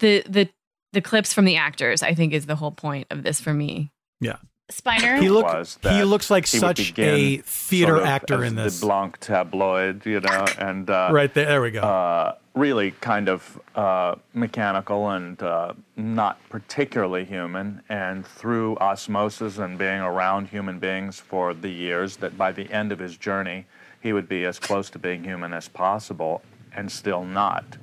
the 0.00 0.22
the 0.28 0.48
the 0.92 1.00
clips 1.00 1.32
from 1.32 1.44
the 1.46 1.56
actors, 1.56 2.02
I 2.02 2.14
think 2.14 2.32
is 2.32 2.46
the 2.46 2.54
whole 2.56 2.70
point 2.72 3.06
of 3.10 3.22
this 3.22 3.40
for 3.40 3.52
me. 3.54 3.90
yeah. 4.20 4.36
Spiner. 4.72 5.20
He 5.20 5.28
look 5.28 5.44
was 5.44 5.78
he 5.82 6.04
looks 6.04 6.30
like 6.30 6.46
he 6.46 6.58
such 6.58 6.98
a 6.98 7.36
theater 7.38 7.92
sort 7.92 8.02
of 8.02 8.08
actor 8.08 8.44
as 8.44 8.50
in 8.50 8.56
this. 8.56 8.80
The 8.80 8.86
Blanc 8.86 9.18
tabloid, 9.18 10.06
you 10.06 10.20
know, 10.20 10.46
and 10.58 10.88
uh, 10.88 11.10
right 11.12 11.32
there, 11.34 11.44
there 11.46 11.62
we 11.62 11.70
go. 11.70 11.80
uh, 11.80 12.36
really 12.54 12.92
kind 12.92 13.28
of 13.28 13.60
uh, 13.74 14.14
mechanical 14.32 15.10
and 15.10 15.42
uh, 15.42 15.74
not 15.96 16.38
particularly 16.48 17.26
human. 17.26 17.82
And 17.90 18.26
through 18.26 18.78
osmosis 18.78 19.58
and 19.58 19.76
being 19.76 20.00
around 20.00 20.48
human 20.48 20.78
beings 20.78 21.20
for 21.20 21.52
the 21.52 21.68
years, 21.68 22.16
that 22.18 22.38
by 22.38 22.50
the 22.50 22.70
end 22.72 22.90
of 22.90 22.98
his 22.98 23.18
journey, 23.18 23.66
he 24.00 24.14
would 24.14 24.28
be 24.28 24.46
as 24.46 24.58
close 24.58 24.88
to 24.90 24.98
being 24.98 25.24
human 25.24 25.52
as 25.52 25.68
possible, 25.68 26.40
and 26.74 26.90
still 26.90 27.24
not. 27.24 27.76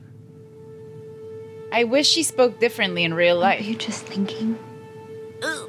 I 1.72 1.84
wish 1.84 2.08
she 2.10 2.24
spoke 2.24 2.60
differently 2.60 3.04
in 3.04 3.14
real 3.14 3.38
life. 3.38 3.62
Are 3.62 3.64
you 3.64 3.76
just 3.76 4.06
thinking? 4.06 4.58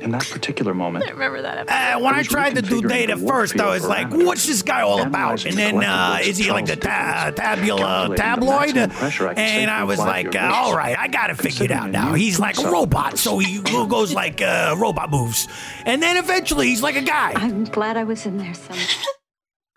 In 0.01 0.11
that 0.11 0.29
particular 0.31 0.75
moment, 0.75 1.07
I 1.07 1.11
remember 1.11 1.43
that 1.43 1.59
episode. 1.59 1.75
Uh, 1.75 2.01
when 2.05 2.15
I, 2.15 2.23
tried 2.23 2.55
to 2.57 2.63
do 2.63 2.81
reconfiguring 2.83 2.89
data 2.89 3.17
first, 3.17 3.59
I 3.61 3.71
was 3.71 3.87
like, 3.87 4.11
"What's 4.11 4.47
this 4.47 4.63
guy 4.63 4.83
all 4.83 5.01
about?" 5.03 5.45
And 5.47 5.57
then, 5.57 5.83
uh, 5.83 6.19
is 6.23 6.37
he 6.37 6.51
like 6.51 6.67
the 6.67 6.77
Charles 6.77 7.35
ta- 7.37 7.55
tabula 7.57 8.15
tabloid? 8.17 8.77
I 8.77 9.35
And 9.37 9.71
I 9.71 9.85
was 9.85 9.99
like, 9.99 10.35
uh, 10.35 10.51
"All 10.55 10.77
right, 10.77 10.99
I 10.99 11.09
got 11.09 11.29
to 11.29 11.35
figure 11.35 11.65
it 11.65 11.71
out 11.71 11.91
now. 11.91 12.15
He's 12.15 12.39
like 12.39 12.59
a 12.59 12.71
robot, 12.71 13.19
so 13.19 13.39
he 13.39 13.61
goes 13.63 14.13
like 14.13 14.43
uh, 14.43 14.75
robot 14.79 15.11
moves, 15.11 15.49
and 15.87 16.03
then 16.03 16.17
eventually 16.17 16.67
he's 16.69 16.83
like 16.83 16.97
a 16.97 17.03
guy." 17.03 17.33
I'm 17.35 17.65
glad 17.65 17.97
I 17.97 18.05
was 18.05 18.27
in 18.27 18.39
there 18.39 18.55
somewhere. 18.55 18.87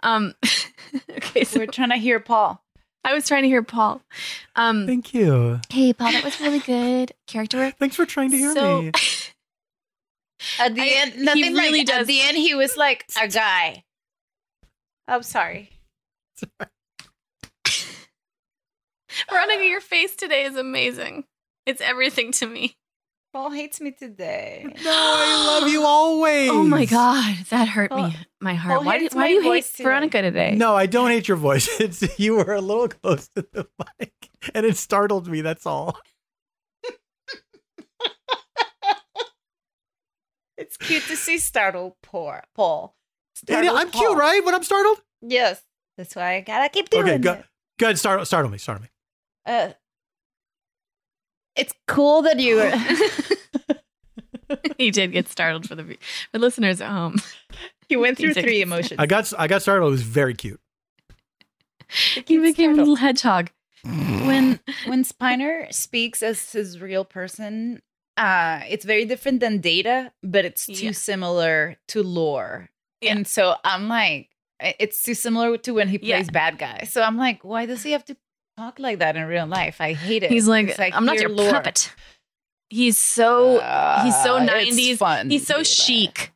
Um 0.03 0.35
okay, 1.09 1.43
so 1.45 1.59
We're 1.59 1.65
trying 1.65 1.89
to 1.89 1.95
hear 1.97 2.19
Paul. 2.19 2.63
I 3.03 3.15
was 3.15 3.27
trying 3.27 3.41
to 3.41 3.47
hear 3.47 3.63
Paul. 3.63 4.01
Um 4.55 4.85
Thank 4.85 5.15
you. 5.15 5.59
Hey 5.69 5.93
Paul, 5.93 6.11
that 6.11 6.23
was 6.23 6.39
really 6.39 6.59
good. 6.59 7.11
Character 7.25 7.57
work. 7.57 7.77
Thanks 7.79 7.95
for 7.95 8.05
trying 8.05 8.29
to 8.31 8.37
hear 8.37 8.53
So- 8.53 8.81
me. 8.83 8.91
At 10.59 10.75
the 10.75 10.81
I- 10.81 10.93
end, 10.97 11.13
he 11.13 11.23
nothing 11.23 11.53
really 11.53 11.79
like, 11.79 11.87
does- 11.87 12.01
At 12.01 12.07
the 12.07 12.21
end, 12.21 12.37
he 12.37 12.53
was 12.55 12.75
like 12.77 13.05
a 13.21 13.27
guy. 13.27 13.83
I'm 15.07 15.23
sorry. 15.23 15.69
Veronica, 19.29 19.63
your 19.65 19.81
face 19.81 20.15
today 20.15 20.43
is 20.43 20.55
amazing. 20.55 21.23
It's 21.65 21.81
everything 21.81 22.31
to 22.33 22.47
me. 22.47 22.75
Paul 23.33 23.51
hates 23.51 23.81
me 23.81 23.91
today. 23.91 24.65
No, 24.83 24.91
I 24.93 25.59
love 25.59 25.69
you 25.69 25.83
always. 25.83 26.49
Oh 26.51 26.63
my 26.63 26.85
god, 26.85 27.35
that 27.49 27.67
hurt 27.67 27.91
Paul- 27.91 28.07
me. 28.09 28.15
My 28.39 28.53
heart. 28.53 28.77
Paul 28.77 28.85
Why 28.85 28.99
do, 28.99 29.09
why 29.11 29.27
do 29.27 29.33
you 29.33 29.41
hate 29.41 29.65
today. 29.65 29.83
Veronica 29.83 30.21
today? 30.21 30.55
No, 30.55 30.73
I 30.75 30.85
don't 30.85 31.09
hate 31.11 31.27
your 31.27 31.37
voice. 31.37 31.67
It's 31.81 32.17
you 32.19 32.35
were 32.37 32.53
a 32.53 32.61
little 32.61 32.87
close 32.87 33.27
to 33.29 33.45
the 33.51 33.67
mic, 33.99 34.13
and 34.53 34.65
it 34.65 34.77
startled 34.77 35.27
me. 35.27 35.41
That's 35.41 35.65
all. 35.65 35.97
It's 40.57 40.77
cute 40.77 41.03
to 41.03 41.15
see 41.15 41.37
startled 41.37 41.93
poor 42.01 42.43
Paul. 42.55 42.95
Startled 43.35 43.77
I'm 43.77 43.91
cute, 43.91 44.17
right? 44.17 44.43
When 44.45 44.55
I'm 44.55 44.63
startled. 44.63 45.01
Yes. 45.21 45.61
That's 45.97 46.15
why 46.15 46.35
I 46.35 46.41
gotta 46.41 46.69
keep 46.69 46.89
doing 46.89 47.03
Okay, 47.03 47.15
it. 47.15 47.21
go, 47.21 47.43
go 47.79 47.85
ahead. 47.87 47.99
Start, 47.99 48.25
startle 48.27 48.51
me. 48.51 48.57
Startle 48.57 48.83
me. 48.83 48.89
Uh, 49.45 49.71
it's 51.55 51.73
cool 51.87 52.21
that 52.23 52.39
you. 52.39 52.59
he 54.77 54.91
did 54.91 55.11
get 55.11 55.27
startled 55.29 55.67
for 55.67 55.75
the 55.75 55.97
for 56.31 56.39
listeners 56.39 56.81
at 56.81 56.89
home. 56.89 57.17
he 57.89 57.95
went 57.95 58.17
through 58.17 58.33
He 58.33 58.41
three 58.41 58.61
emotions. 58.61 58.99
I 58.99 59.05
got, 59.05 59.31
I 59.37 59.47
got 59.47 59.61
startled. 59.61 59.89
It 59.89 59.91
was 59.91 60.01
very 60.01 60.33
cute. 60.33 60.59
He 62.25 62.37
became 62.39 62.71
a 62.71 62.75
little 62.75 62.95
hedgehog. 62.95 63.51
when 63.83 64.59
when 64.87 65.03
Spiner 65.03 65.71
speaks 65.71 66.23
as 66.23 66.51
his 66.51 66.81
real 66.81 67.05
person, 67.05 67.81
uh, 68.17 68.61
it's 68.69 68.85
very 68.85 69.05
different 69.05 69.39
than 69.39 69.59
Data, 69.59 70.11
but 70.23 70.45
it's 70.45 70.65
too 70.65 70.87
Yeah. 70.87 70.91
similar 70.91 71.77
to 71.89 72.01
Lore. 72.03 72.69
And 73.01 73.27
so 73.27 73.55
I'm 73.63 73.87
like, 73.89 74.29
it's 74.59 75.03
too 75.03 75.13
similar 75.13 75.57
to 75.57 75.71
when 75.73 75.89
he 75.89 75.99
Yeah. 76.01 76.17
plays 76.17 76.29
bad 76.29 76.57
guy. 76.57 76.85
So 76.89 77.01
I'm 77.03 77.17
like, 77.17 77.43
why 77.43 77.65
does 77.65 77.83
he 77.83 77.91
have 77.91 78.05
to 78.05 78.17
talk 78.57 78.79
like 78.79 78.99
that 78.99 79.15
in 79.15 79.25
real 79.25 79.45
life? 79.45 79.81
I 79.81 79.93
hate 79.93 80.23
it. 80.23 80.31
He's 80.31 80.47
like, 80.47 80.77
like, 80.77 80.95
I'm 80.95 81.05
not 81.05 81.17
your 81.19 81.29
lore. 81.29 81.51
puppet. 81.51 81.91
He's 82.69 82.97
so 82.97 83.53
he's 84.03 84.23
so 84.23 84.37
Uh, 84.37 84.45
90s. 84.47 84.97
fun 84.97 85.29
he's 85.29 85.45
so 85.45 85.61
chic. 85.61 86.31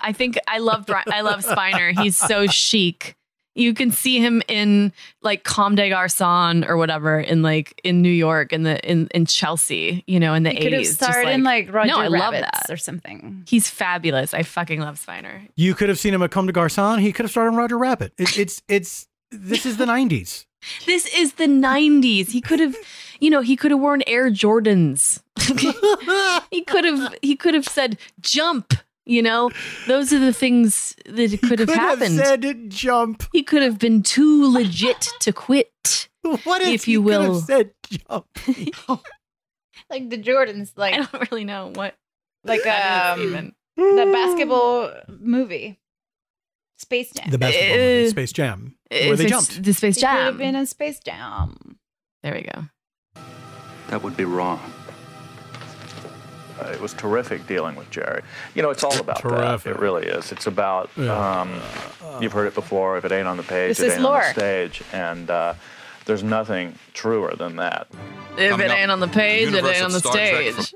I 0.00 0.12
think 0.12 0.36
I 0.48 0.58
love 0.58 0.86
Bri- 0.86 1.04
I 1.06 1.20
love 1.20 1.44
Spiner. 1.44 1.96
He's 2.02 2.16
so 2.16 2.46
chic 2.46 3.14
You 3.54 3.74
can 3.74 3.90
see 3.90 4.20
him 4.20 4.42
in 4.48 4.92
like 5.22 5.42
Comme 5.44 5.74
des 5.74 5.90
Garçons 5.90 6.68
or 6.68 6.76
whatever 6.76 7.18
in 7.18 7.42
like 7.42 7.80
in 7.82 8.00
New 8.00 8.10
York 8.10 8.52
in 8.52 8.62
the 8.62 8.78
in 8.88 9.08
in 9.08 9.26
Chelsea, 9.26 10.04
you 10.06 10.20
know, 10.20 10.34
in 10.34 10.44
the 10.44 10.50
He 10.50 10.58
could 10.58 10.72
have 10.72 10.82
80s. 10.82 10.84
Just, 10.84 11.02
starred 11.02 11.28
in 11.28 11.42
like 11.42 11.72
Roger 11.72 11.88
no, 11.88 11.98
I 11.98 12.06
love 12.06 12.32
that. 12.32 12.66
or 12.70 12.76
something. 12.76 13.44
He's 13.48 13.68
fabulous. 13.68 14.32
I 14.34 14.42
fucking 14.44 14.80
love 14.80 15.04
Spiner. 15.04 15.48
You 15.56 15.74
could 15.74 15.88
have 15.88 15.98
seen 15.98 16.14
him 16.14 16.22
at 16.22 16.30
Come 16.30 16.46
to 16.46 16.52
Garcon. 16.52 17.00
He 17.00 17.12
could 17.12 17.24
have 17.24 17.30
started 17.30 17.52
in 17.52 17.56
Roger 17.56 17.76
Rabbit. 17.76 18.12
It, 18.18 18.38
it's 18.38 18.62
it's 18.68 19.08
this 19.30 19.66
is 19.66 19.76
the 19.76 19.86
'90s. 19.86 20.46
This 20.86 21.06
is 21.14 21.34
the 21.34 21.46
90s. 21.46 22.30
He 22.30 22.40
could 22.42 22.60
have, 22.60 22.76
you 23.18 23.30
know, 23.30 23.40
he 23.40 23.56
could 23.56 23.70
have 23.70 23.80
worn 23.80 24.02
Air 24.06 24.30
Jordans. 24.30 25.22
he 26.50 26.62
could 26.62 26.84
have 26.84 27.14
he 27.22 27.34
could 27.34 27.54
have 27.54 27.66
said 27.66 27.98
jump, 28.20 28.74
you 29.06 29.22
know. 29.22 29.50
Those 29.86 30.12
are 30.12 30.18
the 30.18 30.32
things 30.32 30.94
that 31.06 31.30
could 31.42 31.58
have 31.58 31.68
Could 31.68 31.78
have 31.78 31.98
happened. 32.00 32.16
said 32.18 32.70
jump. 32.70 33.24
he 33.32 33.42
could 33.42 33.62
have 33.62 33.78
been 33.78 34.02
too 34.02 34.50
legit 34.52 35.08
to 35.20 35.32
quit. 35.32 36.08
What 36.44 36.60
if 36.62 36.86
you 36.86 37.02
could 37.02 37.12
have 37.14 37.28
will. 37.30 37.40
said 37.40 37.70
jump? 37.88 38.26
Like 39.90 40.08
the 40.10 40.18
Jordans, 40.18 40.72
like 40.76 40.94
I 40.94 40.98
don't 40.98 41.30
really 41.32 41.44
know 41.44 41.72
what 41.74 41.96
like 42.44 42.64
um 42.66 43.20
even. 43.22 43.54
the 43.76 44.08
basketball 44.12 44.92
movie, 45.18 45.80
Space 46.78 47.10
Jam. 47.12 47.30
The 47.30 47.38
basketball 47.38 47.76
movie, 47.78 48.06
Uh, 48.06 48.10
Space 48.10 48.32
Jam, 48.32 48.76
where 48.90 49.16
they 49.16 49.26
jumped. 49.26 49.62
The 49.64 49.72
Space 49.74 49.96
It 49.96 50.00
could 50.00 50.08
have 50.10 50.38
been 50.38 50.54
a 50.54 50.64
Space 50.66 51.00
Jam. 51.00 51.78
There 52.22 52.34
we 52.34 52.42
go. 52.42 52.66
That 53.88 54.02
would 54.04 54.16
be 54.16 54.24
wrong. 54.24 54.60
Uh, 56.60 56.70
it 56.72 56.80
was 56.80 56.92
terrific 56.94 57.46
dealing 57.46 57.74
with 57.76 57.90
Jerry. 57.90 58.22
You 58.54 58.62
know, 58.62 58.70
it's 58.70 58.84
all 58.84 58.98
about 58.98 59.20
Terrific. 59.20 59.64
that. 59.64 59.70
It 59.70 59.78
really 59.78 60.06
is. 60.06 60.32
It's 60.32 60.46
about. 60.46 60.90
Yeah. 60.96 61.40
Um, 61.40 61.60
you've 62.20 62.32
heard 62.32 62.46
it 62.46 62.54
before. 62.54 62.98
If 62.98 63.04
it 63.04 63.12
ain't 63.12 63.26
on 63.28 63.36
the 63.36 63.42
page, 63.42 63.76
This 63.76 63.80
it 63.80 63.86
is 63.86 63.92
ain't 63.96 64.04
on 64.06 64.20
the 64.20 64.32
stage, 64.32 64.82
and 64.92 65.30
uh, 65.30 65.54
there's 66.04 66.22
nothing 66.22 66.74
truer 66.92 67.34
than 67.36 67.56
that. 67.56 67.86
If 68.36 68.50
Coming 68.50 68.66
it 68.66 68.70
up, 68.72 68.78
ain't 68.78 68.90
on 68.90 69.00
the 69.00 69.08
page, 69.08 69.52
it 69.52 69.64
ain't 69.64 69.82
on 69.82 69.92
the 69.92 69.98
Star 70.00 70.12
Trek 70.12 70.52
stage. 70.54 70.74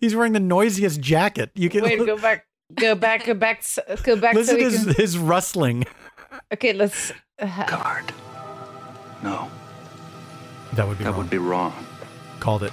He's 0.00 0.14
wearing 0.14 0.32
the 0.34 0.40
noisiest 0.40 1.00
jacket. 1.00 1.50
You 1.54 1.70
can 1.70 1.82
Wait, 1.84 1.98
go 1.98 2.18
back, 2.18 2.46
go 2.74 2.94
back, 2.94 3.24
go 3.24 3.32
back, 3.34 3.64
go 4.04 4.16
back. 4.16 4.34
listen 4.34 4.56
to 4.58 4.64
we 4.64 4.70
his, 4.70 4.84
can. 4.84 4.94
his 4.94 5.16
rustling. 5.18 5.84
Okay, 6.52 6.72
let's. 6.74 7.12
Uh, 7.38 7.64
Guard. 7.66 8.12
No, 9.22 9.50
That 10.74 10.86
would 10.86 10.98
be 10.98 11.04
that 11.04 11.10
wrong. 11.10 11.18
would 11.18 11.30
be 11.30 11.38
wrong. 11.38 11.72
called 12.40 12.62
it. 12.64 12.72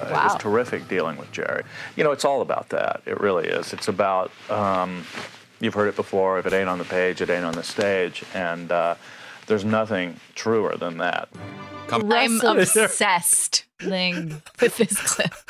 Uh, 0.00 0.06
It 0.06 0.12
was 0.12 0.36
terrific 0.36 0.88
dealing 0.88 1.16
with 1.16 1.30
Jerry. 1.32 1.62
You 1.96 2.04
know, 2.04 2.12
it's 2.12 2.24
all 2.24 2.40
about 2.42 2.68
that. 2.70 3.02
It 3.06 3.20
really 3.20 3.46
is. 3.48 3.72
It's 3.72 3.88
about. 3.88 4.30
Um, 4.48 5.04
you've 5.60 5.74
heard 5.74 5.88
it 5.88 5.96
before. 5.96 6.38
If 6.38 6.46
it 6.46 6.52
ain't 6.52 6.68
on 6.68 6.78
the 6.78 6.84
page, 6.84 7.20
it 7.20 7.30
ain't 7.30 7.44
on 7.44 7.54
the 7.54 7.62
stage, 7.62 8.24
and 8.34 8.70
uh, 8.72 8.94
there's 9.46 9.64
nothing 9.64 10.16
truer 10.34 10.76
than 10.76 10.98
that. 10.98 11.28
Come, 11.88 12.10
I'm 12.12 12.40
obsessed 12.40 13.64
Ling. 13.82 14.40
with 14.60 14.76
this 14.76 14.96
clip. 15.00 15.34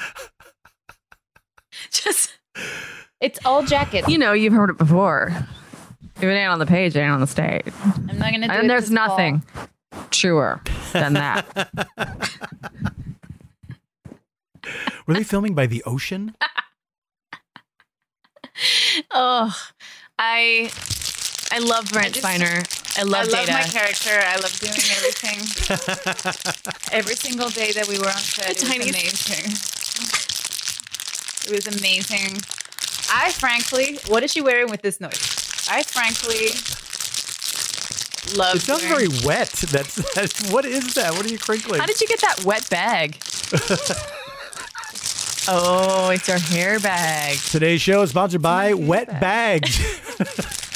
Just 1.91 2.37
It's 3.21 3.39
all 3.45 3.63
jackets. 3.65 4.09
you 4.09 4.19
know, 4.19 4.33
you've 4.33 4.53
heard 4.53 4.71
it 4.71 4.79
before. 4.79 5.33
If 6.17 6.23
it 6.25 6.33
ain't 6.33 6.51
on 6.51 6.59
the 6.59 6.67
page, 6.67 6.97
it 6.97 7.01
ain't 7.01 7.13
on 7.13 7.21
the 7.21 7.27
stage. 7.27 7.65
I'm 8.09 8.19
not 8.19 8.33
gonna 8.33 8.49
do 8.49 8.53
it. 8.55 8.61
And 8.61 8.71
there's 8.71 8.91
Paul- 8.91 9.09
nothing 9.09 9.43
truer 10.11 10.61
than 10.93 11.15
that. 11.15 11.69
Were 15.07 15.15
they 15.15 15.25
filming 15.25 15.55
by 15.55 15.67
the 15.67 15.83
ocean? 15.85 16.35
oh, 19.11 19.55
I 20.19 20.71
I 21.53 21.59
love 21.59 21.91
Brent 21.91 22.15
just- 22.15 22.25
Spiner. 22.27 22.65
I 22.99 23.03
love 23.05 23.29
I 23.29 23.31
love 23.31 23.47
Data. 23.47 23.53
my 23.53 23.63
character. 23.63 24.11
I 24.11 24.35
love 24.37 24.53
doing 24.59 24.75
everything. 24.75 25.39
Every 26.99 27.15
single 27.15 27.49
day 27.49 27.71
that 27.73 27.87
we 27.87 27.99
were 28.01 28.09
on 28.09 28.19
set, 28.19 28.51
it 28.51 28.63
was 28.63 28.69
amazing. 28.91 29.47
It 31.47 31.53
was 31.55 31.67
amazing. 31.79 32.37
I 33.13 33.31
frankly, 33.31 33.99
what 34.09 34.25
is 34.25 34.33
she 34.33 34.41
wearing 34.41 34.69
with 34.71 34.83
this 34.83 35.01
noise? 35.01 35.23
I 35.71 35.85
frankly 35.85 36.51
love. 38.37 38.57
It 38.57 38.63
sounds 38.63 38.83
wearing- 38.83 39.11
very 39.13 39.25
wet. 39.25 39.51
That's, 39.71 39.95
that's 40.15 40.51
what 40.51 40.65
is 40.65 40.95
that? 40.95 41.13
What 41.13 41.25
are 41.25 41.29
you 41.31 41.39
crinkling? 41.39 41.79
How 41.81 41.87
did 41.87 42.01
you 42.01 42.09
get 42.09 42.21
that 42.23 42.45
wet 42.45 42.69
bag? 42.71 43.19
Oh, 45.49 46.11
it's 46.11 46.29
our 46.29 46.39
hair 46.39 46.79
bag. 46.81 47.39
Today's 47.39 47.81
show 47.81 48.03
is 48.03 48.11
sponsored 48.11 48.43
by 48.43 48.75
Wet 48.75 49.21
Bags. 49.21 49.79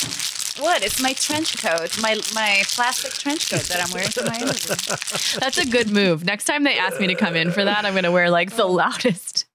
What? 0.60 0.82
It's 0.84 1.02
my 1.02 1.12
trench 1.12 1.60
coat, 1.60 2.00
my 2.00 2.14
my 2.32 2.62
plastic 2.68 3.10
trench 3.12 3.50
coat 3.50 3.62
that 3.64 3.84
I'm 3.84 3.92
wearing 3.92 4.08
for 4.10 4.22
my 4.24 4.36
interview. 4.36 5.38
That's 5.40 5.58
a 5.58 5.66
good 5.66 5.90
move. 5.90 6.24
Next 6.24 6.44
time 6.44 6.62
they 6.62 6.78
ask 6.78 6.98
me 7.00 7.08
to 7.08 7.14
come 7.16 7.34
in 7.34 7.50
for 7.50 7.64
that, 7.64 7.84
I'm 7.84 7.92
going 7.92 8.04
to 8.04 8.12
wear 8.12 8.30
like 8.30 8.54
the 8.54 8.64
loudest. 8.64 9.46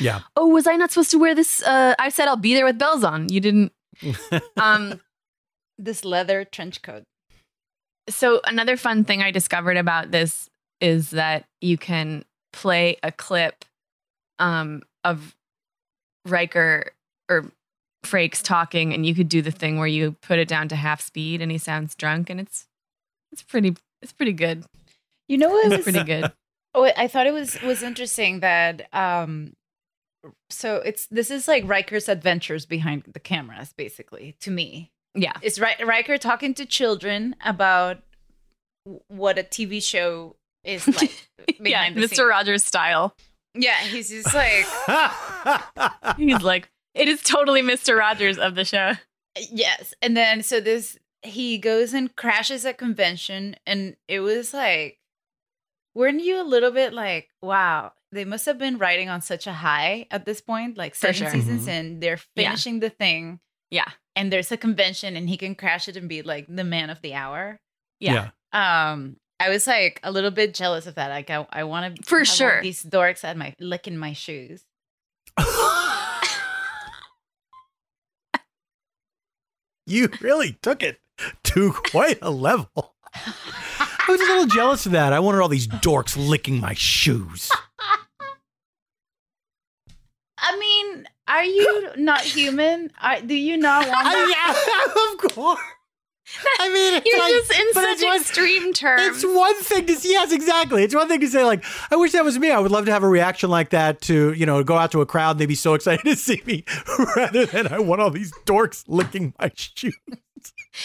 yeah. 0.00 0.22
Oh, 0.36 0.48
was 0.48 0.66
I 0.66 0.74
not 0.76 0.90
supposed 0.90 1.12
to 1.12 1.18
wear 1.18 1.34
this? 1.34 1.62
Uh, 1.62 1.94
I 1.98 2.08
said 2.10 2.26
I'll 2.28 2.36
be 2.36 2.54
there 2.54 2.66
with 2.66 2.76
bells 2.76 3.02
on. 3.04 3.28
You 3.30 3.40
didn't. 3.40 3.72
Um, 4.60 5.00
This 5.78 6.04
leather 6.04 6.44
trench 6.44 6.82
coat. 6.82 7.04
so 8.10 8.40
another 8.44 8.76
fun 8.76 9.04
thing 9.04 9.22
I 9.22 9.30
discovered 9.30 9.76
about 9.78 10.10
this 10.10 10.50
is 10.80 11.10
that 11.12 11.44
you 11.62 11.78
can 11.78 12.24
play 12.52 12.96
a 13.02 13.12
clip 13.12 13.64
um, 14.38 14.82
of 15.04 15.34
Riker 16.26 16.92
or 17.28 17.50
Frakes 18.04 18.42
talking, 18.42 18.92
and 18.94 19.04
you 19.06 19.14
could 19.14 19.28
do 19.28 19.42
the 19.42 19.50
thing 19.50 19.78
where 19.78 19.86
you 19.88 20.12
put 20.22 20.38
it 20.38 20.48
down 20.48 20.68
to 20.68 20.76
half 20.76 21.00
speed, 21.00 21.40
and 21.42 21.50
he 21.50 21.58
sounds 21.58 21.94
drunk, 21.94 22.30
and 22.30 22.40
it's 22.40 22.66
it's 23.32 23.42
pretty 23.42 23.76
it's 24.02 24.12
pretty 24.12 24.32
good. 24.32 24.64
You 25.28 25.38
know 25.38 25.48
what? 25.48 25.72
It's 25.72 25.82
pretty 25.82 26.04
good. 26.04 26.32
Oh, 26.74 26.84
I 26.84 27.08
thought 27.08 27.26
it 27.26 27.32
was 27.32 27.60
was 27.62 27.82
interesting 27.82 28.40
that 28.40 28.86
um 28.94 29.54
so 30.50 30.76
it's 30.76 31.06
this 31.06 31.30
is 31.30 31.48
like 31.48 31.66
Riker's 31.66 32.08
adventures 32.08 32.66
behind 32.66 33.04
the 33.12 33.20
cameras 33.20 33.72
basically 33.76 34.36
to 34.40 34.50
me. 34.50 34.90
Yeah, 35.14 35.32
It's 35.40 35.58
Ri- 35.58 35.82
Riker 35.84 36.18
talking 36.18 36.52
to 36.54 36.66
children 36.66 37.34
about 37.44 38.02
what 39.08 39.38
a 39.38 39.42
TV 39.42 39.82
show 39.82 40.36
is 40.64 40.86
like 40.86 41.28
yeah, 41.48 41.54
behind 41.62 41.96
the 41.96 42.02
Mr. 42.02 42.08
scenes. 42.16 42.28
Rogers 42.28 42.64
style. 42.64 43.14
Yeah, 43.56 43.78
he's 43.80 44.08
just 44.10 44.32
like 44.34 44.66
He's 46.16 46.42
like, 46.42 46.70
it 46.94 47.08
is 47.08 47.22
totally 47.22 47.62
Mr. 47.62 47.98
Rogers 47.98 48.38
of 48.38 48.54
the 48.54 48.64
show. 48.64 48.92
yes. 49.50 49.94
And 50.02 50.16
then 50.16 50.42
so 50.42 50.60
this 50.60 50.98
he 51.22 51.58
goes 51.58 51.92
and 51.92 52.14
crashes 52.14 52.64
at 52.64 52.78
convention 52.78 53.56
and 53.66 53.96
it 54.08 54.20
was 54.20 54.54
like 54.54 54.98
weren't 55.94 56.22
you 56.22 56.40
a 56.40 56.44
little 56.44 56.70
bit 56.70 56.92
like, 56.92 57.30
wow, 57.42 57.92
they 58.12 58.24
must 58.24 58.44
have 58.46 58.58
been 58.58 58.76
riding 58.78 59.08
on 59.08 59.20
such 59.22 59.46
a 59.46 59.52
high 59.52 60.06
at 60.10 60.26
this 60.26 60.40
point, 60.42 60.76
like 60.76 60.94
For 60.94 61.12
seven 61.12 61.14
sure. 61.14 61.30
seasons 61.30 61.62
Mm-hmm. 61.62 61.70
in, 61.70 62.00
they're 62.00 62.20
Yeah. 62.34 62.44
finishing 62.50 62.80
the 62.80 62.90
thing. 62.90 63.40
Yeah, 63.70 63.88
and 64.14 64.32
there's 64.32 64.52
a 64.52 64.56
convention 64.56 65.16
and 65.16 65.28
he 65.28 65.36
can 65.36 65.54
crash 65.54 65.88
it 65.88 65.96
and 65.96 66.08
be 66.08 66.22
like 66.22 66.46
the 66.48 66.64
man 66.64 66.90
of 66.90 67.00
the 67.02 67.14
hour. 67.14 67.60
yeah. 67.98 68.30
Um, 68.52 69.16
I 69.38 69.50
was 69.50 69.66
like 69.66 70.00
a 70.02 70.10
little 70.10 70.30
bit 70.30 70.54
jealous 70.54 70.86
of 70.86 70.94
that. 70.94 71.10
Like 71.10 71.28
I, 71.30 71.46
I 71.50 71.64
want 71.64 71.96
to 71.96 72.02
For 72.02 72.24
sure. 72.24 72.62
these 72.62 72.82
dorks 72.82 73.22
at 73.24 73.36
my 73.36 73.54
licking 73.60 73.96
my 73.98 74.12
shoes. 74.12 74.64
You 79.86 80.08
really 80.20 80.58
took 80.62 80.82
it 80.82 80.98
to 81.44 81.72
quite 81.72 82.18
a 82.20 82.30
level. 82.30 82.94
I 83.14 84.04
was 84.08 84.20
a 84.20 84.24
little 84.24 84.46
jealous 84.46 84.84
of 84.86 84.92
that. 84.92 85.12
I 85.12 85.20
wanted 85.20 85.40
all 85.40 85.48
these 85.48 85.68
dorks 85.68 86.16
licking 86.16 86.60
my 86.60 86.74
shoes. 86.74 87.50
I 90.38 90.58
mean, 90.58 91.08
are 91.28 91.44
you 91.44 91.90
not 91.96 92.20
human? 92.22 92.90
Are, 93.00 93.20
do 93.20 93.34
you 93.34 93.56
not 93.56 93.86
want 93.88 94.04
that? 94.04 94.34
yeah, 94.36 95.26
of 95.26 95.32
course. 95.34 95.60
I 96.60 96.68
mean, 96.72 96.94
it's 96.94 97.06
You're 97.06 97.18
like- 97.18 97.32
just 97.32 97.50
in 97.52 97.72
such 97.72 97.84
it's 97.94 98.04
one- 98.04 98.20
extreme 98.20 98.72
terms. 98.72 99.02
It's 99.02 99.24
one 99.24 99.54
thing 99.62 99.86
to 99.86 99.94
say, 99.94 100.08
yes, 100.10 100.32
exactly. 100.32 100.82
It's 100.82 100.94
one 100.94 101.08
thing 101.08 101.20
to 101.20 101.28
say, 101.28 101.44
like, 101.44 101.64
I 101.90 101.96
wish 101.96 102.12
that 102.12 102.24
was 102.24 102.38
me. 102.38 102.50
I 102.50 102.58
would 102.58 102.70
love 102.72 102.84
to 102.86 102.92
have 102.92 103.02
a 103.02 103.08
reaction 103.08 103.48
like 103.50 103.70
that 103.70 104.00
to, 104.02 104.32
you 104.32 104.44
know, 104.46 104.62
go 104.64 104.76
out 104.76 104.90
to 104.92 105.00
a 105.00 105.06
crowd. 105.06 105.38
They'd 105.38 105.46
be 105.46 105.54
so 105.54 105.74
excited 105.74 106.04
to 106.04 106.16
see 106.16 106.42
me 106.46 106.64
rather 107.16 107.46
than 107.46 107.68
I 107.72 107.78
want 107.78 108.00
all 108.00 108.10
these 108.10 108.32
dorks 108.44 108.84
licking 108.88 109.34
my 109.38 109.50
shoes. 109.54 109.96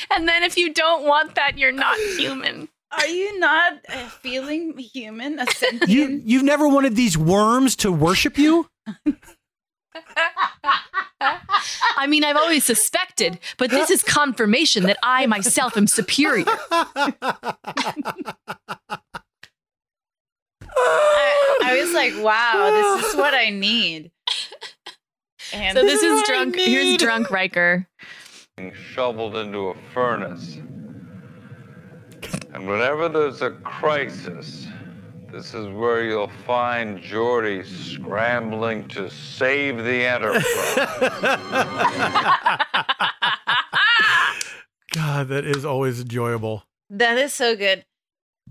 and 0.10 0.28
then 0.28 0.44
if 0.44 0.58
you 0.58 0.74
don't 0.74 1.06
want 1.06 1.36
that, 1.36 1.58
you're 1.58 1.72
not 1.72 1.98
human. 2.18 2.70
Are 2.92 3.08
you 3.08 3.40
not 3.40 3.74
uh, 3.90 4.08
feeling 4.10 4.78
human? 4.78 5.40
A 5.40 5.48
sentient? 5.48 5.90
You, 5.90 6.22
you've 6.26 6.44
never 6.44 6.68
wanted 6.68 6.96
these 6.96 7.18
worms 7.18 7.76
to 7.78 7.92
worship 7.92 8.38
you? 8.38 8.70
I 11.98 12.08
mean, 12.08 12.24
I've 12.24 12.38
always 12.38 12.66
suspected, 12.66 13.40
but 13.58 13.70
this 13.70 13.90
is 13.90 14.04
confirmation 14.04 14.84
that 14.84 14.98
I 15.04 15.26
myself 15.28 15.78
am 15.78 15.88
superior. 15.88 16.46
I, 16.48 17.14
I 21.64 21.80
was 21.82 21.94
like, 21.94 22.14
wow, 22.24 22.72
this 22.72 23.06
is 23.12 23.16
what 23.16 23.34
I 23.34 23.50
need. 23.50 24.12
And 25.54 25.78
So 25.78 25.84
this 25.84 26.02
is 26.02 26.12
what 26.22 26.30
I 26.30 26.34
drunk. 26.44 26.56
Here's 26.56 26.98
drunk 26.98 27.30
Riker. 27.30 27.88
being 28.58 28.74
shoveled 28.74 29.36
into 29.36 29.70
a 29.70 29.76
furnace. 29.94 30.58
And 32.54 32.68
whenever 32.68 33.10
there's 33.10 33.42
a 33.42 33.52
crisis, 33.52 34.68
this 35.32 35.54
is 35.54 35.68
where 35.70 36.04
you'll 36.04 36.32
find 36.46 37.00
Geordi 37.00 37.66
scrambling 37.66 38.88
to 38.90 39.10
save 39.10 39.78
the 39.78 40.06
Enterprise. 40.06 40.44
God, 44.94 45.30
that 45.30 45.46
is 45.46 45.64
always 45.64 46.02
enjoyable. 46.02 46.64
That 46.90 47.18
is 47.18 47.34
so 47.34 47.56
good. 47.56 47.86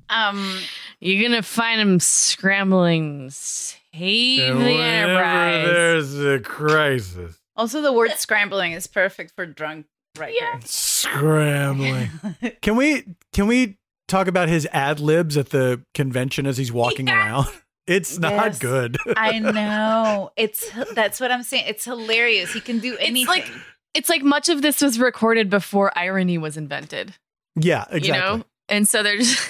Um, 0.09 0.59
You're 1.01 1.29
gonna 1.29 1.43
find 1.43 1.81
him 1.81 2.01
scrambling, 2.01 3.29
save 3.31 4.55
the 4.55 4.55
Whenever 4.55 5.23
Enterprise. 5.23 5.67
There's 5.67 6.19
a 6.19 6.41
crisis. 6.41 7.37
also, 7.57 7.83
the 7.83 7.93
word 7.93 8.13
scrambling 8.13 8.73
is 8.73 8.87
perfect 8.87 9.33
for 9.37 9.45
drunk 9.45 9.85
Riker. 10.19 10.61
Scrambling. 10.65 12.09
can 12.63 12.77
we 12.77 13.05
can 13.33 13.47
we 13.47 13.77
talk 14.11 14.27
about 14.29 14.49
his 14.49 14.67
ad 14.73 15.01
libs 15.01 15.37
at 15.37 15.51
the 15.51 15.83
convention 15.95 16.47
as 16.47 16.57
he's 16.59 16.73
walking 16.73 17.09
around? 17.09 17.47
It's 17.87 18.19
not 18.21 18.33
Yes. 18.33 18.59
good. 18.61 18.99
I 19.17 19.39
know. 19.41 20.31
It's 20.37 20.71
that's 20.95 21.19
what 21.19 21.33
I'm 21.33 21.43
saying. 21.43 21.65
It's 21.67 21.85
hilarious. 21.85 22.53
He 22.53 22.61
can 22.61 22.79
do 22.79 22.97
anything. 22.99 23.23
It's 23.23 23.29
like 23.29 23.51
it's 23.95 24.09
like 24.09 24.23
much 24.23 24.49
of 24.49 24.63
this 24.63 24.81
was 24.81 25.01
recorded 25.01 25.51
before 25.51 25.91
irony 25.99 26.39
was 26.39 26.57
invented. 26.57 27.15
yeah, 27.57 27.87
exactly. 27.91 28.07
You 28.09 28.13
know, 28.13 28.45
and 28.69 28.87
so 28.87 29.03
they're 29.03 29.17
just. 29.19 29.41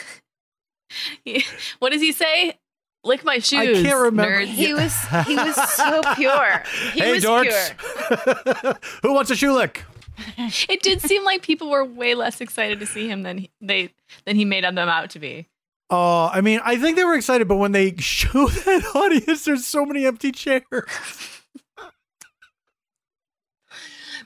what 1.81 1.93
does 1.93 2.01
he 2.01 2.13
say? 2.13 2.59
Lick 3.05 3.25
my 3.25 3.39
shoes. 3.39 3.59
I 3.59 3.83
can't 3.83 3.99
remember. 3.99 4.43
nerds. 4.43 4.47
he 4.47 4.73
was 4.75 4.95
he 5.27 5.35
was 5.37 5.55
so 5.73 6.01
pure. 6.15 6.63
He 6.95 7.01
hey, 7.01 7.13
was 7.13 7.25
dorks. 7.25 7.75
pure. 8.63 8.75
Who 9.03 9.13
wants 9.13 9.31
a 9.31 9.37
shoe 9.37 9.53
lick? 9.53 9.85
It 10.69 10.83
did 10.83 11.01
seem 11.01 11.25
like 11.25 11.43
people 11.43 11.71
were 11.71 11.85
way 11.85 12.15
less 12.15 12.41
excited 12.41 12.81
to 12.81 12.87
see 12.87 13.09
him 13.09 13.23
than 13.23 13.39
he, 13.39 13.51
they 13.61 13.93
than 14.25 14.37
he 14.37 14.45
made 14.45 14.65
them 14.65 14.79
out 14.79 15.11
to 15.11 15.19
be. 15.19 15.47
Oh, 15.91 16.31
I 16.33 16.41
mean, 16.41 16.61
I 16.65 16.77
think 16.77 16.97
they 16.97 17.05
were 17.05 17.17
excited, 17.17 17.49
but 17.49 17.57
when 17.57 17.73
they 17.73 17.95
show 17.99 18.47
that 18.49 18.85
audience, 18.95 19.45
there's 19.45 19.67
so 19.67 19.85
many 19.85 20.07
empty 20.07 20.33
chairs. 20.33 20.63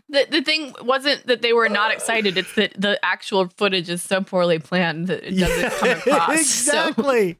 The 0.08 0.26
the 0.30 0.42
thing 0.42 0.74
wasn't 0.82 1.26
that 1.26 1.40
they 1.40 1.52
were 1.54 1.68
not 1.68 1.90
excited. 1.92 2.36
It's 2.36 2.54
that 2.54 2.74
the 2.78 3.02
actual 3.02 3.48
footage 3.48 3.88
is 3.88 4.02
so 4.02 4.20
poorly 4.20 4.58
planned 4.58 5.08
that 5.08 5.24
it 5.24 5.38
doesn't 5.38 5.72
come 5.72 5.90
across. 6.12 6.46
So 6.46 6.88
exactly. 6.88 7.38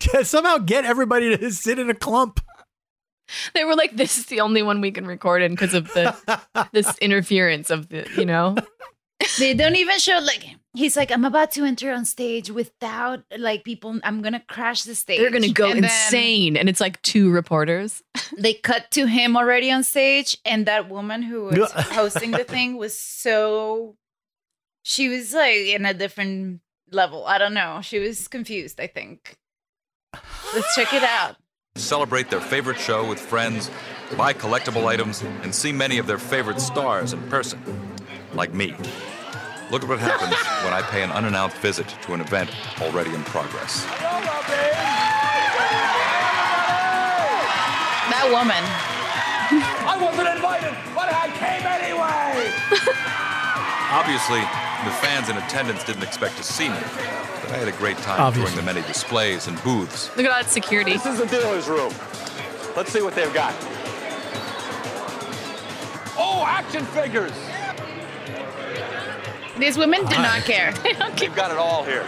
To 0.00 0.24
somehow 0.24 0.58
get 0.58 0.84
everybody 0.84 1.36
to 1.36 1.50
sit 1.50 1.78
in 1.78 1.90
a 1.90 1.94
clump. 1.94 2.40
they 3.54 3.64
were 3.64 3.74
like, 3.74 3.96
"This 3.96 4.18
is 4.18 4.26
the 4.26 4.40
only 4.40 4.62
one 4.62 4.80
we 4.80 4.90
can 4.90 5.06
record 5.06 5.42
in 5.42 5.52
because 5.52 5.74
of 5.74 5.88
the 5.94 6.16
this 6.72 6.96
interference 6.98 7.70
of 7.70 7.88
the 7.88 8.08
you 8.16 8.26
know." 8.26 8.56
They 9.38 9.54
don't 9.54 9.76
even 9.76 10.00
show 10.00 10.18
like 10.18 10.44
he's 10.74 10.96
like 10.96 11.12
I'm 11.12 11.24
about 11.24 11.52
to 11.52 11.64
enter 11.64 11.92
on 11.92 12.04
stage 12.04 12.50
without 12.50 13.22
like 13.38 13.62
people. 13.62 14.00
I'm 14.02 14.20
gonna 14.20 14.42
crash 14.48 14.82
the 14.82 14.96
stage. 14.96 15.20
They're 15.20 15.30
gonna 15.30 15.52
go 15.52 15.70
And 15.70 15.84
insane, 15.84 16.56
and 16.56 16.68
it's 16.68 16.80
like 16.80 17.00
two 17.02 17.30
reporters. 17.30 18.02
They 18.36 18.54
cut 18.54 18.90
to 18.92 19.06
him 19.06 19.36
already 19.36 19.70
on 19.70 19.84
stage, 19.84 20.36
and 20.44 20.66
that 20.66 20.88
woman 20.88 21.22
who 21.22 21.44
was 21.44 21.70
hosting 21.72 22.32
the 22.32 22.44
thing 22.44 22.76
was 22.76 22.98
so. 22.98 23.96
She 24.82 25.08
was 25.08 25.32
like 25.32 25.54
in 25.56 25.86
a 25.86 25.94
different 25.94 26.60
level. 26.90 27.24
I 27.24 27.38
don't 27.38 27.54
know. 27.54 27.80
She 27.80 28.00
was 28.00 28.26
confused. 28.26 28.80
I 28.80 28.88
think. 28.88 29.36
Let's 30.52 30.74
check 30.74 30.92
it 30.92 31.04
out. 31.04 31.36
Celebrate 31.76 32.28
their 32.28 32.40
favorite 32.40 32.78
show 32.78 33.08
with 33.08 33.18
friends, 33.18 33.70
buy 34.16 34.34
collectible 34.34 34.84
items, 34.84 35.22
and 35.42 35.54
see 35.54 35.72
many 35.72 35.96
of 35.96 36.06
their 36.06 36.18
favorite 36.18 36.60
stars 36.60 37.14
in 37.14 37.22
person. 37.30 37.58
Like 38.34 38.52
me. 38.52 38.74
Look 39.70 39.82
at 39.82 39.88
what 39.88 39.98
happens 39.98 40.34
when 40.64 40.74
I 40.74 40.82
pay 40.90 41.02
an 41.02 41.10
unannounced 41.10 41.56
visit 41.56 41.88
to 42.02 42.12
an 42.12 42.20
event 42.20 42.50
already 42.80 43.14
in 43.14 43.22
progress. 43.24 43.86
That 48.12 48.28
woman. 48.28 48.62
I 49.88 49.96
wasn't 49.96 50.28
invited, 50.28 50.76
but 50.94 51.08
I 51.08 51.28
came 51.40 51.64
anyway. 51.64 52.52
Obviously, 53.92 54.44
the 54.84 54.90
fans 54.92 55.28
in 55.28 55.36
attendance 55.36 55.84
didn't 55.84 56.02
expect 56.02 56.36
to 56.36 56.42
see 56.42 56.68
me, 56.68 56.74
but 56.76 57.50
I 57.52 57.58
had 57.58 57.68
a 57.68 57.72
great 57.72 57.96
time 57.98 58.20
Obviously. 58.20 58.52
touring 58.52 58.66
the 58.66 58.74
many 58.74 58.86
displays 58.86 59.46
and 59.46 59.62
booths. 59.62 60.08
Look 60.16 60.26
at 60.26 60.32
all 60.32 60.42
that 60.42 60.50
security. 60.50 60.92
This 60.94 61.06
is 61.06 61.18
the 61.18 61.26
dealer's 61.26 61.68
room. 61.68 61.92
Let's 62.76 62.92
see 62.92 63.02
what 63.02 63.14
they've 63.14 63.32
got. 63.32 63.54
Oh, 66.18 66.44
action 66.46 66.84
figures. 66.86 67.32
These 69.58 69.78
women 69.78 70.00
do 70.06 70.16
not 70.16 70.42
care. 70.44 70.72
They've 71.16 71.34
got 71.34 71.50
it 71.50 71.58
all 71.58 71.84
here. 71.84 72.06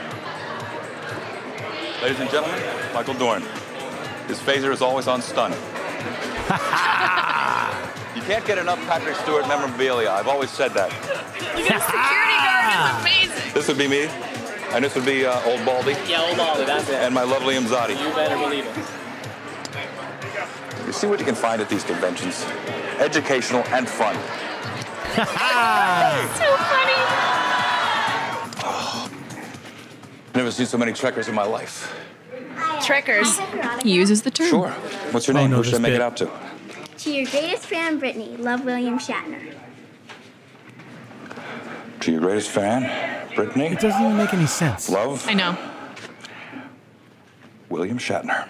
Ladies 2.03 2.21
and 2.21 2.31
gentlemen, 2.31 2.61
Michael 2.93 3.15
Dorn. 3.15 3.43
His 4.27 4.39
phaser 4.41 4.73
is 4.73 4.83
always 4.83 5.07
on 5.07 5.23
stun. 5.23 5.53
you 8.25 8.31
can't 8.33 8.47
get 8.47 8.57
enough 8.59 8.79
Patrick 8.87 9.17
Stewart 9.17 9.47
memorabilia. 9.47 10.11
I've 10.11 10.29
always 10.29 10.49
said 10.51 10.73
that. 10.73 10.91
Look 11.57 11.71
at 11.71 11.79
the 11.79 11.85
security 11.85 12.39
guard. 12.47 13.05
It's 13.05 13.29
amazing. 13.37 13.53
This 13.55 13.69
would 13.69 13.77
be 13.77 13.87
me, 13.87 14.07
and 14.75 14.83
this 14.85 14.95
would 14.95 15.05
be 15.05 15.27
uh, 15.27 15.43
Old 15.45 15.63
Baldy. 15.67 15.93
Yeah, 16.09 16.23
old 16.27 16.39
Ollie, 16.41 16.65
that's 16.65 16.89
it. 16.89 16.95
And 16.95 17.15
my 17.15 17.23
lovely 17.23 17.55
Imzadi. 17.55 17.91
You 18.01 18.09
better 18.15 18.37
believe 18.39 18.65
it. 18.67 18.77
You 20.87 20.93
see 20.93 21.07
what 21.07 21.19
you 21.19 21.27
can 21.27 21.35
find 21.35 21.61
at 21.61 21.69
these 21.69 21.85
conventions. 21.85 22.47
Educational 22.99 23.63
and 23.69 23.87
fun. 23.89 24.17
that's 25.17 26.39
so 26.39 26.57
funny. 26.57 26.95
Never 30.35 30.51
seen 30.51 30.67
so 30.67 30.79
many 30.79 30.93
trekkers 30.95 31.29
in 31.29 31.35
my 31.35 31.45
life. 31.45 31.95
Trekkers. 32.83 33.39
He 33.83 33.93
uses 33.93 34.23
the 34.23 34.31
term. 34.31 34.49
Sure. 34.49 34.71
What's 35.13 35.27
your 35.29 35.35
name? 35.35 35.51
no, 35.51 35.59
Who 35.59 35.65
should 35.65 35.75
I 35.75 35.79
make 35.79 35.91
bit. 35.91 35.97
it 35.97 36.03
out 36.03 36.17
to? 36.19 36.31
To 37.05 37.13
your 37.13 37.27
greatest 37.27 37.67
fan, 37.67 37.99
Brittany. 37.99 38.35
Love 38.39 38.65
William 38.65 38.99
Shatner. 38.99 39.53
To 42.01 42.11
your 42.11 42.21
greatest 42.23 42.49
fan, 42.49 43.29
Brittany. 43.35 43.67
It 43.67 43.81
doesn't 43.81 44.01
even 44.03 44.17
make 44.17 44.33
any 44.33 44.47
sense. 44.47 44.89
Love, 44.89 45.23
I 45.29 45.35
know. 45.35 45.55
William 47.69 47.99
Shatner. 47.99 48.49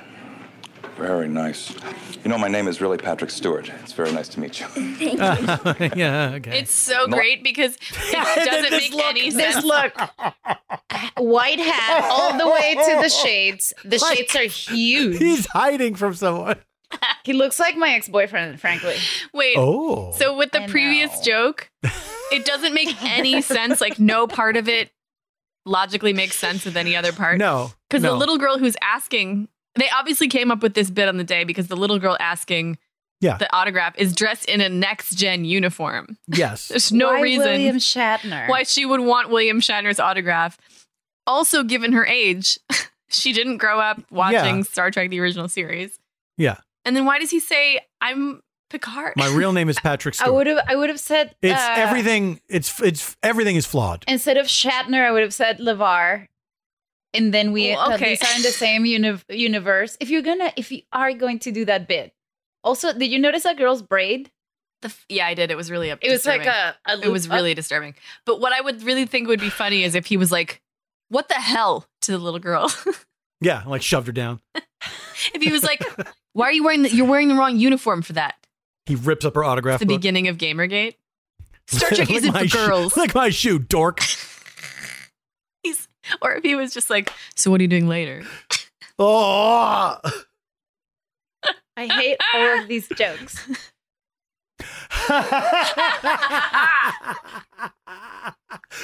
Very 0.97 1.27
nice. 1.27 1.75
You 2.23 2.31
know, 2.31 2.39
my 2.39 2.47
name 2.47 2.69
is 2.69 2.81
really 2.81 2.97
Patrick 2.97 3.31
Stewart. 3.31 3.69
It's 3.83 3.93
very 3.93 4.13
nice 4.13 4.29
to 4.29 4.39
meet 4.41 4.61
you. 4.61 4.67
yeah, 5.97 6.35
okay. 6.37 6.61
It's 6.61 6.71
so 6.73 7.07
No. 7.07 7.17
great 7.17 7.43
because 7.43 7.75
it 7.91 8.45
doesn't 8.45 8.71
make 8.71 8.95
any 9.05 9.33
sense. 9.33 9.57
This 9.57 9.65
look, 9.65 9.99
white 11.17 11.59
hat 11.59 12.05
all 12.09 12.39
the 12.39 12.49
way 12.49 12.77
to 12.77 13.03
the 13.03 13.09
shades. 13.09 13.73
The 13.85 13.99
Like- 13.99 14.17
shades 14.19 14.37
are 14.37 14.45
huge. 14.45 15.19
He's 15.19 15.47
hiding 15.49 15.97
from 15.97 16.15
someone. 16.15 16.59
He 17.25 17.33
looks 17.33 17.59
like 17.59 17.77
my 17.77 17.91
ex-boyfriend, 17.95 18.61
frankly. 18.61 18.97
Wait. 19.33 19.57
Oh. 19.59 20.13
So 20.13 20.37
with 20.37 20.53
the 20.53 20.63
I 20.63 20.67
previous 20.69 21.11
know. 21.19 21.23
joke, 21.25 21.71
it 22.33 22.45
doesn't 22.47 22.75
make 22.75 23.03
any 23.03 23.41
sense. 23.41 23.81
Like 23.81 23.99
no 23.99 24.27
part 24.27 24.57
of 24.57 24.69
it 24.69 24.91
logically 25.67 26.13
makes 26.13 26.37
sense 26.37 26.65
with 26.65 26.77
any 26.77 26.95
other 26.97 27.13
part. 27.13 27.39
No. 27.39 27.73
Because 27.89 28.03
the 28.03 28.13
little 28.13 28.37
girl 28.39 28.59
who's 28.59 28.77
asking, 28.83 29.49
they 29.77 29.89
obviously 29.97 30.29
came 30.29 30.51
up 30.51 30.63
with 30.63 30.75
this 30.75 30.91
bit 30.91 31.09
on 31.09 31.17
the 31.17 31.25
day 31.25 31.45
because 31.45 31.69
the 31.69 31.77
little 31.77 31.99
girl 31.99 32.17
asking 32.21 32.77
Yeah. 33.23 33.39
the 33.39 33.51
autograph 33.57 33.95
is 33.97 34.15
dressed 34.15 34.45
in 34.49 34.61
a 34.61 34.69
next 34.69 35.15
gen 35.15 35.45
uniform. 35.47 36.19
Yes. 36.27 36.69
There's 36.69 36.93
no 36.93 37.09
Why 37.15 37.21
reason 37.23 37.47
William 37.47 37.77
Shatner. 37.77 38.49
why 38.49 38.65
she 38.65 38.85
would 38.85 39.01
want 39.01 39.31
William 39.31 39.61
Shatner's 39.61 39.99
autograph. 39.99 40.59
Also, 41.27 41.63
given 41.63 41.93
her 41.93 42.05
age, 42.05 42.59
she 43.09 43.33
didn't 43.33 43.57
grow 43.57 43.81
up 43.81 44.03
watching 44.11 44.57
Yeah. 44.59 44.63
Star 44.65 44.91
Trek 44.91 45.09
the 45.09 45.21
original 45.21 45.49
series. 45.49 45.99
Yeah. 46.37 46.57
And 46.85 46.95
then 46.97 47.05
why 47.05 47.19
does 47.19 47.31
he 47.31 47.41
say 47.41 47.81
I'm 48.01 48.43
Picard? 48.71 49.15
My 49.17 49.29
real 49.29 49.53
name 49.53 49.69
is 49.69 49.79
Patrick 49.83 50.21
I 50.21 50.29
would 50.31 50.47
have. 50.47 50.65
I 50.69 50.77
would 50.77 50.89
have 50.91 51.01
said. 51.01 51.35
It's 51.43 51.61
uh, 51.61 51.75
everything. 51.77 52.41
It's 52.49 52.81
it's 52.81 53.17
everything 53.23 53.57
is 53.57 53.67
flawed. 53.67 54.05
Instead 54.09 54.37
of 54.37 54.47
Shatner, 54.47 55.05
I 55.05 55.11
would 55.13 55.23
have 55.23 55.35
said 55.35 55.59
LeVar. 55.59 56.29
And 57.15 57.33
then 57.33 57.53
we 57.53 57.71
Well, 57.71 57.93
at 57.93 57.95
okay. 58.01 58.11
least 58.11 58.25
are 58.25 58.37
in 58.37 58.43
the 58.43 58.49
same 58.67 58.85
uni- 58.85 59.21
universe. 59.29 59.97
If 60.01 60.11
you're 60.11 60.23
gonna, 60.23 60.53
if 60.57 60.73
you 60.73 60.83
are 60.93 61.13
going 61.13 61.39
to 61.41 61.53
do 61.53 61.65
that 61.67 61.87
bit, 61.87 62.13
also, 62.65 62.93
did 62.93 63.07
you 63.07 63.19
notice 63.21 63.45
that 63.45 63.57
girl's 63.57 63.83
braid? 63.83 64.33
The 64.83 64.89
f- 64.89 65.07
yeah, 65.09 65.27
I 65.27 65.35
did. 65.35 65.51
It 65.53 65.57
was 65.57 65.71
really 65.71 65.91
up. 65.93 66.01
It 66.03 66.11
was 66.11 66.27
like 66.27 66.43
disturbing. 66.43 66.75
a, 66.87 66.93
a 66.93 67.01
It 67.07 67.13
was 67.13 67.27
loop 67.27 67.33
up. 67.33 67.37
really 67.37 67.55
disturbing. 67.55 67.95
But 68.27 68.41
what 68.41 68.53
I 68.53 68.61
would 68.61 68.83
really 68.83 69.07
think 69.07 69.29
would 69.29 69.39
be 69.41 69.49
funny 69.49 69.85
is 69.85 69.95
if 69.95 70.07
he 70.07 70.17
was 70.17 70.33
like, 70.33 70.61
"What 71.09 71.29
the 71.29 71.35
hell?" 71.35 71.87
to 72.03 72.11
the 72.13 72.19
little 72.19 72.41
girl. 72.41 72.71
Yeah, 73.41 73.63
like 73.67 73.83
shoved 73.83 74.07
her 74.07 74.13
down. 74.13 74.41
if 75.35 75.43
he 75.43 75.51
was 75.53 75.63
like, 75.63 75.83
"Why 76.33 76.47
are 76.47 76.53
you 76.53 76.65
wearing? 76.65 76.83
The, 76.83 76.95
you're 76.95 77.07
wearing 77.07 77.29
the 77.29 77.35
wrong 77.35 77.59
uniform 77.59 78.03
for 78.03 78.15
that." 78.15 78.35
He 78.87 78.95
rips 78.95 79.25
up 79.25 79.35
her 79.35 79.45
autograph 79.45 79.81
the 79.81 79.87
book. 79.87 79.97
beginning 79.97 80.29
of 80.29 80.37
GamerGate. 80.39 80.95
Star 81.67 81.91
Trek 81.91 82.09
Lick 82.09 82.17
isn't 82.19 82.33
my 82.33 82.43
for 82.43 82.49
shoe- 82.49 82.67
girls. 82.67 82.97
Lick 82.99 83.15
my 83.15 83.31
shoe, 83.31 83.59
dork. 83.59 84.01
He's, 85.63 85.89
or 86.21 86.35
if 86.35 86.43
he 86.43 86.55
was 86.55 86.73
just 86.75 86.91
like, 86.91 87.13
"So 87.35 87.51
what 87.51 87.61
are 87.61 87.65
you 87.65 87.69
doing 87.69 87.89
later?" 87.89 88.23
Oh. 88.99 89.99
I 91.77 91.87
hate 91.87 92.19
all 92.35 92.61
of 92.61 92.69
these 92.69 92.89
jokes. 92.89 93.49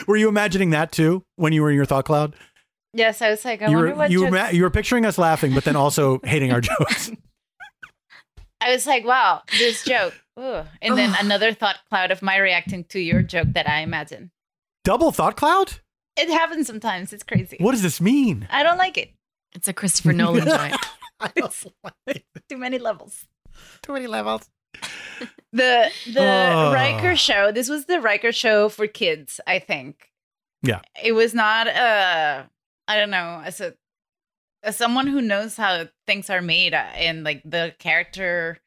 Were 0.07 0.17
you 0.17 0.29
imagining 0.29 0.71
that 0.71 0.93
too 0.93 1.25
when 1.37 1.53
you 1.53 1.63
were 1.63 1.71
in 1.71 1.77
your 1.77 1.85
thought 1.85 2.05
cloud? 2.05 2.35
Yes, 2.93 3.23
I 3.23 3.31
was 3.31 3.45
like, 3.45 3.63
I 3.63 3.69
you 3.69 3.77
wonder 3.77 3.91
were 3.93 3.97
what 3.97 4.11
you 4.11 4.21
were, 4.21 4.27
jokes- 4.31 4.35
ma- 4.35 4.49
you 4.49 4.63
were 4.65 4.71
picturing 4.71 5.07
us 5.07 5.17
laughing, 5.19 5.55
but 5.55 5.65
then 5.65 5.77
also 5.77 6.21
hating 6.25 6.53
our 6.53 6.61
jokes. 6.61 7.11
I 8.61 8.73
was 8.73 8.87
like, 8.87 9.05
wow, 9.05 9.43
this 9.59 9.85
joke. 9.85 10.15
Ooh. 10.39 10.63
And 10.83 10.97
then 10.99 11.15
another 11.21 11.53
thought 11.55 11.77
cloud 11.89 12.11
of 12.11 12.21
my 12.23 12.37
reacting 12.37 12.85
to 12.91 13.01
your 13.01 13.23
joke 13.23 13.49
that 13.55 13.69
I 13.69 13.81
imagine. 13.81 14.31
Double 14.85 15.13
thought 15.13 15.37
cloud? 15.37 15.75
It 16.17 16.29
happens 16.29 16.67
sometimes. 16.67 17.13
It's 17.13 17.23
crazy. 17.23 17.57
What 17.61 17.73
does 17.73 17.83
this 17.83 18.01
mean? 18.01 18.47
I 18.51 18.63
don't 18.63 18.77
like 18.79 18.99
it. 18.99 19.11
It's 19.55 19.69
a 19.69 19.73
Christopher 19.73 20.13
Nolan 20.13 20.45
joint. 20.49 20.77
It's 21.37 21.67
too 22.49 22.57
many 22.59 22.79
levels. 22.79 23.27
Too 23.83 23.93
many 23.93 24.07
levels. 24.07 24.49
The 25.53 25.91
the 26.13 26.21
Oh. 26.53 26.73
Riker 26.73 27.17
show. 27.17 27.53
This 27.53 27.69
was 27.69 27.87
the 27.87 28.01
Riker 28.01 28.33
show 28.33 28.69
for 28.69 28.87
kids. 28.87 29.41
I 29.47 29.59
think 29.59 30.11
Yeah. 30.63 30.81
it 31.03 31.13
was 31.13 31.35
not. 31.35 31.67
Uh, 31.69 32.45
I 32.91 32.99
don't 32.99 33.11
know. 33.11 33.41
As 33.45 33.61
a 33.61 33.75
as 34.63 34.77
someone 34.77 35.07
who 35.07 35.23
knows 35.23 35.57
how 35.57 35.89
things 36.07 36.29
are 36.29 36.43
made 36.43 36.75
uh, 36.75 36.89
and 36.95 37.25
like 37.25 37.43
the 37.45 37.75
character, 37.79 38.59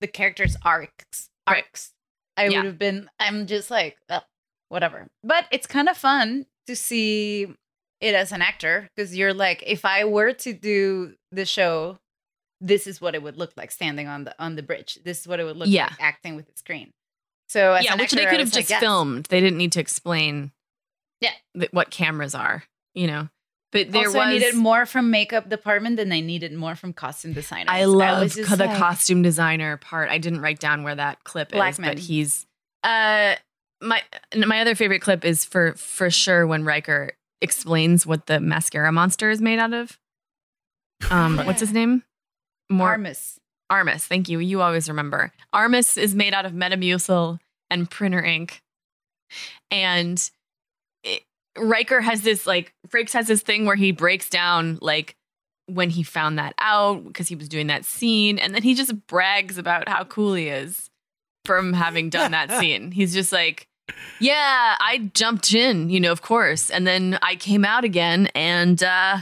the 0.00 0.06
characters' 0.08 0.56
arcs, 0.64 1.30
arcs. 1.46 1.92
I 2.36 2.48
Yeah. 2.48 2.58
would 2.58 2.66
have 2.66 2.78
been. 2.78 3.08
I'm 3.18 3.46
just 3.46 3.70
like 3.70 3.96
"Ugh, 4.08 4.22
whatever. 4.68 5.06
But 5.22 5.46
it's 5.50 5.66
kind 5.66 5.88
of 5.88 5.96
fun 5.96 6.46
to 6.66 6.74
see 6.76 7.54
it 8.00 8.14
as 8.14 8.32
an 8.32 8.42
actor 8.42 8.88
because 8.96 9.16
you're 9.16 9.34
like, 9.34 9.62
if 9.66 9.84
I 9.84 10.04
were 10.04 10.32
to 10.32 10.52
do 10.52 11.14
the 11.32 11.44
show, 11.44 11.98
this 12.60 12.86
is 12.86 13.00
what 13.00 13.14
it 13.14 13.22
would 13.22 13.36
look 13.36 13.52
like 13.56 13.70
standing 13.70 14.08
on 14.08 14.24
the 14.24 14.34
on 14.42 14.56
the 14.56 14.62
bridge. 14.62 14.98
This 15.04 15.20
is 15.20 15.28
what 15.28 15.38
it 15.40 15.44
would 15.44 15.56
look 15.56 15.68
Yeah. 15.68 15.86
like 15.90 16.00
acting 16.02 16.34
with 16.36 16.46
the 16.46 16.56
screen. 16.56 16.92
So 17.48 17.72
as 17.74 17.84
yeah, 17.84 17.92
an 17.94 17.98
which 17.98 18.10
they 18.12 18.18
actor, 18.22 18.28
I 18.28 18.30
could 18.32 18.40
have 18.40 18.48
was 18.48 18.54
like, 18.54 18.62
just 18.62 18.70
yes. 18.70 18.80
filmed. 18.80 19.26
They 19.26 19.40
didn't 19.40 19.58
need 19.58 19.72
to 19.72 19.80
explain 19.80 20.52
Yeah. 21.20 21.32
th- 21.58 21.72
what 21.72 21.90
cameras 21.90 22.34
are, 22.34 22.64
you 22.94 23.06
know. 23.06 23.28
But 23.72 23.92
there 23.92 24.06
also, 24.06 24.18
was 24.18 24.26
I 24.26 24.32
needed 24.32 24.54
more 24.56 24.84
from 24.84 25.10
makeup 25.10 25.48
department 25.48 25.96
than 25.96 26.10
I 26.10 26.20
needed 26.20 26.52
more 26.52 26.74
from 26.74 26.92
costume 26.92 27.32
designers. 27.32 27.68
I 27.68 27.84
love 27.84 28.34
co- 28.34 28.56
the 28.56 28.66
like- 28.66 28.78
costume 28.78 29.22
designer 29.22 29.76
part. 29.76 30.10
I 30.10 30.18
didn't 30.18 30.40
write 30.40 30.58
down 30.58 30.82
where 30.82 30.94
that 30.94 31.22
clip 31.24 31.48
is, 31.52 31.56
Blackman. 31.56 31.90
but 31.90 31.98
he's 31.98 32.46
uh 32.82 33.34
my 33.80 34.02
my 34.36 34.60
other 34.60 34.74
favorite 34.74 35.00
clip 35.00 35.24
is 35.24 35.44
for 35.44 35.74
for 35.74 36.10
sure 36.10 36.46
when 36.46 36.64
Riker 36.64 37.12
explains 37.40 38.06
what 38.06 38.26
the 38.26 38.40
mascara 38.40 38.92
monster 38.92 39.30
is 39.30 39.40
made 39.40 39.58
out 39.58 39.72
of. 39.72 39.98
Um, 41.10 41.38
what's 41.44 41.60
his 41.60 41.72
name? 41.72 42.02
More 42.68 42.96
Armus. 42.96 43.38
Armus. 43.70 44.02
Thank 44.02 44.28
you. 44.28 44.40
You 44.40 44.62
always 44.62 44.88
remember. 44.88 45.32
Armus 45.54 45.96
is 45.96 46.14
made 46.14 46.34
out 46.34 46.44
of 46.44 46.52
Metamucil 46.52 47.38
and 47.70 47.88
printer 47.90 48.22
ink, 48.22 48.62
and 49.70 50.18
it, 50.18 50.30
Riker 51.58 52.00
has 52.00 52.22
this 52.22 52.46
like 52.46 52.72
Frakes 52.88 53.12
has 53.12 53.26
this 53.26 53.42
thing 53.42 53.66
where 53.66 53.76
he 53.76 53.92
breaks 53.92 54.28
down 54.28 54.78
like 54.80 55.16
when 55.66 55.90
he 55.90 56.02
found 56.02 56.38
that 56.38 56.54
out 56.58 57.04
because 57.06 57.28
he 57.28 57.34
was 57.36 57.48
doing 57.48 57.68
that 57.68 57.84
scene, 57.84 58.38
and 58.38 58.54
then 58.54 58.62
he 58.62 58.74
just 58.74 59.06
brags 59.06 59.58
about 59.58 59.88
how 59.88 60.04
cool 60.04 60.34
he 60.34 60.48
is 60.48 60.90
from 61.44 61.72
having 61.72 62.10
done 62.10 62.32
that 62.32 62.50
scene. 62.60 62.92
He's 62.92 63.12
just 63.12 63.32
like, 63.32 63.66
"Yeah, 64.20 64.76
I 64.80 65.10
jumped 65.14 65.52
in, 65.54 65.90
you 65.90 66.00
know, 66.00 66.12
of 66.12 66.22
course, 66.22 66.70
and 66.70 66.86
then 66.86 67.18
I 67.22 67.36
came 67.36 67.64
out 67.64 67.84
again, 67.84 68.28
and 68.34 68.82
uh, 68.82 69.18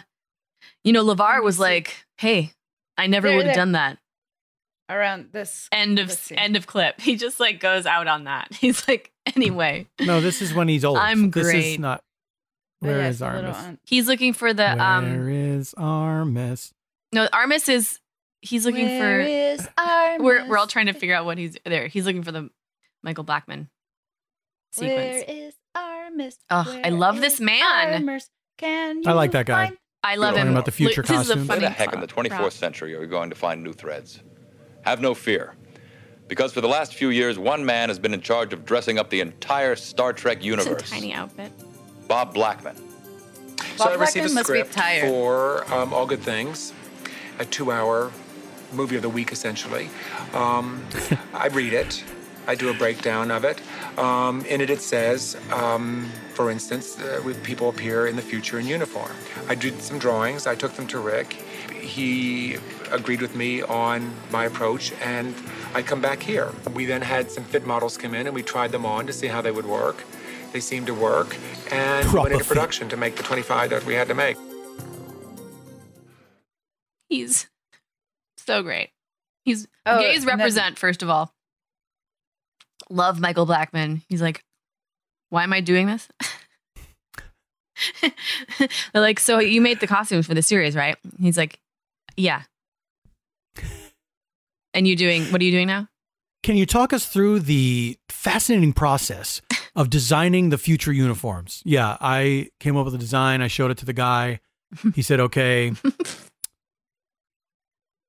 you 0.85 0.93
know, 0.93 1.05
LeVar 1.05 1.43
was 1.43 1.59
like, 1.59 2.05
"Hey, 2.19 2.53
I 2.97 3.07
never 3.07 3.35
would 3.35 3.47
have 3.47 3.57
done 3.57 3.73
that." 3.73 3.99
around 4.91 5.29
this. 5.33 5.69
End 5.73 5.99
of 5.99 6.33
end 6.35 6.57
of 6.57 6.67
clip. 6.67 7.01
He 7.01 7.17
just 7.17 7.41
like 7.41 7.61
goes 7.61 7.87
out 7.87 8.07
on 8.07 8.25
that. 8.25 8.49
He's 8.55 8.87
like, 8.89 9.13
anyway, 9.37 9.87
No, 10.01 10.21
this 10.21 10.41
is 10.43 10.55
when 10.55 10.69
he's 10.69 10.85
old. 10.85 10.99
I'm 10.99 11.31
This 11.31 11.47
is 11.47 11.53
great. 11.53 11.81
not. 11.81 12.03
Oh, 12.83 12.87
Where 12.87 12.99
yeah, 12.99 13.09
is 13.09 13.17
it's 13.17 13.23
a 13.23 13.33
little 13.33 13.51
Armus? 13.53 13.65
on- 13.65 13.79
he's 13.85 14.07
looking 14.07 14.33
for 14.33 14.55
the 14.55 14.63
Where 14.63 14.81
um. 14.81 15.29
is 15.29 15.75
Armus? 15.77 16.73
No, 17.13 17.27
Armus 17.29 17.69
is 17.69 17.99
he's 18.43 18.65
looking 18.65 18.87
Where 18.87 19.23
for. 19.23 19.29
is 19.29 19.69
Armus? 19.79 20.19
We're 20.21 20.49
we're 20.49 20.59
all 20.59 20.67
trying 20.69 20.87
to 20.87 20.93
figure 20.93 21.15
out 21.15 21.25
what 21.25 21.39
he's 21.39 21.57
there. 21.65 21.89
He's 21.89 22.07
looking 22.07 22.23
for 22.23 22.31
the 22.33 22.51
Michael 23.03 23.25
Blackman 23.25 23.69
sequence. 24.73 24.95
Where 24.97 25.25
is 25.29 25.55
Armus? 25.77 26.37
Ugh, 26.51 26.81
I 26.85 26.91
love 26.91 27.21
this 27.21 27.41
man. 27.41 28.03
Armus? 28.03 28.29
Can 28.59 29.07
I 29.07 29.13
like 29.13 29.33
that 29.33 29.47
guy. 29.47 29.73
I 30.05 30.15
love 30.15 30.37
him. 30.37 30.49
about 30.49 30.65
the 30.65 30.71
future 30.71 31.03
This 31.03 31.11
is 31.11 31.31
a 31.31 31.35
costumes. 31.35 31.49
Where 31.49 31.61
the 31.61 31.71
heck 31.71 31.93
in 31.93 32.01
the 32.01 32.07
24th 32.07 32.29
prop. 32.31 32.53
century 32.53 32.95
are 32.95 33.01
we 33.01 33.07
going 33.09 33.31
to 33.31 33.37
find 33.37 33.63
new 33.65 33.73
threads? 33.73 34.21
Have 34.83 35.01
no 35.01 35.15
fear. 35.15 35.55
Because 36.29 36.53
for 36.53 36.61
the 36.61 36.69
last 36.69 36.95
few 36.95 37.09
years, 37.11 37.39
one 37.39 37.65
man 37.65 37.89
has 37.89 37.99
been 37.99 38.15
in 38.15 38.21
charge 38.21 38.53
of 38.53 38.65
dressing 38.65 38.99
up 38.99 39.11
the 39.11 39.21
entire 39.21 39.75
Star 39.75 40.13
Trek 40.13 40.37
It's 40.39 40.45
a 40.45 40.49
universe 40.49 40.91
tiny 40.91 41.13
outfit. 41.13 41.51
Bob 42.09 42.35
Blackman. 42.35 42.77
So 43.77 43.85
Bob 43.85 43.89
I 43.89 43.95
received 43.95 44.27
a 44.27 44.31
Blackman 44.31 44.35
must 44.35 44.47
script 44.47 44.75
for 45.07 45.73
um, 45.73 45.93
All 45.93 46.07
Good 46.07 46.23
Things, 46.23 46.73
a 47.39 47.45
two-hour 47.45 48.11
movie 48.73 48.97
of 48.97 49.03
the 49.03 49.09
week, 49.09 49.31
essentially. 49.31 49.89
Um, 50.33 50.83
I 51.35 51.49
read 51.49 51.75
it. 51.75 52.03
I 52.47 52.55
do 52.55 52.71
a 52.71 52.75
breakdown 52.75 53.31
of 53.31 53.45
it. 53.45 53.61
Um, 53.99 54.43
in 54.47 54.63
it, 54.63 54.71
it 54.71 54.81
says, 54.81 55.37
um, 55.53 56.11
for 56.33 56.51
instance, 56.51 56.99
uh, 56.99 57.21
with 57.23 57.43
people 57.45 57.69
appear 57.69 58.07
in 58.07 58.17
the 58.17 58.23
future 58.23 58.59
in 58.59 58.67
uniform. 58.67 59.13
I 59.49 59.55
did 59.55 59.83
some 59.83 59.99
drawings. 59.99 60.47
I 60.47 60.55
took 60.55 60.73
them 60.73 60.87
to 60.89 60.99
Rick. 60.99 61.35
He 61.79 62.57
agreed 62.91 63.21
with 63.21 63.37
me 63.37 63.61
on 63.61 64.15
my 64.31 64.47
approach, 64.47 64.93
and 65.03 65.35
I 65.75 65.83
come 65.83 66.01
back 66.01 66.23
here. 66.23 66.53
We 66.73 66.87
then 66.87 67.03
had 67.03 67.31
some 67.31 67.45
fit 67.45 67.67
models 67.67 67.99
come 67.99 68.15
in, 68.15 68.27
and 68.27 68.35
we 68.35 68.43
tried 68.43 68.73
them 68.73 68.87
on 68.87 69.07
to 69.07 69.13
see 69.13 69.27
how 69.27 69.43
they 69.43 69.51
would 69.51 69.67
work. 69.67 70.05
They 70.53 70.61
seemed 70.61 70.87
to 70.87 70.95
work, 70.95 71.37
and 71.71 72.05
Proper 72.07 72.21
went 72.23 72.33
into 72.33 72.45
fit. 72.45 72.49
production 72.49 72.89
to 72.89 72.97
make 72.97 73.17
the 73.17 73.23
25 73.23 73.71
that 73.71 73.85
we 73.85 73.95
had 73.95 74.09
to 74.09 74.15
make. 74.15 74.37
He's 77.09 77.49
so 78.37 78.63
great. 78.63 78.91
He's 79.45 79.67
Oh, 79.87 80.01
gays 80.01 80.21
and 80.23 80.29
then- 80.29 80.39
represent 80.39 80.79
first 80.79 81.03
of 81.03 81.09
all. 81.11 81.33
Love 82.91 83.21
Michael 83.21 83.47
Blackman. 83.47 84.03
He's 84.09 84.23
like, 84.23 84.43
why 85.31 85.43
am 85.43 85.53
I 85.53 85.61
doing 85.61 85.87
this? 85.87 86.09
They're 88.59 88.71
like, 89.03 89.21
so 89.21 89.39
you 89.39 89.61
made 89.61 89.81
the 89.81 89.87
costumes 89.87 90.27
for 90.27 90.35
the 90.35 90.43
series, 90.43 90.75
right? 90.75 90.97
He's 91.21 91.37
like, 91.37 91.61
yeah. 92.17 92.43
And 94.75 94.87
you 94.87 94.97
doing 94.97 95.25
what 95.27 95.41
are 95.41 95.45
you 95.45 95.51
doing 95.51 95.67
now? 95.67 95.89
Can 96.43 96.57
you 96.57 96.67
talk 96.67 96.93
us 96.93 97.07
through 97.07 97.41
the 97.41 97.99
fascinating 98.09 98.73
process 98.73 99.41
of 99.79 99.89
designing 99.91 100.51
the 100.51 100.59
future 100.59 100.93
uniforms? 100.93 101.63
Yeah, 101.65 101.97
I 102.01 102.51
came 102.61 102.77
up 102.77 102.85
with 102.85 102.95
a 102.95 102.99
design. 102.99 103.41
I 103.43 103.47
showed 103.49 103.71
it 103.71 103.79
to 103.79 103.87
the 103.87 103.93
guy. 103.95 104.41
He 104.95 105.03
said, 105.03 105.21
"Okay, 105.21 105.73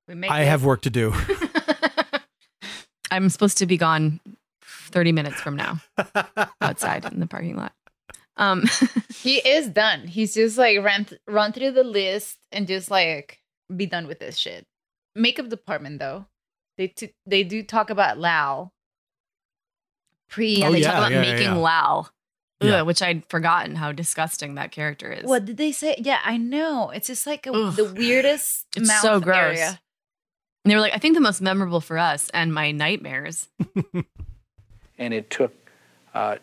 We 0.08 0.14
make 0.14 0.30
I 0.30 0.42
it. 0.42 0.46
have 0.48 0.64
work 0.64 0.82
to 0.82 0.90
do." 0.90 1.14
I'm 3.10 3.28
supposed 3.28 3.58
to 3.58 3.66
be 3.66 3.76
gone 3.76 4.20
30 4.62 5.12
minutes 5.12 5.40
from 5.40 5.56
now 5.56 5.80
outside 6.60 7.04
in 7.06 7.18
the 7.20 7.26
parking 7.26 7.56
lot. 7.56 7.72
Um, 8.36 8.64
He 9.14 9.36
is 9.38 9.68
done. 9.68 10.06
He's 10.06 10.34
just 10.34 10.56
like 10.58 10.78
run 10.78 11.04
th- 11.06 11.20
run 11.26 11.52
through 11.52 11.72
the 11.72 11.84
list 11.84 12.38
and 12.52 12.66
just 12.66 12.90
like 12.90 13.40
be 13.74 13.86
done 13.86 14.06
with 14.06 14.18
this 14.20 14.36
shit. 14.36 14.66
Makeup 15.14 15.48
department 15.48 15.98
though, 15.98 16.26
they 16.78 16.88
t- 16.88 17.14
they 17.26 17.42
do 17.42 17.62
talk 17.62 17.90
about 17.90 18.18
Lao. 18.18 18.72
Pre 20.30 20.56
yeah, 20.56 20.68
Oh, 20.68 20.72
they 20.72 20.80
yeah, 20.80 20.86
talk 20.92 20.98
about 20.98 21.12
yeah, 21.12 21.20
making 21.20 21.46
yeah. 21.48 21.54
Lau. 21.54 22.06
Yeah. 22.62 22.80
Ugh, 22.80 22.86
which 22.86 23.02
I'd 23.02 23.24
forgotten 23.26 23.74
how 23.76 23.92
disgusting 23.92 24.54
that 24.56 24.70
character 24.70 25.10
is. 25.12 25.24
What 25.24 25.44
did 25.44 25.56
they 25.56 25.72
say? 25.72 25.96
Yeah, 25.98 26.18
I 26.24 26.36
know. 26.36 26.90
It's 26.90 27.06
just 27.06 27.26
like 27.26 27.46
a, 27.46 27.50
the 27.50 27.92
weirdest 27.96 28.66
It's 28.76 28.86
mouth 28.88 29.00
so 29.02 29.20
gross. 29.20 29.36
area. 29.58 29.80
And 30.64 30.70
they 30.70 30.74
were 30.74 30.80
like, 30.82 30.94
I 30.94 30.98
think 30.98 31.14
the 31.14 31.20
most 31.22 31.40
memorable 31.40 31.80
for 31.80 31.96
us 31.98 32.28
and 32.34 32.52
my 32.52 32.70
nightmares. 32.70 33.48
and 34.98 35.14
it 35.14 35.30
took 35.30 35.54
uh, 36.14 36.36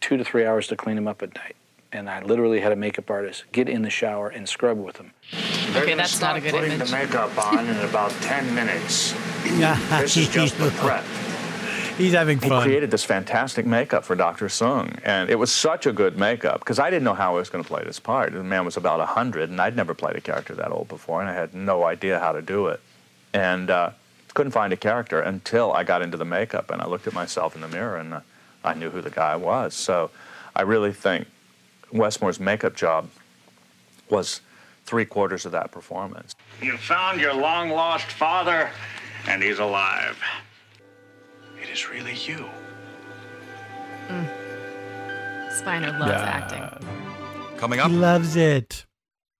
two 0.00 0.16
to 0.16 0.24
three 0.24 0.46
hours 0.46 0.66
to 0.68 0.76
clean 0.76 0.96
them 0.96 1.06
up 1.06 1.22
at 1.22 1.34
night. 1.34 1.56
And 1.92 2.08
I 2.08 2.22
literally 2.22 2.60
had 2.60 2.72
a 2.72 2.76
makeup 2.76 3.10
artist 3.10 3.44
get 3.52 3.68
in 3.68 3.82
the 3.82 3.90
shower 3.90 4.28
and 4.28 4.48
scrub 4.48 4.78
with 4.78 4.96
them. 4.96 5.12
Okay, 5.76 5.94
that's 5.94 6.20
not 6.20 6.36
a 6.36 6.40
good 6.40 6.52
putting 6.52 6.72
image. 6.72 6.90
the 6.90 6.96
makeup 6.96 7.36
on 7.52 7.68
in 7.68 7.76
about 7.80 8.10
10 8.22 8.54
minutes. 8.54 9.14
This 9.44 10.16
is 10.16 10.28
just 10.28 10.56
the 10.58 10.70
prep. 10.78 11.04
He's 11.96 12.12
having 12.12 12.40
He 12.40 12.48
created 12.48 12.90
this 12.90 13.04
fantastic 13.04 13.66
makeup 13.66 14.04
for 14.04 14.16
Dr. 14.16 14.46
Soong, 14.46 14.98
and 15.04 15.30
it 15.30 15.36
was 15.36 15.52
such 15.52 15.86
a 15.86 15.92
good 15.92 16.18
makeup 16.18 16.58
because 16.58 16.80
I 16.80 16.90
didn't 16.90 17.04
know 17.04 17.14
how 17.14 17.34
I 17.34 17.38
was 17.38 17.50
going 17.50 17.62
to 17.62 17.68
play 17.68 17.84
this 17.84 18.00
part. 18.00 18.32
The 18.32 18.42
man 18.42 18.64
was 18.64 18.76
about 18.76 18.98
100, 18.98 19.48
and 19.48 19.60
I'd 19.60 19.76
never 19.76 19.94
played 19.94 20.16
a 20.16 20.20
character 20.20 20.56
that 20.56 20.72
old 20.72 20.88
before, 20.88 21.20
and 21.20 21.30
I 21.30 21.34
had 21.34 21.54
no 21.54 21.84
idea 21.84 22.18
how 22.18 22.32
to 22.32 22.42
do 22.42 22.66
it. 22.66 22.80
And 23.32 23.70
uh, 23.70 23.90
couldn't 24.34 24.50
find 24.50 24.72
a 24.72 24.76
character 24.76 25.20
until 25.20 25.72
I 25.72 25.84
got 25.84 26.02
into 26.02 26.16
the 26.16 26.24
makeup, 26.24 26.72
and 26.72 26.82
I 26.82 26.86
looked 26.86 27.06
at 27.06 27.12
myself 27.12 27.54
in 27.54 27.60
the 27.60 27.68
mirror, 27.68 27.96
and 27.96 28.14
uh, 28.14 28.20
I 28.64 28.74
knew 28.74 28.90
who 28.90 29.00
the 29.00 29.10
guy 29.10 29.36
was. 29.36 29.74
So 29.74 30.10
I 30.56 30.62
really 30.62 30.92
think 30.92 31.28
Westmore's 31.92 32.40
makeup 32.40 32.74
job 32.74 33.08
was 34.10 34.40
three 34.84 35.04
quarters 35.04 35.46
of 35.46 35.52
that 35.52 35.70
performance. 35.70 36.34
You 36.60 36.76
found 36.76 37.20
your 37.20 37.34
long 37.34 37.70
lost 37.70 38.06
father, 38.06 38.68
and 39.28 39.40
he's 39.44 39.60
alive. 39.60 40.18
It 41.64 41.70
is 41.70 41.88
really 41.88 42.12
you. 42.14 42.44
Mm. 44.08 44.28
Spiner 45.60 45.98
loves 45.98 46.12
acting. 46.12 46.86
Coming 47.56 47.80
up. 47.80 47.90
He 47.90 47.96
loves 47.96 48.36
it. 48.36 48.84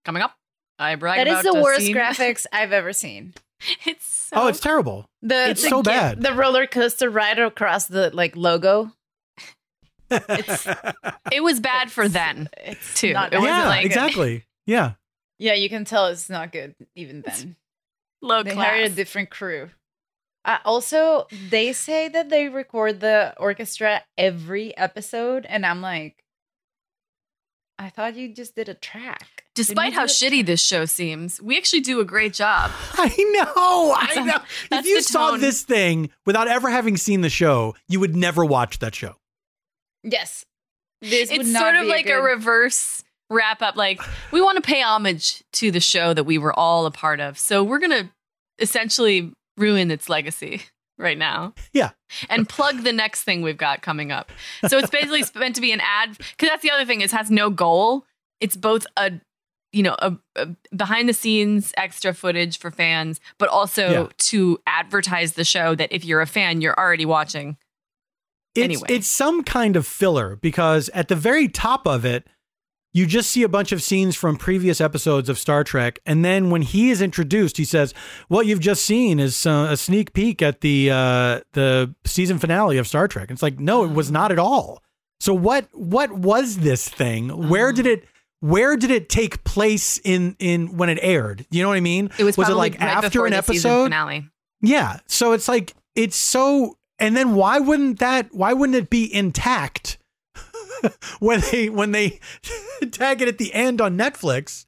Coming 0.05 0.23
up, 0.23 0.35
I 0.79 0.95
brag 0.97 1.19
That 1.19 1.27
is 1.29 1.41
about 1.41 1.55
the 1.55 1.63
worst 1.63 1.81
scene- 1.83 1.95
graphics 1.95 2.47
I've 2.53 2.73
ever 2.73 2.93
seen. 2.93 3.35
It's 3.87 4.05
so 4.07 4.37
oh, 4.43 4.47
it's 4.49 4.61
terrible. 4.61 5.07
The 5.23 5.51
It's 5.51 5.63
the 5.63 5.69
so 5.69 5.83
gi- 5.83 5.91
bad. 5.91 6.21
The 6.23 6.33
roller 6.35 6.67
coaster 6.67 7.09
ride 7.09 7.39
across 7.39 7.87
the 7.87 8.11
like 8.15 8.37
logo. 8.37 8.91
it 10.11 11.43
was 11.43 11.61
bad 11.61 11.91
for 11.91 12.09
then 12.09 12.49
too. 12.95 13.13
not- 13.13 13.33
it 13.33 13.39
was 13.39 13.47
yeah, 13.47 13.69
like 13.69 13.85
exactly. 13.87 14.45
Yeah. 14.67 14.93
Yeah, 15.39 15.55
you 15.55 15.69
can 15.69 15.85
tell 15.85 16.07
it's 16.07 16.31
not 16.31 16.53
good 16.53 16.75
even 16.95 17.23
then. 17.23 17.57
low 18.23 18.43
they 18.43 18.53
class. 18.53 18.67
hired 18.67 18.93
a 18.93 18.95
different 18.95 19.31
crew. 19.31 19.71
Uh, 20.45 20.59
also, 20.65 21.27
they 21.49 21.73
say 21.73 22.09
that 22.09 22.29
they 22.29 22.49
record 22.49 23.01
the 23.01 23.35
orchestra 23.39 24.03
every 24.19 24.77
episode, 24.77 25.47
and 25.49 25.65
I'm 25.65 25.81
like, 25.81 26.25
I 27.79 27.89
thought 27.89 28.15
you 28.15 28.33
just 28.33 28.55
did 28.55 28.69
a 28.69 28.75
track. 28.75 29.45
Despite 29.55 29.95
how 29.95 30.05
shitty 30.05 30.45
this 30.45 30.63
show 30.63 30.85
seems, 30.85 31.41
we 31.41 31.57
actually 31.57 31.81
do 31.81 32.01
a 32.01 32.05
great 32.05 32.33
job. 32.33 32.71
I 32.93 33.09
know. 33.33 33.95
I 33.97 34.25
know. 34.25 34.79
if 34.79 34.87
you 34.87 35.01
saw 35.01 35.31
tone. 35.31 35.41
this 35.41 35.63
thing 35.63 36.11
without 36.27 36.47
ever 36.49 36.71
having 36.71 36.97
seen 36.97 37.23
the 37.23 37.31
show, 37.31 37.75
you 37.89 38.01
would 38.01 38.15
never 38.15 38.45
watch 38.45 38.79
that 38.81 38.95
show. 38.95 39.17
Yes. 40.03 40.45
This 41.01 41.31
would 41.31 41.41
it's 41.41 41.51
not 41.51 41.61
sort 41.61 41.77
of 41.77 41.83
be 41.83 41.89
like 41.89 42.07
a, 42.07 42.11
good- 42.11 42.25
reverse 42.25 43.03
wrap 43.31 43.63
up. 43.63 43.77
Like 43.77 44.01
we 44.31 44.41
want 44.41 44.57
to 44.57 44.63
pay 44.63 44.83
homage 44.83 45.43
to 45.55 45.71
the 45.71 45.81
show 45.81 46.15
that 46.15 46.25
we 46.25 46.39
were 46.39 46.53
all 46.53 46.87
a 46.87 46.91
part 46.91 47.21
of. 47.21 47.39
So 47.39 47.65
we're 47.65 47.79
gonna 47.81 48.11
essentially 48.59 49.33
ruin 49.57 49.91
its 49.91 50.09
legacy 50.09 50.63
right 50.99 51.19
now. 51.19 51.55
Yeah. 51.73 51.91
And 52.29 52.49
plug 52.49 52.83
the 52.83 52.93
next 52.93 53.23
thing 53.23 53.43
we've 53.43 53.57
got 53.57 53.83
coming 53.83 54.13
up. 54.13 54.31
So 54.69 54.79
it's 54.79 54.91
basically 54.91 55.25
meant 55.39 55.55
to 55.57 55.61
be 55.61 55.73
an 55.73 55.81
ad 55.83 56.17
because 56.19 56.49
that's 56.49 56.63
the 56.63 56.71
other 56.71 56.85
thing 56.85 57.01
is 57.01 57.13
has 57.13 57.31
no 57.31 57.51
goal. 57.51 58.05
It's 58.41 58.57
both 58.57 58.87
a 58.97 59.13
you 59.73 59.83
know 59.83 59.97
a, 59.99 60.17
a 60.37 60.49
behind 60.77 61.09
the 61.09 61.13
scenes 61.15 61.73
extra 61.77 62.15
footage 62.15 62.59
for 62.59 62.71
fans, 62.71 63.21
but 63.39 63.49
also 63.49 63.91
Yeah. 63.91 64.09
to 64.19 64.59
advertise 64.67 65.33
the 65.33 65.45
show 65.45 65.75
that 65.75 65.93
if 65.93 66.05
you're 66.05 66.21
a 66.21 66.27
fan, 66.27 66.61
you're 66.61 66.79
already 66.79 67.07
watching. 67.07 67.57
It's, 68.55 68.63
Anyway. 68.65 68.87
it's 68.89 69.09
some 69.09 69.43
kind 69.43 69.75
of 69.75 69.85
filler 69.85 70.37
because 70.37 70.89
at 70.91 71.09
the 71.09 71.17
very 71.17 71.49
top 71.49 71.89
of 71.89 72.05
it, 72.05 72.25
you 72.95 73.07
just 73.07 73.31
see 73.31 73.43
a 73.43 73.49
bunch 73.49 73.73
of 73.73 73.83
scenes 73.83 74.15
from 74.15 74.37
previous 74.37 74.81
episodes 74.81 75.29
of 75.29 75.37
Star 75.37 75.65
Trek, 75.65 75.99
and 76.07 76.25
then 76.25 76.49
when 76.49 76.63
he 76.63 76.91
is 76.91 77.03
introduced, 77.03 77.57
he 77.57 77.65
says, 77.65 77.93
"What 78.29 78.47
you've 78.47 78.61
just 78.61 78.87
seen 78.87 79.19
is 79.19 79.45
uh, 79.45 79.67
a 79.71 79.77
sneak 79.77 80.15
peek 80.15 80.41
at 80.41 80.61
the 80.61 80.91
uh, 80.91 81.41
the 81.53 81.93
season 82.07 82.39
finale 82.39 82.79
of 82.79 82.87
Star 82.87 83.09
Trek." 83.09 83.31
It's 83.33 83.43
like, 83.43 83.59
no, 83.59 83.85
it 83.85 83.91
was 83.91 84.13
not 84.13 84.31
at 84.31 84.39
all. 84.39 84.81
So 85.19 85.35
what 85.35 85.67
what 85.73 86.13
was 86.13 86.59
this 86.59 86.89
thing? 86.89 87.49
Where 87.49 87.73
did 87.73 87.87
it? 87.87 88.05
Where 88.41 88.77
did 88.77 88.93
it 88.93 89.09
take 89.09 89.43
place 89.43 89.99
in 90.05 90.37
in 90.39 90.77
when 90.77 90.89
it 90.89 90.99
aired? 91.03 91.45
You 91.51 91.63
know 91.63 91.71
what 91.71 91.77
I 91.77 91.81
mean? 91.81 92.11
It 92.17 92.25
was, 92.25 92.37
was 92.37 92.49
it 92.49 92.55
like 92.55 92.79
right 92.79 93.05
after 93.05 93.27
an 93.27 93.33
episode? 93.33 93.85
finale. 93.85 94.29
Yeah. 94.61 95.01
So 95.07 95.33
it's 95.33 95.49
like 95.49 95.75
it's 95.97 96.17
so 96.17 96.79
and 97.01 97.17
then 97.17 97.35
why 97.35 97.59
wouldn't 97.59 97.99
that 97.99 98.29
why 98.33 98.53
wouldn't 98.53 98.77
it 98.77 98.89
be 98.89 99.13
intact 99.13 99.99
when 101.21 101.41
they 101.53 101.69
when 101.71 101.93
they 101.93 102.21
tag 102.91 103.23
it 103.23 103.29
at 103.29 103.39
the 103.39 103.53
end 103.55 103.81
on 103.81 103.97
Netflix? 103.97 104.67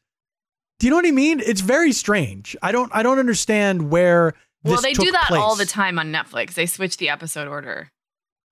Do 0.79 0.87
you 0.87 0.91
know 0.91 0.97
what 0.97 1.07
I 1.07 1.11
mean? 1.11 1.41
It's 1.41 1.61
very 1.63 1.93
strange. 1.93 2.57
I 2.63 2.73
don't 2.73 2.91
I 2.95 3.03
don't 3.03 3.19
understand 3.19 3.91
where 3.91 4.35
Well, 4.63 4.81
they 4.81 4.93
do 4.93 5.11
that 5.13 5.25
place. 5.29 5.41
all 5.41 5.57
the 5.57 5.67
time 5.67 5.99
on 5.99 6.13
Netflix. 6.13 6.55
They 6.55 6.67
switch 6.67 6.97
the 6.99 7.09
episode 7.09 7.49
order. 7.49 7.91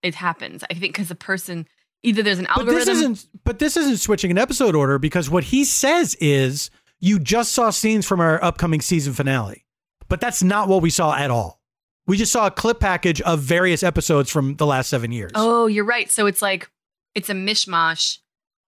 It 0.03 0.15
happens. 0.15 0.65
I 0.71 0.75
think 0.75 0.95
because 0.95 1.09
the 1.09 1.15
person 1.15 1.67
either 2.03 2.23
there's 2.23 2.39
an 2.39 2.47
But 2.55 2.65
this 2.67 2.89
algorithm. 2.89 3.13
isn't 3.13 3.29
but 3.45 3.59
this 3.59 3.77
isn't 3.77 3.99
switching 3.99 4.31
an 4.31 4.39
episode 4.39 4.75
order 4.75 4.99
because 4.99 5.29
what 5.31 5.45
he 5.45 5.65
says 5.65 6.15
is 6.17 6.71
you 7.01 7.19
just 7.19 7.53
saw 7.53 7.71
scenes 7.71 8.07
from 8.07 8.21
our 8.21 8.43
upcoming 8.43 8.81
season 8.81 9.13
finale. 9.13 9.65
But 10.09 10.21
that's 10.21 10.43
not 10.43 10.69
what 10.69 10.81
we 10.83 10.91
saw 10.91 11.15
at 11.15 11.31
all. 11.31 11.61
We 12.07 12.17
just 12.19 12.33
saw 12.33 12.47
a 12.47 12.51
clip 12.51 12.81
package 12.81 13.21
of 13.23 13.41
various 13.41 13.83
episodes 13.83 14.31
from 14.31 14.57
the 14.57 14.67
last 14.67 14.89
7 14.91 15.11
years. 15.13 15.33
oh, 15.35 15.67
you're 15.67 15.87
right. 15.87 16.11
So 16.11 16.27
it's 16.27 16.43
like 16.43 16.71
it's 17.15 17.29
a 17.31 17.35
mishmash. 17.35 18.19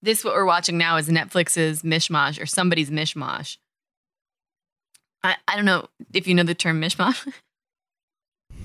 This 0.03 0.25
what 0.25 0.35
we're 0.35 0.45
watching 0.45 0.79
now 0.79 0.97
is 0.97 1.09
Netflix's 1.09 1.83
mishmash 1.83 2.41
or 2.41 2.47
somebody's 2.47 2.91
mishmash. 2.91 3.57
I, 5.25 5.37
I 5.49 5.57
don't 5.57 5.65
know 5.65 5.89
if 6.13 6.29
you 6.29 6.35
know 6.35 6.43
the 6.45 6.55
term 6.55 6.81
mishmash. 6.81 7.27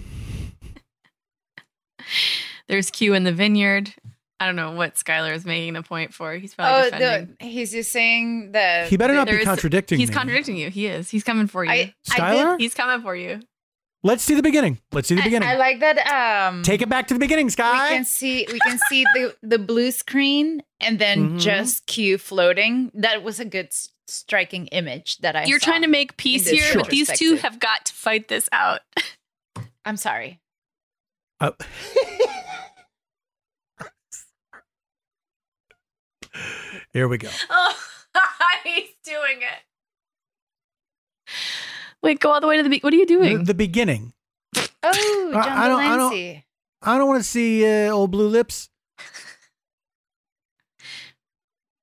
There's 2.67 2.89
Q 2.91 3.13
in 3.13 3.23
the 3.23 3.31
vineyard. 3.33 3.93
I 4.39 4.45
don't 4.47 4.55
know 4.55 4.71
what 4.71 4.95
Skylar 4.95 5.35
is 5.35 5.45
making 5.45 5.75
a 5.75 5.83
point 5.83 6.13
for. 6.13 6.33
He's 6.33 6.55
probably 6.55 6.81
Oh, 6.81 6.83
defending. 6.89 7.35
the, 7.39 7.45
he's 7.45 7.71
just 7.71 7.91
saying 7.91 8.53
that 8.53 8.87
He 8.87 8.97
better 8.97 9.13
not 9.13 9.27
be 9.27 9.33
There 9.33 9.41
is- 9.41 9.45
contradicting 9.45 9.99
He's 9.99 10.09
me. 10.09 10.15
contradicting 10.15 10.57
you. 10.57 10.69
He 10.71 10.87
is. 10.87 11.09
He's 11.09 11.23
coming 11.23 11.45
for 11.47 11.63
you. 11.63 11.71
I- 11.71 11.93
I 12.11 12.55
He's 12.57 12.73
coming 12.73 13.01
for 13.03 13.15
you. 13.15 13.41
Let's 14.03 14.23
see 14.23 14.33
the 14.33 14.41
beginning. 14.41 14.79
Let's 14.91 15.07
see 15.07 15.15
the 15.15 15.21
beginning. 15.21 15.47
I 15.47 15.55
like 15.57 15.79
that. 15.81 15.99
Um, 16.49 16.63
Take 16.63 16.81
it 16.81 16.89
back 16.89 17.07
to 17.07 17.13
the 17.13 17.19
beginning, 17.19 17.45
we 17.45 17.51
Sky. 17.51 17.89
can 17.89 18.03
see 18.05 18.47
we 18.51 18.59
can 18.59 18.79
see 18.89 19.03
the 19.13 19.35
the 19.43 19.59
blue 19.59 19.91
screen 19.91 20.63
and 20.79 20.97
then 20.97 21.37
Mhm. 21.37 21.39
just 21.39 21.85
Q 21.85 22.17
floating. 22.17 22.89
That 22.95 23.21
was 23.21 23.39
a 23.39 23.45
good 23.45 23.69
striking 24.07 24.65
image 24.67 25.17
that 25.19 25.35
I. 25.35 25.45
You're 25.45 25.59
saw 25.59 25.65
trying 25.71 25.81
to 25.83 25.87
make 25.87 26.17
peace 26.17 26.45
this 26.45 26.53
here, 26.53 26.73
but 26.73 26.89
these 26.89 27.11
two 27.15 27.35
have 27.35 27.59
got 27.59 27.85
to 27.85 27.93
fight 27.93 28.27
this 28.27 28.49
out. 28.51 28.81
I'm 29.85 29.97
sorry. 29.97 30.39
Oh. 31.39 31.53
Here 36.93 37.07
we 37.07 37.17
go. 37.17 37.29
Oh, 37.49 37.75
he's 38.63 38.89
doing 39.03 39.41
it. 39.41 39.63
Wait, 42.03 42.19
go 42.19 42.31
all 42.31 42.41
the 42.41 42.47
way 42.47 42.57
to 42.57 42.63
the. 42.63 42.69
Be- 42.69 42.79
what 42.79 42.93
are 42.93 42.97
you 42.97 43.05
doing? 43.05 43.43
the 43.43 43.53
beginning. 43.53 44.13
Oh, 44.57 44.61
I- 44.83 45.43
John 45.43 45.57
I 45.57 45.67
don't- 45.67 45.81
I 45.81 45.97
don't- 45.97 46.43
I 46.83 46.97
don't 46.97 47.07
want 47.07 47.19
to 47.23 47.29
see 47.29 47.63
uh, 47.63 47.91
old 47.91 48.09
blue 48.11 48.27
lips. 48.27 48.69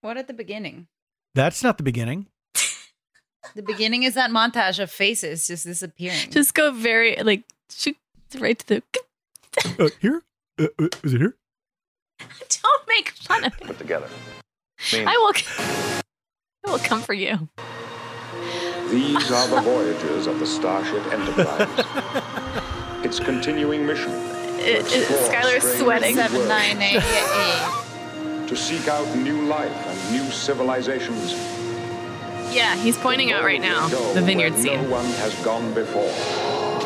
What 0.01 0.17
at 0.17 0.27
the 0.29 0.33
beginning? 0.35 0.87
That's 1.35 1.63
not 1.63 1.77
the 1.77 1.83
beginning. 1.85 2.27
The 3.55 3.63
beginning 3.63 4.03
is 4.03 4.13
that 4.15 4.31
montage 4.31 4.79
of 4.79 4.91
faces 4.91 5.47
just 5.47 5.65
disappearing. 5.65 6.31
Just 6.31 6.55
go 6.55 6.71
very 6.71 7.17
like 7.23 7.45
shoot 7.71 7.97
right 8.39 8.59
to 8.59 8.67
the. 8.67 8.83
Uh, 9.79 9.89
here? 10.01 10.23
Uh, 10.61 10.67
uh, 10.79 10.89
is 11.03 11.15
it 11.15 11.19
here? 11.21 11.35
Don't 12.21 12.83
make 12.89 13.11
fun 13.11 13.45
of 13.45 13.59
me. 13.61 13.67
Put 13.67 13.79
together. 13.79 14.09
I 14.93 15.17
will. 15.17 15.33
I 16.67 16.71
will 16.71 16.79
come 16.79 17.01
for 17.03 17.15
you. 17.15 17.49
These 18.91 19.31
are 19.31 19.47
the 19.49 19.61
voyages 19.61 20.27
of 20.27 20.39
the 20.39 20.47
Starship 20.47 21.05
Enterprise. 21.13 21.69
its 23.05 23.21
continuing 23.21 23.87
mission 23.87 24.11
It, 24.59 24.85
it, 24.87 25.09
Skylar's 25.31 25.79
sweating. 25.79 26.17
new 26.17 26.23
Seven 26.23 26.37
worlds, 26.39 26.49
nine 26.49 26.83
eight 26.83 26.97
eight. 27.03 28.49
to 28.49 28.57
seek 28.57 28.89
out 28.89 29.07
new 29.17 29.43
life 29.47 29.71
and 29.87 30.13
new 30.13 30.31
civilizations. 30.31 31.33
Yeah, 32.55 32.75
he's 32.77 32.97
pointing 32.97 33.31
out 33.31 33.45
right 33.45 33.61
now 33.61 33.89
the 34.15 34.23
vineyard 34.23 34.55
scene. 34.55 34.83
No 34.85 34.91
one 34.91 35.05
has 35.05 35.35
gone 35.45 35.75
before. 35.75 36.11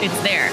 It's 0.02 0.20
there. 0.22 0.50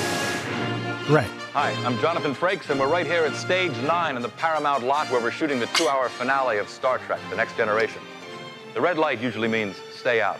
Right. 1.10 1.30
Hi, 1.54 1.72
I'm 1.84 1.97
Jonathan 2.00 2.36
Frakes, 2.36 2.70
and 2.70 2.80
we're 2.80 2.88
right 2.88 3.08
here 3.08 3.24
at 3.24 3.36
stage 3.36 3.76
nine 3.88 4.16
in 4.16 4.22
the 4.22 4.30
Paramount 4.30 4.84
lot 4.84 5.10
where 5.10 5.20
we're 5.20 5.32
shooting 5.32 5.60
the 5.60 5.66
two 5.68 5.88
hour 5.88 6.10
finale 6.10 6.60
of 6.60 6.70
Star 6.70 7.00
Trek 7.00 7.20
The 7.32 7.36
Next 7.36 7.58
Generation. 7.58 8.04
The 8.76 8.82
red 8.82 9.00
light 9.00 9.20
usually 9.20 9.47
means 9.47 9.76
stay 9.91 10.22
out 10.22 10.39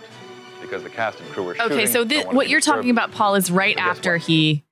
because 0.62 0.84
the 0.84 0.90
cast 0.90 1.20
and 1.20 1.30
crew 1.32 1.48
are 1.50 1.56
shooting. 1.56 1.72
Okay, 1.72 1.86
so 1.86 2.00
don't 2.04 2.10
thi- 2.10 2.26
wanna 2.26 2.36
what 2.38 2.50
you're 2.50 2.62
talking 2.62 2.90
about, 2.90 3.12
Paul, 3.12 3.36
is 3.36 3.50
right 3.52 3.76
But 3.76 3.84
after 3.84 4.18
he, 4.18 4.64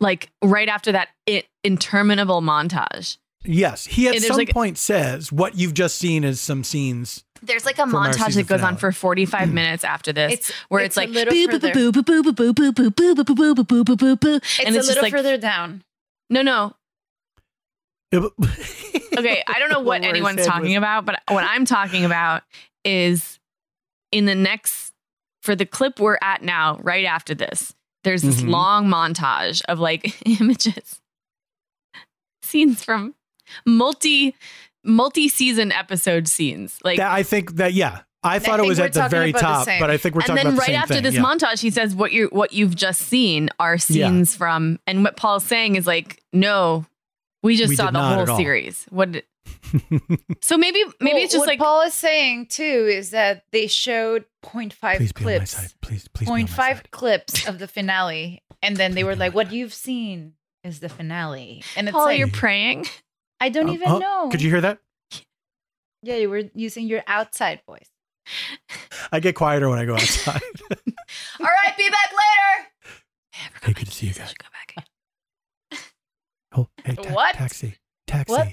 like, 0.00 0.30
right 0.42 0.68
after 0.68 0.92
that 0.92 1.08
i- 1.28 1.44
interminable 1.64 2.40
montage. 2.42 3.18
Yes. 3.44 3.86
He 3.86 4.06
at 4.08 4.22
some 4.22 4.36
like- 4.36 4.50
point 4.50 4.78
says 4.78 5.32
what 5.32 5.56
you've 5.56 5.74
just 5.74 5.98
seen 5.98 6.22
is 6.24 6.40
some 6.40 6.62
scenes. 6.64 7.24
There's 7.44 7.64
like 7.64 7.78
a 7.78 7.82
montage 7.82 8.34
that 8.36 8.46
goes 8.46 8.62
on 8.62 8.76
for 8.76 8.92
45 8.92 9.52
minutes 9.52 9.82
after 9.82 10.12
this, 10.12 10.32
It's- 10.32 10.52
where 10.68 10.80
it's 10.84 10.92
it's, 10.92 10.96
like 10.96 11.08
little 11.08 11.32
boo, 11.34 11.46
boo, 11.48 11.52
further. 11.54 11.72
boo, 11.72 11.90
boo, 11.92 12.02
boo, 12.02 12.22
boo, 12.22 12.52
boo, 12.52 12.72
boo, 12.72 12.90
boo, 12.92 13.14
boo, 13.14 13.24
boo, 13.24 13.34
boo, 13.34 13.54
boo, 13.54 13.64
boo, 13.64 13.84
boo, 13.84 13.96
boo, 13.96 14.16
boo, 14.16 14.34
It's 14.36 14.58
and 14.60 14.74
a 14.76 14.78
it's 14.78 14.86
just 14.86 14.88
little 14.90 15.02
like 15.02 15.12
further 15.12 15.36
down. 15.38 15.82
no, 16.30 16.42
no. 16.42 16.76
okay, 18.14 18.28
Okay, 19.18 19.42
I 19.48 19.58
don't 19.58 19.70
know 19.70 19.80
what 19.80 20.04
anyone's 20.04 20.46
talking 20.46 20.68
was- 20.70 20.76
about, 20.76 21.04
but 21.04 21.20
what 21.28 21.44
I'm 21.44 21.64
talking 21.64 22.04
about 22.04 22.42
is 22.84 23.40
in 24.12 24.26
the 24.26 24.34
next 24.36 24.91
for 25.42 25.54
the 25.54 25.66
clip 25.66 26.00
we're 26.00 26.18
at 26.22 26.42
now, 26.42 26.78
right 26.82 27.04
after 27.04 27.34
this. 27.34 27.74
There's 28.04 28.22
this 28.22 28.40
Mhm. 28.42 28.48
long 28.50 28.86
montage 28.88 29.60
of 29.68 29.78
like 29.78 30.20
images, 30.40 31.00
scenes 32.42 32.82
from 32.84 33.14
multi 33.66 34.34
multi 34.84 35.28
season 35.28 35.70
episode 35.72 36.26
scenes. 36.28 36.78
Like 36.82 36.98
That- 36.98 37.12
I 37.12 37.22
think 37.22 37.56
that, 37.56 37.72
yeah. 37.74 38.00
I 38.24 38.38
thought 38.38 38.60
it 38.60 38.66
was 38.66 38.78
at 38.78 38.92
the 38.92 39.08
very 39.08 39.30
about 39.30 39.64
the 39.64 39.70
top, 39.72 39.80
but 39.80 39.90
I 39.90 39.96
think 39.96 40.14
we're 40.14 40.20
and 40.20 40.26
talking 40.28 40.36
then 40.36 40.46
about 40.46 40.54
the 40.54 40.58
right 40.60 40.66
same 40.66 40.76
after 40.76 40.94
thing. 40.94 41.02
this 41.02 41.14
yeah. 41.16 41.22
montage, 41.22 41.60
he 41.60 41.70
says, 41.70 41.92
"What 41.92 42.12
you 42.12 42.28
what 42.30 42.52
you've 42.52 42.76
just 42.76 43.00
seen 43.00 43.50
are 43.58 43.72
Yeah. 43.74 43.78
scenes 43.78 44.36
from." 44.36 44.78
And 44.86 45.02
what 45.02 45.16
Paul's 45.16 45.42
saying 45.44 45.74
is 45.74 45.88
like, 45.88 46.22
"No, 46.32 46.86
we 47.42 47.56
just 47.56 47.70
We 47.70 47.74
saw 47.76 47.90
the 47.90 48.00
whole 48.00 48.36
series." 48.36 48.86
What? 48.90 49.24
Did- 49.44 50.20
so 50.42 50.56
maybe 50.58 50.82
maybe 51.00 51.14
Well, 51.14 51.22
it's 51.22 51.32
just 51.32 51.40
what 51.40 51.48
like 51.48 51.58
Paul 51.58 51.82
is 51.82 51.94
saying 51.94 52.46
too 52.46 52.62
is 52.90 53.10
that 53.10 53.44
they 53.52 53.66
showed 53.66 54.24
0.5 54.44 54.96
Please 54.98 55.12
be 55.12 55.24
on 55.24 55.30
my 55.32 55.36
clips, 55.38 55.50
side. 55.52 55.70
Please, 55.80 56.08
please 56.08 56.26
be 56.26 56.32
on 56.32 56.40
my 56.42 56.46
0.5 56.46 56.90
clips 56.90 57.48
of 57.48 57.58
the 57.58 57.66
finale, 57.68 58.42
and 58.62 58.76
then 58.76 58.94
they 58.94 59.04
were 59.04 59.16
like, 59.16 59.34
"What 59.34 59.50
you've 59.52 59.72
seen 59.74 60.34
is 60.62 60.80
the 60.80 60.88
finale," 60.88 61.62
and 61.76 61.88
it's 61.88 61.94
Paul, 61.94 62.04
like 62.06 62.18
you're 62.18 62.28
praying. 62.28 62.86
I 63.40 63.48
don't 63.48 63.68
Um, 63.68 63.74
even 63.74 63.88
oh, 63.88 63.98
know. 63.98 64.28
Could 64.30 64.42
you 64.42 64.50
hear 64.50 64.60
that? 64.60 64.78
Yeah, 66.02 66.16
you 66.16 66.28
were 66.30 66.42
using 66.54 66.86
your 66.86 67.02
outside 67.06 67.60
voice. 67.66 67.88
I 69.10 69.20
get 69.20 69.34
quieter 69.34 69.68
when 69.68 69.78
I 69.78 69.84
go 69.84 69.94
outside. 69.94 70.40
All 71.40 71.46
right, 71.46 71.76
be 71.76 71.88
back 71.88 72.12
later. 72.12 72.68
hey, 73.62 73.72
good 73.72 73.86
to 73.86 73.92
see 73.92 74.06
you 74.08 74.14
guys. 74.14 74.34
Oh, 76.54 76.68
hey, 76.84 76.94
ta- 76.94 77.12
What? 77.14 77.34
taxi, 77.34 77.76
taxi, 78.06 78.32
What? 78.32 78.48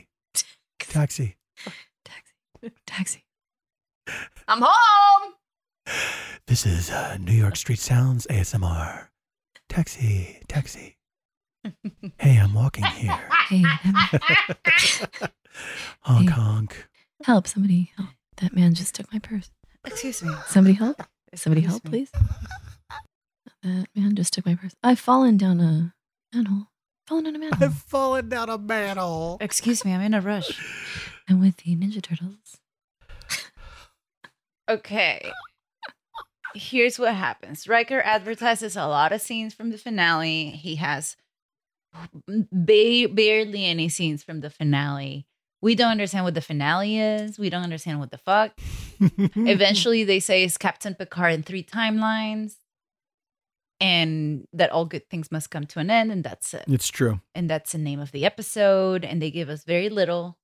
Taxi. 0.89 1.35
Taxi. 2.05 2.73
Taxi. 2.85 3.23
I'm 4.47 4.61
home. 4.65 5.33
This 6.47 6.65
is 6.65 6.89
uh, 6.89 7.17
New 7.19 7.33
York 7.33 7.55
Street 7.55 7.79
Sounds 7.79 8.25
ASMR. 8.27 9.07
Taxi, 9.67 10.41
taxi. 10.47 10.95
Hey, 12.17 12.37
I'm 12.37 12.53
walking 12.53 12.83
here. 12.85 13.17
Hey, 13.49 13.63
honk, 16.01 16.29
honk. 16.29 16.87
help! 17.23 17.47
Somebody 17.47 17.91
help! 17.97 18.09
That 18.37 18.53
man 18.55 18.73
just 18.73 18.95
took 18.95 19.11
my 19.13 19.19
purse. 19.19 19.51
Excuse 19.85 20.23
me. 20.23 20.33
Somebody 20.47 20.75
help! 20.75 21.01
Somebody 21.35 21.61
Excuse 21.65 21.81
help, 21.83 21.85
me. 21.85 21.89
please. 21.91 22.11
That 23.63 23.87
man 23.95 24.15
just 24.15 24.33
took 24.33 24.45
my 24.45 24.55
purse. 24.55 24.73
I've 24.83 24.99
fallen 24.99 25.37
down 25.37 25.59
a 25.59 25.93
manhole. 26.33 26.67
Fallen 27.09 27.23
down 27.23 27.35
a 27.35 27.39
manhole. 27.39 27.63
I've 27.67 27.73
fallen 27.75 28.29
down 28.29 28.49
a 28.49 28.57
manhole. 28.59 29.37
Excuse 29.41 29.83
me, 29.83 29.93
I'm 29.93 30.01
in 30.01 30.13
a 30.13 30.21
rush. 30.21 30.49
I'm 31.27 31.39
with 31.41 31.57
the 31.57 31.75
Ninja 31.75 32.01
Turtles. 32.01 32.57
Okay. 34.69 35.31
Here's 36.53 36.99
what 36.99 37.15
happens. 37.15 37.67
Riker 37.67 38.01
advertises 38.01 38.75
a 38.75 38.85
lot 38.85 39.11
of 39.11 39.19
scenes 39.19 39.55
from 39.55 39.71
the 39.71 39.79
finale. 39.79 40.51
He 40.51 40.75
has 40.75 41.17
ba- 42.27 43.07
barely 43.11 43.65
any 43.65 43.89
scenes 43.89 44.21
from 44.21 44.41
the 44.41 44.51
finale. 44.51 45.25
We 45.59 45.73
don't 45.73 45.89
understand 45.89 46.23
what 46.25 46.35
the 46.35 46.41
finale 46.41 46.99
is. 46.99 47.39
We 47.39 47.49
don't 47.49 47.63
understand 47.63 47.99
what 47.99 48.11
the 48.11 48.19
fuck. 48.19 48.51
Eventually, 49.35 50.03
they 50.03 50.19
say 50.19 50.43
it's 50.43 50.55
Captain 50.59 50.93
Picard 50.93 51.33
in 51.33 51.41
three 51.41 51.63
timelines, 51.63 52.57
and 53.79 54.47
that 54.53 54.71
all 54.71 54.85
good 54.85 55.09
things 55.09 55.31
must 55.31 55.49
come 55.51 55.65
to 55.67 55.79
an 55.79 55.89
end, 55.89 56.11
and 56.11 56.23
that's 56.23 56.53
it. 56.53 56.65
It's 56.67 56.87
true. 56.89 57.21
And 57.33 57.49
that's 57.49 57.71
the 57.71 57.77
name 57.77 57.99
of 57.99 58.11
the 58.11 58.25
episode. 58.25 59.05
And 59.05 59.21
they 59.21 59.31
give 59.31 59.49
us 59.49 59.63
very 59.63 59.89
little, 59.89 60.37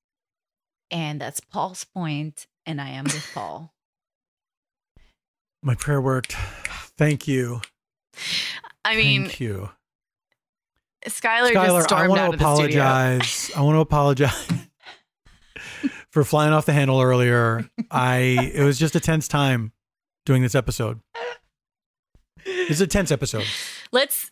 and 0.91 1.19
that's 1.19 1.39
Paul's 1.39 1.83
point, 1.83 2.47
and 2.65 2.79
I 2.81 2.89
am 2.89 3.03
with 3.05 3.29
Paul. 3.33 3.73
My 5.61 5.75
prayer 5.75 6.01
worked. 6.01 6.33
Thank 6.97 7.27
you. 7.27 7.61
I 8.85 8.95
mean, 8.95 9.23
Thank 9.23 9.39
you. 9.39 9.69
Skylar, 11.07 11.51
Skylar, 11.51 11.53
just 11.53 11.75
I 11.75 11.81
stormed 11.81 12.09
want 12.09 12.21
out 12.21 12.27
to 12.27 12.33
of 12.33 12.39
the 12.39 12.55
studio. 12.55 12.81
apologize. 12.81 13.51
I 13.55 13.61
want 13.61 13.75
to 13.75 13.79
apologize 13.79 14.47
for 16.11 16.23
flying 16.23 16.53
off 16.53 16.65
the 16.65 16.73
handle 16.73 17.01
earlier. 17.01 17.69
I 17.91 18.51
it 18.53 18.63
was 18.63 18.79
just 18.79 18.95
a 18.95 18.99
tense 18.99 19.27
time 19.27 19.71
doing 20.25 20.41
this 20.41 20.55
episode. 20.55 20.99
This 22.45 22.69
is 22.71 22.81
a 22.81 22.87
tense 22.87 23.11
episode. 23.11 23.45
Let's 23.91 24.31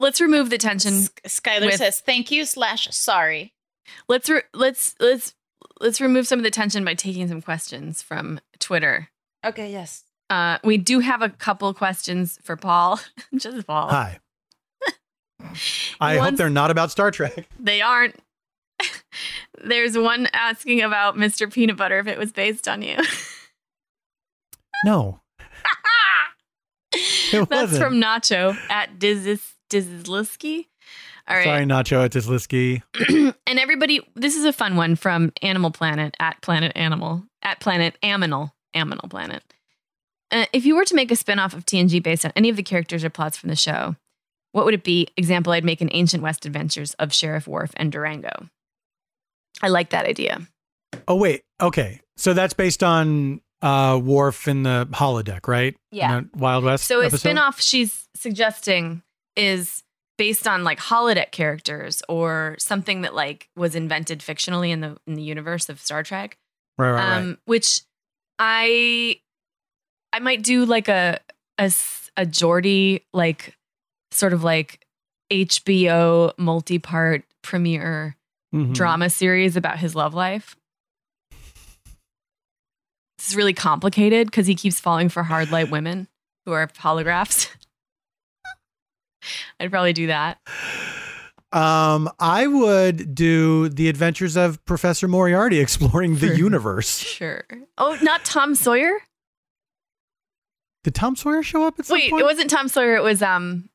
let's 0.00 0.20
remove 0.20 0.50
the 0.50 0.58
tension. 0.58 0.92
Skylar 1.26 1.66
with- 1.66 1.76
says, 1.76 2.00
"Thank 2.00 2.30
you 2.30 2.44
slash 2.44 2.88
sorry." 2.90 3.54
Let's 4.08 4.28
re- 4.28 4.42
let's 4.52 4.94
let's 5.00 5.34
let's 5.80 6.00
remove 6.00 6.26
some 6.26 6.38
of 6.38 6.42
the 6.44 6.50
tension 6.50 6.84
by 6.84 6.94
taking 6.94 7.28
some 7.28 7.42
questions 7.42 8.02
from 8.02 8.40
Twitter. 8.58 9.08
Okay, 9.44 9.70
yes. 9.70 10.04
Uh, 10.30 10.58
we 10.64 10.78
do 10.78 11.00
have 11.00 11.20
a 11.22 11.28
couple 11.28 11.72
questions 11.74 12.38
for 12.42 12.56
Paul. 12.56 13.00
Just 13.36 13.66
Paul. 13.66 13.88
Hi. 13.88 14.18
I 16.00 16.16
hope 16.18 16.36
they're 16.36 16.48
not 16.48 16.70
about 16.70 16.90
Star 16.90 17.10
Trek. 17.10 17.46
They 17.58 17.82
aren't. 17.82 18.16
There's 19.64 19.98
one 19.98 20.28
asking 20.32 20.80
about 20.82 21.16
Mr. 21.16 21.52
Peanut 21.52 21.76
Butter 21.76 21.98
if 21.98 22.06
it 22.06 22.18
was 22.18 22.32
based 22.32 22.66
on 22.68 22.82
you. 22.82 22.96
No. 24.84 25.20
That's 27.32 27.50
wasn't. 27.50 27.82
from 27.82 27.94
Nacho 27.94 28.56
at 28.70 28.98
Dizis 28.98 29.54
Dizlisky. 29.70 30.66
All 31.28 31.36
right. 31.36 31.44
Sorry, 31.44 31.64
Nacho 31.64 32.04
at 32.04 32.12
Tislisky. 32.12 32.82
and 33.46 33.58
everybody, 33.58 34.00
this 34.14 34.36
is 34.36 34.44
a 34.44 34.52
fun 34.52 34.76
one 34.76 34.96
from 34.96 35.32
Animal 35.40 35.70
Planet 35.70 36.16
at 36.18 36.40
Planet 36.42 36.72
Animal 36.74 37.24
at 37.42 37.60
Planet 37.60 37.96
Aminal 38.02 38.52
Aminal 38.74 39.08
Planet. 39.08 39.42
Uh, 40.30 40.46
if 40.52 40.64
you 40.64 40.74
were 40.74 40.84
to 40.84 40.94
make 40.94 41.10
a 41.10 41.14
spinoff 41.14 41.54
of 41.54 41.64
TNG 41.64 42.02
based 42.02 42.24
on 42.24 42.32
any 42.34 42.48
of 42.48 42.56
the 42.56 42.62
characters 42.62 43.04
or 43.04 43.10
plots 43.10 43.36
from 43.36 43.50
the 43.50 43.56
show, 43.56 43.96
what 44.52 44.64
would 44.64 44.74
it 44.74 44.84
be? 44.84 45.08
Example: 45.16 45.52
I'd 45.52 45.64
make 45.64 45.80
an 45.80 45.90
Ancient 45.92 46.22
West 46.22 46.44
Adventures 46.44 46.94
of 46.94 47.12
Sheriff 47.12 47.46
Worf 47.46 47.70
and 47.76 47.92
Durango. 47.92 48.48
I 49.62 49.68
like 49.68 49.90
that 49.90 50.06
idea. 50.06 50.40
Oh 51.06 51.16
wait, 51.16 51.42
okay. 51.60 52.00
So 52.16 52.34
that's 52.34 52.54
based 52.54 52.82
on 52.82 53.40
uh 53.62 53.98
Worf 54.02 54.48
in 54.48 54.64
the 54.64 54.88
holodeck, 54.92 55.46
right? 55.48 55.76
Yeah. 55.90 56.22
Wild 56.34 56.64
West. 56.64 56.84
So 56.86 57.00
a 57.00 57.06
spinoff 57.06 57.60
she's 57.60 58.08
suggesting 58.14 59.02
is 59.36 59.82
based 60.18 60.46
on 60.46 60.62
like 60.64 60.78
holodeck 60.78 61.30
characters 61.32 62.02
or 62.08 62.56
something 62.58 63.00
that 63.02 63.14
like 63.14 63.48
was 63.56 63.74
invented 63.74 64.20
fictionally 64.20 64.70
in 64.70 64.80
the 64.80 64.96
in 65.06 65.14
the 65.14 65.22
universe 65.22 65.68
of 65.68 65.80
Star 65.80 66.02
Trek. 66.02 66.36
Right, 66.78 66.90
right, 66.90 66.96
right. 67.08 67.18
um, 67.18 67.38
which 67.44 67.82
I 68.38 69.20
I 70.12 70.18
might 70.18 70.42
do 70.42 70.64
like 70.64 70.88
a 70.88 71.18
a 71.58 71.72
a 72.16 72.26
Geordi 72.26 73.02
like 73.12 73.56
sort 74.10 74.32
of 74.32 74.42
like 74.44 74.84
HBO 75.32 76.32
multi-part 76.38 77.24
premiere 77.42 78.16
Mhm. 78.54 78.74
drama 78.74 79.08
series 79.08 79.56
about 79.56 79.78
his 79.78 79.94
love 79.94 80.12
life. 80.12 80.56
It's 83.24 83.34
really 83.36 83.54
complicated 83.54 84.26
because 84.26 84.46
he 84.46 84.54
keeps 84.54 84.80
falling 84.80 85.08
for 85.08 85.22
hard 85.22 85.52
light 85.52 85.70
women 85.70 86.08
who 86.44 86.52
are 86.52 86.66
holographs. 86.66 87.48
I'd 89.60 89.70
probably 89.70 89.92
do 89.92 90.08
that. 90.08 90.38
Um, 91.52 92.10
I 92.18 92.46
would 92.48 93.14
do 93.14 93.68
the 93.68 93.88
adventures 93.88 94.36
of 94.36 94.62
Professor 94.64 95.06
Moriarty 95.06 95.60
exploring 95.60 96.16
the 96.16 96.28
Sure. 96.28 96.34
universe. 96.36 96.98
Sure. 96.98 97.44
Oh, 97.78 97.96
not 98.02 98.24
Tom 98.24 98.54
Sawyer? 98.56 98.92
Did 100.82 100.94
Tom 100.96 101.14
Sawyer 101.14 101.44
show 101.44 101.64
up 101.64 101.78
at 101.78 101.86
some 101.86 101.94
Wait, 101.94 102.10
point? 102.10 102.22
it 102.22 102.24
wasn't 102.24 102.50
Tom 102.50 102.66
Sawyer. 102.68 102.96
It 102.96 103.02
was 103.04 103.22
um 103.22 103.68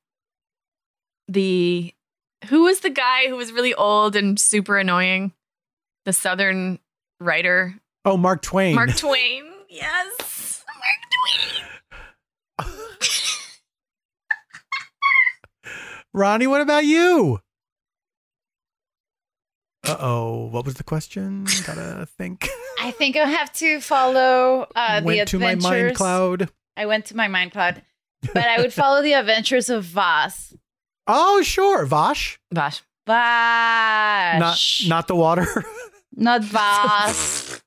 the 1.30 1.94
who 2.50 2.64
was 2.64 2.82
the 2.82 2.90
guy 2.90 3.28
who 3.30 3.36
was 3.38 3.52
really 3.54 3.74
old 3.74 4.16
and 4.18 4.38
super 4.40 4.78
annoying? 4.78 5.32
The 6.06 6.12
Southern 6.14 6.80
writer 7.22 7.76
Oh, 8.06 8.18
Mark 8.18 8.42
Twain. 8.42 8.76
Mark 8.76 8.96
Twain. 8.96 9.44
Yes, 9.70 10.64
Mark 10.68 12.68
Twain. 12.68 12.68
Ronnie, 16.14 16.48
what 16.48 16.62
about 16.62 16.86
you? 16.86 17.40
Uh 19.88 19.96
oh, 20.00 20.46
what 20.48 20.66
was 20.66 20.76
the 20.76 20.84
question? 20.84 21.46
Gotta 21.66 22.08
think. 22.18 22.50
I 22.82 22.92
think 22.92 23.16
I 23.16 23.26
have 23.28 23.54
to 23.54 23.80
follow 23.80 24.68
uh, 24.76 25.00
the 25.00 25.06
Went 25.06 25.28
to 25.30 25.40
my 25.40 25.56
mind 25.56 25.96
cloud. 25.96 26.50
I 26.76 26.86
went 26.86 27.06
to 27.08 27.16
my 27.16 27.28
mind 27.28 27.52
cloud, 27.52 27.82
but 28.34 28.46
I 28.48 28.60
would 28.62 28.74
follow 28.74 29.02
the 29.02 29.14
adventures 29.14 29.70
of 29.70 29.86
Voss. 29.86 30.54
Oh, 31.08 31.42
sure, 31.42 31.86
Vash. 31.86 32.40
Vash. 32.54 32.82
Vash. 33.06 34.84
Not 34.86 34.90
not 34.90 35.08
the 35.08 35.16
water. 35.16 35.64
Not 36.14 36.44
Voss, 36.44 37.62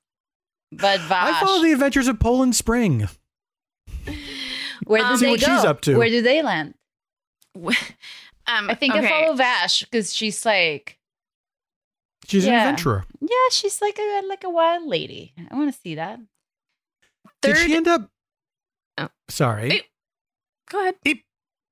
but 0.71 0.99
Vash. 1.01 1.35
I 1.35 1.45
follow 1.45 1.61
the 1.63 1.71
adventures 1.71 2.07
of 2.07 2.19
Poland 2.19 2.55
Spring. 2.55 3.07
Where 4.85 5.03
Um, 5.03 5.11
did 5.11 5.19
See 5.19 5.25
they 5.25 5.31
what 5.31 5.39
go? 5.41 5.45
she's 5.55 5.65
up 5.65 5.81
to. 5.81 5.97
Where 5.97 6.09
do 6.09 6.21
they 6.21 6.41
land? 6.41 6.75
Um, 8.47 8.71
I 8.71 8.73
think 8.75 8.95
okay. 8.95 9.05
I 9.05 9.09
follow 9.09 9.35
Vash 9.35 9.81
because 9.81 10.13
she's 10.13 10.45
like, 10.45 10.97
She's 12.27 12.43
Yeah. 12.43 12.53
an 12.53 12.59
adventurer. 12.69 13.05
yeah, 13.21 13.29
she's 13.51 13.79
like 13.81 13.97
a 13.99 14.21
like 14.27 14.43
a 14.43 14.49
wild 14.49 14.87
lady. 14.87 15.33
I 15.49 15.55
want 15.55 15.71
to 15.73 15.79
see 15.79 15.95
that. 15.95 16.19
Did 17.43 17.55
she 17.57 17.75
end 17.75 17.87
up? 17.87 18.09
Oh. 18.97 19.09
Sorry. 19.29 19.69
Hey. 19.69 19.81
Go 20.69 20.81
ahead. 20.81 20.95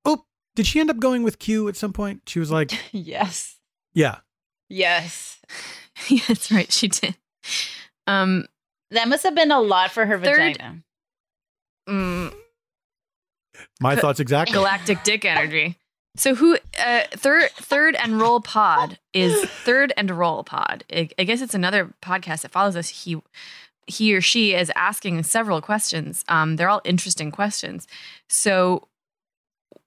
Oh, 0.04 0.24
did 0.54 0.64
she 0.66 0.78
end 0.80 0.90
up 0.90 0.98
going 0.98 1.22
with 1.24 1.38
Q 1.40 1.68
at 1.68 1.76
some 1.76 1.92
point? 1.92 2.22
She 2.26 2.38
was 2.38 2.50
like, 2.52 2.70
yes, 2.92 3.56
yeah. 3.92 4.18
yes. 4.68 5.40
yeah, 6.08 6.20
that's 6.28 6.52
right. 6.52 6.70
She 6.72 6.86
did. 6.88 7.16
Um, 8.06 8.46
That 8.90 9.08
must 9.08 9.22
have 9.24 9.34
been 9.34 9.50
a 9.52 9.60
lot 9.60 9.90
for 9.90 10.06
her 10.06 10.18
Third- 10.18 10.56
vagina. 10.56 10.82
Mm, 11.88 12.34
My 13.80 13.96
thoughts 13.96 14.20
exactly. 14.20 14.52
galactic 14.54 15.02
dick 15.02 15.24
energy. 15.24 15.76
So 16.16 16.34
who 16.34 16.58
uh 16.78 17.02
third 17.12 17.50
third 17.52 17.94
and 17.96 18.20
roll 18.20 18.40
pod 18.40 18.98
is 19.14 19.44
third 19.44 19.92
and 19.96 20.10
roll 20.10 20.42
pod. 20.44 20.84
I, 20.92 21.08
I 21.18 21.24
guess 21.24 21.40
it's 21.40 21.54
another 21.54 21.94
podcast 22.02 22.42
that 22.42 22.50
follows 22.50 22.74
us. 22.76 22.88
He 23.04 23.20
he 23.86 24.14
or 24.14 24.20
she 24.20 24.54
is 24.54 24.70
asking 24.76 25.22
several 25.22 25.60
questions. 25.60 26.24
Um 26.28 26.56
they're 26.56 26.68
all 26.68 26.82
interesting 26.84 27.30
questions. 27.30 27.86
So 28.28 28.88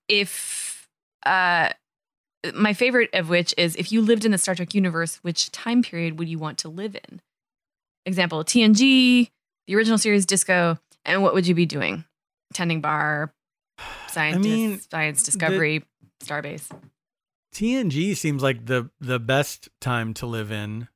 if 0.08 0.88
uh 1.26 1.70
my 2.54 2.74
favorite 2.74 3.10
of 3.14 3.30
which 3.30 3.54
is 3.58 3.76
if 3.76 3.92
you 3.92 4.02
lived 4.02 4.26
in 4.26 4.32
the 4.32 4.38
Star 4.38 4.56
Trek 4.56 4.74
universe, 4.74 5.18
which 5.24 5.52
time 5.52 5.82
period 5.84 6.18
would 6.20 6.28
you 6.30 6.40
want 6.40 6.58
to 6.60 6.70
live 6.70 6.96
in? 6.96 7.22
Example, 8.06 8.44
TNG, 8.44 9.30
the 9.68 9.76
original 9.76 9.98
series 9.98 10.26
Disco, 10.26 10.78
and 11.06 11.22
what 11.24 11.34
would 11.34 11.48
you 11.48 11.56
be 11.56 11.66
doing? 11.66 12.04
Tending 12.54 12.82
bar, 12.82 13.34
science, 14.08 14.44
mean, 14.46 14.80
science 14.80 15.24
discovery, 15.24 15.84
starbase. 16.24 16.70
TNG 17.54 18.16
seems 18.18 18.42
like 18.44 18.66
the 18.66 18.90
the 19.00 19.20
best 19.20 19.70
time 19.80 20.14
to 20.16 20.26
live 20.26 20.52
in. 20.52 20.88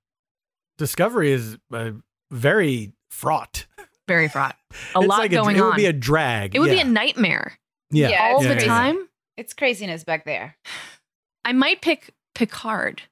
Discovery 0.77 1.31
is 1.31 1.57
uh, 1.73 1.91
very 2.31 2.93
fraught. 3.09 3.65
Very 4.07 4.27
fraught. 4.27 4.55
A 4.95 4.99
lot 4.99 5.19
like 5.19 5.31
going 5.31 5.55
It 5.55 5.59
on. 5.61 5.67
would 5.69 5.75
be 5.75 5.85
a 5.85 5.93
drag. 5.93 6.55
It 6.55 6.59
would 6.59 6.69
be 6.69 6.79
a 6.79 6.85
nightmare. 6.85 7.57
Yeah. 7.91 8.09
Yeah, 8.09 8.29
all 8.31 8.37
it's 8.39 8.47
the 8.47 8.53
crazy. 8.53 8.67
time. 8.67 9.07
It's 9.37 9.53
craziness 9.53 10.03
back 10.03 10.25
there. 10.25 10.55
I 11.45 11.53
might 11.53 11.81
pick 11.81 12.13
Picard. 12.35 13.03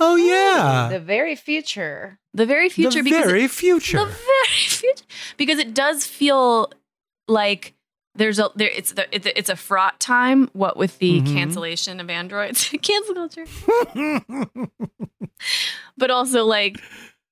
Oh 0.00 0.16
yeah. 0.16 0.88
The 0.92 1.00
very 1.00 1.34
future. 1.34 2.18
The 2.34 2.46
very 2.46 2.68
future 2.68 2.98
the 2.98 3.02
because 3.02 3.26
very 3.26 3.44
it, 3.44 3.50
future. 3.50 3.98
the 3.98 4.04
very 4.06 4.46
future 4.56 5.04
because 5.36 5.58
it 5.58 5.74
does 5.74 6.06
feel 6.06 6.70
like 7.26 7.74
there's 8.14 8.38
a 8.38 8.50
there 8.56 8.70
it's 8.74 8.92
the 8.92 9.12
it's 9.14 9.26
a, 9.26 9.38
it's 9.38 9.48
a 9.50 9.56
fraught 9.56 9.98
time 10.00 10.48
what 10.52 10.76
with 10.76 10.98
the 10.98 11.20
Mhm. 11.20 11.32
cancellation 11.32 12.00
of 12.00 12.08
androids 12.10 12.68
cancel 12.82 13.14
culture 13.14 13.44
but 15.96 16.10
also 16.10 16.44
like 16.44 16.80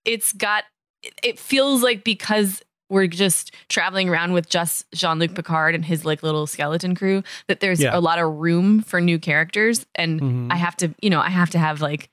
it's 0.04 0.32
got 0.32 0.64
it- 1.02 1.18
it 1.22 1.38
feels 1.38 1.82
like 1.82 2.04
because 2.04 2.62
we're 2.88 3.06
just 3.08 3.52
traveling 3.68 4.08
around 4.08 4.32
with 4.32 4.48
just 4.48 4.84
Jean-Luc 4.94 5.34
Picard 5.34 5.74
and 5.74 5.84
his 5.84 6.04
like 6.04 6.22
little 6.22 6.46
skeleton 6.46 6.94
crew 6.94 7.22
that 7.48 7.58
there's 7.60 7.80
Yeah. 7.82 7.96
a 7.96 8.00
lot 8.00 8.18
of 8.20 8.32
room 8.36 8.80
for 8.82 9.00
new 9.00 9.18
characters 9.18 9.86
and 9.94 10.20
Mhm. 10.20 10.52
I 10.52 10.56
have 10.56 10.76
to 10.78 10.94
you 11.02 11.10
know 11.10 11.20
I 11.20 11.30
have 11.30 11.50
to 11.50 11.58
have 11.58 11.80
like 11.80 12.10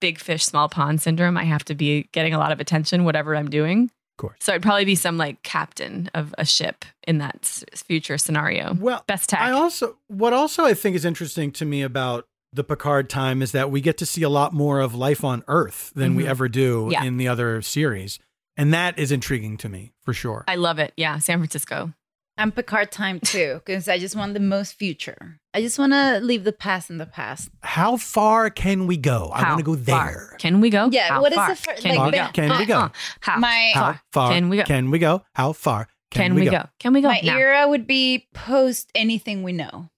big 0.00 0.18
fish 0.18 0.44
small 0.44 0.68
pond 0.68 1.00
syndrome 1.00 1.36
I 1.36 1.44
have 1.44 1.64
to 1.66 1.74
be 1.74 2.08
getting 2.12 2.34
a 2.34 2.38
lot 2.38 2.52
of 2.52 2.60
attention 2.60 3.04
whatever 3.04 3.34
I'm 3.36 3.48
doing 3.50 3.84
Of 3.84 4.18
course. 4.18 4.36
so 4.40 4.52
I'd 4.52 4.62
probably 4.62 4.84
be 4.84 4.94
some 4.94 5.16
like 5.18 5.42
captain 5.42 6.10
of 6.14 6.34
a 6.38 6.44
ship 6.44 6.84
in 7.06 7.18
that 7.18 7.38
s- 7.42 7.64
future 7.74 8.18
scenario 8.18 8.74
Well, 8.78 9.02
best 9.06 9.28
tech 9.30 9.40
I 9.40 9.50
also 9.52 9.96
what 10.08 10.32
also 10.32 10.64
I 10.64 10.74
think 10.74 10.96
is 10.96 11.04
interesting 11.04 11.50
to 11.52 11.64
me 11.64 11.82
about 11.82 12.26
the 12.52 12.64
Picard 12.64 13.10
time 13.10 13.42
is 13.42 13.52
that 13.52 13.70
we 13.70 13.80
get 13.82 13.98
to 13.98 14.06
see 14.06 14.22
a 14.22 14.28
lot 14.30 14.54
more 14.54 14.80
of 14.80 14.94
life 14.94 15.22
on 15.24 15.42
Earth 15.48 15.92
than 15.94 16.14
we 16.14 16.24
Mhm. 16.24 16.28
ever 16.28 16.48
do 16.48 16.88
Yeah. 16.90 17.04
in 17.04 17.16
the 17.18 17.28
other 17.28 17.60
series. 17.60 18.18
And 18.56 18.72
that 18.72 18.98
is 18.98 19.12
intriguing 19.12 19.58
to 19.58 19.68
me 19.68 19.92
for 20.02 20.14
sure. 20.14 20.44
I 20.48 20.54
love 20.56 20.78
it 20.78 20.92
yeah 20.96 21.18
San 21.18 21.38
Francisco 21.38 21.92
I'm 22.38 22.52
Picard 22.52 22.92
time 22.92 23.18
too, 23.20 23.62
because 23.64 23.88
I 23.88 23.98
just 23.98 24.14
want 24.14 24.34
the 24.34 24.40
most 24.40 24.74
future. 24.74 25.40
I 25.54 25.62
just 25.62 25.78
want 25.78 25.92
to 25.94 26.20
leave 26.20 26.44
the 26.44 26.52
past 26.52 26.90
in 26.90 26.98
the 26.98 27.06
past. 27.06 27.48
How 27.62 27.96
far 27.96 28.50
can 28.50 28.86
we 28.86 28.98
go? 28.98 29.30
I 29.32 29.42
want 29.48 29.58
to 29.58 29.64
go 29.64 29.74
far 29.74 30.12
there. 30.12 30.36
can 30.38 30.60
we 30.60 30.68
go 30.68 30.88
Yeah, 30.92 31.08
How 31.08 31.22
what 31.22 31.32
is 31.32 31.36
far 31.36 31.48
the 31.48 31.56
fir- 31.56 31.74
can 31.76 31.96
like, 31.96 32.12
we 32.12 32.18
go 32.18 32.28
Can 32.34 32.58
we 32.58 32.66
go? 32.66 32.78
Uh, 32.78 32.88
how 33.20 33.38
My- 33.38 33.70
How 33.74 33.80
far 33.80 34.00
far 34.12 34.32
can 34.32 34.48
we 34.50 34.56
go 34.58 34.64
Can 34.64 34.90
we 34.90 34.98
go? 34.98 35.22
How 35.34 35.52
far 35.54 35.88
can 36.10 36.34
we 36.34 36.44
go 36.44 36.68
can 36.78 36.92
we 36.92 37.00
go 37.00 37.08
My 37.08 37.20
now? 37.24 37.36
era 37.38 37.66
would 37.68 37.86
be 37.86 38.28
post 38.34 38.90
anything 38.94 39.42
we 39.42 39.52
know. 39.52 39.88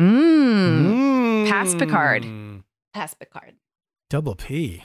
Mm. 0.00 1.48
Past 1.48 1.78
Picard. 1.78 2.24
Past 2.94 3.18
Picard. 3.18 3.54
Double 4.08 4.34
P. 4.34 4.84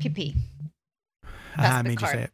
PP. 0.00 0.36
Ah, 1.58 1.78
I 1.78 1.82
made 1.82 1.90
you 1.90 1.96
Picard. 1.98 2.12
say 2.16 2.22
it. 2.24 2.30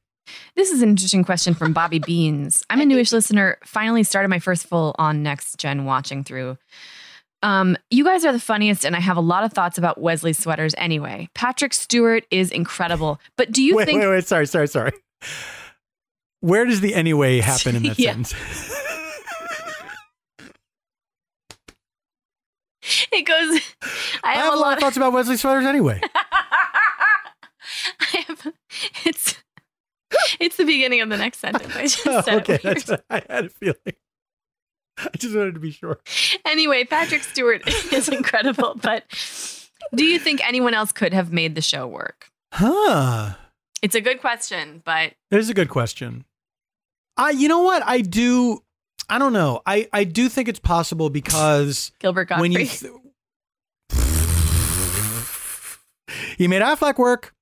This 0.55 0.71
is 0.71 0.83
an 0.83 0.89
interesting 0.91 1.25
question 1.25 1.55
from 1.55 1.73
Bobby 1.73 1.99
Beans. 1.99 2.63
I'm 2.71 2.81
a 2.81 2.85
newish 2.85 3.13
listener. 3.13 3.59
Finally 3.65 4.05
started 4.05 4.29
my 4.29 4.39
first 4.39 4.67
full 4.67 4.95
on 4.99 5.23
next 5.23 5.59
gen 5.59 5.85
watching 5.85 6.25
through. 6.25 6.59
Um, 7.43 7.77
you 7.91 8.03
guys 8.05 8.25
are 8.25 8.33
the 8.33 8.41
funniest, 8.41 8.85
and 8.85 8.97
I 8.97 9.01
have 9.01 9.17
a 9.17 9.21
lot 9.21 9.45
of 9.45 9.53
thoughts 9.53 9.79
about 9.79 10.01
Wesley 10.01 10.33
sweaters 10.33 10.75
anyway. 10.79 11.29
Patrick 11.35 11.75
Stewart 11.75 12.25
is 12.31 12.51
incredible, 12.51 13.21
but 13.37 13.53
do 13.53 13.63
you 13.63 13.77
wait, 13.77 13.85
think 13.87 14.01
wait, 14.01 14.09
wait. 14.09 14.27
Sorry, 14.27 14.47
sorry, 14.47 14.67
sorry. 14.69 14.93
Where 16.41 16.65
does 16.65 16.81
the 16.81 16.95
anyway 16.95 17.41
happen 17.41 17.77
in 17.77 17.83
that 17.89 17.99
Yeah. 17.99 18.13
sentence? 18.13 18.35
it 23.13 23.23
goes? 23.27 23.61
I 24.23 24.33
I 24.33 24.33
have, 24.35 24.45
have 24.45 24.55
a 24.55 24.57
lot 24.57 24.73
of 24.75 24.81
thoughts 24.81 24.97
about 24.97 25.13
Wesley 25.13 25.37
sweaters 25.37 25.67
anyway. 25.67 26.01
I 28.01 28.25
have, 28.29 28.53
it's 29.05 29.37
it's 30.41 30.57
the 30.57 30.65
beginning 30.65 31.01
of 31.01 31.09
the 31.09 31.17
next 31.17 31.39
sentence. 31.39 31.75
I 31.77 31.83
just 31.83 32.03
Oh, 32.07 32.21
said 32.23 32.35
okay, 32.43 32.59
that's 32.63 32.89
what 32.89 33.05
I 33.11 33.23
had 33.29 33.47
a 33.47 33.49
feeling. 33.49 33.77
I 34.99 35.11
just 35.19 35.35
wanted 35.37 35.55
to 35.55 35.61
be 35.61 35.71
sure. 35.73 36.01
Anyway, 36.47 36.85
Patrick 36.85 37.23
Stewart 37.23 37.63
is 37.93 38.09
incredible, 38.09 38.79
but 38.81 39.05
do 39.95 40.05
you 40.05 40.19
think 40.19 40.47
anyone 40.47 40.73
else 40.75 40.91
could 40.91 41.13
have 41.13 41.33
made 41.33 41.55
the 41.55 41.61
show 41.61 41.87
work? 41.87 42.31
Huh. 42.55 43.35
It's 43.83 43.95
a 43.95 44.01
good 44.01 44.21
question, 44.23 44.81
but 44.85 45.13
It 45.31 45.39
is 45.39 45.51
a 45.51 45.55
good 45.55 45.69
question. 45.69 46.25
I, 47.19 47.31
you 47.31 47.47
know 47.49 47.61
what? 47.61 47.83
I 47.85 48.01
do. 48.01 48.63
I 49.11 49.19
don't 49.19 49.35
know. 49.35 49.61
I, 49.67 49.87
I 49.93 50.05
do 50.05 50.29
think 50.31 50.49
it's 50.49 50.59
possible 50.59 51.11
because 51.11 51.93
Gilbert 51.99 52.25
Gottfried. 52.29 52.41
when 52.41 52.53
you 52.53 52.67
th- 52.67 52.93
he 56.39 56.49
made 56.49 56.63
Aflac 56.63 56.97
work. 56.99 57.35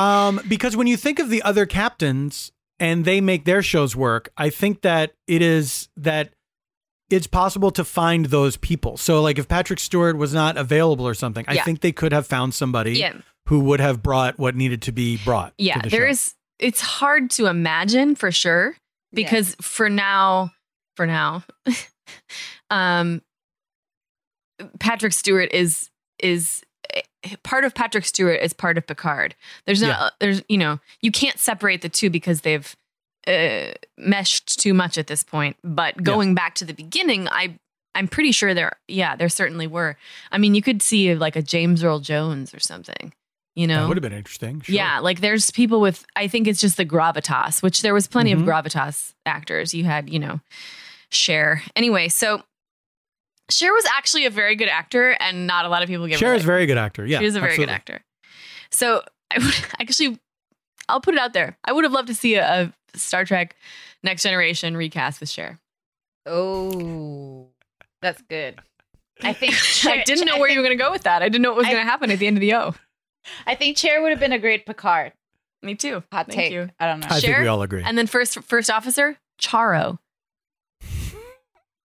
Um, 0.00 0.40
because 0.48 0.76
when 0.76 0.86
you 0.86 0.96
think 0.96 1.18
of 1.18 1.28
the 1.30 1.42
other 1.42 1.66
captains 1.66 2.52
and 2.78 3.04
they 3.04 3.20
make 3.20 3.44
their 3.44 3.62
shows 3.62 3.94
work, 3.94 4.30
I 4.36 4.50
think 4.50 4.82
that 4.82 5.12
it 5.26 5.42
is 5.42 5.88
that 5.96 6.32
it's 7.10 7.26
possible 7.26 7.70
to 7.72 7.84
find 7.84 8.26
those 8.26 8.56
people. 8.56 8.96
So, 8.96 9.20
like 9.20 9.38
if 9.38 9.48
Patrick 9.48 9.80
Stewart 9.80 10.16
was 10.16 10.32
not 10.32 10.56
available 10.56 11.06
or 11.06 11.14
something, 11.14 11.44
I 11.48 11.58
think 11.58 11.80
they 11.80 11.92
could 11.92 12.12
have 12.12 12.26
found 12.26 12.54
somebody 12.54 12.92
Yeah. 12.98 13.14
who 13.48 13.60
would 13.60 13.80
have 13.80 14.02
brought 14.02 14.38
what 14.38 14.54
needed 14.54 14.82
to 14.82 14.92
be 14.92 15.18
brought. 15.24 15.52
yeah, 15.58 15.74
to 15.74 15.82
the 15.82 15.88
there 15.90 16.06
show. 16.06 16.10
is. 16.12 16.34
It's 16.58 16.80
hard 16.80 17.30
to 17.32 17.46
imagine 17.46 18.14
for 18.14 18.30
sure 18.30 18.76
because 19.12 19.56
for 19.62 19.88
now, 19.88 20.52
for 20.94 21.06
now, 21.06 21.42
um, 22.70 23.22
Patrick 24.78 25.12
Stewart 25.12 25.50
is 25.52 25.90
is 26.22 26.62
part 27.42 27.64
of 27.64 27.74
Patrick 27.74 28.04
Stewart 28.04 28.40
is 28.40 28.52
part 28.52 28.78
of 28.78 28.86
Picard. 28.86 29.34
There's 29.66 29.82
not. 29.82 29.88
Yeah. 29.88 30.08
There's 30.20 30.42
you 30.48 30.58
know 30.58 30.80
you 31.02 31.10
can't 31.12 31.38
separate 31.38 31.82
the 31.82 31.88
two 31.88 32.10
because 32.10 32.40
they've 32.42 32.74
uh, 33.26 33.72
meshed 33.98 34.58
too 34.60 34.72
much 34.74 34.96
at 34.98 35.06
this 35.06 35.22
point. 35.22 35.56
But 35.62 36.02
going 36.02 36.34
back 36.34 36.54
to 36.56 36.64
the 36.64 36.74
beginning, 36.74 37.28
I 37.28 37.58
I'm 37.94 38.08
pretty 38.08 38.32
sure 38.32 38.54
there. 38.54 38.76
Yeah, 38.88 39.16
there 39.16 39.28
certainly 39.28 39.66
were. 39.66 39.96
I 40.32 40.38
mean, 40.38 40.54
you 40.54 40.62
could 40.62 40.80
see 40.82 41.14
like 41.14 41.36
a 41.36 41.42
James 41.42 41.82
Earl 41.84 42.00
Jones 42.00 42.54
or 42.54 42.60
something. 42.60 43.12
You 43.56 43.66
know, 43.66 43.80
That 43.82 43.88
would 43.88 43.96
have 43.96 44.02
been 44.02 44.12
interesting. 44.16 44.60
Sure. 44.60 44.74
yeah, 44.74 45.00
like 45.00 45.20
there's 45.20 45.50
people 45.50 45.80
with 45.80 46.06
I 46.16 46.28
think 46.28 46.46
it's 46.46 46.60
just 46.60 46.76
the 46.76 46.86
gravitas, 46.86 47.62
which 47.62 47.82
there 47.82 47.92
was 47.92 48.06
plenty 48.06 48.32
Mhm. 48.32 48.40
of 48.40 48.46
gravitas 48.46 49.12
actors. 49.26 49.74
You 49.74 49.84
had, 49.84 50.08
you 50.08 50.20
know, 50.20 50.40
Cher 51.10 51.62
Anyway, 51.74 52.08
so 52.08 52.42
Cher 53.50 53.72
was 53.72 53.84
actually 53.94 54.26
a 54.26 54.30
very 54.30 54.56
good 54.56 54.68
actor 54.68 55.16
and 55.20 55.46
not 55.46 55.64
a 55.64 55.68
lot 55.68 55.82
of 55.82 55.88
people 55.88 56.06
give 56.06 56.18
her 56.20 56.26
Cher 56.26 56.34
is 56.34 56.44
a 56.44 56.46
very 56.46 56.66
good 56.66 56.78
actor. 56.78 57.04
Yeah, 57.06 57.18
she 57.18 57.26
is 57.26 57.36
a 57.36 57.40
very 57.40 57.52
absolutely. 57.52 57.72
good 57.72 57.74
actor. 57.74 58.00
So 58.70 59.02
I 59.30 59.38
would 59.38 59.54
actually 59.80 60.18
I'll 60.88 61.00
put 61.00 61.14
it 61.14 61.20
out 61.20 61.32
there. 61.32 61.56
I 61.64 61.72
would 61.72 61.84
have 61.84 61.92
loved 61.92 62.08
to 62.08 62.14
see 62.14 62.34
a, 62.34 62.72
a 62.94 62.98
Star 62.98 63.24
Trek 63.24 63.56
Next 64.02 64.22
Generation 64.22 64.76
recast 64.76 65.20
with 65.20 65.28
Cher. 65.28 65.60
Oh, 66.26 67.48
that's 68.02 68.22
good. 68.22 68.60
I 69.22 69.32
think 69.32 69.54
I 69.84 70.02
didn't 70.04 70.26
know 70.26 70.38
where 70.38 70.50
you 70.50 70.58
were 70.58 70.64
going 70.64 70.76
to 70.76 70.82
go 70.82 70.90
with 70.90 71.02
that. 71.02 71.22
I 71.22 71.28
didn't 71.28 71.42
know 71.42 71.50
what 71.50 71.58
was 71.58 71.66
going 71.66 71.78
to 71.78 71.84
happen 71.84 72.10
at 72.10 72.18
the 72.18 72.26
end 72.26 72.36
of 72.36 72.40
the 72.40 72.54
O. 72.54 72.74
I 73.46 73.54
think 73.54 73.76
Cher 73.76 74.02
would 74.02 74.10
have 74.10 74.20
been 74.20 74.32
a 74.32 74.38
great 74.38 74.66
Picard. 74.66 75.12
Me 75.62 75.74
too. 75.74 76.02
Hot 76.12 76.26
Thank 76.26 76.38
take. 76.38 76.52
you. 76.52 76.70
I 76.78 76.86
don't 76.86 77.00
know. 77.00 77.08
I 77.10 77.20
think 77.20 77.38
we 77.38 77.46
all 77.46 77.60
agree. 77.62 77.82
And 77.84 77.96
then 77.98 78.06
first 78.06 78.42
first 78.44 78.70
officer, 78.70 79.18
Charo. 79.40 79.98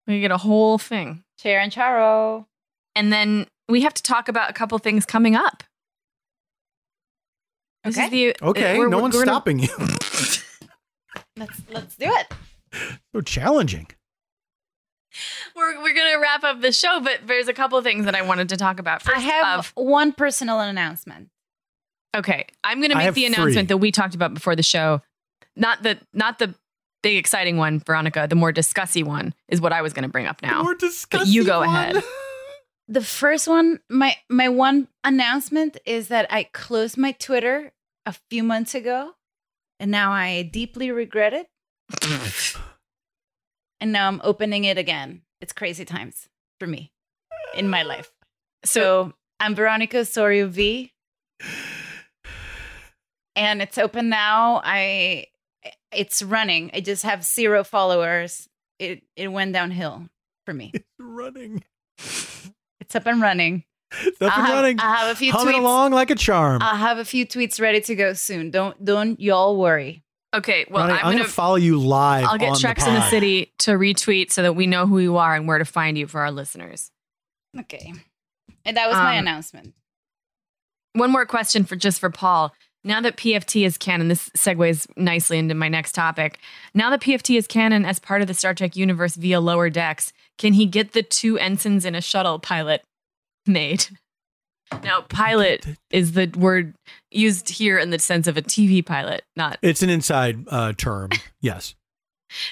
We 0.06 0.20
get 0.20 0.32
a 0.32 0.38
whole 0.38 0.76
thing. 0.76 1.22
Cher 1.40 1.60
and 1.60 1.72
Charo. 1.72 2.46
And 2.94 3.12
then 3.12 3.46
we 3.68 3.82
have 3.82 3.94
to 3.94 4.02
talk 4.02 4.28
about 4.28 4.50
a 4.50 4.52
couple 4.52 4.76
things 4.78 5.06
coming 5.06 5.34
up. 5.36 5.62
This 7.84 7.96
is 7.96 8.10
the 8.10 8.36
Okay, 8.42 8.74
uh, 8.74 8.78
we're- 8.78 8.90
no 8.90 8.96
we're 8.98 9.02
one's 9.02 9.14
gonna- 9.14 9.26
stopping 9.26 9.58
you. 9.60 9.68
Let's 11.36 11.62
let's 11.70 11.96
do 11.96 12.06
it. 12.06 12.32
so 13.14 13.20
challenging. 13.22 13.86
We're 15.56 15.82
we're 15.82 15.94
gonna 15.94 16.20
wrap 16.20 16.44
up 16.44 16.60
the 16.60 16.72
show, 16.72 17.00
but 17.00 17.26
there's 17.26 17.48
a 17.48 17.54
couple 17.54 17.78
of 17.78 17.84
things 17.84 18.04
that 18.04 18.14
I 18.14 18.22
wanted 18.22 18.50
to 18.50 18.56
talk 18.56 18.78
about. 18.78 19.00
First, 19.02 19.16
I 19.16 19.20
have 19.20 19.58
of- 19.60 19.72
one 19.76 20.12
personal 20.12 20.60
announcement. 20.60 21.30
Okay, 22.14 22.46
I'm 22.64 22.78
going 22.80 22.90
to 22.90 22.96
make 22.96 23.14
the 23.14 23.24
announcement 23.24 23.54
three. 23.54 23.62
that 23.66 23.76
we 23.76 23.92
talked 23.92 24.16
about 24.16 24.34
before 24.34 24.56
the 24.56 24.64
show. 24.64 25.00
Not 25.54 25.84
the 25.84 26.00
not 26.12 26.38
the 26.40 26.54
big 27.02 27.16
exciting 27.16 27.56
one, 27.56 27.80
Veronica. 27.80 28.26
The 28.28 28.36
more 28.36 28.52
discussy 28.52 29.02
one 29.02 29.34
is 29.48 29.60
what 29.60 29.72
I 29.72 29.82
was 29.82 29.92
going 29.92 30.02
to 30.02 30.08
bring 30.08 30.26
up 30.26 30.42
now. 30.42 30.62
more 30.62 30.74
discussy. 30.74 31.24
But 31.24 31.28
you 31.28 31.44
go 31.44 31.62
ahead. 31.62 32.02
The 32.90 33.00
first 33.00 33.46
one, 33.46 33.78
my 33.88 34.16
my 34.28 34.48
one 34.48 34.88
announcement 35.04 35.76
is 35.86 36.08
that 36.08 36.26
I 36.28 36.42
closed 36.42 36.98
my 36.98 37.12
Twitter 37.12 37.70
a 38.04 38.12
few 38.30 38.42
months 38.42 38.74
ago, 38.74 39.12
and 39.78 39.92
now 39.92 40.10
I 40.10 40.42
deeply 40.42 40.90
regret 40.90 41.32
it. 41.32 41.46
and 43.80 43.92
now 43.92 44.08
I'm 44.08 44.20
opening 44.24 44.64
it 44.64 44.76
again. 44.76 45.22
It's 45.40 45.52
crazy 45.52 45.84
times 45.84 46.28
for 46.58 46.66
me 46.66 46.90
in 47.54 47.68
my 47.70 47.84
life. 47.84 48.10
So 48.64 49.12
I'm 49.38 49.54
Veronica 49.54 49.98
Osorio 49.98 50.48
V, 50.48 50.92
and 53.36 53.62
it's 53.62 53.78
open 53.78 54.08
now. 54.08 54.62
I 54.64 55.26
it's 55.92 56.22
running. 56.22 56.70
I 56.74 56.80
just 56.80 57.02
have 57.04 57.24
zero 57.24 57.64
followers. 57.64 58.48
It 58.78 59.02
it 59.16 59.28
went 59.28 59.52
downhill 59.52 60.08
for 60.46 60.54
me. 60.54 60.70
It's 60.74 60.84
running. 60.98 61.62
It's 61.98 62.94
up 62.94 63.06
and 63.06 63.20
running. 63.20 63.64
It's 64.02 64.20
up 64.22 64.32
I 64.36 64.40
and 64.40 64.46
have- 64.46 64.54
running. 64.56 64.80
I 64.80 64.96
have 64.96 65.12
a 65.12 65.14
few 65.16 65.32
Humming 65.32 65.54
tweets. 65.54 65.58
along 65.58 65.92
like 65.92 66.10
a 66.10 66.14
charm. 66.14 66.62
I'll 66.62 66.76
have 66.76 66.98
a 66.98 67.04
few 67.04 67.26
tweets 67.26 67.60
ready 67.60 67.80
to 67.82 67.94
go 67.94 68.12
soon. 68.14 68.50
Don't 68.50 68.82
don't 68.84 69.20
y'all 69.20 69.56
worry. 69.58 70.02
Okay, 70.32 70.64
well, 70.70 70.86
Ronnie, 70.86 70.92
I'm, 70.92 70.98
I'm, 70.98 71.12
gonna, 71.12 71.18
gonna 71.24 71.28
follow 71.28 71.56
you 71.56 71.78
live. 71.80 72.24
I'll 72.24 72.38
get 72.38 72.50
on 72.50 72.56
Trex 72.56 72.84
the 72.84 72.88
in 72.88 72.94
the. 72.94 73.10
City 73.10 73.52
to 73.58 73.72
retweet 73.72 74.30
so 74.30 74.42
that 74.42 74.54
we 74.54 74.68
know 74.68 74.86
who 74.86 75.00
you 75.00 75.16
are 75.16 75.34
and 75.34 75.48
where 75.48 75.58
to 75.58 75.64
find 75.64 75.98
you 75.98 76.06
for 76.06 76.20
our 76.20 76.30
listeners. 76.30 76.92
Okay. 77.58 77.92
And 78.64 78.76
that 78.76 78.86
was 78.86 78.94
my 78.94 79.14
Um, 79.18 79.24
announcement. 79.24 79.74
One 80.92 81.10
more 81.10 81.26
question 81.26 81.64
for 81.64 81.74
just 81.74 81.98
for 81.98 82.10
Paul. 82.10 82.52
Now 82.82 83.00
that 83.02 83.16
PFT 83.16 83.66
is 83.66 83.76
canon, 83.76 84.08
this 84.08 84.30
segues 84.30 84.86
nicely 84.96 85.38
into 85.38 85.54
my 85.54 85.68
next 85.68 85.92
topic. 85.92 86.38
Now 86.74 86.90
that 86.90 87.00
PFT 87.00 87.36
is 87.36 87.46
canon 87.46 87.84
as 87.84 87.98
part 87.98 88.22
of 88.22 88.28
the 88.28 88.34
Star 88.34 88.54
Trek 88.54 88.76
universe 88.76 89.16
via 89.16 89.40
Lower 89.40 89.68
Decks, 89.68 90.12
can 90.38 90.54
he 90.54 90.66
get 90.66 90.92
the 90.92 91.02
two 91.02 91.38
ensigns 91.38 91.84
in 91.84 91.94
a 91.94 92.00
shuttle 92.00 92.38
pilot 92.38 92.82
made? 93.46 93.86
Now, 94.84 95.02
pilot 95.02 95.66
is 95.90 96.12
the 96.12 96.32
word 96.36 96.74
used 97.10 97.48
here 97.48 97.76
in 97.78 97.90
the 97.90 97.98
sense 97.98 98.26
of 98.28 98.36
a 98.36 98.42
TV 98.42 98.86
pilot, 98.86 99.24
not 99.36 99.58
It's 99.62 99.82
an 99.82 99.90
inside 99.90 100.44
uh, 100.48 100.72
term. 100.72 101.10
Yes. 101.42 101.74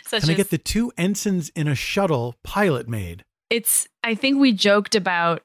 such 0.06 0.22
Can 0.22 0.30
I 0.30 0.34
get 0.34 0.48
the 0.48 0.56
two 0.58 0.90
ensigns 0.96 1.50
in 1.50 1.68
a 1.68 1.74
shuttle 1.74 2.34
pilot 2.42 2.88
made? 2.88 3.22
it's 3.50 3.88
i 4.04 4.14
think 4.14 4.38
we 4.38 4.52
joked 4.52 4.94
about 4.94 5.42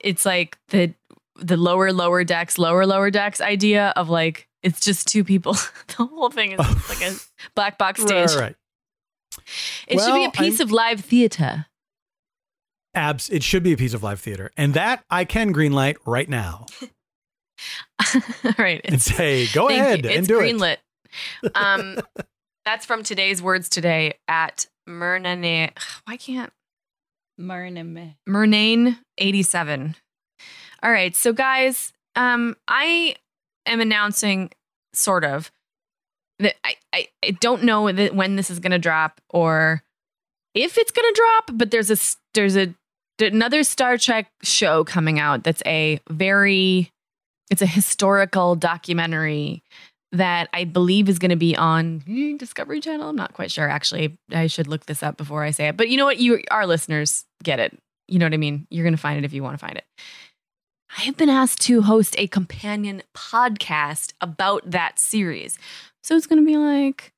it's 0.00 0.24
like 0.24 0.56
the 0.68 0.92
the 1.40 1.56
lower 1.56 1.92
lower 1.92 2.22
decks 2.24 2.58
lower 2.58 2.86
lower 2.86 3.10
decks 3.10 3.40
idea 3.40 3.92
of 3.96 4.08
like 4.08 4.46
it's 4.62 4.80
just 4.80 5.08
two 5.08 5.24
people 5.24 5.52
the 5.96 6.04
whole 6.06 6.30
thing 6.30 6.52
is 6.52 6.58
like 6.88 7.02
a 7.02 7.14
black 7.54 7.78
box 7.78 8.02
stage 8.02 8.30
Right, 8.30 8.40
right. 8.40 8.56
it 9.88 9.98
should 10.00 10.14
be 10.14 10.24
a 10.24 10.30
piece 10.30 10.60
I'm- 10.60 10.68
of 10.68 10.72
live 10.72 11.00
theater 11.00 11.66
Abs. 12.92 13.30
It 13.30 13.44
should 13.44 13.62
be 13.62 13.72
a 13.72 13.76
piece 13.76 13.94
of 13.94 14.02
live 14.02 14.18
theater, 14.18 14.50
and 14.56 14.74
that 14.74 15.04
I 15.08 15.24
can 15.24 15.54
greenlight 15.54 15.96
right 16.04 16.28
now 16.28 16.66
all 18.44 18.52
right 18.58 18.80
and 18.84 19.00
say, 19.00 19.46
go 19.54 19.68
ahead 19.68 20.04
you. 20.04 20.10
and 20.10 20.18
it's 20.20 20.26
do 20.28 20.40
greenlit 20.40 20.78
um 21.54 21.98
that's 22.64 22.84
from 22.84 23.02
today's 23.04 23.40
words 23.40 23.68
today 23.68 24.14
at 24.26 24.66
Murnane. 24.88 25.70
why 26.04 26.16
can't 26.16 26.52
Murname. 27.40 28.16
Murnane 28.28 28.98
87. 29.18 29.94
All 30.82 30.90
right. 30.90 31.14
So 31.14 31.32
guys, 31.32 31.92
um, 32.16 32.56
I 32.68 33.16
am 33.66 33.80
announcing 33.80 34.50
sort 34.92 35.24
of 35.24 35.50
that 36.38 36.56
I, 36.64 36.76
I, 36.92 37.08
I 37.24 37.30
don't 37.32 37.64
know 37.64 37.90
that 37.92 38.14
when 38.14 38.36
this 38.36 38.50
is 38.50 38.58
gonna 38.58 38.78
drop 38.78 39.20
or 39.28 39.82
if 40.54 40.78
it's 40.78 40.90
gonna 40.90 41.12
drop, 41.14 41.50
but 41.54 41.70
there's 41.70 41.90
a, 41.90 41.96
there's 42.34 42.56
a 42.56 42.74
another 43.20 43.62
Star 43.62 43.98
Trek 43.98 44.30
show 44.42 44.84
coming 44.84 45.18
out 45.18 45.44
that's 45.44 45.62
a 45.66 46.00
very 46.08 46.90
it's 47.50 47.62
a 47.62 47.66
historical 47.66 48.54
documentary 48.54 49.62
that 50.12 50.48
I 50.52 50.64
believe 50.64 51.08
is 51.08 51.18
going 51.18 51.30
to 51.30 51.36
be 51.36 51.56
on 51.56 52.02
Discovery 52.38 52.80
Channel. 52.80 53.08
I'm 53.08 53.16
not 53.16 53.34
quite 53.34 53.50
sure. 53.50 53.68
Actually, 53.68 54.16
I 54.32 54.46
should 54.46 54.66
look 54.66 54.86
this 54.86 55.02
up 55.02 55.16
before 55.16 55.42
I 55.42 55.50
say 55.50 55.68
it. 55.68 55.76
But 55.76 55.88
you 55.88 55.96
know 55.96 56.04
what? 56.04 56.18
You, 56.18 56.42
our 56.50 56.66
listeners, 56.66 57.24
get 57.42 57.60
it. 57.60 57.76
You 58.08 58.18
know 58.18 58.26
what 58.26 58.34
I 58.34 58.38
mean? 58.38 58.66
You're 58.70 58.84
going 58.84 58.94
to 58.94 59.00
find 59.00 59.18
it 59.18 59.24
if 59.24 59.32
you 59.32 59.42
want 59.42 59.54
to 59.54 59.64
find 59.64 59.76
it. 59.76 59.84
I 60.96 61.02
have 61.02 61.16
been 61.16 61.28
asked 61.28 61.60
to 61.62 61.82
host 61.82 62.14
a 62.18 62.26
companion 62.26 63.02
podcast 63.14 64.12
about 64.20 64.70
that 64.70 64.98
series. 64.98 65.58
So 66.02 66.16
it's 66.16 66.26
going 66.26 66.42
to 66.42 66.46
be 66.46 66.56
like, 66.56 67.12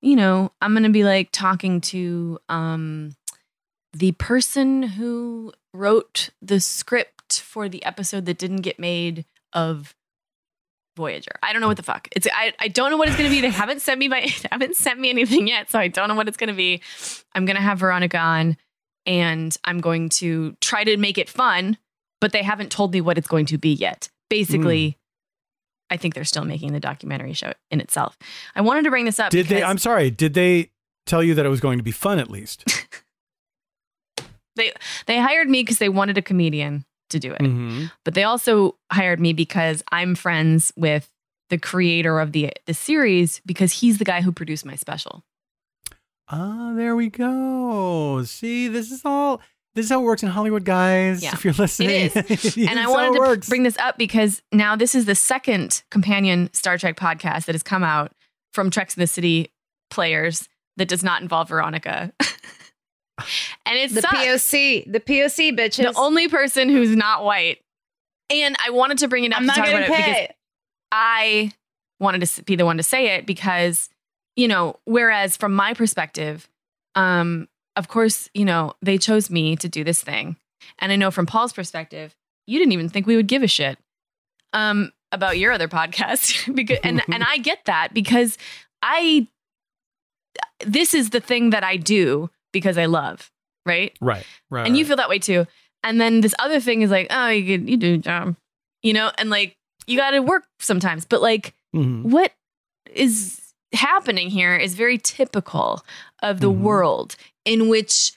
you 0.00 0.16
know, 0.16 0.52
I'm 0.62 0.72
going 0.72 0.84
to 0.84 0.88
be 0.88 1.04
like 1.04 1.28
talking 1.32 1.80
to 1.82 2.38
um, 2.48 3.16
the 3.92 4.12
person 4.12 4.82
who 4.82 5.52
wrote 5.74 6.30
the 6.40 6.60
script 6.60 7.40
for 7.40 7.68
the 7.68 7.84
episode 7.84 8.26
that 8.26 8.38
didn't 8.38 8.62
get 8.62 8.78
made 8.78 9.24
of 9.52 9.94
Voyager. 10.96 11.32
I 11.42 11.52
don't 11.52 11.60
know 11.60 11.68
what 11.68 11.76
the 11.76 11.82
fuck. 11.84 12.08
It's 12.10 12.26
I, 12.32 12.52
I 12.58 12.66
don't 12.66 12.90
know 12.90 12.96
what 12.96 13.06
it's 13.06 13.16
gonna 13.16 13.30
be. 13.30 13.40
They 13.40 13.50
haven't 13.50 13.82
sent 13.82 14.00
me 14.00 14.08
my 14.08 14.20
they 14.42 14.48
haven't 14.50 14.74
sent 14.74 14.98
me 14.98 15.10
anything 15.10 15.46
yet, 15.46 15.70
so 15.70 15.78
I 15.78 15.86
don't 15.86 16.08
know 16.08 16.16
what 16.16 16.26
it's 16.26 16.36
gonna 16.36 16.54
be. 16.54 16.82
I'm 17.36 17.44
gonna 17.44 17.60
have 17.60 17.78
Veronica 17.78 18.18
on 18.18 18.56
and 19.06 19.56
I'm 19.64 19.80
going 19.80 20.08
to 20.08 20.56
try 20.60 20.82
to 20.82 20.96
make 20.96 21.16
it 21.16 21.28
fun, 21.28 21.78
but 22.20 22.32
they 22.32 22.42
haven't 22.42 22.70
told 22.70 22.92
me 22.92 23.00
what 23.00 23.18
it's 23.18 23.28
going 23.28 23.46
to 23.46 23.58
be 23.58 23.72
yet. 23.72 24.08
Basically, 24.30 24.98
I 25.90 25.96
think 25.96 26.14
they're 26.14 26.24
still 26.24 26.44
making 26.44 26.72
the 26.72 26.80
documentary 26.80 27.32
show 27.32 27.52
in 27.70 27.80
itself. 27.80 28.18
I 28.54 28.60
wanted 28.60 28.82
to 28.84 28.90
bring 28.90 29.04
this 29.04 29.18
up. 29.18 29.30
Did 29.30 29.46
they? 29.46 29.62
I'm 29.62 29.78
sorry. 29.78 30.10
Did 30.10 30.34
they 30.34 30.70
tell 31.06 31.22
you 31.22 31.34
that 31.34 31.46
it 31.46 31.48
was 31.48 31.60
going 31.60 31.78
to 31.78 31.84
be 31.84 31.92
fun 31.92 32.18
at 32.18 32.30
least? 32.30 32.64
they 34.56 34.72
they 35.06 35.18
hired 35.18 35.48
me 35.48 35.62
because 35.62 35.78
they 35.78 35.88
wanted 35.88 36.18
a 36.18 36.22
comedian 36.22 36.84
to 37.10 37.18
do 37.18 37.32
it. 37.32 37.40
Mhm. 37.40 37.90
But 38.04 38.14
they 38.14 38.24
also 38.24 38.76
hired 38.92 39.20
me 39.20 39.32
because 39.32 39.82
I'm 39.90 40.14
friends 40.14 40.72
with 40.76 41.10
the 41.48 41.58
creator 41.58 42.20
of 42.20 42.32
the 42.32 42.52
the 42.66 42.74
series 42.74 43.40
because 43.46 43.72
he's 43.80 43.98
the 43.98 44.04
guy 44.04 44.20
who 44.20 44.32
produced 44.32 44.66
my 44.66 44.74
special. 44.76 45.24
Ah, 46.28 46.74
there 46.76 46.94
we 46.94 47.08
go. 47.08 48.22
See, 48.24 48.68
this 48.68 48.92
is 48.92 49.02
all. 49.04 49.40
This 49.78 49.84
is 49.86 49.90
how 49.92 50.00
it 50.00 50.02
works 50.02 50.24
in 50.24 50.28
Hollywood, 50.28 50.64
guys. 50.64 51.22
Yeah, 51.22 51.34
if 51.34 51.44
you're 51.44 51.54
listening, 51.54 52.10
It 52.12 52.16
is. 52.32 52.56
And 52.56 52.70
is 52.70 52.76
I 52.78 52.82
how 52.82 52.90
wanted 52.90 53.10
it 53.10 53.12
to 53.12 53.18
works. 53.20 53.48
bring 53.48 53.62
this 53.62 53.78
up 53.78 53.96
because 53.96 54.42
now 54.50 54.74
this 54.74 54.96
is 54.96 55.04
the 55.04 55.14
second 55.14 55.84
companion 55.92 56.50
Star 56.52 56.76
Trek 56.76 56.96
podcast 56.96 57.44
that 57.44 57.54
has 57.54 57.62
come 57.62 57.84
out 57.84 58.10
from 58.52 58.72
Treks 58.72 58.96
in 58.96 59.00
the 59.00 59.06
City 59.06 59.52
players 59.88 60.48
that 60.78 60.88
does 60.88 61.04
not 61.04 61.22
involve 61.22 61.48
Veronica. 61.50 62.12
and 62.20 63.78
it's 63.78 63.94
The 63.94 64.00
POC, 64.00 64.92
the 64.92 64.98
POC 64.98 65.56
bitches. 65.56 65.92
the 65.92 65.96
only 65.96 66.26
person 66.26 66.68
who's 66.68 66.96
not 66.96 67.22
white. 67.22 67.58
And 68.30 68.56
I 68.66 68.70
wanted 68.70 68.98
to 68.98 69.06
bring 69.06 69.22
it 69.22 69.32
up 69.32 69.38
I'm 69.38 69.44
to 69.44 69.46
not 69.46 69.56
talk 69.58 69.66
getting 69.66 69.84
about 69.86 70.00
it 70.00 70.04
because. 70.04 70.36
I 70.90 71.52
wanted 72.00 72.26
to 72.26 72.42
be 72.42 72.56
the 72.56 72.64
one 72.66 72.78
to 72.78 72.82
say 72.82 73.14
it 73.14 73.26
because, 73.26 73.90
you 74.34 74.48
know, 74.48 74.74
whereas 74.86 75.36
from 75.36 75.54
my 75.54 75.72
perspective, 75.72 76.48
um, 76.96 77.46
of 77.78 77.88
course, 77.88 78.28
you 78.34 78.44
know, 78.44 78.74
they 78.82 78.98
chose 78.98 79.30
me 79.30 79.56
to 79.56 79.68
do 79.68 79.84
this 79.84 80.02
thing. 80.02 80.36
And 80.80 80.90
I 80.92 80.96
know 80.96 81.10
from 81.10 81.26
Paul's 81.26 81.52
perspective, 81.52 82.14
you 82.46 82.58
didn't 82.58 82.72
even 82.72 82.88
think 82.88 83.06
we 83.06 83.16
would 83.16 83.28
give 83.28 83.42
a 83.42 83.46
shit 83.48 83.78
um, 84.52 84.92
about 85.12 85.38
your 85.38 85.52
other 85.52 85.68
podcast. 85.68 86.52
because, 86.60 86.78
and, 86.82 87.00
and 87.08 87.22
I 87.24 87.38
get 87.38 87.64
that 87.66 87.94
because 87.94 88.36
I, 88.82 89.28
this 90.66 90.92
is 90.94 91.10
the 91.10 91.20
thing 91.20 91.50
that 91.50 91.64
I 91.64 91.76
do 91.76 92.30
because 92.52 92.76
I 92.78 92.86
love, 92.86 93.30
right? 93.64 93.96
Right, 94.00 94.26
right. 94.50 94.66
and 94.66 94.76
you 94.76 94.84
feel 94.84 94.96
that 94.96 95.08
way 95.08 95.18
too. 95.18 95.46
And 95.84 96.00
then 96.00 96.20
this 96.20 96.34
other 96.40 96.58
thing 96.60 96.82
is 96.82 96.90
like, 96.90 97.06
oh, 97.10 97.28
you 97.28 97.58
could, 97.58 97.68
you 97.70 97.76
do 97.76 97.94
a 97.94 97.98
job, 97.98 98.36
you 98.82 98.92
know, 98.92 99.12
and 99.18 99.30
like 99.30 99.56
you 99.86 99.96
got 99.96 100.10
to 100.10 100.20
work 100.20 100.44
sometimes. 100.58 101.04
But 101.04 101.22
like, 101.22 101.54
Mhm. 101.74 102.02
what 102.04 102.32
is 102.92 103.40
happening 103.74 104.30
here 104.30 104.56
is 104.56 104.74
very 104.74 104.96
typical 104.98 105.84
of 106.22 106.40
the 106.40 106.50
Mhm. 106.50 106.60
world 106.60 107.16
in 107.48 107.68
which 107.68 108.12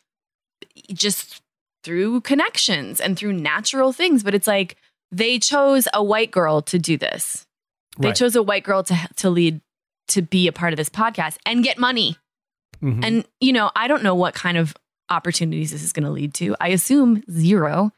just 0.93 1.41
through 1.83 2.21
connections 2.21 2.99
and 3.01 3.17
through 3.17 3.33
natural 3.33 3.91
things, 3.93 4.23
but 4.23 4.35
it's 4.35 4.47
like 4.47 4.77
they 5.11 5.39
chose 5.39 5.87
a 5.93 6.03
white 6.03 6.31
girl 6.31 6.61
to 6.61 6.77
do 6.77 6.97
this. 6.97 7.45
They 7.99 8.09
Right. 8.09 8.15
chose 8.15 8.35
a 8.35 8.43
white 8.43 8.63
girl 8.63 8.83
to 8.83 8.95
to 9.17 9.29
lead 9.29 9.61
to 10.09 10.21
be 10.21 10.47
a 10.47 10.51
part 10.51 10.73
of 10.73 10.77
this 10.77 10.89
podcast 10.89 11.37
and 11.45 11.63
get 11.63 11.77
money. 11.77 12.17
Mhm. 12.81 13.03
And, 13.05 13.25
you 13.39 13.53
know, 13.53 13.71
I 13.75 13.87
don't 13.87 14.03
know 14.03 14.15
what 14.15 14.33
kind 14.33 14.57
of 14.57 14.73
opportunities 15.09 15.71
this 15.71 15.83
is 15.83 15.93
going 15.93 16.03
to 16.03 16.09
lead 16.11 16.33
to. 16.35 16.55
I 16.59 16.69
assume 16.69 17.23
zero. 17.31 17.91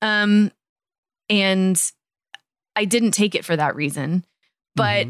Um, 0.00 0.50
and 1.28 1.80
I 2.76 2.84
didn't 2.86 3.10
take 3.12 3.34
it 3.34 3.44
for 3.44 3.54
that 3.56 3.74
reason. 3.76 4.24
But, 4.76 5.08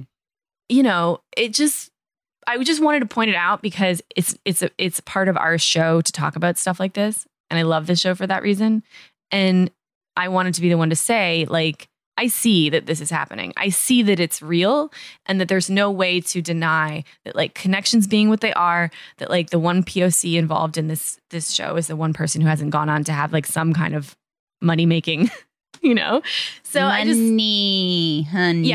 you 0.68 0.82
know, 0.82 1.22
it 1.36 1.52
just, 1.55 1.91
I 2.47 2.62
just 2.64 2.82
wanted 2.82 3.01
to 3.01 3.06
point 3.06 3.31
it 3.31 3.36
out 3.36 3.62
because 3.62 4.02
it's, 4.16 4.36
it's, 4.44 4.62
a, 4.62 4.70
it's 4.78 5.01
part 5.01 5.28
of 5.28 5.36
our 5.36 5.59
show 5.59 6.01
to 6.01 6.12
talk 6.12 6.36
about 6.36 6.59
stuff 6.59 6.81
like 6.81 6.94
this. 6.94 7.27
And 7.51 7.59
I 7.59 7.62
love 7.62 7.86
this 7.86 8.01
show 8.01 8.14
for 8.14 8.27
that 8.27 8.43
reason. 8.43 8.82
And 9.31 9.70
I 10.16 10.28
wanted 10.28 10.55
to 10.55 10.60
be 10.60 10.69
the 10.69 10.78
one 10.78 10.90
to 10.90 10.97
say, 10.97 11.47
like, 11.48 11.89
I 12.19 12.27
see 12.27 12.69
that 12.70 12.86
this 12.86 13.01
is 13.01 13.10
happening. 13.10 13.52
I 13.56 13.70
see 13.70 14.02
that 14.02 14.20
it's 14.20 14.43
real 14.43 14.93
and 15.27 15.40
that 15.40 15.48
there's 15.48 15.70
no 15.70 15.90
way 15.90 16.20
to 16.20 16.43
deny 16.43 17.05
that 17.24 17.35
like 17.35 17.55
connections 17.55 18.06
being 18.06 18.28
what 18.28 18.43
they 18.43 18.52
are, 18.52 18.90
that 19.19 19.31
like 19.31 19.51
the 19.51 19.59
one 19.59 19.82
POC 19.82 20.36
involved 20.36 20.77
in 20.77 20.89
this 20.89 21.19
this 21.31 21.52
show 21.52 21.77
is 21.77 21.86
the 21.86 21.97
one 21.97 22.12
person 22.12 22.40
who 22.43 22.48
hasn't 22.48 22.70
gone 22.70 22.89
on 22.89 23.02
to 23.05 23.12
have 23.12 23.32
like 23.32 23.47
some 23.47 23.73
kind 23.73 23.94
of 23.94 24.16
money 24.60 24.85
making, 24.85 25.31
you 25.81 25.94
know? 25.94 26.23
So 26.62 26.85
I 26.85 27.05
just 27.05 27.19
Money, 27.19 28.23
honey. 28.31 28.69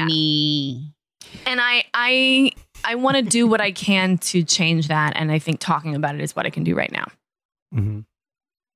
and 1.45 1.61
I 1.61 1.85
I 1.94 2.52
I 2.84 2.95
want 2.95 3.18
to 3.18 3.24
do 3.24 3.48
what 3.48 3.60
I 3.62 3.72
can 3.72 4.18
to 4.20 4.44
change 4.44 4.88
that 4.88 5.14
and 5.16 5.32
I 5.32 5.40
think 5.40 5.60
talking 5.60 5.95
about 5.95 6.16
it 6.16 6.22
is 6.22 6.36
what 6.36 6.45
I 6.45 6.49
can 6.49 6.64
do 6.64 6.76
right 6.76 6.91
now. 6.91 7.06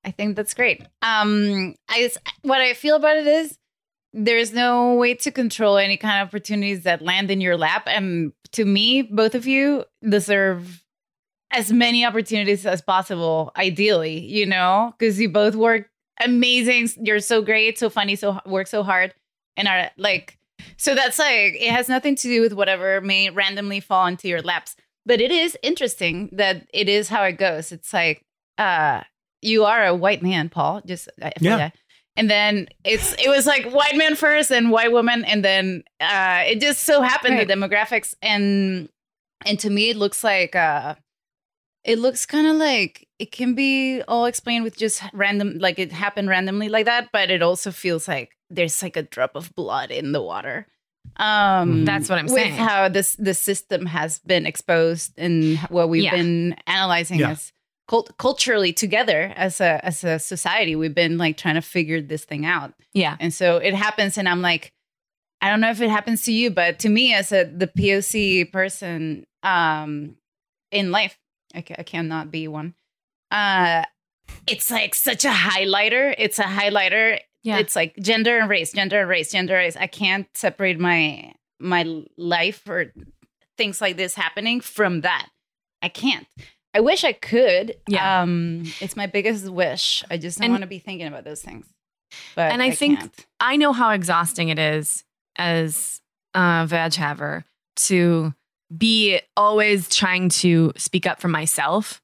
I 0.03 0.11
think 0.11 0.35
that's 0.35 0.53
great. 0.53 0.81
Um, 1.01 1.75
I 1.87 2.01
s- 2.01 2.17
what 2.41 2.59
I 2.59 2.73
feel 2.73 2.95
about 2.95 3.17
it 3.17 3.27
is 3.27 3.57
there's 4.13 4.51
no 4.51 4.95
way 4.95 5.13
to 5.15 5.31
control 5.31 5.77
any 5.77 5.95
kind 5.95 6.21
of 6.21 6.27
opportunities 6.27 6.83
that 6.83 7.01
land 7.01 7.31
in 7.31 7.39
your 7.39 7.55
lap, 7.55 7.83
and 7.87 8.33
to 8.51 8.65
me, 8.65 9.03
both 9.03 9.35
of 9.35 9.47
you 9.47 9.85
deserve 10.07 10.83
as 11.51 11.71
many 11.71 12.03
opportunities 12.05 12.65
as 12.65 12.81
possible. 12.81 13.51
Ideally, 13.55 14.19
you 14.19 14.45
know, 14.45 14.93
because 14.97 15.19
you 15.19 15.29
both 15.29 15.55
work 15.55 15.89
amazing. 16.21 16.89
You're 17.05 17.19
so 17.21 17.41
great, 17.41 17.77
so 17.79 17.89
funny, 17.89 18.15
so 18.17 18.39
work 18.45 18.67
so 18.67 18.83
hard, 18.83 19.13
and 19.55 19.67
are 19.67 19.91
like. 19.97 20.37
So 20.77 20.95
that's 20.95 21.19
like 21.19 21.55
it 21.59 21.71
has 21.71 21.89
nothing 21.89 22.15
to 22.15 22.27
do 22.27 22.41
with 22.41 22.53
whatever 22.53 23.01
may 23.01 23.29
randomly 23.29 23.79
fall 23.79 24.07
into 24.07 24.27
your 24.27 24.41
laps. 24.41 24.75
But 25.05 25.19
it 25.21 25.31
is 25.31 25.57
interesting 25.63 26.29
that 26.33 26.67
it 26.73 26.87
is 26.87 27.09
how 27.09 27.23
it 27.23 27.33
goes. 27.33 27.71
It's 27.71 27.93
like 27.93 28.23
uh 28.57 29.01
you 29.41 29.65
are 29.65 29.85
a 29.85 29.95
white 29.95 30.21
man, 30.21 30.49
Paul. 30.49 30.81
Just 30.85 31.09
I 31.21 31.31
Yeah. 31.39 31.57
yeah. 31.57 31.69
And 32.17 32.29
then 32.29 32.67
it's 32.83 33.13
it 33.13 33.29
was 33.29 33.45
like 33.47 33.71
white 33.71 33.95
man 33.95 34.15
first 34.15 34.51
and 34.51 34.69
white 34.69 34.91
woman, 34.91 35.23
and 35.25 35.43
then 35.43 35.83
uh 35.99 36.43
it 36.45 36.59
just 36.59 36.83
so 36.83 37.01
happened 37.01 37.39
the 37.39 37.45
demographics 37.45 38.13
and 38.21 38.89
and 39.45 39.59
to 39.59 39.69
me 39.69 39.89
it 39.89 39.97
looks 39.97 40.23
like 40.23 40.55
uh 40.55 40.95
it 41.83 41.97
looks 41.97 42.25
kind 42.25 42.47
of 42.47 42.57
like 42.57 43.07
it 43.21 43.31
can 43.31 43.53
be 43.55 44.01
all 44.07 44.25
explained 44.25 44.63
with 44.65 44.75
just 44.77 45.01
random 45.13 45.57
like 45.59 45.77
it 45.79 45.91
happened 45.91 46.27
randomly 46.29 46.69
like 46.69 46.85
that, 46.85 47.09
but 47.13 47.29
it 47.29 47.41
also 47.41 47.71
feels 47.71 48.07
like 48.07 48.29
there's 48.49 48.81
like 48.83 48.97
a 48.97 49.03
drop 49.03 49.35
of 49.35 49.53
blood 49.55 49.91
in 49.91 50.11
the 50.11 50.21
water. 50.21 50.65
Um 51.17 51.85
That's 51.85 52.09
what 52.09 52.19
I'm 52.19 52.25
with 52.25 52.33
saying. 52.33 52.53
how 52.53 52.89
this 52.89 53.15
the 53.27 53.33
system 53.33 53.85
has 53.85 54.19
been 54.19 54.45
exposed 54.45 55.11
and 55.17 55.57
what 55.69 55.89
we've 55.89 56.03
Yeah. 56.03 56.15
been 56.15 56.55
analyzing 56.67 57.19
Yeah. 57.19 57.31
as 57.31 57.51
cult- 57.87 58.15
culturally 58.17 58.73
together 58.73 59.33
as 59.35 59.59
a 59.61 59.83
as 59.85 60.03
a 60.03 60.19
society 60.19 60.75
we've 60.75 60.95
been 61.03 61.17
like 61.17 61.37
trying 61.37 61.55
to 61.55 61.61
figure 61.75 62.01
this 62.01 62.23
thing 62.25 62.45
out 62.45 62.73
Yeah. 62.93 63.17
and 63.19 63.33
so 63.33 63.57
it 63.57 63.73
happens 63.73 64.17
and 64.17 64.29
i'm 64.29 64.41
like 64.41 64.71
i 65.41 65.49
don't 65.49 65.59
know 65.59 65.71
if 65.71 65.81
it 65.81 65.89
happens 65.89 66.21
to 66.23 66.31
you 66.31 66.51
but 66.51 66.79
to 66.79 66.89
me 66.89 67.13
as 67.13 67.31
a 67.33 67.43
the 67.45 67.67
poc 67.67 68.51
person 68.51 69.25
um 69.43 70.15
in 70.71 70.91
life 70.91 71.17
i, 71.57 71.61
ca- 71.61 71.75
I 71.79 71.83
cannot 71.83 72.31
be 72.31 72.47
one 72.47 72.75
uh 73.31 73.83
it's 74.47 74.69
like 74.71 74.95
such 74.95 75.25
a 75.25 75.29
highlighter 75.31 76.13
it's 76.17 76.39
a 76.39 76.43
highlighter 76.43 77.19
Yeah. 77.43 77.57
it's 77.59 77.75
like 77.75 77.95
gender 77.97 78.37
and 78.39 78.49
race 78.49 78.71
gender 78.73 78.99
and 79.01 79.09
race 79.09 79.31
gender 79.31 79.55
and 79.55 79.65
race 79.65 79.77
i 79.77 79.87
can't 79.87 80.27
separate 80.35 80.79
my 80.79 81.33
my 81.59 82.03
life 82.17 82.67
or 82.67 82.93
things 83.57 83.81
like 83.81 83.97
this 83.97 84.15
happening 84.15 84.61
from 84.61 85.01
that 85.01 85.27
i 85.81 85.89
can't 85.89 86.27
I 86.73 86.79
wish 86.79 87.03
I 87.03 87.11
could. 87.11 87.75
Yeah. 87.89 88.21
Um, 88.21 88.63
it's 88.79 88.95
my 88.95 89.05
biggest 89.05 89.49
wish. 89.49 90.05
I 90.09 90.15
just 90.17 90.37
don't 90.37 90.45
And- 90.45 90.53
want 90.53 90.61
to 90.61 90.67
be 90.67 90.79
thinking 90.79 91.05
about 91.05 91.25
those 91.25 91.41
things. 91.41 91.65
But 92.33 92.53
and 92.53 92.61
I, 92.61 92.71
think 92.71 92.97
can't. 92.99 93.25
I 93.41 93.57
know 93.57 93.73
how 93.73 93.89
exhausting 93.89 94.47
it 94.47 94.57
is 94.57 95.03
as 95.35 95.99
a 96.33 96.63
veg 96.65 96.93
haver 96.93 97.43
to 97.87 98.33
be 98.77 99.19
always 99.35 99.89
trying 99.93 100.29
to 100.29 100.71
speak 100.77 101.05
up 101.05 101.19
for 101.19 101.27
myself. 101.27 102.01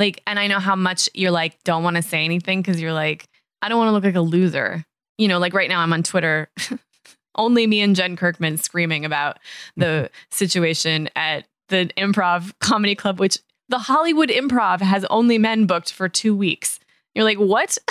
Like, 0.00 0.22
and 0.26 0.38
I 0.38 0.46
know 0.46 0.60
how 0.60 0.76
much 0.76 1.10
you're 1.12 1.30
like, 1.30 1.62
don't 1.62 1.84
want 1.84 1.96
to 1.96 2.02
say 2.02 2.24
anything 2.24 2.62
because 2.62 2.80
you're 2.80 2.94
like, 2.94 3.26
I 3.60 3.68
don't 3.68 3.76
want 3.76 3.88
to 3.88 3.92
look 3.92 4.04
like 4.04 4.14
a 4.14 4.22
loser. 4.22 4.82
You 5.18 5.28
know, 5.28 5.38
like 5.38 5.52
right 5.52 5.68
now 5.68 5.80
I'm 5.80 5.92
on 5.92 6.02
Twitter, 6.02 6.48
only 7.36 7.66
me 7.66 7.82
and 7.82 7.94
Jen 7.94 8.16
Kirkman 8.16 8.56
screaming 8.56 9.04
about 9.04 9.38
the 9.76 9.84
mm-hmm. 9.84 10.14
situation 10.30 11.10
at 11.14 11.46
the 11.68 11.90
improv 11.98 12.54
comedy 12.60 12.94
club, 12.94 13.20
which 13.20 13.40
the 13.68 13.78
Hollywood 13.78 14.30
improv 14.30 14.80
has 14.80 15.04
only 15.10 15.36
men 15.36 15.66
booked 15.66 15.92
for 15.92 16.08
two 16.08 16.34
weeks. 16.34 16.80
You're 17.14 17.26
like, 17.26 17.38
what? 17.38 17.76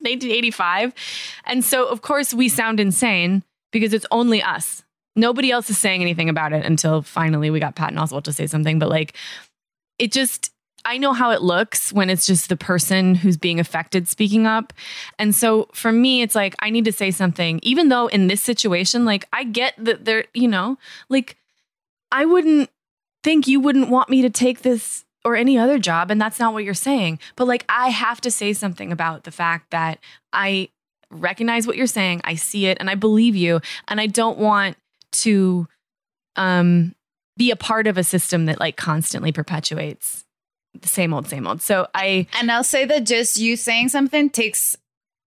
1985. 0.00 0.94
And 1.44 1.64
so, 1.64 1.86
of 1.86 2.02
course, 2.02 2.34
we 2.34 2.48
sound 2.48 2.80
insane 2.80 3.44
because 3.70 3.94
it's 3.94 4.06
only 4.10 4.42
us. 4.42 4.82
Nobody 5.14 5.52
else 5.52 5.70
is 5.70 5.78
saying 5.78 6.00
anything 6.02 6.28
about 6.28 6.52
it 6.52 6.66
until 6.66 7.02
finally 7.02 7.50
we 7.50 7.60
got 7.60 7.76
Patton 7.76 7.98
Oswalt 7.98 8.24
to 8.24 8.32
say 8.32 8.48
something. 8.48 8.80
But 8.80 8.88
like, 8.88 9.16
it 10.00 10.10
just, 10.10 10.50
I 10.84 10.98
know 10.98 11.12
how 11.12 11.30
it 11.30 11.42
looks 11.42 11.92
when 11.92 12.10
it's 12.10 12.26
just 12.26 12.48
the 12.48 12.56
person 12.56 13.14
who's 13.14 13.36
being 13.36 13.60
affected 13.60 14.08
speaking 14.08 14.46
up. 14.46 14.72
And 15.18 15.34
so 15.34 15.68
for 15.72 15.92
me, 15.92 16.22
it's 16.22 16.34
like, 16.34 16.54
I 16.60 16.70
need 16.70 16.84
to 16.86 16.92
say 16.92 17.10
something, 17.10 17.60
even 17.62 17.88
though 17.88 18.06
in 18.06 18.26
this 18.28 18.40
situation, 18.40 19.04
like, 19.04 19.26
I 19.32 19.44
get 19.44 19.74
that 19.78 20.04
there, 20.04 20.24
you 20.34 20.48
know, 20.48 20.78
like, 21.08 21.36
I 22.10 22.24
wouldn't 22.24 22.70
think 23.22 23.46
you 23.46 23.60
wouldn't 23.60 23.90
want 23.90 24.08
me 24.08 24.22
to 24.22 24.30
take 24.30 24.62
this 24.62 25.04
or 25.24 25.36
any 25.36 25.58
other 25.58 25.78
job 25.78 26.10
and 26.10 26.20
that's 26.20 26.38
not 26.38 26.54
what 26.54 26.64
you're 26.64 26.72
saying 26.72 27.18
but 27.36 27.46
like 27.46 27.64
i 27.68 27.88
have 27.88 28.20
to 28.20 28.30
say 28.30 28.52
something 28.52 28.90
about 28.90 29.24
the 29.24 29.30
fact 29.30 29.70
that 29.70 29.98
i 30.32 30.68
recognize 31.10 31.66
what 31.66 31.76
you're 31.76 31.86
saying 31.86 32.20
i 32.24 32.34
see 32.34 32.66
it 32.66 32.78
and 32.80 32.88
i 32.88 32.94
believe 32.94 33.36
you 33.36 33.60
and 33.88 34.00
i 34.00 34.06
don't 34.06 34.38
want 34.38 34.76
to 35.12 35.68
um 36.36 36.94
be 37.36 37.50
a 37.50 37.56
part 37.56 37.86
of 37.86 37.98
a 37.98 38.04
system 38.04 38.46
that 38.46 38.60
like 38.60 38.76
constantly 38.76 39.32
perpetuates 39.32 40.24
the 40.80 40.88
same 40.88 41.12
old 41.12 41.28
same 41.28 41.46
old 41.46 41.60
so 41.60 41.86
i 41.94 42.26
and 42.38 42.50
I'll 42.50 42.64
say 42.64 42.84
that 42.84 43.04
just 43.04 43.38
you 43.38 43.56
saying 43.56 43.88
something 43.88 44.30
takes 44.30 44.76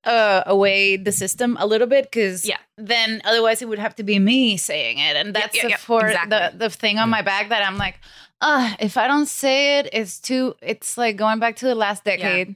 uh, 0.03 0.43
away 0.45 0.97
the 0.97 1.11
system 1.11 1.57
a 1.59 1.65
little 1.65 1.87
bit 1.87 2.05
because 2.05 2.45
yeah. 2.45 2.57
then 2.77 3.21
otherwise 3.25 3.61
it 3.61 3.67
would 3.67 3.79
have 3.79 3.95
to 3.95 4.03
be 4.03 4.19
me 4.19 4.57
saying 4.57 4.97
it, 4.97 5.15
and 5.15 5.33
that's 5.33 5.55
yeah, 5.55 5.63
the 5.63 5.69
yeah, 5.69 5.77
for 5.77 6.05
exactly. 6.05 6.37
the 6.37 6.57
the 6.57 6.69
thing 6.69 6.99
on 6.99 7.09
my 7.09 7.21
back 7.21 7.49
that 7.49 7.65
I'm 7.65 7.77
like, 7.77 7.99
uh, 8.41 8.73
if 8.79 8.97
I 8.97 9.07
don't 9.07 9.27
say 9.27 9.79
it, 9.79 9.89
it's 9.93 10.19
too. 10.19 10.55
It's 10.61 10.97
like 10.97 11.15
going 11.15 11.39
back 11.39 11.55
to 11.57 11.65
the 11.65 11.75
last 11.75 12.03
decade. 12.03 12.55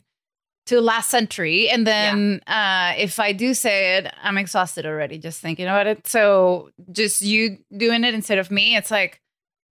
To 0.68 0.82
last 0.82 1.10
century, 1.10 1.70
and 1.70 1.88
then 1.88 2.42
uh, 2.46 2.92
if 2.98 3.22
I 3.22 3.32
do 3.32 3.54
say 3.54 4.00
it, 4.00 4.14
I'm 4.22 4.38
exhausted 4.38 4.86
already 4.86 5.18
just 5.18 5.40
thinking 5.40 5.64
about 5.64 5.88
it. 5.88 6.06
So 6.08 6.72
just 6.92 7.22
you 7.22 7.60
doing 7.72 8.04
it 8.04 8.14
instead 8.14 8.38
of 8.38 8.52
me, 8.52 8.76
it's 8.76 8.92
like, 8.92 9.22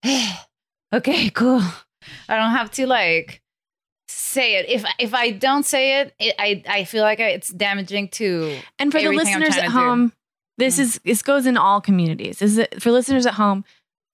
okay, 0.95 1.29
cool. 1.29 1.61
I 2.29 2.37
don't 2.37 2.51
have 2.51 2.71
to 2.73 2.87
like 2.87 3.43
say 4.09 4.57
it. 4.57 4.69
If 4.69 4.85
if 4.99 5.15
I 5.15 5.31
don't 5.31 5.65
say 5.65 6.01
it, 6.01 6.15
it 6.19 6.35
I 6.39 6.63
I 6.69 6.85
feel 6.85 7.03
like 7.03 7.21
I, 7.21 7.29
it's 7.31 7.49
damaging 7.49 8.09
to 8.11 8.57
And 8.79 8.93
for 8.93 9.01
the 9.01 9.11
listeners 9.11 9.57
at 9.57 9.63
to 9.63 9.67
do. 9.67 9.73
home, 9.73 10.13
this 10.59 10.77
mm. 10.77 10.81
is 10.81 11.01
this 11.05 11.23
goes 11.23 11.47
in 11.47 11.57
all 11.57 11.81
communities. 11.81 12.43
Is 12.43 12.59
it 12.59 12.83
for 12.83 12.91
listeners 12.91 13.27
at 13.27 13.35
home? 13.35 13.65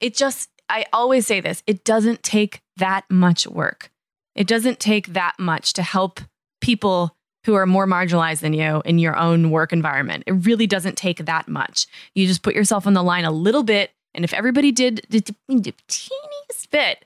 It 0.00 0.14
just 0.14 0.48
I 0.68 0.86
always 0.92 1.26
say 1.26 1.40
this. 1.40 1.62
It 1.66 1.84
doesn't 1.84 2.22
take 2.22 2.62
that 2.76 3.04
much 3.10 3.46
work. 3.46 3.90
It 4.34 4.46
doesn't 4.46 4.80
take 4.80 5.08
that 5.08 5.34
much 5.38 5.74
to 5.74 5.82
help 5.82 6.20
people 6.60 7.14
who 7.44 7.54
are 7.54 7.66
more 7.66 7.86
marginalized 7.86 8.40
than 8.40 8.54
you 8.54 8.82
in 8.84 8.98
your 8.98 9.16
own 9.16 9.50
work 9.50 9.72
environment. 9.72 10.24
It 10.26 10.32
really 10.32 10.66
doesn't 10.66 10.96
take 10.96 11.24
that 11.26 11.48
much. 11.48 11.86
You 12.14 12.26
just 12.26 12.42
put 12.42 12.54
yourself 12.54 12.86
on 12.86 12.94
the 12.94 13.02
line 13.02 13.24
a 13.24 13.32
little 13.32 13.64
bit, 13.64 13.90
and 14.14 14.24
if 14.24 14.32
everybody 14.32 14.72
did 14.72 15.04
the 15.10 15.20
teeniest 15.20 16.70
bit, 16.70 17.04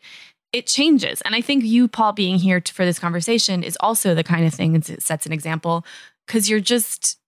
it 0.57 0.67
changes. 0.67 1.21
And 1.21 1.35
I 1.35 1.43
think 1.43 1.65
you, 1.65 1.87
Paul, 1.87 2.15
being 2.15 2.37
here 2.39 2.61
t- 2.61 2.73
for 2.73 2.87
this 2.87 2.99
conversation 2.99 3.63
is 3.63 3.77
also 3.81 4.15
the 4.15 4.25
kind 4.25 4.47
of 4.47 4.55
thing 4.55 4.73
that 4.73 5.03
sets 5.03 5.27
an 5.27 5.33
example 5.33 5.85
because 6.27 6.49
you're 6.49 6.61
just, 6.61 7.19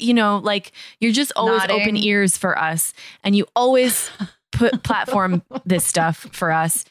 you 0.00 0.12
know, 0.12 0.38
like 0.42 0.72
you're 0.98 1.12
just 1.12 1.32
always 1.36 1.60
Nodding. 1.60 1.80
open 1.80 1.96
ears 1.96 2.36
for 2.36 2.58
us, 2.58 2.92
and 3.22 3.36
you 3.36 3.46
always 3.54 4.10
put 4.50 4.82
platform 4.82 5.44
this 5.64 5.84
stuff 5.84 6.26
for 6.32 6.50
us 6.50 6.84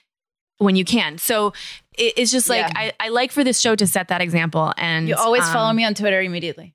when 0.60 0.78
you 0.78 0.86
can. 0.86 1.18
So 1.18 1.52
it, 1.98 2.14
it's 2.16 2.32
just 2.32 2.48
like 2.48 2.62
Yeah. 2.62 2.72
I, 2.74 2.94
I 2.98 3.10
like 3.10 3.34
for 3.34 3.44
this 3.44 3.60
show 3.60 3.76
to 3.76 3.86
set 3.86 4.08
that 4.08 4.22
example. 4.22 4.72
And 4.78 5.10
You 5.10 5.16
always 5.16 5.44
follow 5.50 5.72
um, 5.72 5.76
me 5.76 5.84
on 5.84 5.94
Twitter 5.94 6.22
immediately. 6.22 6.74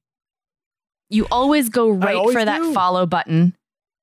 You 1.08 1.26
always 1.30 1.70
go 1.70 1.88
right 1.88 2.16
always 2.16 2.36
for 2.36 2.44
that 2.44 2.74
follow 2.74 3.06
button, 3.06 3.56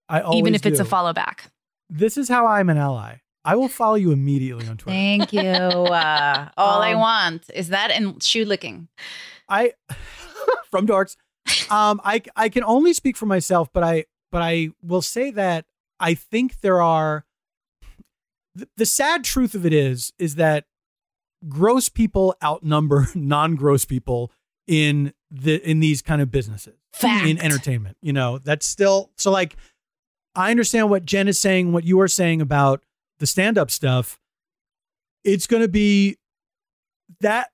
I 0.10 0.22
always 0.22 0.40
even 0.40 0.56
if 0.56 0.66
it's 0.66 0.80
a 0.80 0.86
follow 0.86 1.14
back. 1.14 1.52
This 1.88 2.18
is 2.18 2.28
how 2.28 2.48
I'm 2.48 2.70
an 2.70 2.78
ally. 2.78 3.18
I 3.48 3.56
will 3.56 3.70
follow 3.70 3.96
you 3.96 4.12
immediately 4.12 4.68
on 4.68 4.78
Twitter. 4.78 4.96
Thank 4.98 5.32
you. 5.34 5.42
Uh, 5.42 6.50
all 6.58 6.82
I 6.82 6.94
Um, 6.94 7.00
want 7.00 7.50
is 7.54 7.70
that 7.70 7.92
and 7.92 8.22
shoe 8.22 8.44
licking. 8.46 8.90
I 9.48 9.74
from 10.70 10.86
dorks. 10.86 11.16
Um, 11.72 12.02
I 12.04 12.22
I 12.36 12.50
can 12.50 12.64
only 12.64 12.94
speak 12.94 13.16
for 13.16 13.26
myself, 13.26 13.70
but 13.74 13.84
I 13.84 14.06
but 14.32 14.42
I 14.42 14.70
will 14.82 15.02
say 15.02 15.32
that 15.32 15.66
I 16.00 16.14
think 16.14 16.60
there 16.62 16.82
are. 16.82 17.26
The, 18.54 18.68
the 18.76 18.86
sad 18.86 19.24
truth 19.24 19.56
of 19.56 19.66
it 19.66 19.74
is 19.74 20.12
is 20.20 20.36
that 20.36 20.66
gross 21.48 21.90
people 21.90 22.36
outnumber 22.44 23.08
non-gross 23.16 23.86
people 23.86 24.32
in 24.68 25.14
the 25.32 25.62
in 25.70 25.80
these 25.80 26.02
kind 26.02 26.22
of 26.22 26.32
businesses. 26.32 26.74
in 27.04 27.38
entertainment. 27.40 27.96
You 28.02 28.12
know, 28.14 28.40
that's 28.40 28.66
still 28.66 29.12
so 29.16 29.32
like 29.32 29.56
I 30.36 30.52
understand 30.52 30.90
what 30.90 31.06
Jen 31.06 31.28
is 31.28 31.40
saying, 31.40 31.72
what 31.72 31.84
you 31.86 32.00
are 32.02 32.08
saying 32.08 32.42
about 32.42 32.84
the 33.20 33.28
stand-up 33.28 33.72
stuff. 33.72 34.20
It's 35.24 35.48
gonna 35.48 35.68
be 35.68 36.18
that 37.22 37.50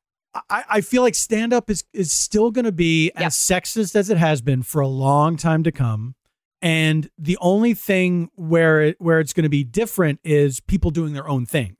I, 0.49 0.64
I 0.69 0.81
feel 0.81 1.02
like 1.02 1.15
stand-up 1.15 1.69
is 1.69 1.84
is 1.94 2.11
still 2.11 2.52
gonna 2.52 2.72
be 2.72 3.11
as 3.15 3.35
sexist 3.35 3.95
as 3.95 4.10
it 4.10 4.18
has 4.18 4.41
been 4.41 4.64
for 4.64 4.81
a 4.81 4.88
long 4.88 5.38
time 5.38 5.64
to 5.64 5.72
come. 5.72 6.15
And 6.64 7.10
the 7.18 7.38
only 7.41 7.73
thing 7.73 8.30
where 8.35 8.81
it, 8.81 8.95
where 8.98 9.19
it's 9.19 9.34
going 9.34 9.44
to 9.44 9.49
be 9.49 9.65
different 9.65 10.22
is 10.23 10.61
people 10.61 10.91
doing 10.91 11.11
their 11.11 11.27
own 11.27 11.45
things. 11.45 11.76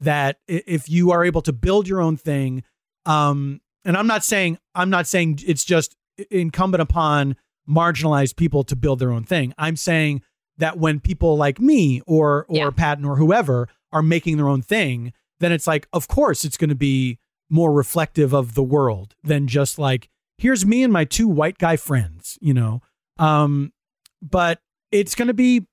That 0.00 0.38
if 0.48 0.88
you 0.88 1.10
are 1.10 1.26
able 1.26 1.42
to 1.42 1.52
build 1.52 1.86
your 1.86 2.00
own 2.00 2.16
thing, 2.16 2.62
um, 3.04 3.60
and 3.84 3.98
I'm 3.98 4.06
not 4.06 4.24
saying 4.24 4.58
I'm 4.74 4.88
not 4.88 5.06
saying 5.06 5.40
it's 5.46 5.62
just 5.62 5.94
incumbent 6.30 6.80
upon 6.80 7.36
marginalized 7.68 8.36
people 8.36 8.64
to 8.64 8.76
build 8.76 8.98
their 8.98 9.12
own 9.12 9.24
thing. 9.24 9.52
I'm 9.58 9.76
saying 9.76 10.22
that 10.58 10.78
when 10.78 11.00
people 11.00 11.36
like 11.36 11.60
me 11.60 12.00
or 12.06 12.46
or 12.48 12.72
Patton 12.72 13.04
or 13.04 13.16
whoever 13.16 13.68
are 13.92 14.02
making 14.02 14.36
their 14.36 14.48
own 14.48 14.62
thing, 14.62 15.12
then 15.40 15.52
it's 15.52 15.66
like, 15.66 15.88
of 15.92 16.08
course, 16.08 16.44
it's 16.44 16.56
going 16.56 16.70
to 16.70 16.74
be 16.74 17.18
more 17.50 17.72
reflective 17.72 18.32
of 18.32 18.54
the 18.54 18.62
world 18.62 19.14
than 19.22 19.46
just 19.46 19.78
like 19.78 20.08
here's 20.38 20.66
me 20.66 20.82
and 20.82 20.92
my 20.92 21.04
two 21.04 21.28
white 21.28 21.58
guy 21.58 21.76
friends, 21.76 22.38
you 22.40 22.54
know. 22.54 22.82
Um, 23.18 23.72
but 24.20 24.60
it's 24.90 25.14
going 25.14 25.28
to 25.28 25.34
be, 25.34 25.66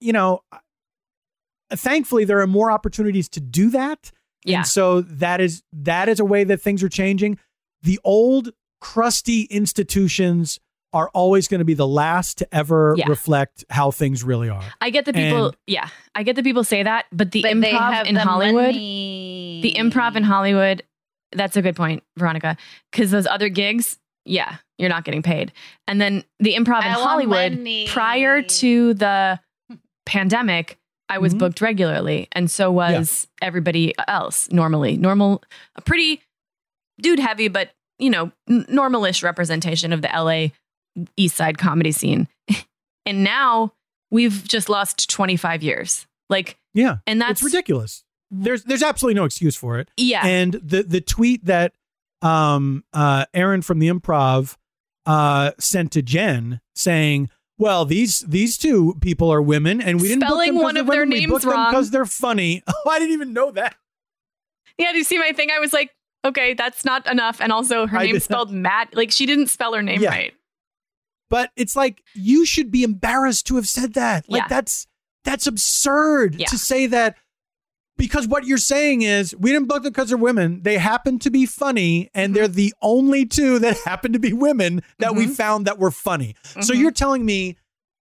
you 0.00 0.12
know, 0.12 0.40
thankfully 1.70 2.24
there 2.24 2.40
are 2.40 2.46
more 2.46 2.70
opportunities 2.70 3.28
to 3.30 3.40
do 3.40 3.70
that. 3.70 4.10
Yeah. 4.44 4.58
And 4.58 4.66
so 4.66 5.00
that 5.02 5.40
is 5.40 5.62
that 5.72 6.08
is 6.08 6.20
a 6.20 6.24
way 6.24 6.44
that 6.44 6.60
things 6.60 6.82
are 6.82 6.88
changing. 6.88 7.38
The 7.82 7.98
old 8.04 8.50
crusty 8.80 9.42
institutions 9.44 10.60
are 10.94 11.10
always 11.12 11.48
going 11.48 11.58
to 11.58 11.64
be 11.64 11.74
the 11.74 11.86
last 11.86 12.38
to 12.38 12.54
ever 12.54 12.94
Yeah. 12.96 13.08
reflect 13.08 13.64
how 13.68 13.90
things 13.90 14.22
really 14.24 14.48
are. 14.48 14.62
I 14.80 14.88
get 14.90 15.04
the 15.04 15.12
people. 15.12 15.46
And- 15.48 15.56
yeah, 15.66 15.88
I 16.14 16.22
get 16.22 16.36
the 16.36 16.42
people 16.42 16.64
say 16.64 16.82
that, 16.84 17.06
but 17.12 17.32
the 17.32 17.42
But 17.42 17.60
they 17.60 17.72
improv 17.72 17.92
have 17.92 18.06
in 18.06 18.14
the 18.14 18.20
Hollywood, 18.22 18.74
money. 18.74 19.60
the 19.62 19.74
improv 19.74 20.16
in 20.16 20.22
Hollywood. 20.22 20.82
That's 21.32 21.56
a 21.56 21.62
good 21.62 21.74
point, 21.76 22.02
Veronica. 22.16 22.56
Because 22.92 23.10
those 23.10 23.26
other 23.26 23.48
gigs, 23.48 23.98
yeah, 24.24 24.56
you're 24.78 24.88
not 24.88 25.04
getting 25.04 25.22
paid. 25.22 25.52
And 25.88 26.00
then 26.00 26.22
the 26.38 26.54
improv 26.54 26.82
in 26.82 26.92
I 26.92 26.96
want 26.96 27.00
Hollywood, 27.10 27.52
money. 27.58 27.88
prior 27.88 28.40
to 28.40 28.94
the 28.94 29.40
pandemic, 30.06 30.78
I 31.08 31.18
was 31.18 31.34
Mhm. 31.34 31.38
booked 31.38 31.60
regularly, 31.60 32.28
and 32.32 32.50
so 32.50 32.70
was 32.70 33.26
everybody 33.42 33.94
else. 34.08 34.50
Normally, 34.50 34.96
normal, 34.96 35.42
a 35.76 35.82
pretty 35.82 36.22
dude 37.00 37.18
heavy, 37.18 37.48
but 37.48 37.70
you 37.98 38.10
know, 38.10 38.32
n- 38.48 38.64
normalish 38.68 39.22
representation 39.22 39.92
of 39.92 40.02
the 40.02 40.08
LA 40.12 40.48
East 41.16 41.36
Side 41.36 41.58
comedy 41.58 41.92
scene. 41.92 42.28
and 43.06 43.24
now 43.24 43.72
we've 44.10 44.44
just 44.46 44.68
lost 44.68 45.08
25 45.10 45.62
years. 45.62 46.06
Like, 46.30 46.58
Yeah. 46.74 46.96
and 47.06 47.20
that's 47.20 47.40
it's 47.40 47.42
ridiculous. 47.42 48.04
There's 48.30 48.64
there's 48.64 48.82
absolutely 48.82 49.14
no 49.14 49.24
excuse 49.24 49.54
for 49.56 49.78
it. 49.78 49.88
Yeah. 49.96 50.24
And 50.26 50.54
the 50.54 50.82
the 50.82 51.00
tweet 51.00 51.44
that 51.44 51.72
um 52.22 52.84
uh 52.92 53.26
Aaron 53.34 53.62
from 53.62 53.78
the 53.78 53.88
improv 53.88 54.56
uh 55.06 55.52
sent 55.58 55.92
to 55.92 56.02
Jen 56.02 56.60
saying, 56.74 57.28
well, 57.58 57.84
these 57.84 58.20
these 58.20 58.58
two 58.58 58.96
people 59.00 59.30
are 59.32 59.40
women, 59.42 59.80
and 59.80 60.00
we 60.00 60.08
didn't 60.08 60.20
book 60.20 60.28
Spelling 60.30 60.54
one 60.56 60.76
of 60.76 60.86
their 60.88 61.06
names 61.06 61.44
wrong. 61.44 61.70
because 61.70 61.90
they're 61.90 62.06
funny. 62.06 62.62
Oh, 62.68 62.90
I 62.90 62.98
didn't 62.98 63.14
even 63.14 63.32
know 63.32 63.50
that. 63.52 63.76
Yeah, 64.78 64.90
do 64.90 64.98
you 64.98 65.04
see 65.04 65.18
my 65.18 65.30
thing? 65.32 65.50
I 65.54 65.60
was 65.60 65.72
like, 65.72 65.94
okay, 66.24 66.54
that's 66.54 66.84
not 66.84 67.06
enough. 67.06 67.40
And 67.40 67.52
also, 67.52 67.86
her 67.86 67.98
I 67.98 68.06
name's 68.06 68.24
spelled 68.24 68.50
Matt. 68.50 68.94
Like, 68.96 69.12
she 69.12 69.24
didn't 69.26 69.46
spell 69.46 69.72
her 69.74 69.82
name 69.82 70.00
Yeah. 70.00 70.08
right. 70.08 70.34
But 71.30 71.50
it's 71.56 71.74
like 71.74 72.02
you 72.14 72.44
should 72.44 72.70
be 72.70 72.82
embarrassed 72.82 73.46
to 73.46 73.56
have 73.56 73.68
said 73.68 73.94
that. 73.94 74.28
Like 74.28 74.42
Yeah. 74.42 74.48
that's 74.48 74.86
that's 75.24 75.46
absurd 75.46 76.36
Yeah. 76.38 76.46
to 76.46 76.58
say 76.58 76.86
that 76.86 77.16
because 77.96 78.26
what 78.26 78.44
you're 78.44 78.58
saying 78.58 79.02
is 79.02 79.34
we 79.36 79.52
didn't 79.52 79.68
book 79.68 79.82
them 79.84 79.92
because 79.92 80.08
they're 80.08 80.18
women. 80.18 80.62
They 80.62 80.78
happen 80.78 81.18
to 81.20 81.30
be 81.30 81.46
funny, 81.46 82.10
and 82.14 82.30
mm-hmm. 82.30 82.34
they're 82.34 82.48
the 82.48 82.74
only 82.82 83.24
two 83.24 83.58
that 83.60 83.78
happen 83.84 84.12
to 84.12 84.18
be 84.18 84.32
women 84.32 84.82
that 84.98 85.14
we 85.14 85.24
mm-hmm. 85.24 85.32
found 85.32 85.66
that 85.66 85.78
were 85.78 85.90
funny. 85.90 86.34
So 86.60 86.74
Mhm. 86.74 86.78
you're 86.78 86.90
telling 86.90 87.24
me 87.24 87.56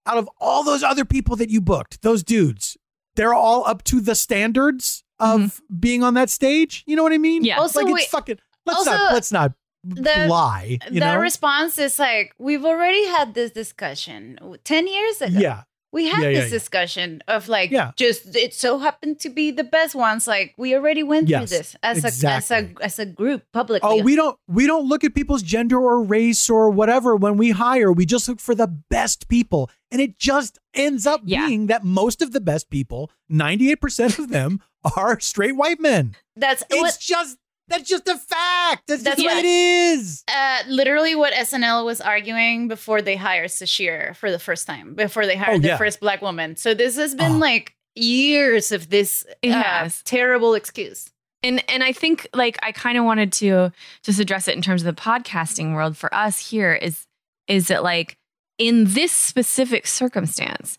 out 0.05 0.17
of 0.17 0.29
all 0.39 0.63
those 0.63 0.83
other 0.83 1.05
people 1.05 1.35
that 1.37 1.49
you 1.49 1.61
booked, 1.61 2.01
those 2.01 2.23
dudes, 2.23 2.77
they're 3.15 3.33
all 3.33 3.65
up 3.65 3.83
to 3.85 4.01
the 4.01 4.15
standards 4.15 5.03
of 5.19 5.39
mm-hmm. 5.39 5.79
being 5.79 6.03
on 6.03 6.15
that 6.15 6.29
stage. 6.29 6.83
You 6.85 6.95
know 6.95 7.03
what 7.03 7.13
I 7.13 7.17
mean? 7.17 7.43
Yeah. 7.45 7.59
Also, 7.59 7.79
like 7.79 7.87
it's 7.87 7.93
wait- 7.93 8.07
fucking. 8.09 8.39
Let's 8.65 8.79
also, 8.79 8.91
not. 8.91 9.13
Let's 9.13 9.31
not 9.31 9.53
the- 9.84 10.27
lie. 10.27 10.80
The 10.89 10.99
know? 10.99 11.18
response 11.18 11.77
is 11.77 11.99
like, 11.99 12.34
we've 12.39 12.65
already 12.65 13.05
had 13.07 13.34
this 13.34 13.51
discussion 13.51 14.39
10 14.64 14.88
years 14.88 15.22
ago. 15.22 15.39
Yeah. 15.39 15.64
We 15.91 16.07
had 16.07 16.23
Yeah, 16.23 16.30
this 16.41 16.45
yeah. 16.51 16.57
discussion 16.57 17.22
of 17.27 17.47
like, 17.47 17.69
Yeah. 17.69 17.91
just 17.95 18.35
it 18.35 18.55
so 18.55 18.80
happened 18.80 19.19
to 19.19 19.30
be 19.30 19.51
the 19.51 19.64
best 19.64 19.93
ones. 19.93 20.26
Like 20.26 20.55
we 20.57 20.73
already 20.73 21.03
went 21.03 21.30
Yes, 21.30 21.49
through 21.49 21.57
this 21.60 21.76
as 21.84 22.03
exactly. 22.03 22.55
a 22.55 22.60
as 22.60 22.64
a 22.65 22.84
as 22.84 22.99
a 22.99 23.05
group 23.05 23.43
publicly. 23.53 23.88
Oh, 23.88 24.01
we 24.01 24.15
don't 24.15 24.35
we 24.47 24.65
don't 24.65 24.88
look 24.89 25.03
at 25.03 25.14
people's 25.14 25.43
gender 25.43 25.77
or 25.77 26.01
race 26.01 26.49
or 26.49 26.72
whatever 26.72 27.15
when 27.15 27.38
we 27.38 27.51
hire. 27.51 27.91
We 27.91 28.07
just 28.07 28.27
look 28.27 28.39
for 28.39 28.55
the 28.55 28.65
best 28.89 29.27
people. 29.27 29.69
And 29.91 30.01
it 30.01 30.18
just 30.18 30.57
ends 30.73 31.05
up 31.05 31.23
being 31.27 31.68
that 31.68 31.84
most 31.84 32.23
of 32.23 32.31
the 32.31 32.41
best 32.41 32.72
people, 32.72 33.11
98% 33.31 34.18
of 34.18 34.30
them 34.30 34.61
are 34.97 35.19
straight 35.19 35.55
white 35.55 35.80
men. 35.80 36.15
That's 36.35 36.64
it's 36.72 36.76
what- 36.81 36.97
just 36.99 37.38
that's 37.68 37.88
just 37.90 38.07
a 38.07 38.18
fact. 38.18 38.84
That's, 38.88 39.03
That's 39.03 39.15
just 39.22 39.26
what 39.26 39.35
what- 39.35 39.45
it 39.45 39.48
is. 39.48 40.23
Uh, 40.27 40.60
literally 40.68 41.15
what 41.15 41.34
SNL 41.34 41.85
was 41.85 42.02
arguing 42.02 42.68
before 42.68 43.02
they 43.02 43.15
hired 43.15 43.49
Sasheer 43.49 44.15
for 44.15 44.31
the 44.31 44.40
first 44.40 44.68
time, 44.68 44.95
before 44.95 45.26
they 45.26 45.35
hired 45.35 45.65
Oh, 45.65 45.69
the 45.69 45.77
first 45.77 45.99
black 45.99 46.22
woman. 46.22 46.56
So 46.56 46.73
this 46.73 46.98
has 46.98 47.15
been 47.15 47.40
like 47.40 47.76
years 47.95 48.72
of 48.72 48.90
this 48.90 49.26
uh, 49.44 49.49
has. 49.52 50.02
terrible 50.03 50.53
excuse. 50.56 51.10
And 51.41 51.64
and 51.69 51.84
I 51.84 51.91
think 51.94 52.27
like 52.34 52.57
I 52.64 52.72
kind 52.72 52.98
of 52.98 53.03
wanted 53.06 53.31
to 53.34 53.72
just 54.02 54.19
address 54.19 54.48
it 54.48 54.56
in 54.56 54.61
terms 54.61 54.81
of 54.84 54.95
the 54.95 55.02
podcasting 55.02 55.73
world 55.76 55.98
for 55.98 56.14
us 56.14 56.38
here 56.49 56.73
is 56.73 57.06
is 57.48 57.68
that 57.68 57.84
like 57.84 58.18
in 58.57 58.85
this 58.94 59.11
specific 59.11 59.88
circumstance, 59.88 60.77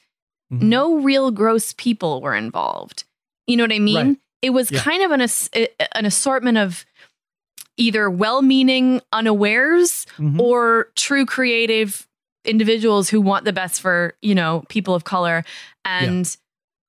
Mm-hmm. 0.52 0.68
no 0.68 0.96
real 0.98 1.30
gross 1.30 1.72
people 1.72 2.20
were 2.20 2.34
involved. 2.34 3.04
You 3.46 3.56
know 3.56 3.64
what 3.64 3.72
I 3.72 3.78
mean? 3.78 4.06
Right. 4.08 4.16
It 4.44 4.50
was 4.50 4.70
Yeah. 4.70 4.80
kind 4.80 5.02
of 5.02 5.10
an 5.10 5.22
ass- 5.22 5.48
eh, 5.54 5.68
eh, 5.80 5.86
an 5.94 6.04
assortment 6.04 6.58
of 6.58 6.84
either 7.78 8.10
well-meaning 8.10 9.00
unawares 9.12 10.06
Mhm. 10.18 10.38
or 10.38 10.88
true 10.96 11.24
creative 11.24 12.06
individuals 12.44 13.08
who 13.08 13.20
want 13.22 13.46
the 13.46 13.52
best 13.54 13.80
for 13.80 14.14
you 14.20 14.34
know 14.34 14.62
people 14.68 14.94
of 14.94 15.04
color 15.04 15.44
and 15.84 16.36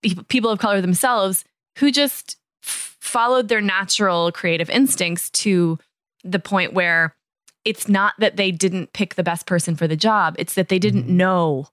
pe- 0.04 0.22
people 0.28 0.52
of 0.52 0.60
color 0.60 0.82
themselves 0.82 1.46
who 1.80 1.92
just 1.92 2.36
f- 2.62 2.98
followed 3.00 3.48
their 3.48 3.62
natural 3.62 4.32
creative 4.34 4.70
instincts 4.70 5.30
to 5.30 5.80
the 6.26 6.40
point 6.40 6.74
where 6.74 7.16
it's 7.64 7.88
not 7.88 8.14
that 8.20 8.36
they 8.36 8.52
didn't 8.52 8.92
pick 8.94 9.16
the 9.16 9.24
best 9.24 9.46
person 9.48 9.78
for 9.78 9.88
the 9.88 9.96
job 9.96 10.36
it's 10.38 10.56
that 10.56 10.68
they 10.68 10.78
didn't 10.80 11.04
mm-hmm. 11.06 11.18
know 11.18 11.68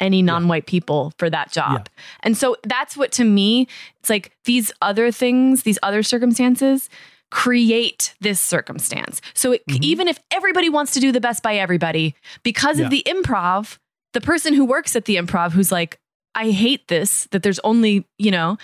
any 0.00 0.22
non-white 0.22 0.66
people 0.66 1.12
for 1.18 1.30
that 1.30 1.52
job. 1.52 1.88
And 2.22 2.36
so 2.36 2.56
that's 2.64 2.96
what 2.96 3.12
to 3.12 3.24
me 3.24 3.68
it's 4.00 4.10
like 4.10 4.32
these 4.44 4.72
other 4.82 5.12
things 5.12 5.62
these 5.62 5.78
other 5.82 6.02
circumstances 6.02 6.88
create 7.30 8.14
this 8.20 8.40
circumstance. 8.40 9.20
So 9.34 9.52
it, 9.52 9.66
mm-hmm. 9.66 9.84
even 9.84 10.08
if 10.08 10.18
everybody 10.32 10.68
wants 10.68 10.92
to 10.94 11.00
do 11.00 11.12
the 11.12 11.20
best 11.20 11.42
by 11.42 11.56
everybody 11.56 12.14
because 12.42 12.78
Yeah. 12.78 12.86
of 12.86 12.90
the 12.90 13.04
improv 13.06 13.78
the 14.12 14.20
person 14.20 14.54
who 14.54 14.64
works 14.64 14.96
at 14.96 15.04
the 15.04 15.16
improv 15.16 15.52
who's 15.52 15.70
like 15.70 16.00
i 16.34 16.50
hate 16.50 16.88
this 16.88 17.28
that 17.30 17.42
there's 17.44 17.60
only 17.60 18.04
you 18.18 18.30
know 18.30 18.56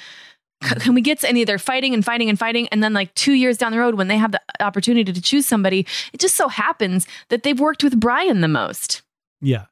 c- 0.64 0.74
mm. 0.74 0.80
can 0.80 0.94
we 0.94 1.00
get 1.00 1.20
to 1.20 1.28
any 1.28 1.44
they're 1.44 1.58
fighting 1.58 1.94
and 1.94 2.04
fighting 2.04 2.28
and 2.28 2.38
fighting 2.38 2.66
and 2.72 2.82
then 2.82 2.92
like 2.92 3.14
two 3.14 3.32
years 3.34 3.56
down 3.56 3.70
the 3.72 3.78
road 3.78 3.94
when 3.94 4.08
they 4.08 4.16
have 4.18 4.32
the 4.32 4.40
opportunity 4.60 5.12
to 5.12 5.20
choose 5.20 5.46
somebody 5.46 5.86
it 6.12 6.18
just 6.18 6.34
so 6.34 6.48
happens 6.48 7.06
that 7.28 7.42
they've 7.44 7.60
worked 7.60 7.84
with 7.84 7.98
brian 8.00 8.40
the 8.40 8.48
most. 8.48 9.02
Yeah. 9.40 9.66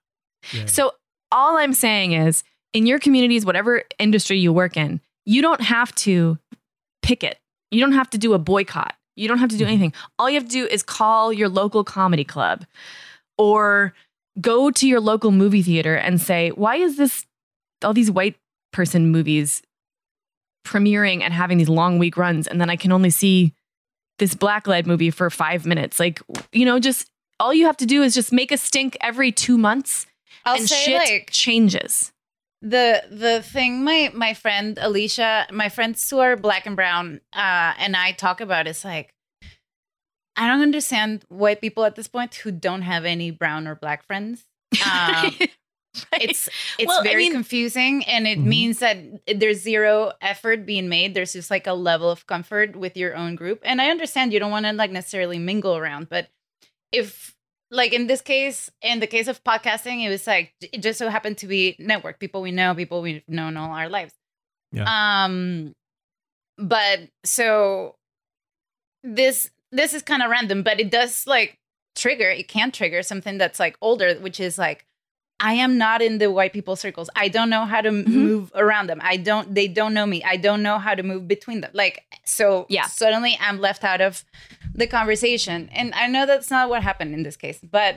Yeah. 0.53 0.66
so 0.66 0.93
all 1.35 1.59
I'm 1.59 1.74
saying 1.74 2.12
is 2.12 2.44
in 2.73 2.86
your 2.86 2.98
communities, 2.98 3.44
whatever 3.44 3.82
industry 3.98 4.39
you 4.39 4.52
work 4.52 4.77
in, 4.77 5.01
you 5.27 5.43
don't 5.43 5.61
have 5.61 5.94
to 5.97 6.39
picket. 7.02 7.39
You 7.70 7.81
don't 7.81 7.93
have 7.93 8.09
to 8.11 8.19
do 8.19 8.32
a 8.35 8.39
boycott. 8.39 8.94
You 9.16 9.28
don't 9.28 9.39
have 9.39 9.51
to 9.51 9.56
do 9.56 9.65
mm-hmm. 9.65 9.73
anything. 9.73 9.93
All 10.19 10.31
you 10.31 10.36
have 10.36 10.48
to 10.48 10.51
do 10.51 10.66
is 10.66 10.82
call 10.82 11.32
your 11.32 11.48
local 11.48 11.85
comedy 11.85 12.24
club 12.24 12.65
or 13.36 13.94
go 14.40 14.70
to 14.70 14.89
your 14.89 15.01
local 15.01 15.31
movie 15.31 15.62
theater 15.62 15.94
and 15.97 16.20
say, 16.20 16.51
why 16.51 16.77
is 16.77 16.97
this 16.97 17.27
all 17.82 17.93
these 17.93 18.11
white 18.11 18.36
person 18.73 19.11
movies 19.11 19.62
premiering 20.66 21.20
and 21.20 21.35
having 21.35 21.59
these 21.59 21.69
long 21.69 21.98
week 21.98 22.16
runs 22.16 22.47
and 22.47 22.61
then 22.61 22.70
I 22.70 22.77
can 22.77 22.90
only 22.90 23.11
see 23.11 23.52
this 24.19 24.35
black 24.35 24.66
led 24.66 24.86
movie 24.86 25.11
for 25.11 25.28
5 25.28 25.66
minutes. 25.66 25.98
Like, 25.98 26.23
you 26.52 26.65
know, 26.65 26.78
just 26.78 27.11
all 27.40 27.52
you 27.52 27.66
have 27.66 27.77
to 27.78 27.86
do 27.86 28.02
is 28.02 28.15
just 28.15 28.32
make 28.32 28.52
a 28.52 28.56
stink 28.56 28.97
every 29.01 29.32
2 29.32 29.59
months 29.59 30.06
I'll 30.45 30.57
and 30.57 30.69
say, 30.69 30.85
shit 30.85 30.99
like- 30.99 31.31
changes. 31.31 32.12
the 32.62 33.03
the 33.11 33.43
thing 33.43 33.85
my 33.85 34.11
my 34.15 34.33
friend 34.35 34.79
Alicia, 34.81 35.47
my 35.53 35.69
friends 35.69 36.09
who 36.09 36.19
are 36.21 36.37
black 36.37 36.66
and 36.66 36.77
brown, 36.77 37.21
uh, 37.35 37.75
and 37.79 37.95
I 37.97 38.12
talk 38.12 38.41
about 38.41 38.66
is 38.66 38.85
like 38.85 39.15
I 40.37 40.49
don't 40.49 40.62
understand 40.62 41.25
white 41.29 41.61
people 41.61 41.85
at 41.85 41.95
this 41.95 42.09
point 42.09 42.35
who 42.37 42.51
don't 42.51 42.83
have 42.83 43.05
any 43.05 43.31
brown 43.31 43.69
or 43.69 43.75
black 43.77 44.05
friends. 44.07 44.45
Um, 44.85 45.35
It's 46.15 46.49
it's 46.77 46.89
Well, 46.89 47.03
I 47.03 47.05
very 47.05 47.25
mean- 47.25 47.33
confusing, 47.33 48.05
and 48.07 48.27
it 48.27 48.39
Mhm. 48.41 48.47
means 48.47 48.79
that 48.81 48.97
there's 49.33 49.61
zero 49.62 50.11
effort 50.21 50.66
being 50.66 50.89
made. 50.89 51.15
There's 51.15 51.35
just 51.35 51.53
like 51.53 51.69
a 51.69 51.73
level 51.73 52.11
of 52.11 52.27
comfort 52.27 52.75
with 52.75 52.97
your 52.97 53.15
own 53.15 53.37
group, 53.37 53.61
and 53.62 53.81
I 53.81 53.91
understand 53.91 54.33
you 54.33 54.41
don't 54.41 54.51
want 54.51 54.66
to 54.66 54.73
like 54.73 54.91
necessarily 54.91 55.39
mingle 55.39 55.77
around, 55.77 56.09
but 56.09 56.31
if 56.91 57.34
like 57.75 57.93
in 57.93 58.07
this 58.07 58.21
case, 58.21 58.71
in 58.83 59.01
the 59.01 59.07
case 59.07 59.27
of 59.27 59.43
podcasting, 59.43 60.05
it 60.05 60.09
was 60.09 60.27
like 60.27 60.55
it 60.61 60.81
just 60.81 60.99
so 60.99 61.09
happened 61.09 61.39
to 61.39 61.47
be 61.47 61.77
network 61.79 62.21
people 62.21 62.41
we 62.41 62.53
know, 62.53 62.75
people 62.75 63.03
we've 63.03 63.23
known 63.29 63.57
all 63.57 63.73
our 63.73 63.89
lives. 63.89 64.15
Yeah. 64.73 64.85
Um, 65.25 65.75
but 66.57 67.01
so 67.25 67.97
this 69.03 69.51
this 69.73 69.93
is 69.93 70.03
kind 70.03 70.23
of 70.23 70.31
random, 70.31 70.63
but 70.63 70.79
it 70.79 70.91
does 70.91 71.27
like 71.27 71.59
trigger. 71.97 72.31
It 72.31 72.47
can 72.47 72.71
trigger 72.71 73.03
something 73.03 73.39
that's 73.39 73.59
like 73.59 73.77
older, 73.81 74.15
which 74.15 74.39
is 74.39 74.57
like 74.57 74.87
I 75.41 75.55
am 75.55 75.77
not 75.77 76.01
in 76.01 76.19
the 76.19 76.31
white 76.31 76.53
people 76.53 76.77
circles. 76.77 77.11
I 77.17 77.29
don't 77.29 77.51
know 77.51 77.65
how 77.65 77.81
to 77.81 77.89
m- 77.89 78.05
move 78.05 78.53
around 78.55 78.89
them. 78.89 79.01
I 79.03 79.17
don't. 79.17 79.53
They 79.53 79.67
don't 79.67 79.93
know 79.93 80.07
me. 80.07 80.23
I 80.23 80.37
don't 80.37 80.63
know 80.63 80.79
how 80.79 80.95
to 80.95 81.03
move 81.03 81.27
between 81.27 81.61
them. 81.61 81.73
Like 81.75 82.05
so. 82.25 82.67
Yeah. 82.69 82.87
Suddenly, 82.87 83.37
I'm 83.41 83.59
left 83.59 83.83
out 83.83 84.01
of 84.01 84.25
the 84.75 84.87
conversation, 84.87 85.69
and 85.73 85.95
I 85.95 86.07
know 86.09 86.27
that's 86.27 86.51
not 86.51 86.69
what 86.69 86.83
happened 86.83 87.15
in 87.15 87.23
this 87.23 87.37
case, 87.37 87.61
but 87.63 87.97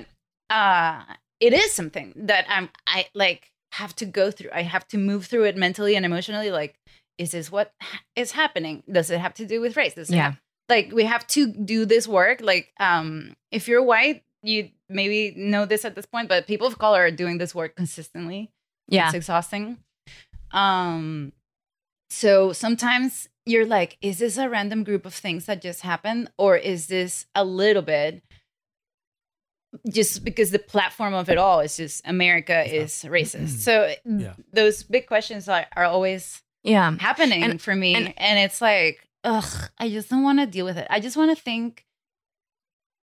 uh, 0.49 1.03
it 1.39 1.53
is 1.53 1.73
something 1.73 2.13
that 2.15 2.45
I'm. 2.49 2.69
I 2.87 3.07
like 3.13 3.51
have 3.73 3.95
to 3.97 4.05
go 4.05 4.31
through. 4.31 4.51
I 4.53 4.61
have 4.61 4.87
to 4.89 4.97
move 4.97 5.25
through 5.25 5.45
it 5.45 5.57
mentally 5.57 5.95
and 5.95 6.05
emotionally. 6.05 6.51
Like, 6.51 6.75
is 7.17 7.31
this 7.31 7.51
what 7.51 7.73
ha- 7.81 8.01
is 8.15 8.31
happening? 8.31 8.83
Does 8.91 9.09
it 9.09 9.19
have 9.19 9.33
to 9.35 9.45
do 9.45 9.59
with 9.61 9.75
race? 9.75 9.95
Does 9.95 10.09
Yeah. 10.09 10.23
have- 10.23 10.41
like 10.69 10.91
we 10.91 11.05
have 11.05 11.25
to 11.27 11.47
do 11.47 11.85
this 11.85 12.07
work. 12.07 12.41
Like, 12.41 12.73
um, 12.79 13.35
if 13.51 13.67
you're 13.69 13.81
white, 13.83 14.23
you 14.43 14.69
maybe 14.89 15.33
know 15.37 15.65
this 15.65 15.83
at 15.85 15.95
this 15.95 16.05
point, 16.05 16.27
but 16.29 16.45
people 16.47 16.67
of 16.67 16.77
color 16.77 17.01
are 17.03 17.11
doing 17.11 17.37
this 17.37 17.55
work 17.55 17.75
consistently. 17.75 18.51
Yeah. 18.89 19.05
It's 19.07 19.15
exhausting. 19.15 19.77
Um, 20.51 21.33
so 22.09 22.53
sometimes 22.53 23.27
you're 23.47 23.65
like, 23.65 23.97
is 24.01 24.19
this 24.19 24.37
a 24.37 24.49
random 24.49 24.83
group 24.83 25.05
of 25.05 25.13
things 25.13 25.45
that 25.45 25.61
just 25.61 25.81
happened? 25.81 26.29
Or 26.37 26.57
is 26.57 26.87
this 26.87 27.25
a 27.35 27.43
little 27.45 27.81
bit 27.81 28.23
just 29.91 30.23
because 30.23 30.51
the 30.51 30.59
platform 30.59 31.13
of 31.13 31.29
it 31.29 31.37
all 31.37 31.59
is 31.59 31.77
just 31.77 32.01
America 32.07 32.63
is 32.73 32.91
racist? 33.07 33.59
So 33.59 33.93
yeah. 34.05 34.33
those 34.53 34.83
big 34.83 35.07
questions 35.07 35.47
are, 35.49 35.65
are 35.75 35.85
always 35.85 36.41
yeah 36.63 36.95
happening 36.99 37.43
And- 37.43 37.61
for 37.61 37.75
me. 37.75 37.95
and- 37.95 38.13
And, 38.17 38.39
it's 38.39 38.61
like, 38.61 39.07
ugh, 39.23 39.69
I 39.77 39.89
just 39.89 40.09
don't 40.09 40.23
want 40.23 40.39
to 40.39 40.45
deal 40.45 40.65
with 40.65 40.77
it. 40.77 40.87
I 40.89 40.99
just 40.99 41.17
want 41.17 41.35
to 41.35 41.41
think 41.41 41.85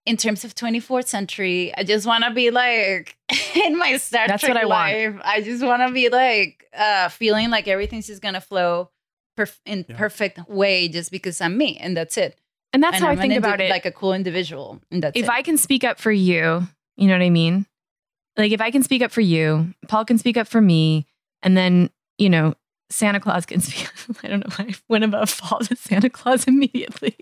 in 0.06 0.16
terms 0.18 0.44
of 0.44 0.54
24th 0.54 1.06
century. 1.08 1.72
I 1.76 1.82
just 1.84 2.06
want 2.06 2.24
to 2.24 2.30
be 2.30 2.50
like 2.50 3.16
in 3.54 3.78
my 3.78 3.96
Star 3.96 4.26
That's 4.26 4.42
Trek 4.42 4.54
what 4.54 4.62
I 4.62 4.66
want. 4.66 5.22
I 5.24 5.40
just 5.40 5.64
want 5.64 5.86
to 5.86 5.92
be 5.92 6.08
like 6.10 6.64
uh 6.76 7.08
feeling 7.08 7.50
like 7.50 7.68
everything's 7.68 8.06
just 8.08 8.20
gonna 8.20 8.40
flow 8.40 8.90
perf- 9.36 9.58
in 9.64 9.84
perfect 9.84 10.48
way 10.48 10.88
just 10.88 11.10
because 11.10 11.40
I'm 11.40 11.56
me 11.56 11.76
and 11.78 11.96
that's 11.96 12.16
it. 12.16 12.38
And 12.72 12.82
that's 12.82 12.98
how 12.98 13.08
I 13.08 13.12
I'm 13.12 13.18
think 13.18 13.32
an 13.32 13.38
about 13.38 13.60
it. 13.60 13.70
Like 13.70 13.86
a 13.86 13.92
cool 13.92 14.12
individual. 14.12 14.80
And 14.90 15.02
that's 15.02 15.16
if 15.16 15.24
it. 15.26 15.30
I 15.30 15.42
can 15.42 15.56
speak 15.56 15.84
up 15.84 15.98
for 16.00 16.10
you, 16.10 16.66
you 16.96 17.06
know 17.06 17.14
what 17.14 17.22
I 17.22 17.30
mean? 17.30 17.66
Like 18.36 18.50
if 18.50 18.60
I 18.60 18.70
can 18.70 18.82
speak 18.82 19.00
up 19.02 19.12
for 19.12 19.20
you, 19.20 19.72
Paul 19.86 20.04
can 20.04 20.18
speak 20.18 20.36
up 20.36 20.48
for 20.48 20.60
me, 20.60 21.06
and 21.42 21.56
then, 21.56 21.90
you 22.18 22.28
know, 22.28 22.54
Santa 22.90 23.20
Claus 23.20 23.46
can 23.46 23.60
speak. 23.60 23.88
I 24.24 24.28
don't 24.28 24.40
know 24.40 24.52
why 24.56 24.70
I 24.70 24.74
went 24.88 25.04
about 25.04 25.28
fall 25.28 25.60
to 25.60 25.76
Santa 25.76 26.10
Claus 26.10 26.44
immediately. 26.48 27.16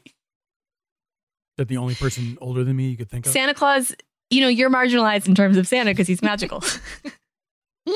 That 1.59 1.68
the 1.68 1.76
only 1.76 1.94
person 1.94 2.39
older 2.40 2.64
than 2.64 2.76
me 2.76 2.89
you 2.89 2.97
could 2.97 3.10
think 3.10 3.26
of. 3.26 3.32
Santa 3.32 3.52
Claus, 3.52 3.94
you 4.30 4.40
know, 4.40 4.48
you're 4.48 4.70
marginalized 4.70 5.28
in 5.28 5.34
terms 5.34 5.59
of 5.59 5.68
Santa 5.68 5.90
because 5.90 6.09
he's 6.09 6.22
magical. 6.22 6.64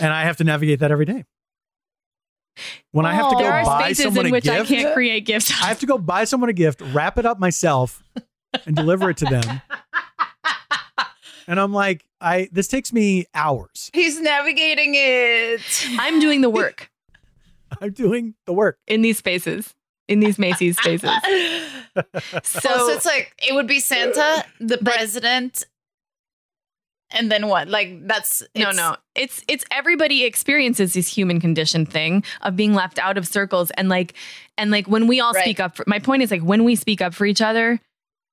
and 0.00 0.12
I 0.12 0.22
have 0.22 0.38
to 0.38 0.44
navigate 0.44 0.80
that 0.80 0.90
every 0.90 1.04
day. 1.04 1.24
When 2.92 3.06
I 3.06 3.14
have 3.14 3.28
to 3.30 3.36
Oh. 3.36 3.38
go 3.38 3.44
There 3.44 3.52
are 3.52 3.64
buy 3.64 3.80
spaces 3.92 4.04
someone 4.04 4.26
in 4.26 4.32
a 4.32 4.32
which 4.32 4.48
I 4.48 4.58
gift, 4.58 4.68
can't 4.68 4.94
create 4.94 5.24
gifts. 5.26 5.50
I 5.62 5.66
have 5.66 5.80
to 5.80 5.86
go 5.86 5.98
buy 5.98 6.24
someone 6.24 6.50
a 6.50 6.52
gift, 6.52 6.80
wrap 6.92 7.18
it 7.18 7.26
up 7.26 7.38
myself, 7.38 8.02
and 8.66 8.74
deliver 8.76 9.10
it 9.10 9.16
to 9.18 9.24
them. 9.26 9.60
And 11.46 11.58
I'm 11.58 11.72
like, 11.72 12.04
I 12.20 12.48
this 12.52 12.68
takes 12.68 12.92
me 12.92 13.24
hours. 13.34 13.90
He's 13.94 14.20
navigating 14.20 14.92
it. 14.94 15.60
I'm 15.98 16.20
doing 16.20 16.42
the 16.42 16.50
work. 16.50 16.90
I'm 17.80 17.92
doing 17.92 18.34
the 18.46 18.52
work 18.52 18.78
in 18.86 19.00
these 19.02 19.16
spaces, 19.18 19.74
in 20.08 20.20
these 20.20 20.38
Macy's 20.38 20.76
spaces. 20.76 21.08
so, 22.42 22.60
so 22.60 22.88
it's 22.90 23.06
like 23.06 23.32
it 23.46 23.54
would 23.54 23.66
be 23.66 23.80
Santa, 23.80 24.44
the 24.60 24.76
president, 24.78 25.64
and 27.10 27.30
then 27.30 27.48
what? 27.48 27.68
Like 27.68 28.06
that's 28.06 28.42
no, 28.54 28.70
no. 28.70 28.96
It's 29.14 29.42
it's 29.48 29.64
everybody 29.70 30.24
experiences 30.24 30.92
this 30.92 31.08
human 31.08 31.40
condition 31.40 31.86
thing 31.86 32.24
of 32.42 32.56
being 32.56 32.74
left 32.74 32.98
out 32.98 33.16
of 33.16 33.26
circles 33.26 33.70
and 33.72 33.88
like 33.88 34.14
and 34.56 34.70
like 34.70 34.86
when 34.86 35.06
we 35.06 35.20
all 35.20 35.32
Right. 35.32 35.42
speak 35.44 35.60
up 35.60 35.76
for 35.76 35.84
my 35.86 35.98
point 35.98 36.22
is 36.22 36.30
like 36.30 36.42
when 36.42 36.64
we 36.64 36.74
speak 36.74 37.00
up 37.00 37.14
for 37.14 37.24
each 37.26 37.40
other, 37.40 37.80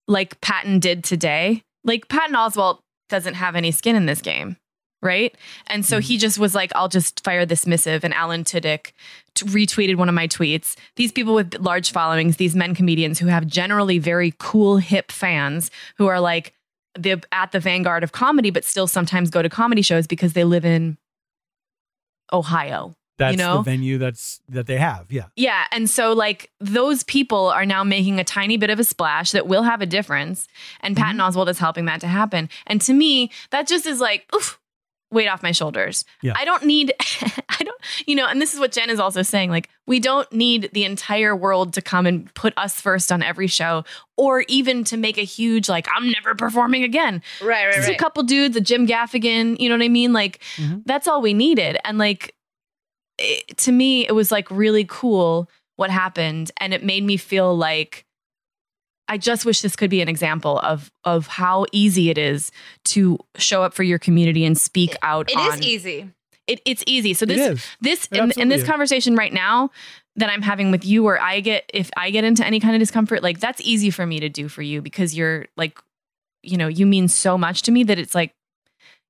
like 0.08 0.40
Patton 0.42 0.80
did 0.80 1.04
today, 1.04 1.64
like 1.84 2.08
Patton 2.10 2.36
Oswalt 2.36 2.80
doesn't 3.10 3.36
have 3.36 3.56
any 3.56 3.72
skin 3.72 3.96
in 3.96 4.06
this 4.06 4.22
game. 4.22 4.58
Right. 5.02 5.36
And 5.68 5.86
so 5.86 6.00
he 6.00 6.18
mm. 6.18 6.20
just 6.20 6.40
was 6.40 6.56
like, 6.56 6.72
I'll 6.74 6.88
just 6.88 7.24
fire 7.24 7.46
this 7.46 7.68
missive. 7.68 8.04
And 8.04 8.12
Alan 8.12 8.44
Tudyk 8.44 8.92
t- 9.36 9.46
retweeted 9.46 9.98
one 9.98 10.10
of 10.10 10.16
my 10.16 10.28
tweets. 10.28 10.76
These 10.96 11.12
people 11.12 11.36
with 11.36 11.60
large 11.60 11.92
followings, 11.92 12.38
these 12.38 12.56
men 12.56 12.74
comedians 12.74 13.20
who 13.20 13.28
have 13.28 13.46
generally 13.46 14.00
very 14.00 14.34
cool, 14.40 14.78
hip 14.78 15.12
fans 15.12 15.70
who 15.98 16.08
are 16.08 16.20
like 16.20 16.55
the 16.98 17.22
at 17.32 17.52
the 17.52 17.60
vanguard 17.60 18.04
of 18.04 18.12
comedy, 18.12 18.50
but 18.50 18.64
still 18.64 18.88
sometimes 18.88 19.30
go 19.30 19.42
to 19.42 19.50
comedy 19.50 19.82
shows 19.82 20.08
because 20.08 20.34
they 20.34 20.44
live 20.44 20.66
in 20.66 20.98
Ohio. 22.32 22.96
That's 23.18 23.34
you 23.34 23.38
know? 23.38 23.58
the 23.58 23.64
venue 23.64 23.98
that's 23.98 24.42
that 24.50 24.68
they 24.68 24.78
have. 24.78 25.10
Yeah. 25.10 25.28
Yeah. 25.36 25.66
And 25.72 25.90
so, 25.90 26.12
like, 26.12 26.52
those 26.60 27.04
people 27.04 27.48
are 27.48 27.66
now 27.66 27.84
making 27.84 28.20
a 28.20 28.26
tiny 28.26 28.58
bit 28.58 28.70
of 28.70 28.80
a 28.80 28.84
splash 28.84 29.32
that 29.32 29.48
will 29.48 29.64
have 29.64 29.82
a 29.82 29.86
difference. 29.86 30.48
And 30.82 30.98
Patton 30.98 31.18
Mm-hmm. 31.18 31.38
Oswalt 31.38 31.48
is 31.48 31.60
helping 31.60 31.86
that 31.86 32.02
to 32.02 32.08
happen. 32.08 32.50
And 32.68 32.82
to 32.82 32.94
me, 32.94 33.32
that 33.52 33.68
just 33.68 33.86
is 33.86 34.02
like, 34.02 34.26
oof, 34.36 34.60
weight 35.16 35.28
off 35.28 35.42
my 35.42 35.52
shoulders. 35.52 36.06
Yeah. 36.22 36.34
I 36.36 36.46
don't 36.46 36.64
need, 36.64 36.94
I 37.50 37.64
don't, 37.64 37.82
you 38.06 38.16
know, 38.16 38.28
and 38.28 38.40
this 38.40 38.54
is 38.54 38.60
what 38.60 38.72
Jen 38.72 38.92
is 38.92 39.00
also 39.00 39.24
saying. 39.24 39.50
Like, 39.50 39.70
we 39.88 40.00
don't 40.00 40.32
need 40.32 40.70
the 40.74 40.84
entire 40.86 41.36
world 41.36 41.74
to 41.74 41.82
come 41.82 42.06
and 42.06 42.32
put 42.36 42.54
us 42.58 42.80
first 42.80 43.12
on 43.12 43.24
every 43.24 43.48
show 43.48 43.84
or 44.18 44.44
even 44.48 44.84
to 44.86 44.98
make 44.98 45.18
a 45.18 45.24
huge, 45.24 45.68
like, 45.68 45.88
I'm 45.96 46.12
never 46.12 46.36
performing 46.36 46.84
again. 46.84 47.24
Right, 47.42 47.66
right, 47.66 47.74
Just 47.76 47.88
right. 47.88 47.96
a 47.96 48.00
couple 48.00 48.22
dudes, 48.24 48.56
a 48.56 48.62
Jim 48.62 48.86
Gaffigan, 48.86 49.60
you 49.60 49.70
know 49.70 49.76
what 49.76 49.84
I 49.84 49.90
mean? 49.90 50.14
Like, 50.14 50.42
Mm-hmm. 50.58 50.80
that's 50.86 51.08
all 51.08 51.22
we 51.22 51.34
needed. 51.34 51.78
And 51.84 51.98
like, 51.98 52.36
it, 53.18 53.58
to 53.60 53.72
me, 53.72 54.06
it 54.08 54.12
was 54.14 54.32
like 54.32 54.50
really 54.52 54.86
cool 54.88 55.50
what 55.78 55.90
happened, 55.90 56.52
and 56.58 56.74
it 56.74 56.84
made 56.84 57.04
me 57.04 57.18
feel 57.18 57.56
like 57.56 58.05
I 59.08 59.18
just 59.18 59.46
wish 59.46 59.62
this 59.62 59.76
could 59.76 59.90
be 59.90 60.02
an 60.02 60.10
example 60.10 60.60
of 60.60 60.92
of 61.04 61.28
how 61.28 61.66
easy 61.72 62.10
it 62.10 62.18
is 62.18 62.52
to 62.86 63.18
show 63.38 63.64
up 63.64 63.74
for 63.74 63.84
your 63.84 64.00
community 64.00 64.46
and 64.46 64.58
speak 64.58 64.96
out. 65.02 65.30
It 65.32 65.38
is 65.38 65.54
on- 65.54 65.64
easy. 65.64 66.10
It, 66.48 66.62
it's 66.64 66.84
easy. 66.86 67.16
So 67.16 67.26
this 67.26 67.66
this 67.82 68.06
in, 68.08 68.32
in 68.38 68.50
this 68.50 68.64
conversation 68.64 69.16
right 69.16 69.34
now 69.34 69.72
that 70.16 70.30
I'm 70.30 70.44
having 70.44 70.70
with 70.70 70.86
you, 70.86 71.04
where 71.04 71.20
I 71.20 71.40
get 71.40 71.70
if 71.74 71.90
I 71.98 72.12
get 72.12 72.24
into 72.24 72.46
any 72.46 72.60
kind 72.60 72.76
of 72.76 72.80
discomfort, 72.80 73.24
like 73.24 73.40
that's 73.40 73.60
easy 73.62 73.90
for 73.90 74.06
me 74.06 74.20
to 74.20 74.30
do 74.30 74.48
for 74.48 74.62
you 74.62 74.82
because 74.82 75.16
you're 75.16 75.48
like, 75.58 75.80
you 76.44 76.58
know, 76.58 76.68
you 76.68 76.86
mean 76.86 77.08
so 77.08 77.38
much 77.38 77.64
to 77.64 77.72
me 77.72 77.84
that 77.86 77.98
it's 77.98 78.14
like, 78.14 78.32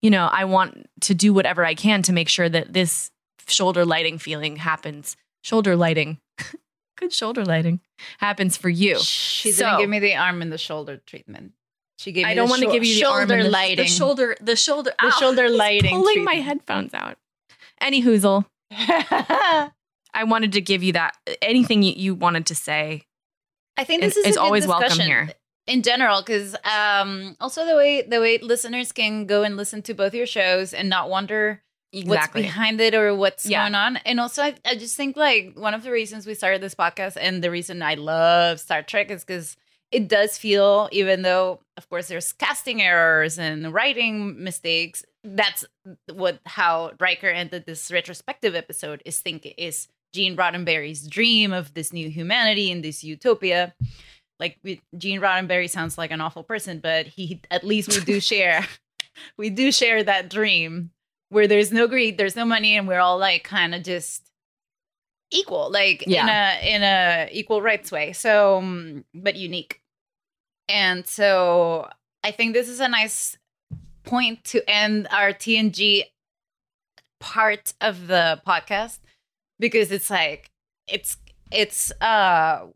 you 0.02 0.10
know, 0.10 0.28
I 0.32 0.46
want 0.46 0.90
to 1.02 1.14
do 1.14 1.34
whatever 1.34 1.66
I 1.66 1.76
can 1.76 2.02
to 2.04 2.14
make 2.14 2.30
sure 2.30 2.48
that 2.48 2.72
this 2.72 3.12
shoulder 3.48 3.86
lighting 3.86 4.18
feeling 4.18 4.56
happens. 4.56 5.18
Shoulder 5.44 5.76
lighting, 5.76 6.20
good 6.96 7.14
shoulder 7.14 7.44
lighting 7.46 7.80
happens 8.20 8.58
for 8.58 8.70
you. 8.70 8.98
She 9.00 9.52
So- 9.52 9.66
didn't 9.66 9.80
give 9.80 9.90
me 9.90 10.00
the 10.00 10.16
arm 10.16 10.42
and 10.42 10.52
the 10.52 10.58
shoulder 10.58 10.98
treatment. 11.06 11.54
She 11.98 12.12
gave 12.12 12.26
me 12.26 12.32
I 12.32 12.36
don't 12.36 12.48
the 12.48 12.52
want 12.52 12.62
to 12.64 12.72
give 12.72 12.84
you 12.84 12.94
the 12.96 13.00
shoulder 13.02 13.20
arm 13.22 13.32
and 13.32 13.46
the, 13.46 13.50
lighting. 13.50 13.78
the 13.78 13.86
shoulder, 13.90 14.36
the 14.42 14.56
shoulder, 14.56 14.92
The 15.00 15.06
Ow, 15.08 15.10
shoulder 15.12 15.50
lighting 15.50 15.96
Pulling 15.96 16.24
my 16.26 16.36
headphones 16.36 16.94
out. 16.94 17.18
Any 17.80 18.04
hoozle. 18.04 18.46
I 18.72 20.24
wanted 20.24 20.54
to 20.54 20.62
give 20.62 20.84
you 20.84 20.94
that. 20.94 21.16
Anything 21.42 21.84
you, 21.84 21.94
you 21.96 22.16
wanted 22.16 22.46
to 22.48 22.56
say. 22.56 23.04
I 23.78 23.84
think 23.84 24.02
this 24.02 24.16
is, 24.18 24.26
is 24.26 24.38
always 24.38 24.66
welcome 24.68 25.00
here. 25.00 25.30
in 25.68 25.82
general 25.84 26.22
because 26.22 26.56
um, 26.64 27.36
also 27.42 27.66
the 27.66 27.76
way 27.76 28.02
the 28.02 28.22
way 28.22 28.38
listeners 28.38 28.92
can 28.94 29.26
go 29.26 29.44
and 29.44 29.58
listen 29.58 29.82
to 29.84 29.94
both 29.94 30.14
your 30.14 30.26
shows 30.26 30.74
and 30.74 30.90
not 30.90 31.10
wonder 31.10 31.62
what's 32.04 32.28
behind 32.30 32.82
it 32.82 32.94
or 32.94 33.16
what's 33.16 33.46
Yeah. 33.46 33.64
going 33.64 33.76
on. 33.76 33.98
And 33.98 34.20
also, 34.20 34.44
I, 34.44 34.56
I 34.66 34.76
just 34.76 34.96
think 34.98 35.16
like 35.16 35.54
one 35.56 35.74
of 35.74 35.84
the 35.84 35.92
reasons 35.92 36.26
we 36.28 36.34
started 36.36 36.62
this 36.62 36.76
podcast 36.76 37.18
and 37.20 37.44
the 37.44 37.52
reason 37.52 37.82
I 37.82 37.96
love 37.96 38.60
Star 38.60 38.82
Trek 38.84 39.10
is 39.12 39.24
because 39.24 39.56
it 39.92 40.08
does 40.08 40.38
feel, 40.38 40.90
even 40.92 41.22
though 41.22 41.62
of 41.78 41.88
course 41.90 42.08
there's 42.08 42.34
casting 42.34 42.82
errors 42.82 43.40
and 43.40 43.74
writing 43.74 44.44
mistakes, 44.44 45.04
that's 45.24 45.64
what 46.14 46.40
how 46.46 46.92
Riker 47.00 47.30
ended 47.30 47.66
this 47.66 47.92
retrospective 47.92 48.56
episode 48.56 49.02
is 49.06 49.20
thinking 49.20 49.54
is 49.58 49.88
Gene 50.14 50.36
Roddenberry's 50.36 51.08
dream 51.08 51.54
of 51.54 51.74
this 51.74 51.92
new 51.94 52.10
humanity 52.10 52.72
and 52.72 52.84
this 52.84 53.04
utopia. 53.04 53.74
like 54.40 54.58
we, 54.64 54.82
Gene 54.98 55.22
Roddenberry 55.22 55.70
sounds 55.70 55.98
like 55.98 56.12
an 56.12 56.20
awful 56.22 56.44
person, 56.44 56.80
but 56.80 57.08
he 57.08 57.42
at 57.50 57.64
least 57.64 57.90
we 57.90 58.04
do 58.04 58.20
share 58.32 58.66
we 59.38 59.50
do 59.50 59.72
share 59.72 60.04
that 60.04 60.30
dream 60.30 60.92
where 61.30 61.48
there's 61.48 61.72
no 61.72 61.88
greed, 61.88 62.18
there's 62.18 62.36
no 62.36 62.46
money, 62.46 62.78
and 62.78 62.88
we're 62.88 63.00
all 63.00 63.18
like 63.18 63.44
kind 63.44 63.76
of 63.76 63.84
just 63.84 64.30
equal, 65.32 65.72
like 65.72 66.04
in 66.04 66.30
a 66.30 66.76
in 66.76 66.84
a 66.84 67.30
equal 67.32 67.62
rights 67.62 67.92
way. 67.92 68.14
So, 68.14 68.58
um, 68.58 69.06
but 69.14 69.36
unique. 69.36 69.82
And 70.68 71.06
so 71.06 71.90
I 72.24 72.32
think 72.32 72.54
this 72.54 72.70
is 72.70 72.80
a 72.80 72.88
nice 72.88 73.38
point 74.04 74.44
to 74.46 74.68
end 74.70 75.08
our 75.12 75.32
TNG 75.32 76.04
part 77.20 77.74
of 77.82 78.08
the 78.08 78.42
podcast 78.46 79.00
because 79.60 79.92
it's 79.92 80.10
like 80.10 80.52
it's 80.88 81.18
it's 81.52 81.92
uh 82.02 82.68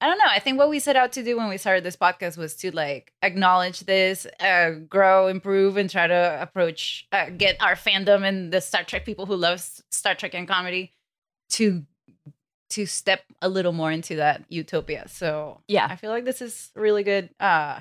I 0.00 0.06
don't 0.06 0.18
know. 0.18 0.24
I 0.28 0.38
think 0.38 0.58
what 0.58 0.68
we 0.70 0.78
set 0.78 0.94
out 0.94 1.10
to 1.12 1.24
do 1.24 1.36
when 1.36 1.48
we 1.48 1.56
started 1.58 1.82
this 1.82 1.96
podcast 1.96 2.38
was 2.38 2.54
to 2.56 2.70
like 2.70 3.12
acknowledge 3.22 3.80
this, 3.80 4.26
uh, 4.38 4.70
grow, 4.88 5.26
improve, 5.26 5.76
and 5.76 5.90
try 5.90 6.06
to 6.06 6.38
approach, 6.40 7.06
uh, 7.10 7.30
get 7.30 7.56
our 7.60 7.74
fandom 7.74 8.22
and 8.22 8.52
the 8.52 8.60
Star 8.60 8.84
Trek 8.84 9.04
people 9.04 9.26
who 9.26 9.34
love 9.34 9.60
Star 9.90 10.14
Trek 10.14 10.34
and 10.34 10.46
comedy 10.46 10.92
to 11.50 11.84
to 12.70 12.84
step 12.84 13.22
a 13.40 13.48
little 13.48 13.72
more 13.72 13.90
into 13.90 14.16
that 14.16 14.44
utopia. 14.50 15.08
So 15.08 15.62
Yeah. 15.68 15.86
I 15.90 15.96
feel 15.96 16.10
like 16.10 16.24
this 16.26 16.42
is 16.42 16.70
really 16.76 17.02
good. 17.02 17.30
uh 17.40 17.80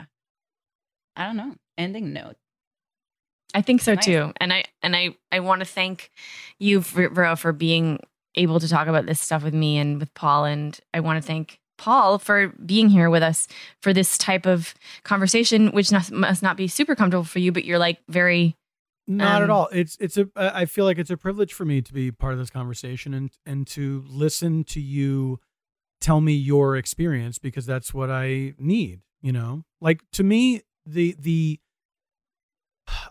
I 1.15 1.25
don't 1.25 1.35
know 1.37 1.55
ending 1.77 2.13
note. 2.13 2.37
I 3.53 3.61
think 3.61 3.81
so 3.81 3.93
Nice. 3.95 4.05
too. 4.05 4.31
And 4.37 4.51
I 4.53 4.63
and 4.81 4.95
I 4.95 5.15
I 5.31 5.41
want 5.41 5.59
to 5.59 5.65
thank 5.65 6.09
you, 6.57 6.79
Ver- 6.81 7.09
Vero, 7.09 7.35
for 7.35 7.51
being 7.53 7.99
able 8.35 8.59
to 8.59 8.67
talk 8.67 8.87
about 8.87 9.05
this 9.05 9.19
stuff 9.19 9.43
with 9.43 9.53
me 9.53 9.77
and 9.77 9.99
with 9.99 10.13
Paul. 10.13 10.45
And 10.45 10.79
I 10.93 10.99
want 11.01 11.21
to 11.21 11.25
thank 11.27 11.59
Paul 11.77 12.19
for 12.19 12.49
being 12.65 12.89
here 12.89 13.09
with 13.09 13.23
us 13.23 13.47
for 13.81 13.93
this 13.93 14.17
type 14.17 14.45
of 14.45 14.73
conversation, 15.03 15.71
which 15.71 15.91
not, 15.91 16.11
must 16.11 16.43
not 16.43 16.57
be 16.57 16.67
super 16.67 16.95
comfortable 16.95 17.23
for 17.23 17.39
you, 17.39 17.51
but 17.51 17.65
you're 17.65 17.79
like 17.79 17.99
very 18.07 18.55
Not 19.07 19.41
at 19.43 19.49
Um, 19.49 19.55
all. 19.55 19.69
It's 19.71 19.95
it's 19.99 20.17
a. 20.17 20.27
I 20.35 20.65
feel 20.65 20.85
like 20.85 20.97
it's 20.97 21.09
a 21.09 21.17
privilege 21.17 21.53
for 21.53 21.65
me 21.65 21.81
to 21.81 21.93
be 21.93 22.11
part 22.11 22.33
of 22.33 22.39
this 22.39 22.49
conversation 22.49 23.13
and 23.13 23.31
and 23.45 23.65
to 23.67 24.03
listen 24.07 24.63
to 24.65 24.81
you 24.81 25.39
tell 26.01 26.21
me 26.21 26.33
your 26.33 26.75
experience 26.75 27.39
because 27.39 27.65
that's 27.65 27.93
what 27.93 28.09
I 28.11 28.53
need. 28.59 29.01
You 29.21 29.31
know, 29.31 29.63
like 29.81 30.01
to 30.13 30.23
me, 30.23 30.61
the 30.85 31.15
the 31.17 31.59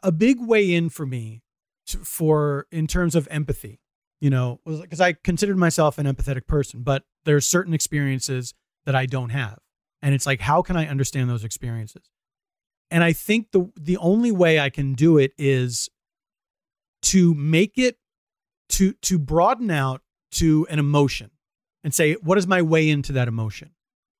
a 0.02 0.12
big 0.12 0.40
way 0.40 0.72
in 0.72 0.88
for 0.88 1.06
me 1.06 1.42
to, 1.88 1.98
for 1.98 2.66
in 2.70 2.86
terms 2.86 3.14
of 3.14 3.26
empathy. 3.30 3.80
You 4.20 4.30
know, 4.30 4.60
because 4.64 5.00
I 5.00 5.12
considered 5.12 5.58
myself 5.58 5.98
an 5.98 6.06
empathetic 6.06 6.46
person, 6.46 6.82
but 6.82 7.04
there 7.24 7.36
are 7.36 7.40
certain 7.40 7.74
experiences 7.74 8.54
that 8.86 8.94
I 8.94 9.04
don't 9.06 9.30
have, 9.30 9.58
and 10.00 10.14
it's 10.14 10.26
like, 10.26 10.40
how 10.40 10.62
can 10.62 10.76
I 10.76 10.86
understand 10.86 11.28
those 11.28 11.44
experiences? 11.44 12.10
And 12.90 13.04
I 13.04 13.12
think 13.12 13.50
the 13.52 13.70
the 13.78 13.96
only 13.98 14.32
way 14.32 14.58
I 14.60 14.70
can 14.70 14.94
do 14.94 15.18
it 15.18 15.32
is 15.36 15.90
to 17.02 17.34
make 17.34 17.76
it 17.76 17.98
to 18.70 18.92
to 18.92 19.18
broaden 19.18 19.70
out 19.70 20.02
to 20.32 20.66
an 20.70 20.78
emotion 20.78 21.30
and 21.84 21.94
say 21.94 22.14
what 22.14 22.38
is 22.38 22.46
my 22.46 22.62
way 22.62 22.88
into 22.88 23.12
that 23.12 23.28
emotion. 23.28 23.70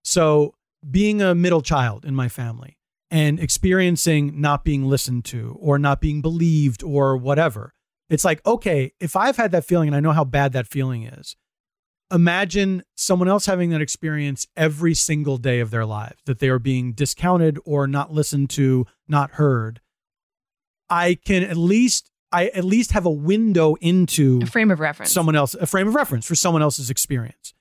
So 0.04 0.54
being 0.88 1.20
a 1.20 1.34
middle 1.34 1.62
child 1.62 2.04
in 2.04 2.14
my 2.14 2.28
family 2.28 2.78
and 3.10 3.40
experiencing 3.40 4.40
not 4.40 4.64
being 4.64 4.84
listened 4.84 5.24
to 5.26 5.56
or 5.60 5.78
not 5.78 6.00
being 6.00 6.22
believed 6.22 6.82
or 6.82 7.16
whatever. 7.16 7.74
It's 8.08 8.24
like, 8.24 8.44
okay, 8.46 8.92
if 9.00 9.16
I've 9.16 9.36
had 9.36 9.52
that 9.52 9.64
feeling 9.64 9.88
and 9.88 9.96
I 9.96 10.00
know 10.00 10.12
how 10.12 10.24
bad 10.24 10.52
that 10.52 10.68
feeling 10.68 11.04
is, 11.04 11.36
imagine 12.12 12.82
someone 12.94 13.28
else 13.28 13.46
having 13.46 13.70
that 13.70 13.80
experience 13.80 14.46
every 14.56 14.94
single 14.94 15.38
day 15.38 15.60
of 15.60 15.70
their 15.70 15.84
lives 15.84 16.20
that 16.26 16.38
they 16.38 16.48
are 16.48 16.58
being 16.58 16.92
discounted 16.92 17.58
or 17.64 17.86
not 17.86 18.12
listened 18.12 18.50
to, 18.50 18.86
not 19.08 19.32
heard. 19.32 19.80
I 20.88 21.18
can 21.24 21.42
at 21.42 21.56
least 21.56 22.10
I 22.32 22.46
at 22.48 22.64
least 22.64 22.92
have 22.92 23.06
a 23.06 23.10
window 23.10 23.74
into 23.80 24.40
a 24.42 24.46
frame 24.46 24.70
of 24.70 24.80
reference. 24.80 25.12
someone 25.12 25.36
else 25.36 25.54
a 25.54 25.66
frame 25.66 25.88
of 25.88 25.94
reference 25.94 26.26
for 26.26 26.34
someone 26.34 26.62
else's 26.62 26.90
experience. 26.90 27.54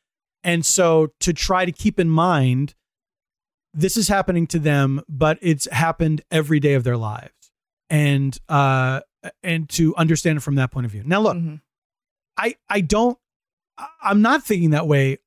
And 0.44 0.66
so 0.66 1.10
to 1.22 1.34
try 1.34 1.66
to 1.66 1.72
keep 1.72 2.00
in 2.00 2.10
mind 2.10 2.76
this 3.74 3.98
is 3.98 4.08
happening 4.08 4.48
to 4.48 4.58
them, 4.58 5.02
but 5.10 5.38
it's 5.42 5.70
happened 5.70 6.22
every 6.32 6.62
day 6.62 6.76
of 6.76 6.84
their 6.84 6.98
lives. 6.98 7.52
And 7.90 8.38
uh 8.48 9.02
and 9.44 9.70
to 9.70 9.96
understand 9.96 10.38
it 10.38 10.42
from 10.42 10.56
that 10.56 10.72
point 10.72 10.86
of 10.86 10.92
view. 10.92 11.04
Now 11.06 11.22
look, 11.22 11.38
mm-hmm. 11.38 11.56
I 12.38 12.56
I 12.70 12.82
don't 12.82 13.18
I'm 14.02 14.22
not 14.22 14.44
thinking 14.44 14.72
that 14.72 14.88
way 14.88 15.20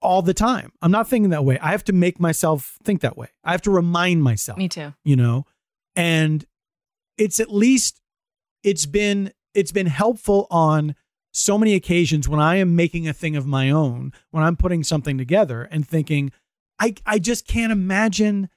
all 0.00 0.22
the 0.22 0.34
time. 0.34 0.72
I'm 0.80 0.92
not 0.92 1.08
thinking 1.08 1.30
that 1.30 1.44
way. 1.44 1.58
I 1.58 1.72
have 1.72 1.84
to 1.84 1.92
make 1.92 2.20
myself 2.20 2.78
think 2.84 3.00
that 3.00 3.16
way. 3.16 3.28
I 3.42 3.52
have 3.52 3.62
to 3.62 3.70
remind 3.70 4.22
myself. 4.22 4.58
Me 4.58 4.68
too. 4.68 4.94
You 5.04 5.16
know, 5.16 5.46
and 5.96 6.44
it's 7.16 7.40
at 7.40 7.52
least 7.52 8.00
it's 8.62 8.86
been 8.86 9.32
it's 9.54 9.72
been 9.72 9.86
helpful 9.86 10.46
on 10.50 10.94
so 11.32 11.58
many 11.58 11.74
occasions 11.74 12.28
when 12.28 12.40
I 12.40 12.56
am 12.56 12.74
making 12.74 13.06
a 13.06 13.12
thing 13.12 13.36
of 13.36 13.46
my 13.46 13.70
own, 13.70 14.12
when 14.30 14.42
I'm 14.42 14.56
putting 14.56 14.82
something 14.82 15.18
together 15.18 15.62
and 15.70 15.86
thinking, 15.86 16.32
I 16.78 16.94
I 17.06 17.18
just 17.18 17.46
can't 17.46 17.72
imagine 17.72 18.48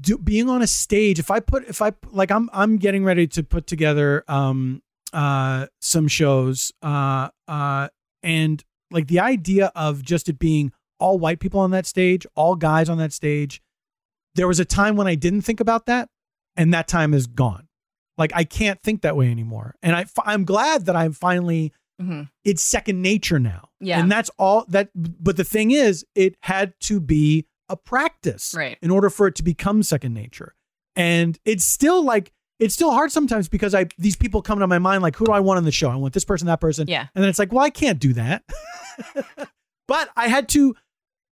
do, 0.00 0.18
being 0.18 0.48
on 0.48 0.62
a 0.62 0.66
stage. 0.66 1.18
If 1.18 1.30
I 1.30 1.40
put 1.40 1.68
if 1.68 1.82
I 1.82 1.92
like 2.10 2.30
I'm 2.30 2.48
I'm 2.52 2.76
getting 2.76 3.04
ready 3.04 3.26
to 3.28 3.42
put 3.42 3.66
together 3.66 4.24
um 4.28 4.82
uh 5.12 5.66
some 5.80 6.08
shows 6.08 6.72
uh 6.82 7.28
uh 7.48 7.88
and 8.22 8.62
like 8.90 9.08
the 9.08 9.20
idea 9.20 9.72
of 9.74 10.02
just 10.02 10.28
it 10.28 10.38
being 10.38 10.72
all 10.98 11.18
white 11.18 11.40
people 11.40 11.60
on 11.60 11.70
that 11.70 11.86
stage, 11.86 12.26
all 12.34 12.56
guys 12.56 12.88
on 12.88 12.98
that 12.98 13.12
stage. 13.12 13.62
There 14.34 14.46
was 14.46 14.60
a 14.60 14.64
time 14.64 14.96
when 14.96 15.06
I 15.06 15.14
didn't 15.14 15.42
think 15.42 15.60
about 15.60 15.86
that 15.86 16.08
and 16.56 16.72
that 16.74 16.86
time 16.88 17.14
is 17.14 17.26
gone. 17.26 17.66
Like 18.18 18.32
I 18.34 18.44
can't 18.44 18.80
think 18.80 19.02
that 19.02 19.16
way 19.16 19.30
anymore. 19.30 19.74
And 19.82 19.96
I 19.96 20.04
I'm 20.24 20.44
glad 20.44 20.86
that 20.86 20.96
I'm 20.96 21.12
finally 21.12 21.72
it's 22.44 22.62
second 22.62 23.02
nature 23.02 23.38
now. 23.38 23.68
Yeah. 23.80 24.00
And 24.00 24.10
that's 24.10 24.30
all 24.38 24.64
that 24.68 24.90
but 24.94 25.36
the 25.36 25.44
thing 25.44 25.70
is 25.70 26.04
it 26.14 26.34
had 26.40 26.74
to 26.80 27.00
be 27.00 27.46
a 27.70 27.76
practice 27.76 28.52
Right. 28.54 28.76
in 28.82 28.90
order 28.90 29.08
for 29.08 29.26
it 29.26 29.34
to 29.36 29.42
become 29.42 29.82
second 29.82 30.12
nature. 30.12 30.54
And 30.96 31.38
it's 31.44 31.64
still 31.64 32.02
like 32.04 32.32
it's 32.58 32.74
still 32.74 32.90
hard 32.90 33.10
sometimes 33.10 33.48
because 33.48 33.74
I 33.74 33.86
these 33.96 34.16
people 34.16 34.42
come 34.42 34.58
to 34.58 34.66
my 34.66 34.78
mind 34.78 35.02
like 35.02 35.16
who 35.16 35.24
do 35.24 35.32
I 35.32 35.40
want 35.40 35.56
on 35.58 35.64
the 35.64 35.72
show? 35.72 35.88
I 35.88 35.96
want 35.96 36.12
this 36.12 36.24
person, 36.26 36.46
that 36.48 36.60
person. 36.60 36.88
Yeah. 36.88 37.06
And 37.14 37.22
then 37.22 37.30
it's 37.30 37.38
like, 37.38 37.52
well, 37.52 37.64
I 37.64 37.70
can't 37.70 37.98
do 37.98 38.12
that. 38.12 38.42
but 39.88 40.10
I 40.16 40.28
had 40.28 40.48
to 40.50 40.74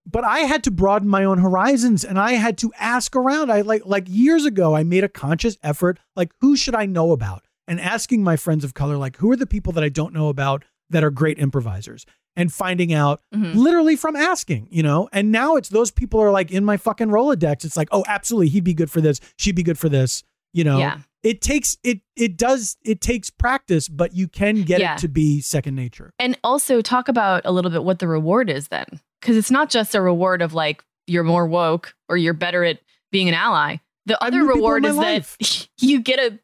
but 0.09 0.23
I 0.23 0.39
had 0.39 0.63
to 0.63 0.71
broaden 0.71 1.09
my 1.09 1.25
own 1.25 1.39
horizons 1.39 2.05
and 2.05 2.17
I 2.17 2.33
had 2.33 2.57
to 2.59 2.71
ask 2.79 3.13
around. 3.15 3.51
I 3.51 3.61
like 3.61 3.81
like 3.85 4.05
years 4.07 4.45
ago 4.45 4.73
I 4.75 4.83
made 4.83 5.03
a 5.03 5.09
conscious 5.09 5.57
effort 5.63 5.99
like 6.15 6.31
who 6.39 6.55
should 6.55 6.75
I 6.75 6.85
know 6.85 7.11
about? 7.11 7.43
And 7.67 7.81
asking 7.81 8.23
my 8.23 8.37
friends 8.37 8.63
of 8.63 8.73
color 8.73 8.95
like 8.95 9.17
who 9.17 9.29
are 9.31 9.35
the 9.35 9.45
people 9.47 9.73
that 9.73 9.83
I 9.83 9.89
don't 9.89 10.13
know 10.13 10.29
about 10.29 10.63
that 10.89 11.03
are 11.03 11.11
great 11.11 11.39
improvisers? 11.39 12.05
And 12.35 12.53
finding 12.53 12.93
out 12.93 13.21
Mm-hmm. 13.33 13.57
literally 13.57 13.95
from 13.95 14.15
asking, 14.15 14.67
you 14.69 14.83
know? 14.83 15.09
And 15.11 15.31
now 15.31 15.55
it's 15.55 15.69
those 15.69 15.89
people 15.89 16.19
are 16.21 16.31
like 16.31 16.51
in 16.51 16.63
my 16.63 16.77
fucking 16.77 17.07
Rolodex. 17.07 17.65
It's 17.65 17.75
like, 17.75 17.87
"Oh, 17.91 18.03
absolutely, 18.07 18.49
he'd 18.49 18.63
be 18.63 18.75
good 18.75 18.91
for 18.91 19.01
this. 19.01 19.19
She'd 19.37 19.55
be 19.55 19.63
good 19.63 19.79
for 19.79 19.89
this." 19.89 20.23
You 20.53 20.63
know? 20.63 20.77
Yeah. 20.77 20.99
It 21.23 21.41
takes 21.41 21.77
it 21.83 22.01
it 22.15 22.37
does 22.37 22.77
it 22.83 23.01
takes 23.01 23.31
practice, 23.31 23.89
but 23.89 24.13
you 24.13 24.27
can 24.27 24.61
get 24.61 24.79
Yeah. 24.79 24.93
it 24.93 24.99
to 24.99 25.07
be 25.07 25.41
second 25.41 25.73
nature. 25.75 26.11
And 26.19 26.37
also 26.43 26.81
talk 26.81 27.07
about 27.09 27.41
a 27.43 27.51
little 27.51 27.71
bit 27.71 27.83
what 27.83 27.97
the 27.99 28.07
reward 28.07 28.49
is 28.51 28.67
then. 28.67 28.85
Because 29.19 29.35
it's 29.35 29.49
not 29.51 29.71
just 29.71 29.95
a 29.95 30.01
reward 30.01 30.43
of 30.43 30.53
like 30.53 30.83
you're 31.07 31.23
more 31.23 31.47
woke 31.47 31.95
or 32.07 32.17
you're 32.17 32.33
better 32.35 32.63
at 32.63 32.79
being 33.11 33.27
an 33.27 33.33
ally. 33.33 33.77
The 34.05 34.23
other 34.23 34.43
reward 34.45 34.85
is 34.85 34.95
my 34.95 35.19
that 35.19 35.67
you 35.81 36.01
get 36.01 36.19
a 36.19 36.37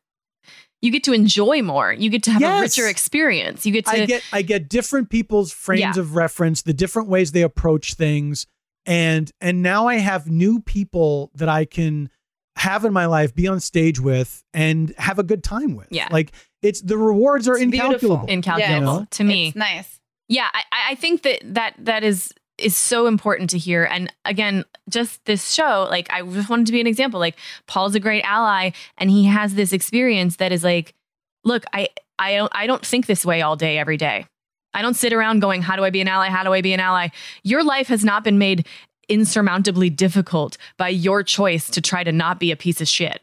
you 0.84 0.91
get 0.91 1.03
to 1.05 1.14
enjoy 1.14 1.61
more. 1.64 1.91
You 1.93 2.10
get 2.11 2.22
to 2.23 2.31
have 2.31 2.41
a 2.43 2.61
richer 2.61 2.88
experience. 2.88 3.65
You 3.65 3.72
get 3.72 3.85
to 3.85 3.91
I 3.91 4.05
get 4.05 4.23
I 4.34 4.41
get 4.43 4.69
different 4.69 5.10
people's 5.10 5.51
frames 5.51 5.80
Yeah. 5.80 5.99
of 5.99 6.15
reference, 6.15 6.61
the 6.61 6.73
different 6.73 7.07
ways 7.10 7.31
they 7.31 7.41
approach 7.41 7.95
things, 7.95 8.45
and 8.85 9.31
and 9.41 9.64
now 9.64 9.88
I 9.88 9.95
have 9.95 10.30
new 10.30 10.60
people 10.60 11.31
that 11.35 11.49
I 11.49 11.65
can 11.65 12.10
have 12.57 12.85
in 12.85 12.93
my 12.93 13.07
life, 13.07 13.34
be 13.34 13.47
on 13.47 13.60
stage 13.60 13.99
with, 13.99 14.43
and 14.53 14.93
have 14.97 15.18
a 15.18 15.23
good 15.23 15.43
time 15.43 15.76
with. 15.76 15.88
Yeah. 15.89 16.07
like 16.11 16.31
it's 16.61 16.81
the 16.81 16.97
rewards 16.97 17.47
are 17.47 17.53
It's 17.57 17.65
beautiful. 17.72 18.22
incalculable. 18.27 18.27
incalculable 18.27 18.93
you 18.93 18.99
know? 18.99 19.07
to 19.11 19.23
me. 19.23 19.47
It's 19.47 19.55
nice. 19.55 19.99
Yeah, 20.27 20.47
I, 20.53 20.60
I- 20.72 20.91
I 20.91 20.95
think 20.95 21.23
that 21.23 21.39
that 21.55 21.73
that 21.80 22.03
is 22.03 22.34
is 22.57 22.75
so 22.75 23.07
important 23.07 23.49
to 23.51 23.57
hear. 23.57 23.84
And 23.84 24.11
again, 24.25 24.63
just 24.89 25.23
this 25.25 25.53
show, 25.53 25.88
like 25.89 26.11
I 26.11 26.21
just 26.21 26.49
wanted 26.49 26.67
to 26.67 26.71
be 26.71 26.81
an 26.81 26.88
example. 26.88 27.19
Like 27.19 27.38
Paul's 27.67 27.95
a 27.95 27.99
great 27.99 28.23
ally, 28.23 28.71
and 28.97 29.09
he 29.09 29.25
has 29.25 29.55
this 29.55 29.73
experience 29.73 30.38
that 30.38 30.51
is 30.51 30.63
like, 30.63 30.93
look, 31.43 31.63
I 31.73 31.89
I 32.19 32.35
don't 32.35 32.51
I 32.55 32.67
don't 32.67 32.85
think 32.85 33.05
this 33.05 33.25
way 33.25 33.41
all 33.41 33.55
day 33.55 33.77
every 33.77 33.97
day. 33.97 34.27
I 34.73 34.81
don't 34.81 34.95
sit 34.95 35.13
around 35.13 35.39
going, 35.39 35.61
how 35.61 35.75
do 35.75 35.84
I 35.84 35.89
be 35.89 36.01
an 36.01 36.07
ally? 36.07 36.30
How 36.30 36.43
do 36.43 36.53
I 36.53 36.61
be 36.61 36.73
an 36.73 36.80
ally? 36.80 37.09
Your 37.43 37.63
life 37.63 37.88
has 37.88 38.03
not 38.03 38.23
been 38.23 38.38
made 38.38 38.67
insurmountably 39.07 39.89
difficult 39.89 40.57
by 40.77 40.89
your 40.89 41.23
choice 41.23 41.69
to 41.69 41.81
try 41.81 42.03
to 42.03 42.11
not 42.11 42.39
be 42.39 42.51
a 42.51 42.55
piece 42.55 42.81
of 42.81 42.88
shit. 42.88 43.21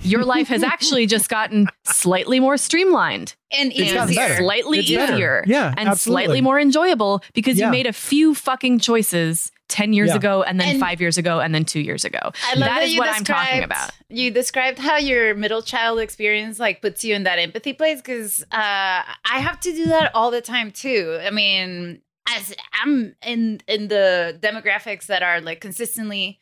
Your 0.00 0.24
life 0.24 0.48
has 0.48 0.62
actually 0.62 1.06
just 1.06 1.28
gotten 1.28 1.68
slightly 1.84 2.40
more 2.40 2.56
streamlined 2.56 3.34
And 3.50 3.70
It's 3.72 3.92
easier. 3.92 4.36
slightly 4.38 4.78
It's 4.80 4.90
better. 4.90 5.12
easier 5.14 5.44
Yeah, 5.46 5.74
and 5.76 5.88
absolutely. 5.88 6.24
slightly 6.24 6.40
more 6.40 6.58
enjoyable 6.58 7.22
because 7.34 7.58
Yeah. 7.58 7.66
you 7.66 7.70
made 7.72 7.86
a 7.86 7.92
few 7.92 8.34
fucking 8.34 8.78
choices 8.80 9.52
10 9.68 9.92
years 9.92 10.08
Yeah. 10.10 10.16
ago 10.16 10.42
and 10.42 10.60
then 10.60 10.68
And- 10.68 10.80
5 10.80 11.00
years 11.00 11.16
ago 11.18 11.40
and 11.40 11.54
then 11.54 11.64
2 11.64 11.80
years 11.80 12.04
ago. 12.04 12.18
I 12.22 12.50
love 12.54 12.58
that 12.60 12.68
that 12.74 12.82
is 12.82 12.92
you 12.94 12.98
what 13.00 13.08
I'm 13.08 13.24
talking 13.24 13.60
described- 13.60 13.64
about. 13.64 13.90
You 14.08 14.30
described 14.30 14.78
how 14.78 14.96
your 14.98 15.34
middle 15.34 15.62
child 15.62 15.98
experience 16.00 16.58
like 16.58 16.82
puts 16.82 17.04
you 17.04 17.14
in 17.14 17.22
that 17.24 17.38
empathy 17.38 17.72
place 17.72 17.98
because 17.98 18.42
uh, 18.52 19.02
I 19.02 19.38
have 19.40 19.60
to 19.60 19.72
do 19.72 19.86
that 19.86 20.10
all 20.14 20.30
the 20.30 20.40
time 20.42 20.70
too. 20.72 21.18
I 21.24 21.30
mean, 21.30 22.00
as 22.36 22.54
I'm 22.82 23.14
in 23.26 23.60
in 23.66 23.88
the 23.88 24.38
demographics 24.40 25.06
that 25.06 25.22
are 25.22 25.40
like 25.40 25.60
consistently 25.60 26.40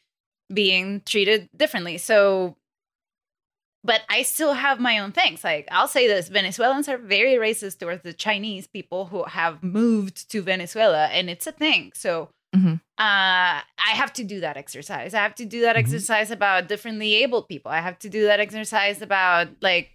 being 0.52 1.02
treated 1.06 1.48
differently, 1.56 1.98
so. 1.98 2.56
But 3.82 4.02
I 4.10 4.22
still 4.22 4.52
have 4.52 4.78
my 4.78 4.98
own 4.98 5.12
things. 5.12 5.42
Like 5.42 5.66
I'll 5.70 5.88
say 5.88 6.06
this: 6.06 6.28
Venezuelans 6.28 6.88
are 6.88 6.98
very 6.98 7.34
racist 7.34 7.78
towards 7.78 8.02
the 8.02 8.12
Chinese 8.12 8.66
people 8.66 9.06
who 9.06 9.24
have 9.24 9.62
moved 9.62 10.30
to 10.32 10.42
Venezuela, 10.42 11.06
and 11.06 11.30
it's 11.30 11.46
a 11.46 11.52
thing. 11.52 11.92
So 11.94 12.28
Mhm. 12.54 12.74
uh, 12.98 13.62
I 13.88 13.92
have 13.94 14.12
to 14.14 14.24
do 14.24 14.40
that 14.40 14.56
exercise. 14.56 15.14
I 15.14 15.22
have 15.22 15.34
to 15.36 15.46
do 15.46 15.60
that 15.62 15.76
exercise 15.76 16.30
about 16.30 16.68
differently 16.68 17.14
abled 17.22 17.48
people. 17.48 17.70
I 17.70 17.80
have 17.80 17.98
to 18.00 18.10
do 18.10 18.24
that 18.26 18.40
exercise 18.40 19.00
about 19.00 19.48
like 19.62 19.92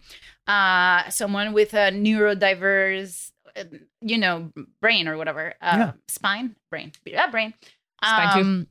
uh, 0.48 1.10
someone 1.10 1.53
with 1.53 1.74
a 1.74 1.91
neurodiverse, 1.91 3.32
uh, 3.56 3.64
you 4.02 4.18
know, 4.18 4.52
brain 4.82 5.07
or 5.07 5.18
whatever, 5.18 5.53
uh, 5.62 5.78
Yeah. 5.78 5.91
spine, 6.07 6.56
brain, 6.72 6.91
yeah, 7.06 7.28
brain. 7.30 7.53
Spine 8.03 8.30
too. 8.34 8.41
Um, 8.41 8.68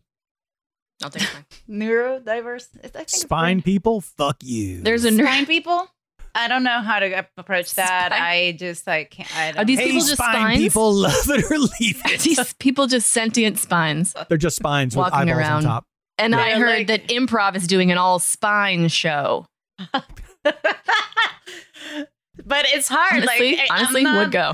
I'll 1.04 1.10
take 1.10 1.22
spine. 1.22 1.44
neurodiverse. 1.70 2.68
I 2.82 2.88
think 2.88 3.02
it's 3.04 3.20
Spine 3.20 3.62
people, 3.62 4.00
fuck 4.00 4.38
you. 4.42 4.80
There's 4.80 5.04
a 5.04 5.10
nerd. 5.10 5.24
spine 5.26 5.46
people. 5.46 5.88
I 6.34 6.48
don't 6.48 6.64
know 6.64 6.80
how 6.80 6.98
to 6.98 7.26
approach 7.36 7.74
that. 7.76 8.10
I 8.12 8.56
just 8.58 8.86
like 8.88 9.10
can't. 9.12 9.36
I 9.36 9.52
don't 9.52 9.60
Are 9.60 9.64
these 9.64 9.78
Hey, 9.78 9.86
people 9.92 10.00
just 10.00 10.14
spine 10.14 10.34
spines? 10.34 10.58
people, 10.58 10.92
love 10.92 11.28
it 11.30 11.44
or 11.50 11.58
leave 11.58 12.00
it. 12.06 12.20
These 12.22 12.54
people 12.54 12.88
just 12.88 13.12
sentient 13.12 13.58
spines 13.58 14.14
They're 14.28 14.36
just 14.38 14.56
spines 14.56 14.96
with 14.96 15.04
walking 15.12 15.28
eyeballs 15.28 15.38
around. 15.38 15.56
on 15.58 15.62
top. 15.62 15.84
And 16.18 16.34
I 16.34 16.50
They're 16.50 16.58
heard 16.58 16.78
like- 16.78 16.86
that 16.88 17.06
improv 17.08 17.54
is 17.54 17.66
doing 17.68 17.92
an 17.92 17.98
all 17.98 18.18
spine 18.18 18.88
show. 18.88 19.46
but 19.92 20.06
it's 22.46 22.88
hard. 22.88 23.22
Honestly, 23.22 23.52
like 23.56 23.70
I- 23.70 23.74
I'm 23.74 23.78
honestly, 23.80 24.02
not- 24.02 24.16
would 24.18 24.32
go. 24.32 24.52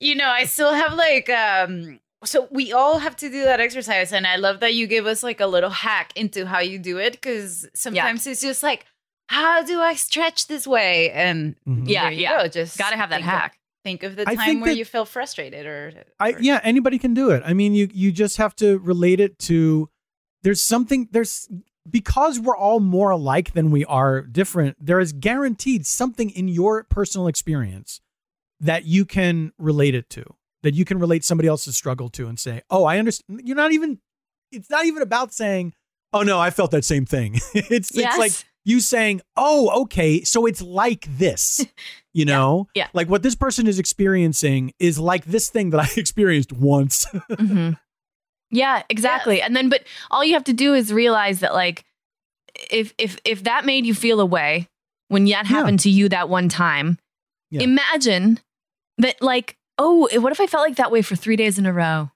You 0.00 0.14
know, 0.14 0.28
I 0.28 0.44
still 0.44 0.72
have 0.72 0.94
like 0.94 1.28
um 1.28 2.00
so 2.24 2.48
we 2.50 2.72
all 2.72 2.98
have 2.98 3.16
to 3.16 3.28
do 3.30 3.44
that 3.44 3.60
exercise 3.60 4.12
and 4.12 4.26
I 4.26 4.36
love 4.36 4.60
that 4.60 4.74
you 4.74 4.86
give 4.86 5.06
us 5.06 5.22
like 5.22 5.40
a 5.40 5.46
little 5.46 5.70
hack 5.70 6.12
into 6.16 6.46
how 6.46 6.58
you 6.60 6.78
do 6.78 6.98
it 6.98 7.20
cuz 7.22 7.66
sometimes 7.74 8.26
it's 8.26 8.40
just 8.40 8.62
like 8.62 8.86
how 9.28 9.62
do 9.62 9.80
I 9.80 9.94
stretch 9.94 10.46
this 10.46 10.66
way 10.66 11.10
and 11.12 11.54
mm-hmm. 11.68 11.84
Yeah, 11.86 12.04
there 12.04 12.12
you 12.12 12.20
yeah. 12.22 12.42
go, 12.42 12.48
just 12.48 12.78
Gotta 12.78 12.96
have 12.96 13.10
that 13.10 13.16
think 13.20 13.26
of- 13.26 13.40
hack. 13.40 13.58
think 13.84 14.02
of 14.02 14.16
the 14.16 14.24
time 14.24 14.60
where 14.60 14.70
that- 14.72 14.78
you 14.78 14.84
feel 14.84 15.04
frustrated 15.04 15.66
or 15.66 15.92
I 16.18 16.34
yeah, 16.40 16.60
anybody 16.64 16.98
can 16.98 17.14
do 17.14 17.30
it. 17.30 17.42
I 17.44 17.52
mean, 17.54 17.74
you 17.74 17.88
you 17.92 18.10
just 18.12 18.36
have 18.38 18.56
to 18.56 18.78
relate 18.78 19.20
it 19.20 19.38
to 19.40 19.88
there's 20.42 20.60
something 20.62 21.08
there's 21.12 21.48
because 21.88 22.38
we're 22.40 22.56
all 22.56 22.80
more 22.80 23.10
alike 23.10 23.52
than 23.52 23.70
we 23.70 23.84
are 23.84 24.20
different. 24.22 24.76
There 24.84 25.00
is 25.00 25.12
guaranteed 25.12 25.86
something 25.86 26.30
in 26.30 26.48
your 26.48 26.84
personal 26.84 27.28
experience 27.28 28.00
that 28.60 28.84
you 28.84 29.04
can 29.04 29.52
relate 29.58 29.94
it 29.94 30.10
to. 30.10 30.24
That 30.62 30.74
you 30.74 30.84
can 30.84 30.98
relate 30.98 31.24
somebody 31.24 31.48
else's 31.48 31.76
struggle 31.76 32.08
to 32.10 32.26
and 32.28 32.38
say, 32.38 32.62
"Oh, 32.70 32.84
I 32.84 32.98
understand." 32.98 33.42
You're 33.44 33.56
not 33.56 33.72
even 33.72 34.00
it's 34.50 34.68
not 34.70 34.86
even 34.86 35.02
about 35.02 35.32
saying, 35.32 35.74
"Oh 36.12 36.22
no, 36.22 36.38
I 36.40 36.50
felt 36.50 36.70
that 36.72 36.84
same 36.84 37.06
thing." 37.06 37.34
it's 37.54 37.94
Yes. 37.94 38.12
it's 38.14 38.18
like 38.18 38.32
you 38.64 38.80
saying, 38.80 39.20
"Oh, 39.36 39.82
okay, 39.82 40.22
so 40.24 40.46
it's 40.46 40.62
like 40.62 41.06
this." 41.18 41.64
You 42.14 42.24
know? 42.24 42.66
yeah. 42.74 42.88
Like 42.94 43.08
what 43.08 43.22
this 43.22 43.36
person 43.36 43.68
is 43.68 43.78
experiencing 43.78 44.72
is 44.80 44.98
like 44.98 45.24
this 45.26 45.50
thing 45.50 45.70
that 45.70 45.78
I 45.78 45.88
experienced 45.96 46.52
once. 46.52 47.04
hmm 47.38 47.72
Yeah, 48.50 48.82
exactly. 48.88 49.40
And 49.40 49.54
then, 49.54 49.68
but 49.68 49.84
all 50.10 50.24
you 50.24 50.32
have 50.34 50.42
to 50.44 50.52
do 50.52 50.74
is 50.74 50.92
realize 50.92 51.40
that, 51.40 51.52
like, 51.54 51.84
if 52.70 52.92
if 52.98 53.18
if 53.24 53.44
that 53.44 53.64
made 53.64 53.86
you 53.86 53.94
feel 53.94 54.18
a 54.20 54.26
way 54.26 54.66
when 55.08 55.26
that 55.26 55.46
happened 55.46 55.78
to 55.80 55.90
you 55.90 56.08
that 56.08 56.28
one 56.28 56.48
time, 56.48 56.98
Yeah. 57.50 57.60
imagine 57.60 58.40
that, 58.96 59.22
like, 59.22 59.56
oh, 59.78 60.08
what 60.20 60.32
if 60.32 60.40
I 60.40 60.46
felt 60.46 60.66
like 60.66 60.76
that 60.76 60.90
way 60.90 61.02
for 61.02 61.16
three 61.16 61.36
days 61.36 61.58
in 61.58 61.66
a 61.66 61.72
row? 61.72 62.10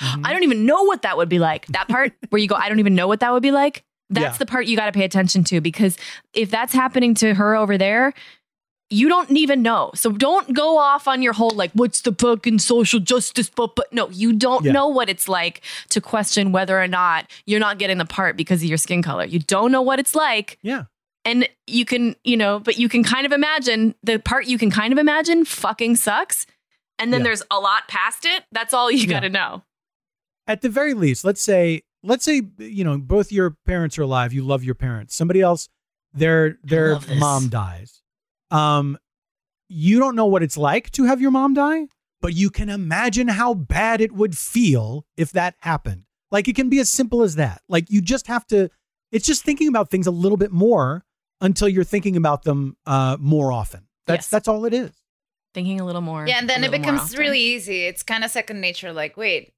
Mm-hmm. 0.00 0.26
I 0.26 0.32
don't 0.32 0.42
even 0.42 0.66
know 0.66 0.82
what 0.84 1.02
that 1.02 1.16
would 1.16 1.28
be 1.28 1.38
like. 1.38 1.66
That 1.68 1.88
part 1.88 2.12
where 2.28 2.40
you 2.40 2.48
go, 2.48 2.54
I 2.54 2.68
don't 2.68 2.78
even 2.80 2.94
know 2.94 3.08
what 3.08 3.20
that 3.20 3.32
would 3.32 3.42
be 3.42 3.50
like. 3.52 3.82
That's 4.10 4.34
Yeah. 4.34 4.38
the 4.38 4.46
part 4.46 4.66
you 4.66 4.76
got 4.76 4.86
to 4.86 4.92
pay 4.92 5.04
attention 5.04 5.42
to 5.44 5.60
because 5.60 5.96
if 6.32 6.50
that's 6.50 6.72
happening 6.72 7.14
to 7.16 7.34
her 7.34 7.56
over 7.56 7.76
there, 7.78 8.12
you 8.88 9.08
don't 9.08 9.28
even 9.32 9.62
know. 9.62 9.90
So 9.96 10.12
don't 10.12 10.54
go 10.54 10.78
off 10.78 11.08
on 11.08 11.20
your 11.22 11.32
whole 11.32 11.50
like, 11.50 11.72
what's 11.72 12.02
the 12.02 12.12
fucking 12.12 12.60
social 12.60 13.00
justice? 13.00 13.50
But 13.50 13.74
but 13.74 13.92
no, 13.92 14.08
you 14.10 14.32
don't 14.32 14.64
Yeah. 14.64 14.72
know 14.72 14.86
what 14.86 15.08
it's 15.08 15.28
like 15.28 15.62
to 15.88 16.00
question 16.00 16.52
whether 16.52 16.80
or 16.80 16.86
not 16.86 17.28
you're 17.46 17.58
not 17.58 17.78
getting 17.78 17.98
the 17.98 18.04
part 18.04 18.36
because 18.36 18.62
of 18.62 18.68
your 18.68 18.78
skin 18.78 19.02
color. 19.02 19.24
You 19.24 19.40
don't 19.40 19.72
know 19.72 19.82
what 19.82 19.98
it's 19.98 20.14
like. 20.14 20.58
Yeah. 20.62 20.84
And 21.24 21.48
you 21.66 21.84
can, 21.84 22.14
you 22.22 22.36
know, 22.36 22.60
but 22.60 22.78
you 22.78 22.88
can 22.88 23.02
kind 23.02 23.26
of 23.26 23.32
imagine 23.32 23.96
the 24.04 24.20
part 24.20 24.46
you 24.46 24.56
can 24.58 24.70
kind 24.70 24.92
of 24.92 24.98
imagine 25.00 25.44
fucking 25.44 25.96
sucks. 25.96 26.46
And 26.98 27.12
then 27.12 27.20
Yeah. 27.20 27.24
there's 27.24 27.42
a 27.50 27.58
lot 27.58 27.88
past 27.88 28.24
it. 28.24 28.44
That's 28.52 28.72
all 28.74 28.90
you 28.90 29.06
got 29.06 29.20
to 29.20 29.28
know. 29.28 29.62
At 30.46 30.62
the 30.62 30.68
very 30.68 30.94
least, 30.94 31.24
let's 31.24 31.42
say 31.42 31.82
let's 32.02 32.24
say 32.24 32.42
you 32.58 32.84
know 32.84 32.98
both 32.98 33.32
your 33.32 33.56
parents 33.66 33.98
are 33.98 34.02
alive, 34.02 34.32
you 34.32 34.42
love 34.44 34.62
your 34.62 34.74
parents. 34.76 35.14
Somebody 35.16 35.40
else 35.40 35.68
their 36.14 36.56
their 36.62 36.98
mom 37.18 37.48
dies. 37.48 38.00
Um 38.50 38.96
you 39.68 39.98
don't 39.98 40.14
know 40.14 40.26
what 40.26 40.42
it's 40.44 40.56
like 40.56 40.90
to 40.92 41.04
have 41.04 41.20
your 41.20 41.32
mom 41.32 41.52
die, 41.54 41.88
but 42.20 42.32
you 42.34 42.48
can 42.50 42.68
imagine 42.68 43.26
how 43.28 43.54
bad 43.54 44.00
it 44.00 44.12
would 44.12 44.38
feel 44.38 45.04
if 45.16 45.32
that 45.32 45.56
happened. 45.60 46.04
Like 46.30 46.46
it 46.46 46.54
can 46.54 46.68
be 46.68 46.78
as 46.78 46.88
simple 46.88 47.22
as 47.22 47.34
that. 47.34 47.60
Like 47.68 47.90
you 47.90 48.00
just 48.00 48.28
have 48.28 48.46
to 48.48 48.68
it's 49.10 49.26
just 49.26 49.42
thinking 49.44 49.66
about 49.68 49.90
things 49.90 50.06
a 50.06 50.10
little 50.12 50.38
bit 50.38 50.52
more 50.52 51.04
until 51.40 51.68
you're 51.68 51.84
thinking 51.84 52.16
about 52.16 52.44
them 52.44 52.76
uh 52.86 53.16
more 53.18 53.50
often. 53.50 53.88
That's 54.06 54.26
Yes. 54.26 54.28
that's 54.28 54.48
all 54.48 54.64
it 54.64 54.72
is. 54.74 54.92
Thinking 55.56 55.80
a 55.80 55.86
little 55.86 56.02
more. 56.02 56.26
Yeah, 56.28 56.36
and 56.38 56.50
then 56.50 56.62
it 56.64 56.70
becomes 56.70 57.16
really 57.16 57.40
easy. 57.40 57.86
It's 57.86 58.02
kind 58.02 58.22
of 58.24 58.30
second 58.30 58.60
nature. 58.60 58.92
Like, 58.92 59.16
wait, 59.16 59.54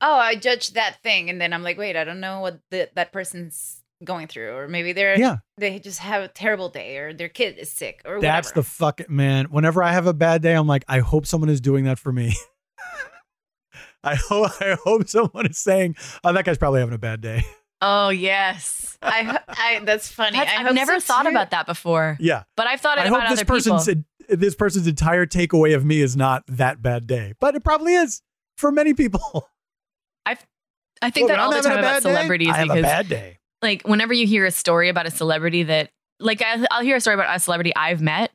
oh, 0.00 0.16
I 0.16 0.34
judged 0.34 0.74
that 0.74 1.00
thing, 1.04 1.30
and 1.30 1.40
then 1.40 1.52
I'm 1.52 1.62
like, 1.62 1.78
wait, 1.78 1.94
I 1.94 2.02
don't 2.02 2.18
know 2.18 2.40
what 2.40 2.58
the, 2.72 2.90
that 2.96 3.12
person's 3.12 3.80
going 4.04 4.26
through, 4.26 4.56
or 4.56 4.66
maybe 4.66 4.92
they're 4.92 5.16
Yeah. 5.16 5.36
they 5.56 5.78
just 5.78 6.00
have 6.00 6.24
a 6.24 6.28
terrible 6.28 6.68
day, 6.68 6.98
or 6.98 7.14
their 7.14 7.28
kid 7.28 7.58
is 7.58 7.70
sick, 7.70 8.02
or 8.04 8.20
That's 8.20 8.48
whatever. 8.48 8.60
the 8.60 8.68
fucking 8.68 9.06
man. 9.08 9.44
Whenever 9.46 9.84
I 9.84 9.92
have 9.92 10.08
a 10.08 10.12
bad 10.12 10.42
day, 10.42 10.52
I'm 10.54 10.66
like, 10.66 10.84
I 10.88 10.98
hope 10.98 11.26
someone 11.26 11.48
is 11.48 11.60
doing 11.60 11.84
that 11.84 12.00
for 12.00 12.12
me. 12.12 12.34
I 14.04 14.14
hope 14.16 14.50
I 14.60 14.76
hope 14.84 15.08
someone 15.08 15.46
is 15.46 15.58
saying, 15.58 15.96
"Oh, 16.24 16.32
that 16.32 16.44
guy's 16.44 16.58
probably 16.58 16.80
having 16.80 16.94
a 16.94 16.98
bad 16.98 17.20
day." 17.20 17.44
Oh, 17.82 18.08
yes. 18.08 18.96
I, 19.02 19.38
I 19.48 19.80
that's 19.84 20.10
funny. 20.10 20.38
That's- 20.38 20.58
I 20.58 20.66
I've 20.66 20.74
never 20.74 20.98
so 20.98 21.12
thought 21.12 21.22
too. 21.24 21.28
about 21.28 21.50
that 21.50 21.66
before. 21.66 22.16
Yeah. 22.18 22.44
But 22.56 22.66
I've 22.66 22.80
thought 22.80 22.96
it 22.98 23.02
I 23.02 23.08
about 23.08 23.20
hope 23.22 23.30
this 23.30 23.40
other 23.40 23.44
person's 23.46 23.84
people. 23.86 24.04
This 24.28 24.54
person's 24.54 24.86
entire 24.86 25.26
takeaway 25.26 25.74
of 25.74 25.84
me 25.84 26.00
is 26.00 26.16
not 26.16 26.44
that 26.48 26.82
bad 26.82 27.06
day, 27.06 27.34
but 27.40 27.54
it 27.54 27.62
probably 27.64 27.94
is 27.94 28.22
for 28.56 28.70
many 28.72 28.94
people. 28.94 29.48
I 30.26 30.36
I 31.02 31.10
think 31.10 31.28
Well, 31.28 31.36
that 31.36 31.42
when 31.42 31.48
all 31.48 31.54
I'm 31.54 31.62
the 31.62 31.68
time 31.68 31.76
a 31.76 31.80
about 31.80 31.88
bad 31.88 32.02
day, 32.02 32.08
celebrities 32.14 32.48
I 32.48 32.56
have 32.58 32.68
because 32.68 32.78
a 32.80 32.82
bad 32.82 33.08
day. 33.08 33.38
like 33.62 33.86
whenever 33.86 34.12
you 34.14 34.26
hear 34.26 34.44
a 34.46 34.50
story 34.50 34.88
about 34.88 35.06
a 35.06 35.10
celebrity 35.10 35.62
that 35.64 35.90
like 36.20 36.42
I, 36.42 36.66
I'll 36.70 36.82
hear 36.82 36.96
a 36.96 37.00
story 37.00 37.14
about 37.14 37.34
a 37.34 37.38
celebrity 37.38 37.72
I've 37.76 38.00
met 38.00 38.32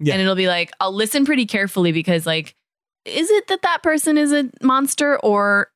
Yeah. 0.00 0.14
and 0.14 0.22
it'll 0.22 0.36
be 0.36 0.46
like 0.48 0.70
I'll 0.80 0.94
listen 0.94 1.24
pretty 1.24 1.44
carefully 1.46 1.92
because 1.92 2.24
like 2.26 2.54
is 3.04 3.30
it 3.30 3.48
that 3.48 3.62
that 3.62 3.82
person 3.82 4.16
is 4.18 4.32
a 4.32 4.50
monster 4.62 5.18
or 5.20 5.68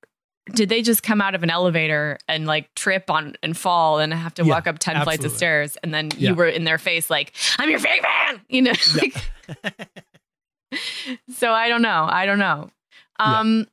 did 0.55 0.69
they 0.69 0.83
just 0.83 1.03
come 1.03 1.21
out 1.21 1.35
of 1.35 1.43
an 1.43 1.51
elevator 1.51 2.19
and 2.29 2.47
like 2.47 2.73
trip 2.75 3.11
on 3.11 3.35
and 3.43 3.57
fall 3.57 3.99
and 3.99 4.13
have 4.13 4.35
to 4.35 4.45
Yeah, 4.45 4.55
walk 4.55 4.67
up 4.67 4.79
10 4.79 5.03
flights 5.05 5.25
of 5.25 5.31
stairs? 5.33 5.77
And 5.83 5.93
then 5.95 6.11
Yeah. 6.17 6.31
you 6.31 6.35
were 6.37 6.47
in 6.49 6.65
their 6.65 6.79
face 6.79 7.09
like 7.11 7.33
I'm 7.59 7.71
your 7.71 7.79
fake 7.79 8.03
fan! 8.03 8.41
You 8.49 8.63
know 8.63 8.73
like, 8.97 9.15
so 11.37 11.53
I 11.53 11.69
don't 11.69 11.83
know. 11.83 12.07
I 12.09 12.27
don't 12.27 12.39
know. 12.39 12.71
Um 13.19 13.67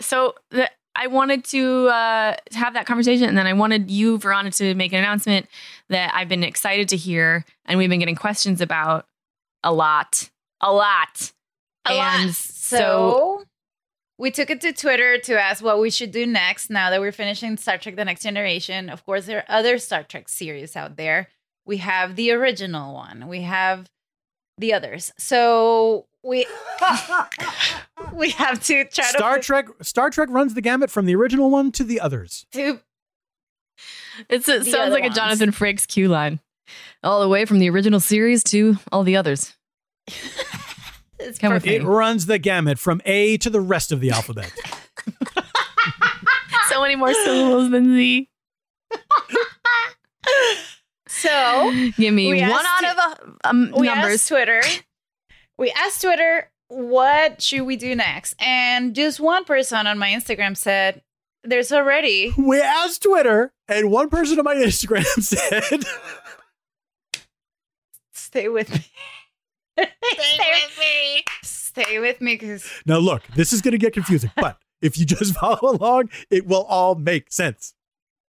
so 0.00 0.34
the, 0.50 0.70
I 0.98 1.08
wanted 1.08 1.44
to 1.46 1.88
uh, 1.88 2.36
have 2.52 2.72
that 2.72 2.86
conversation, 2.86 3.28
and 3.28 3.36
then 3.36 3.46
I 3.46 3.52
wanted 3.52 3.90
you, 3.90 4.16
Verona, 4.16 4.50
to 4.52 4.74
make 4.74 4.94
an 4.94 4.98
announcement 4.98 5.46
that 5.90 6.14
I've 6.14 6.28
been 6.28 6.42
excited 6.42 6.88
to 6.88 6.96
hear, 6.96 7.44
and 7.66 7.76
we've 7.78 7.90
been 7.90 7.98
getting 7.98 8.14
questions 8.16 8.62
about 8.62 9.04
a 9.62 9.72
lot, 9.74 10.30
a 10.62 10.72
lot, 10.72 11.32
A 11.84 11.94
lot. 11.94 12.20
and 12.20 12.34
So 12.34 13.44
we 14.18 14.30
took 14.30 14.50
it 14.50 14.60
to 14.62 14.72
Twitter 14.72 15.18
to 15.18 15.40
ask 15.40 15.62
what 15.62 15.80
we 15.80 15.90
should 15.90 16.10
do 16.10 16.26
next 16.26 16.70
now 16.70 16.90
that 16.90 17.00
we're 17.00 17.12
finishing 17.12 17.56
Star 17.56 17.78
Trek 17.78 17.96
The 17.96 18.04
Next 18.04 18.22
Generation. 18.22 18.88
Of 18.88 19.04
course, 19.04 19.26
there 19.26 19.38
are 19.38 19.58
other 19.58 19.78
Star 19.78 20.02
Trek 20.02 20.28
series 20.28 20.76
out 20.76 20.96
there. 20.96 21.28
We 21.64 21.78
have 21.78 22.16
the 22.16 22.30
original 22.30 22.94
one, 22.94 23.28
we 23.28 23.42
have 23.42 23.90
the 24.58 24.72
others. 24.72 25.12
So 25.18 26.06
we 26.22 26.46
we 28.12 28.30
have 28.30 28.62
to 28.64 28.84
try 28.84 29.04
Star 29.04 29.36
to 29.36 29.42
Trek 29.42 29.66
Star 29.82 30.10
Trek 30.10 30.28
runs 30.30 30.54
the 30.54 30.62
gamut 30.62 30.90
from 30.90 31.06
the 31.06 31.14
original 31.14 31.50
one 31.50 31.72
to 31.72 31.84
the 31.84 32.00
others. 32.00 32.46
to 32.52 32.80
it's, 34.30 34.48
it 34.48 34.64
The 34.64 34.70
sounds 34.70 34.92
other 34.92 35.00
like 35.00 35.10
a. 35.10 35.14
Jonathan 35.14 35.50
Frakes 35.50 35.86
cue 35.86 36.08
line, 36.08 36.40
all 37.02 37.20
the 37.20 37.28
way 37.28 37.44
from 37.44 37.58
the 37.58 37.68
original 37.68 38.00
series 38.00 38.42
to 38.44 38.76
all 38.90 39.02
the 39.04 39.16
others. 39.16 39.54
it's 41.18 41.38
Come 41.38 41.52
with 41.54 41.64
perfect. 41.64 41.84
It 41.84 41.86
runs 41.86 42.26
the 42.26 42.38
gamut 42.38 42.78
from 42.78 43.00
A 43.04 43.36
to 43.38 43.50
the 43.50 43.60
rest 43.60 43.92
of 43.92 44.00
the 44.00 44.10
alphabet. 44.10 44.52
So 45.06 45.42
so 46.68 46.80
many 46.82 46.96
more 46.96 47.12
syllables 47.14 47.70
than 47.70 47.94
Z. 47.94 48.28
So 51.08 51.72
Give 51.96 52.12
me 52.12 52.28
one 52.28 52.42
asked 52.42 52.84
out 52.84 52.90
of 52.90 52.96
the 53.40 53.48
um, 53.48 53.72
we 53.76 53.86
numbers. 53.86 54.14
asked 54.14 54.28
Twitter. 54.28 54.60
We 55.56 55.70
asked 55.70 56.02
Twitter, 56.02 56.50
what 56.68 57.40
should 57.40 57.62
we 57.62 57.76
do 57.76 57.94
next? 57.96 58.34
And 58.38 58.94
just 58.94 59.18
one 59.18 59.44
person 59.44 59.86
on 59.86 59.98
my 59.98 60.10
Instagram 60.10 60.56
said, 60.56 61.02
"There's 61.42 61.72
already." 61.72 62.34
We 62.36 62.60
asked 62.60 63.02
Twitter, 63.02 63.52
and 63.66 63.90
one 63.90 64.10
person 64.10 64.38
on 64.38 64.44
my 64.44 64.56
Instagram 64.56 65.04
said, 65.22 65.84
Stay 68.12 68.48
with 68.48 68.70
me. 68.72 68.84
Stay 69.78 70.38
with 70.38 70.78
me. 70.78 71.24
Stay 71.42 71.98
with 71.98 72.20
me, 72.20 72.34
because 72.34 72.68
Now, 72.86 72.98
look, 72.98 73.22
this 73.34 73.52
is 73.52 73.60
going 73.60 73.72
to 73.72 73.78
get 73.78 73.92
confusing, 73.92 74.30
but 74.36 74.58
if 74.80 74.98
you 74.98 75.04
just 75.04 75.34
follow 75.40 75.72
along, 75.76 76.10
it 76.30 76.46
will 76.46 76.64
all 76.64 76.94
make 76.94 77.32
sense. 77.32 77.74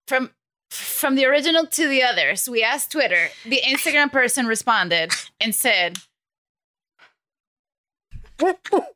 from 0.08 0.32
from 0.70 1.16
the 1.16 1.26
original 1.26 1.66
to 1.66 1.88
the 1.88 2.04
others, 2.04 2.50
we 2.50 2.62
asked 2.62 2.92
Twitter. 2.92 3.30
The 3.46 3.62
Instagram 3.66 4.12
person 4.12 4.48
responded 4.48 5.14
and 5.40 5.56
said, 5.56 6.00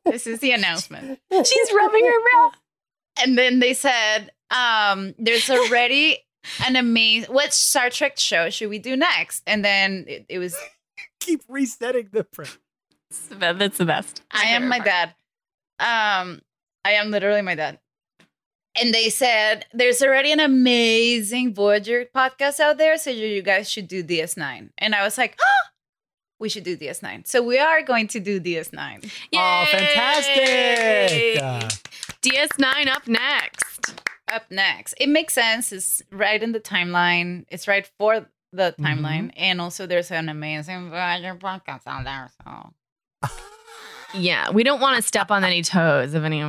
"This 0.04 0.26
is 0.26 0.40
the 0.40 0.52
announcement." 0.52 1.18
She's 1.32 1.72
rubbing 1.74 2.04
her 2.04 2.20
mouth. 2.34 2.54
And 3.24 3.38
then 3.38 3.60
they 3.60 3.72
said, 3.74 4.32
um, 4.50 5.14
"There's 5.18 5.48
already 5.48 6.18
an 6.66 6.76
amazing. 6.76 7.32
What 7.32 7.54
Star 7.54 7.88
Trek 7.88 8.18
show 8.18 8.50
should 8.50 8.68
we 8.68 8.78
do 8.78 8.94
next?" 8.96 9.42
And 9.46 9.64
then 9.64 10.04
it, 10.06 10.26
it 10.28 10.38
was, 10.38 10.54
Keep 11.24 11.42
resetting 11.48 12.08
the 12.12 12.24
print. 12.24 12.58
That's 13.30 13.78
the 13.78 13.84
best. 13.84 14.22
"I 14.30 14.46
am 14.46 14.68
my 14.68 14.78
dad." 14.78 15.14
Um, 15.78 16.40
I 16.84 16.92
am 16.92 17.10
literally 17.10 17.42
my 17.42 17.54
dad. 17.54 17.78
And 18.80 18.94
they 18.94 19.10
said, 19.10 19.66
"There's 19.72 20.02
already 20.02 20.32
an 20.32 20.40
amazing 20.40 21.54
Voyager 21.54 22.06
podcast 22.14 22.58
out 22.58 22.78
there, 22.78 22.96
so 22.96 23.10
you 23.10 23.26
you 23.26 23.42
guys 23.42 23.70
should 23.70 23.86
do 23.88 24.02
DS9." 24.02 24.70
And 24.78 24.94
I 24.94 25.02
was 25.04 25.18
like, 25.18 25.38
"We 26.38 26.48
should 26.48 26.64
do 26.64 26.76
DS9." 26.76 27.26
So 27.26 27.42
we 27.42 27.58
are 27.58 27.82
going 27.82 28.08
to 28.08 28.20
do 28.20 28.40
DS9. 28.40 29.04
Oh, 29.34 29.64
fantastic. 29.70 31.42
Uh, 31.42 31.68
DS9 32.22 32.88
up 32.88 33.06
next. 33.06 33.94
up 34.32 34.50
next. 34.50 34.94
It 34.98 35.08
makes 35.10 35.34
sense. 35.34 35.72
It's 35.72 36.00
right 36.10 36.42
in 36.42 36.52
the 36.52 36.60
timeline. 36.60 37.44
It's 37.50 37.68
right 37.68 37.86
for 37.98 38.26
the 38.52 38.74
mm-hmm. 38.78 38.84
timeline. 38.84 39.32
And 39.36 39.60
also 39.60 39.86
there's 39.86 40.10
an 40.10 40.28
amazing 40.28 40.90
Voyager 40.90 41.34
podcast 41.36 41.82
out 41.86 42.04
there. 42.04 42.30
So 42.44 42.72
Yeah, 44.14 44.50
we 44.50 44.62
don't 44.62 44.80
want 44.80 44.96
to 44.96 45.02
step 45.02 45.30
on 45.30 45.42
any 45.44 45.62
toes 45.62 46.14
of 46.14 46.24
any. 46.24 46.42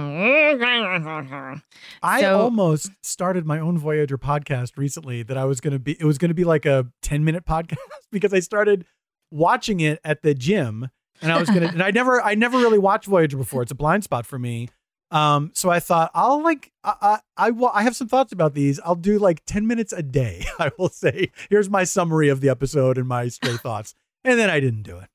I 2.01 2.21
So- 2.21 2.41
almost 2.41 2.91
started 3.01 3.45
my 3.45 3.59
own 3.59 3.77
Voyager 3.77 4.17
podcast 4.17 4.77
recently 4.77 5.23
that 5.23 5.37
I 5.37 5.45
was 5.45 5.61
going 5.61 5.73
to 5.73 5.79
be, 5.79 5.93
it 5.93 6.03
was 6.03 6.17
going 6.17 6.29
to 6.29 6.35
be 6.35 6.43
like 6.43 6.65
a 6.65 6.87
10 7.01 7.23
minute 7.23 7.45
podcast 7.45 7.77
because 8.11 8.33
I 8.33 8.39
started 8.39 8.85
watching 9.31 9.79
it 9.79 9.99
at 10.03 10.21
the 10.23 10.33
gym 10.33 10.89
and 11.21 11.31
I 11.31 11.39
was 11.39 11.49
going 11.49 11.61
to, 11.67 11.69
and 11.69 11.81
I 11.81 11.91
never, 11.91 12.21
I 12.21 12.35
never 12.35 12.57
really 12.57 12.79
watched 12.79 13.07
Voyager 13.07 13.37
before. 13.37 13.61
It's 13.61 13.71
a 13.71 13.75
blind 13.75 14.03
spot 14.03 14.25
for 14.25 14.37
me. 14.37 14.69
Um, 15.13 15.51
so 15.53 15.69
I 15.69 15.79
thought 15.79 16.09
I'll 16.15 16.41
like, 16.43 16.71
I, 16.83 16.95
I, 17.01 17.19
I, 17.37 17.49
wa- 17.51 17.71
I 17.73 17.83
have 17.83 17.95
some 17.95 18.07
thoughts 18.07 18.33
about 18.33 18.55
these. 18.55 18.79
I'll 18.83 18.95
do 18.95 19.19
like 19.19 19.45
10 19.45 19.67
minutes 19.67 19.93
a 19.93 20.01
day. 20.03 20.43
I 20.59 20.71
will 20.77 20.89
say, 20.89 21.31
here's 21.49 21.69
my 21.69 21.83
summary 21.83 22.29
of 22.29 22.41
the 22.41 22.49
episode 22.49 22.97
and 22.97 23.07
my 23.07 23.27
stray 23.27 23.55
thoughts. 23.57 23.93
And 24.25 24.39
then 24.39 24.49
I 24.49 24.59
didn't 24.59 24.83
do 24.83 24.97
it 24.97 25.09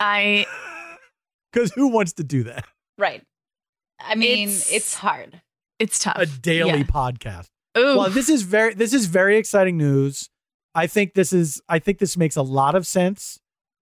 I 0.00 0.46
because 1.52 1.72
who 1.72 1.88
wants 1.88 2.12
to 2.14 2.24
do 2.24 2.44
that? 2.44 2.64
right. 2.98 3.22
I 4.00 4.14
mean, 4.14 4.48
It's- 4.48 4.72
it's, 4.72 4.94
hard. 4.94 5.40
it's 5.78 5.98
tough. 5.98 6.16
a 6.16 6.26
daily 6.26 6.78
Yeah. 6.78 6.84
podcast. 6.84 7.46
Ooh. 7.78 7.96
Well, 7.98 8.10
this 8.10 8.28
is 8.28 8.42
very 8.42 8.74
this 8.74 8.92
is 8.92 9.06
very 9.06 9.36
exciting 9.38 9.76
news. 9.78 10.28
I 10.74 10.86
think 10.86 11.14
this 11.14 11.32
is 11.32 11.60
I 11.68 11.78
think 11.78 11.98
this 11.98 12.16
makes 12.16 12.36
a 12.36 12.42
lot 12.42 12.74
of 12.74 12.86
sense. 12.86 13.38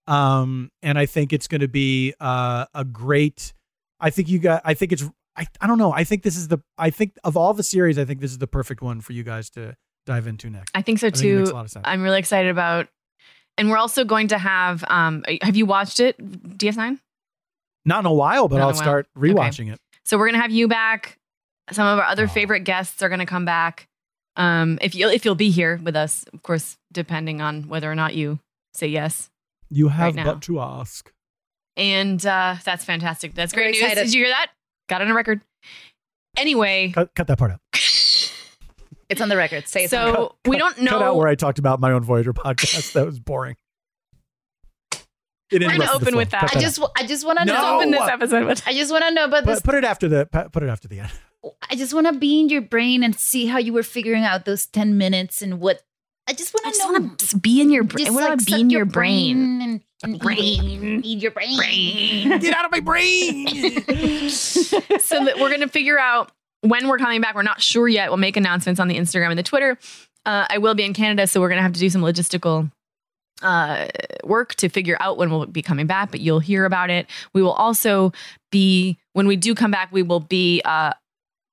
Um 0.07 0.71
and 0.83 0.99
I 0.99 1.07
think 1.07 1.33
it's 1.33 1.49
going 1.49 1.61
to 1.63 1.69
be 1.69 2.15
uh 2.21 2.67
a 2.75 2.85
great 2.85 3.53
I 3.99 4.11
think 4.11 4.29
you 4.29 4.39
got 4.39 4.63
I 4.65 4.75
think 4.75 4.93
it's 4.93 5.05
I, 5.37 5.47
I 5.61 5.67
don't 5.67 5.79
know. 5.79 5.93
I 5.93 6.05
think 6.05 6.23
this 6.23 6.37
is 6.37 6.49
the 6.49 6.59
I 6.77 6.91
think 6.91 7.15
of 7.25 7.37
all 7.37 7.55
the 7.55 7.63
series 7.63 7.99
I 7.99 8.05
think 8.05 8.21
this 8.21 8.31
is 8.33 8.39
the 8.39 8.47
perfect 8.47 8.83
one 8.83 9.01
for 9.01 9.13
you 9.13 9.23
guys 9.23 9.49
to 9.51 9.77
dive 10.07 10.27
into 10.27 10.51
next. 10.51 10.71
I 10.75 10.83
think 10.83 10.99
so 10.99 11.07
I 11.07 11.11
think 11.11 11.19
it 11.19 11.23
too. 11.23 11.39
makes 11.39 11.51
a 11.51 11.55
lot 11.55 11.65
of 11.67 11.71
sense. 11.71 11.85
I'm 11.87 12.03
really 12.03 12.19
excited 12.19 12.51
about, 12.51 12.89
and 13.57 13.71
we're 13.71 13.77
also 13.79 14.05
going 14.05 14.29
to 14.29 14.39
have. 14.39 14.85
Um, 14.89 15.25
have 15.43 15.57
you 15.57 15.67
watched 15.67 16.01
it, 16.01 16.19
DS9? 16.59 16.99
Not 17.85 18.01
in 18.01 18.07
a 18.07 18.13
while, 18.13 18.49
but 18.49 18.57
Not 18.57 18.63
I'll 18.63 18.67
while. 18.69 18.83
start 18.83 19.07
rewatching 19.17 19.73
it. 19.73 19.79
So 20.05 20.19
we're 20.19 20.27
gonna 20.31 20.43
have 20.43 20.51
you 20.51 20.69
back. 20.69 21.19
Some 21.71 21.87
of 21.87 21.99
our 21.99 22.05
other 22.07 22.27
favorite 22.27 22.61
guests 22.65 23.01
are 23.03 23.09
gonna 23.09 23.27
come 23.27 23.45
back. 23.45 23.87
Um, 24.37 24.79
if 24.83 24.95
you 24.95 25.09
if 25.09 25.25
you'll 25.25 25.35
be 25.35 25.51
here 25.51 25.81
with 25.83 25.97
us, 25.97 26.25
of 26.33 26.43
course, 26.43 26.77
depending 26.93 27.41
on 27.41 27.69
whether 27.69 27.91
or 27.91 27.95
not 27.95 28.15
you 28.15 28.39
say 28.75 28.89
yes. 28.89 29.31
You 29.71 29.89
have 29.89 30.15
now. 30.17 30.25
but 30.25 30.43
to 30.43 30.61
ask. 30.61 31.13
And 31.77 32.25
uh, 32.27 32.57
that's 32.65 32.85
fantastic. 32.85 33.35
That's 33.35 33.55
We're 33.55 33.63
great 33.63 33.73
news. 33.73 33.83
excited. 33.83 34.05
Did 34.05 34.15
you 34.15 34.25
hear 34.25 34.33
that? 34.35 34.49
Got 34.91 35.01
it 35.01 35.05
on 35.05 35.11
a 35.13 35.15
record. 35.15 35.41
Anyway, 36.37 36.91
Cut, 36.93 37.15
cut 37.15 37.27
that 37.29 37.39
part 37.39 37.53
out. 37.53 37.61
It's 39.09 39.21
on 39.21 39.29
the 39.29 39.37
record. 39.37 39.67
Say 39.67 39.85
it's 39.85 39.93
on 39.93 40.07
the 40.07 40.15
so 40.15 40.37
we 40.45 40.57
don't 40.57 40.79
know. 40.83 40.93
Cut 40.93 41.03
out 41.03 41.17
where 41.17 41.27
I 41.27 41.35
talked 41.35 41.59
about 41.59 41.81
my 41.81 41.91
own 41.91 42.05
Voyager 42.05 42.33
podcast. 42.33 42.93
that 42.93 43.05
was 43.05 43.19
boring. 43.19 43.57
It 45.51 45.63
We're 45.63 45.69
gonna 45.69 45.91
open 45.93 46.15
with 46.17 46.31
that. 46.31 46.43
Cut 46.43 46.57
I 46.57 46.61
just 46.61 46.79
wa- 46.79 46.91
I 46.97 47.05
just 47.05 47.27
want 47.27 47.41
to 47.41 47.45
No! 47.45 47.55
know. 47.55 47.77
open 47.77 47.91
this 47.91 48.01
episode 48.09 48.47
with 48.47 48.63
I 48.67 48.73
just 48.73 48.93
want 48.93 49.03
to 49.05 49.11
know 49.11 49.25
about 49.25 49.45
this. 49.47 49.61
put, 49.61 49.65
put 49.67 49.75
it 49.75 49.85
after 49.85 50.07
the 50.09 50.27
put 50.27 50.53
put 50.53 50.63
it 50.63 50.69
after 50.69 50.87
the 50.87 51.01
end. 51.01 51.11
I 51.69 51.75
just 51.75 51.93
want 51.93 52.07
to 52.07 52.13
be 52.13 52.39
in 52.39 52.51
your 52.51 52.61
brain 52.63 53.03
and 53.03 53.17
see 53.19 53.47
how 53.47 53.59
you 53.59 53.73
were 53.73 53.83
figuring 53.83 54.25
out 54.25 54.45
those 54.45 54.67
10 54.67 54.97
minutes 54.97 55.43
and 55.43 55.59
what 55.59 55.83
I 56.31 56.33
just 56.33 56.55
want 56.55 56.65
I 56.65 56.71
to 56.71 56.77
just 56.77 56.87
know. 56.89 56.93
want 57.01 57.19
to 57.19 57.37
be 57.39 57.61
in 57.61 57.71
your 57.71 57.83
brain. 57.83 58.07
I 58.07 58.09
Just, 58.11 58.15
want 58.15 58.31
like, 58.31 58.39
to 58.39 58.45
be 58.45 58.51
suck 58.53 58.61
in 58.61 58.71
your 58.71 58.85
brain. 58.85 59.61
and, 59.63 59.81
and 60.05 60.19
Brain. 60.21 61.01
it. 61.01 61.05
eat 61.05 61.19
your 61.21 61.33
brain. 61.33 62.39
Get 62.39 62.55
out 62.55 62.65
of 62.65 62.71
my 62.71 62.79
brain. 62.79 63.49
so 64.31 65.25
that 65.25 65.39
we're 65.41 65.51
gonna 65.51 65.67
figure 65.67 65.99
out 65.99 66.31
when 66.61 66.87
we're 66.87 66.99
coming 66.99 67.21
back. 67.21 67.35
We're 67.35 67.43
not 67.43 67.61
sure 67.61 67.89
yet. 67.89 68.11
We'll 68.11 68.17
make 68.19 68.37
announcements 68.37 68.79
on 68.79 68.87
the 68.87 68.97
Instagram 68.97 69.31
and 69.31 69.39
the 69.39 69.43
Twitter. 69.43 69.77
Uh, 70.25 70.47
I 70.49 70.59
will 70.59 70.75
be 70.77 70.85
in 70.85 70.95
Canada, 70.95 71.27
so 71.27 71.41
we're 71.41 71.49
gonna 71.49 71.63
have 71.63 71.73
to 71.73 71.81
do 71.81 71.91
some 71.91 72.01
logistical 72.03 72.71
uh, 73.43 73.89
work 74.23 74.55
to 74.57 74.69
figure 74.69 74.97
out 75.01 75.17
when 75.19 75.31
we'll 75.31 75.47
be 75.47 75.63
coming 75.63 75.89
back. 75.89 76.13
But 76.13 76.21
you'll 76.21 76.39
hear 76.39 76.65
about 76.65 76.91
it. 76.91 77.09
We 77.33 77.43
will 77.43 77.53
also 77.55 78.13
be 78.53 78.99
when 79.15 79.27
we 79.27 79.35
do 79.35 79.55
come 79.57 79.73
back. 79.73 79.91
We 79.91 80.03
will 80.03 80.21
be 80.21 80.63
uh, 80.65 80.93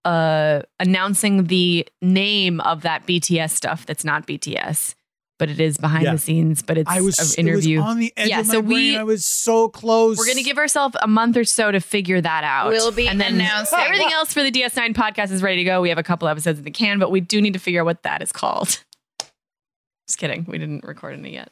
uh, 0.07 0.61
announcing 0.79 1.45
the 1.45 1.87
name 2.01 2.59
of 2.61 2.81
that 2.83 3.05
BTS 3.05 3.51
stuff. 3.51 3.85
That's 3.85 4.05
not 4.05 4.25
BTS. 4.27 4.95
But 5.39 5.51
it 5.51 5.59
is 5.59 5.77
behind 5.77 6.05
Yeah. 6.05 6.13
the 6.13 6.17
scenes. 6.17 6.63
But 6.63 6.79
it's 6.79 6.89
I 6.89 7.01
was 7.01 7.19
an 7.37 7.45
interview 7.47 7.77
It 7.77 7.81
was 7.81 7.89
on 7.91 7.99
the 7.99 8.11
edge 8.17 8.29
yeah, 8.29 8.39
of 8.39 8.47
my 8.47 8.53
so 8.53 8.61
brain. 8.63 8.71
we 8.71 8.97
I 8.97 9.03
was 9.03 9.23
so 9.23 9.69
close. 9.69 10.17
we're 10.17 10.25
going 10.25 10.37
to 10.37 10.43
give 10.43 10.57
ourselves 10.57 10.95
a 10.99 11.07
month 11.07 11.37
or 11.37 11.43
so 11.43 11.71
to 11.71 11.79
figure 11.79 12.19
that 12.19 12.43
out. 12.43 12.69
We'll 12.71 12.91
be 12.91 13.07
and 13.07 13.21
then 13.21 13.35
announcing- 13.35 13.77
everything 13.81 14.11
else 14.11 14.33
for 14.33 14.41
the 14.41 14.49
DS9 14.51 14.95
podcast 14.95 15.31
is 15.31 15.43
ready 15.43 15.57
to 15.57 15.63
go. 15.63 15.79
We 15.81 15.89
have 15.89 15.99
a 15.99 16.03
couple 16.03 16.27
episodes 16.27 16.57
in 16.57 16.65
the 16.65 16.71
can, 16.71 16.97
but 16.97 17.11
we 17.11 17.19
do 17.21 17.39
need 17.39 17.53
to 17.53 17.59
figure 17.59 17.81
out 17.81 17.85
what 17.85 18.01
that 18.01 18.23
is 18.23 18.31
called. 18.31 18.83
Just 20.07 20.17
kidding. 20.17 20.45
We 20.47 20.57
didn't 20.57 20.83
record 20.85 21.13
any 21.19 21.33
yet. 21.33 21.51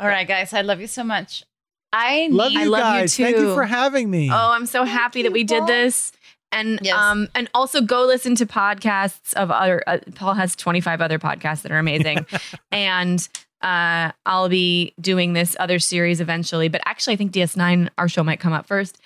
All 0.00 0.08
right, 0.08 0.26
guys. 0.26 0.52
I 0.52 0.62
love 0.62 0.80
you 0.80 0.88
so 0.88 1.04
much. 1.04 1.44
I 1.92 2.28
need, 2.28 2.32
Love 2.32 2.52
you 2.52 2.60
I 2.60 2.64
love 2.64 2.78
you 2.94 3.00
guys. 3.02 3.16
Thank 3.16 3.36
you 3.36 3.54
for 3.54 3.64
having 3.64 4.10
me. 4.10 4.30
Oh, 4.30 4.34
I'm 4.52 4.66
so 4.66 4.84
happy 4.84 5.22
that 5.22 5.32
we 5.32 5.44
did 5.44 5.66
this. 5.66 6.12
And 6.52 6.80
Yes. 6.82 6.94
um 6.96 7.28
and 7.34 7.48
also 7.54 7.80
go 7.80 8.04
listen 8.06 8.34
to 8.36 8.46
podcasts 8.46 9.34
of 9.34 9.50
other 9.50 9.82
uh, 9.86 9.98
Paul 10.14 10.34
has 10.34 10.56
25 10.56 11.00
other 11.00 11.18
podcasts 11.18 11.62
that 11.62 11.72
are 11.72 11.78
amazing. 11.78 12.26
and 12.72 13.28
uh 13.62 14.10
I'll 14.26 14.48
be 14.48 14.94
doing 15.00 15.32
this 15.34 15.56
other 15.60 15.78
series 15.78 16.20
eventually, 16.20 16.68
but 16.68 16.80
actually 16.86 17.14
I 17.14 17.16
think 17.16 17.32
DS9 17.32 17.88
our 17.98 18.08
show 18.08 18.24
might 18.24 18.40
come 18.40 18.52
up 18.52 18.66
first. 18.66 18.98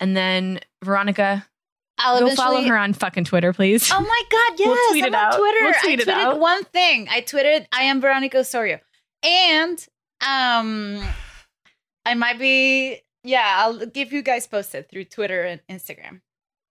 And 0.00 0.16
then 0.16 0.60
Veronica 0.82 1.46
I'll 2.00 2.20
go 2.20 2.34
follow 2.34 2.62
her 2.62 2.76
on 2.78 2.92
fucking 2.92 3.24
Twitter, 3.24 3.52
please. 3.52 3.90
Oh 3.92 4.00
my 4.00 4.22
God, 4.30 4.52
yes. 4.58 4.66
We'll 4.68 4.90
tweet 4.90 5.04
I'm 5.04 5.14
it 5.14 5.16
on 5.16 5.24
out. 5.24 5.36
Twitter. 5.38 5.58
We'll 5.64 5.74
tweet 5.82 5.98
I 5.98 6.02
it 6.02 6.06
tweeted 6.08 6.24
out. 6.32 6.38
one 6.40 6.64
thing. 6.64 7.08
I 7.10 7.20
tweeted, 7.22 7.66
I 7.72 7.82
am 7.82 8.00
Veronica 8.00 8.38
Osorio. 8.38 8.78
And 9.24 9.84
um 10.26 11.02
I 12.06 12.14
might 12.14 12.38
be, 12.38 13.02
yeah, 13.24 13.56
I'll 13.58 13.84
give 13.86 14.12
you 14.12 14.22
guys 14.22 14.46
posted 14.46 14.88
through 14.88 15.04
Twitter 15.04 15.42
and 15.42 15.60
Instagram. 15.68 16.20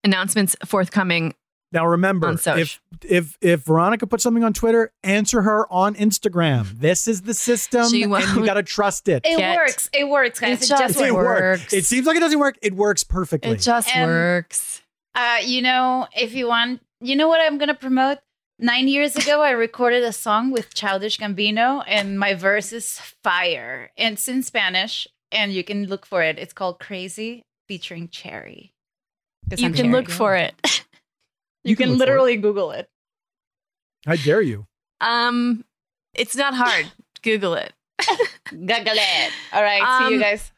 Announcements 0.08 0.56
forthcoming. 0.66 1.36
Now 1.74 1.86
remember, 1.86 2.32
if 2.32 2.80
if 3.04 3.38
if 3.42 3.66
Veronica 3.66 4.08
puts 4.08 4.24
something 4.24 4.44
on 4.44 4.54
Twitter, 4.54 4.94
answer 5.04 5.42
her 5.42 5.72
on 5.72 5.96
Instagram. 5.96 6.80
This 6.80 7.10
is 7.10 7.24
the 7.24 7.34
system, 7.34 7.90
She 7.90 8.04
and 8.04 8.12
won't 8.12 8.26
you 8.36 8.46
got 8.46 8.54
to 8.54 8.64
trust 8.64 9.10
it. 9.10 9.26
It 9.26 9.38
Get- 9.38 9.58
works. 9.58 9.90
It 9.94 10.08
works, 10.08 10.40
guys. 10.40 10.62
It 10.62 10.64
It, 10.64 10.68
just 10.70 10.82
just 10.82 11.00
it 11.02 11.14
works. 11.14 11.62
works. 11.62 11.74
It 11.74 11.86
seems 11.86 12.08
like 12.08 12.16
it 12.16 12.22
doesn't 12.22 12.40
work. 12.40 12.56
It 12.62 12.74
works 12.74 13.04
perfectly. 13.04 13.52
It 13.52 13.60
just 13.60 13.94
Um, 13.96 14.04
works. 14.08 14.82
Uh, 15.14 15.40
you 15.44 15.62
know, 15.62 16.08
if 16.16 16.34
you 16.34 16.48
want, 16.48 16.80
you 17.02 17.16
know 17.18 17.28
what 17.28 17.42
I'm 17.42 17.58
gonna 17.58 17.76
promote? 17.76 18.20
Nine 18.60 18.88
years 18.88 19.16
ago, 19.18 19.42
I 19.42 19.52
recorded 19.52 20.04
a 20.04 20.14
song 20.14 20.52
with 20.52 20.74
Childish 20.74 21.20
Gambino, 21.20 21.84
and 21.86 22.18
my 22.18 22.34
verse 22.34 22.72
is 22.72 22.98
fire. 23.24 23.92
And 23.98 24.14
it's 24.14 24.28
in 24.30 24.42
Spanish, 24.42 25.06
and 25.34 25.52
you 25.54 25.64
can 25.66 25.86
look 25.88 26.06
for 26.06 26.24
it. 26.24 26.40
It's 26.40 26.54
called 26.54 26.80
Crazy 26.80 27.44
featuring 27.68 28.08
Cherry. 28.08 28.72
'Cause 29.50 29.62
You 29.62 29.72
can 29.72 29.92
look 29.92 30.10
for 30.10 30.36
it. 30.36 30.54
You, 31.64 31.76
can 31.76 31.90
can, 31.90 31.98
look 31.98 32.00
for 32.00 32.04
it. 32.04 32.08
literally 32.16 32.38
Google 32.38 32.72
it. 32.72 32.90
I 34.06 34.16
dare 34.16 34.42
you. 34.42 34.68
Um, 35.02 35.66
it's 36.14 36.34
not 36.36 36.54
hard. 36.54 36.86
Google 37.24 37.56
it. 37.56 37.74
Google 38.50 38.76
it. 38.78 39.32
All 39.52 39.62
right. 39.62 39.82
see 40.08 40.12
you 40.12 40.16
Um, 40.18 40.22
guys. 40.22 40.52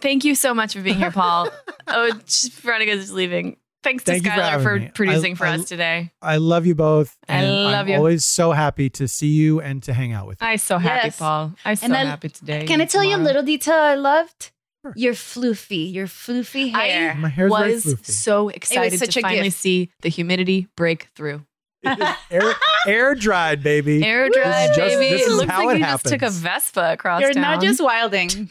Thank 0.00 0.24
you 0.24 0.34
so 0.34 0.54
much 0.54 0.72
for 0.74 0.80
being 0.80 0.96
here, 0.96 1.12
Paul. 1.12 1.48
oh, 1.86 2.10
just- 2.26 2.52
Veronica's 2.54 3.02
just 3.02 3.12
leaving. 3.12 3.56
Thanks 3.84 4.02
to 4.04 4.12
Thank 4.12 4.24
you 4.24 4.30
for 4.32 4.36
Skylar 4.38 4.50
having 4.50 4.86
for, 4.88 4.92
producing 4.94 5.32
I- 5.32 5.36
for 5.36 5.46
I- 5.46 5.54
us 5.54 5.64
today. 5.66 6.10
I 6.20 6.38
love 6.38 6.66
you 6.66 6.74
both. 6.74 7.16
I 7.28 7.44
love 7.46 7.74
I'm 7.86 7.88
you. 7.88 7.94
always 7.96 8.24
so 8.24 8.50
happy 8.50 8.90
to 8.90 9.06
see 9.06 9.28
you 9.28 9.60
and 9.60 9.80
to 9.84 9.92
hang 9.92 10.12
out 10.12 10.26
with 10.26 10.40
you. 10.42 10.48
I'm 10.48 10.58
so 10.58 10.78
happy, 10.78 11.06
Yes. 11.08 11.18
Paul. 11.18 11.54
I'm 11.64 11.76
so 11.76 11.84
And 11.84 11.94
I- 11.94 12.04
happy 12.04 12.30
today. 12.30 12.66
Can 12.66 12.80
I 12.80 12.84
tell 12.86 13.04
you 13.04 13.14
a 13.14 13.18
little 13.18 13.44
detail 13.44 13.76
I 13.76 13.94
loved? 13.94 14.50
Your 14.94 15.12
floofy, 15.14 15.92
your 15.92 16.06
floofy 16.06 16.72
hair. 16.72 17.14
My 17.16 17.28
hair's 17.28 17.52
very 17.52 17.72
was 17.74 17.84
floofy. 17.84 18.06
so 18.06 18.48
excited 18.48 18.98
such 18.98 19.14
to 19.14 19.20
a 19.20 19.22
finally 19.22 19.42
gift. 19.44 19.56
see 19.58 19.90
the 20.02 20.08
humidity 20.08 20.68
break 20.76 21.08
through. 21.16 21.44
air, 21.84 22.54
air 22.86 23.14
dried, 23.14 23.62
baby. 23.62 24.02
Air 24.04 24.28
This 24.28 24.36
is 24.38 24.42
dried, 24.44 24.66
just- 24.74 24.78
baby. 24.98 25.10
This 25.10 25.22
it 25.22 25.30
is 25.30 25.36
looks 25.36 25.50
how 25.50 25.66
like 25.66 25.76
it 25.76 25.78
you 25.80 25.84
happens. 25.84 26.02
just 26.10 26.12
took 26.14 26.22
a 26.22 26.30
Vespa 26.30 26.92
across 26.92 27.20
You're 27.20 27.32
town. 27.32 27.42
not 27.42 27.60
just 27.62 27.80
wilding. 27.82 28.48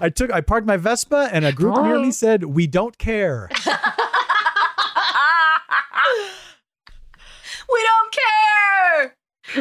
I 0.00 0.08
took, 0.08 0.32
I 0.32 0.40
parked 0.40 0.66
my 0.66 0.76
Vespa, 0.78 1.28
and 1.30 1.44
a 1.44 1.52
group 1.52 1.76
near 1.82 1.98
me 2.00 2.10
said, 2.10 2.44
"We 2.44 2.66
don't 2.66 2.96
care." 2.98 3.48
we 7.70 7.82
don't 7.82 8.12
care. 8.12 9.16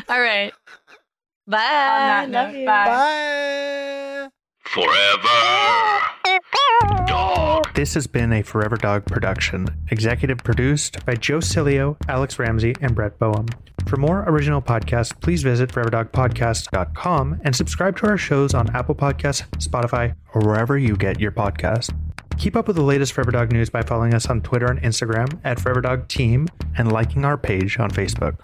All 0.10 0.20
right. 0.22 0.54
Bye. 1.46 1.58
that 1.58 2.30
Love 2.32 2.52
note, 2.54 2.60
you. 2.60 2.66
Bye. 2.66 4.00
This 7.76 7.94
has 7.94 8.08
been 8.08 8.34
a 8.34 8.42
Forever 8.42 8.76
Dog 8.76 9.06
production, 9.06 9.68
executive 9.92 10.40
produced 10.40 11.06
by 11.06 11.16
Joe 11.16 11.40
Cilio, 11.40 11.98
Alex 12.08 12.40
Ramsey, 12.40 12.76
and 12.82 12.96
Brett 12.96 13.20
Boehm. 13.20 13.48
For 13.88 13.98
more 13.98 14.24
original 14.28 14.62
podcasts, 14.62 15.20
please 15.20 15.44
visit 15.44 15.70
foreverdogpodcast.com 15.70 17.42
and 17.44 17.56
subscribe 17.56 17.98
to 17.98 18.08
our 18.08 18.18
shows 18.18 18.54
on 18.54 18.76
Apple 18.76 18.96
Podcasts, 18.96 19.48
Spotify, 19.60 20.16
or 20.34 20.42
wherever 20.42 20.78
you 20.78 20.96
get 20.96 21.20
your 21.20 21.32
podcasts. 21.32 21.94
Keep 22.40 22.56
up 22.56 22.66
with 22.66 22.76
the 22.76 22.82
latest 22.82 23.14
Forever 23.14 23.32
Dog 23.32 23.52
news 23.52 23.70
by 23.70 23.84
following 23.84 24.14
us 24.16 24.26
on 24.28 24.42
Twitter 24.42 24.66
and 24.66 24.82
Instagram 24.82 25.40
at 25.44 25.60
Forever 25.60 25.82
Dog 25.82 26.08
Team 26.08 26.48
and 26.78 26.92
liking 26.92 27.26
our 27.26 27.38
page 27.38 27.78
on 27.78 27.92
Facebook. 27.92 28.44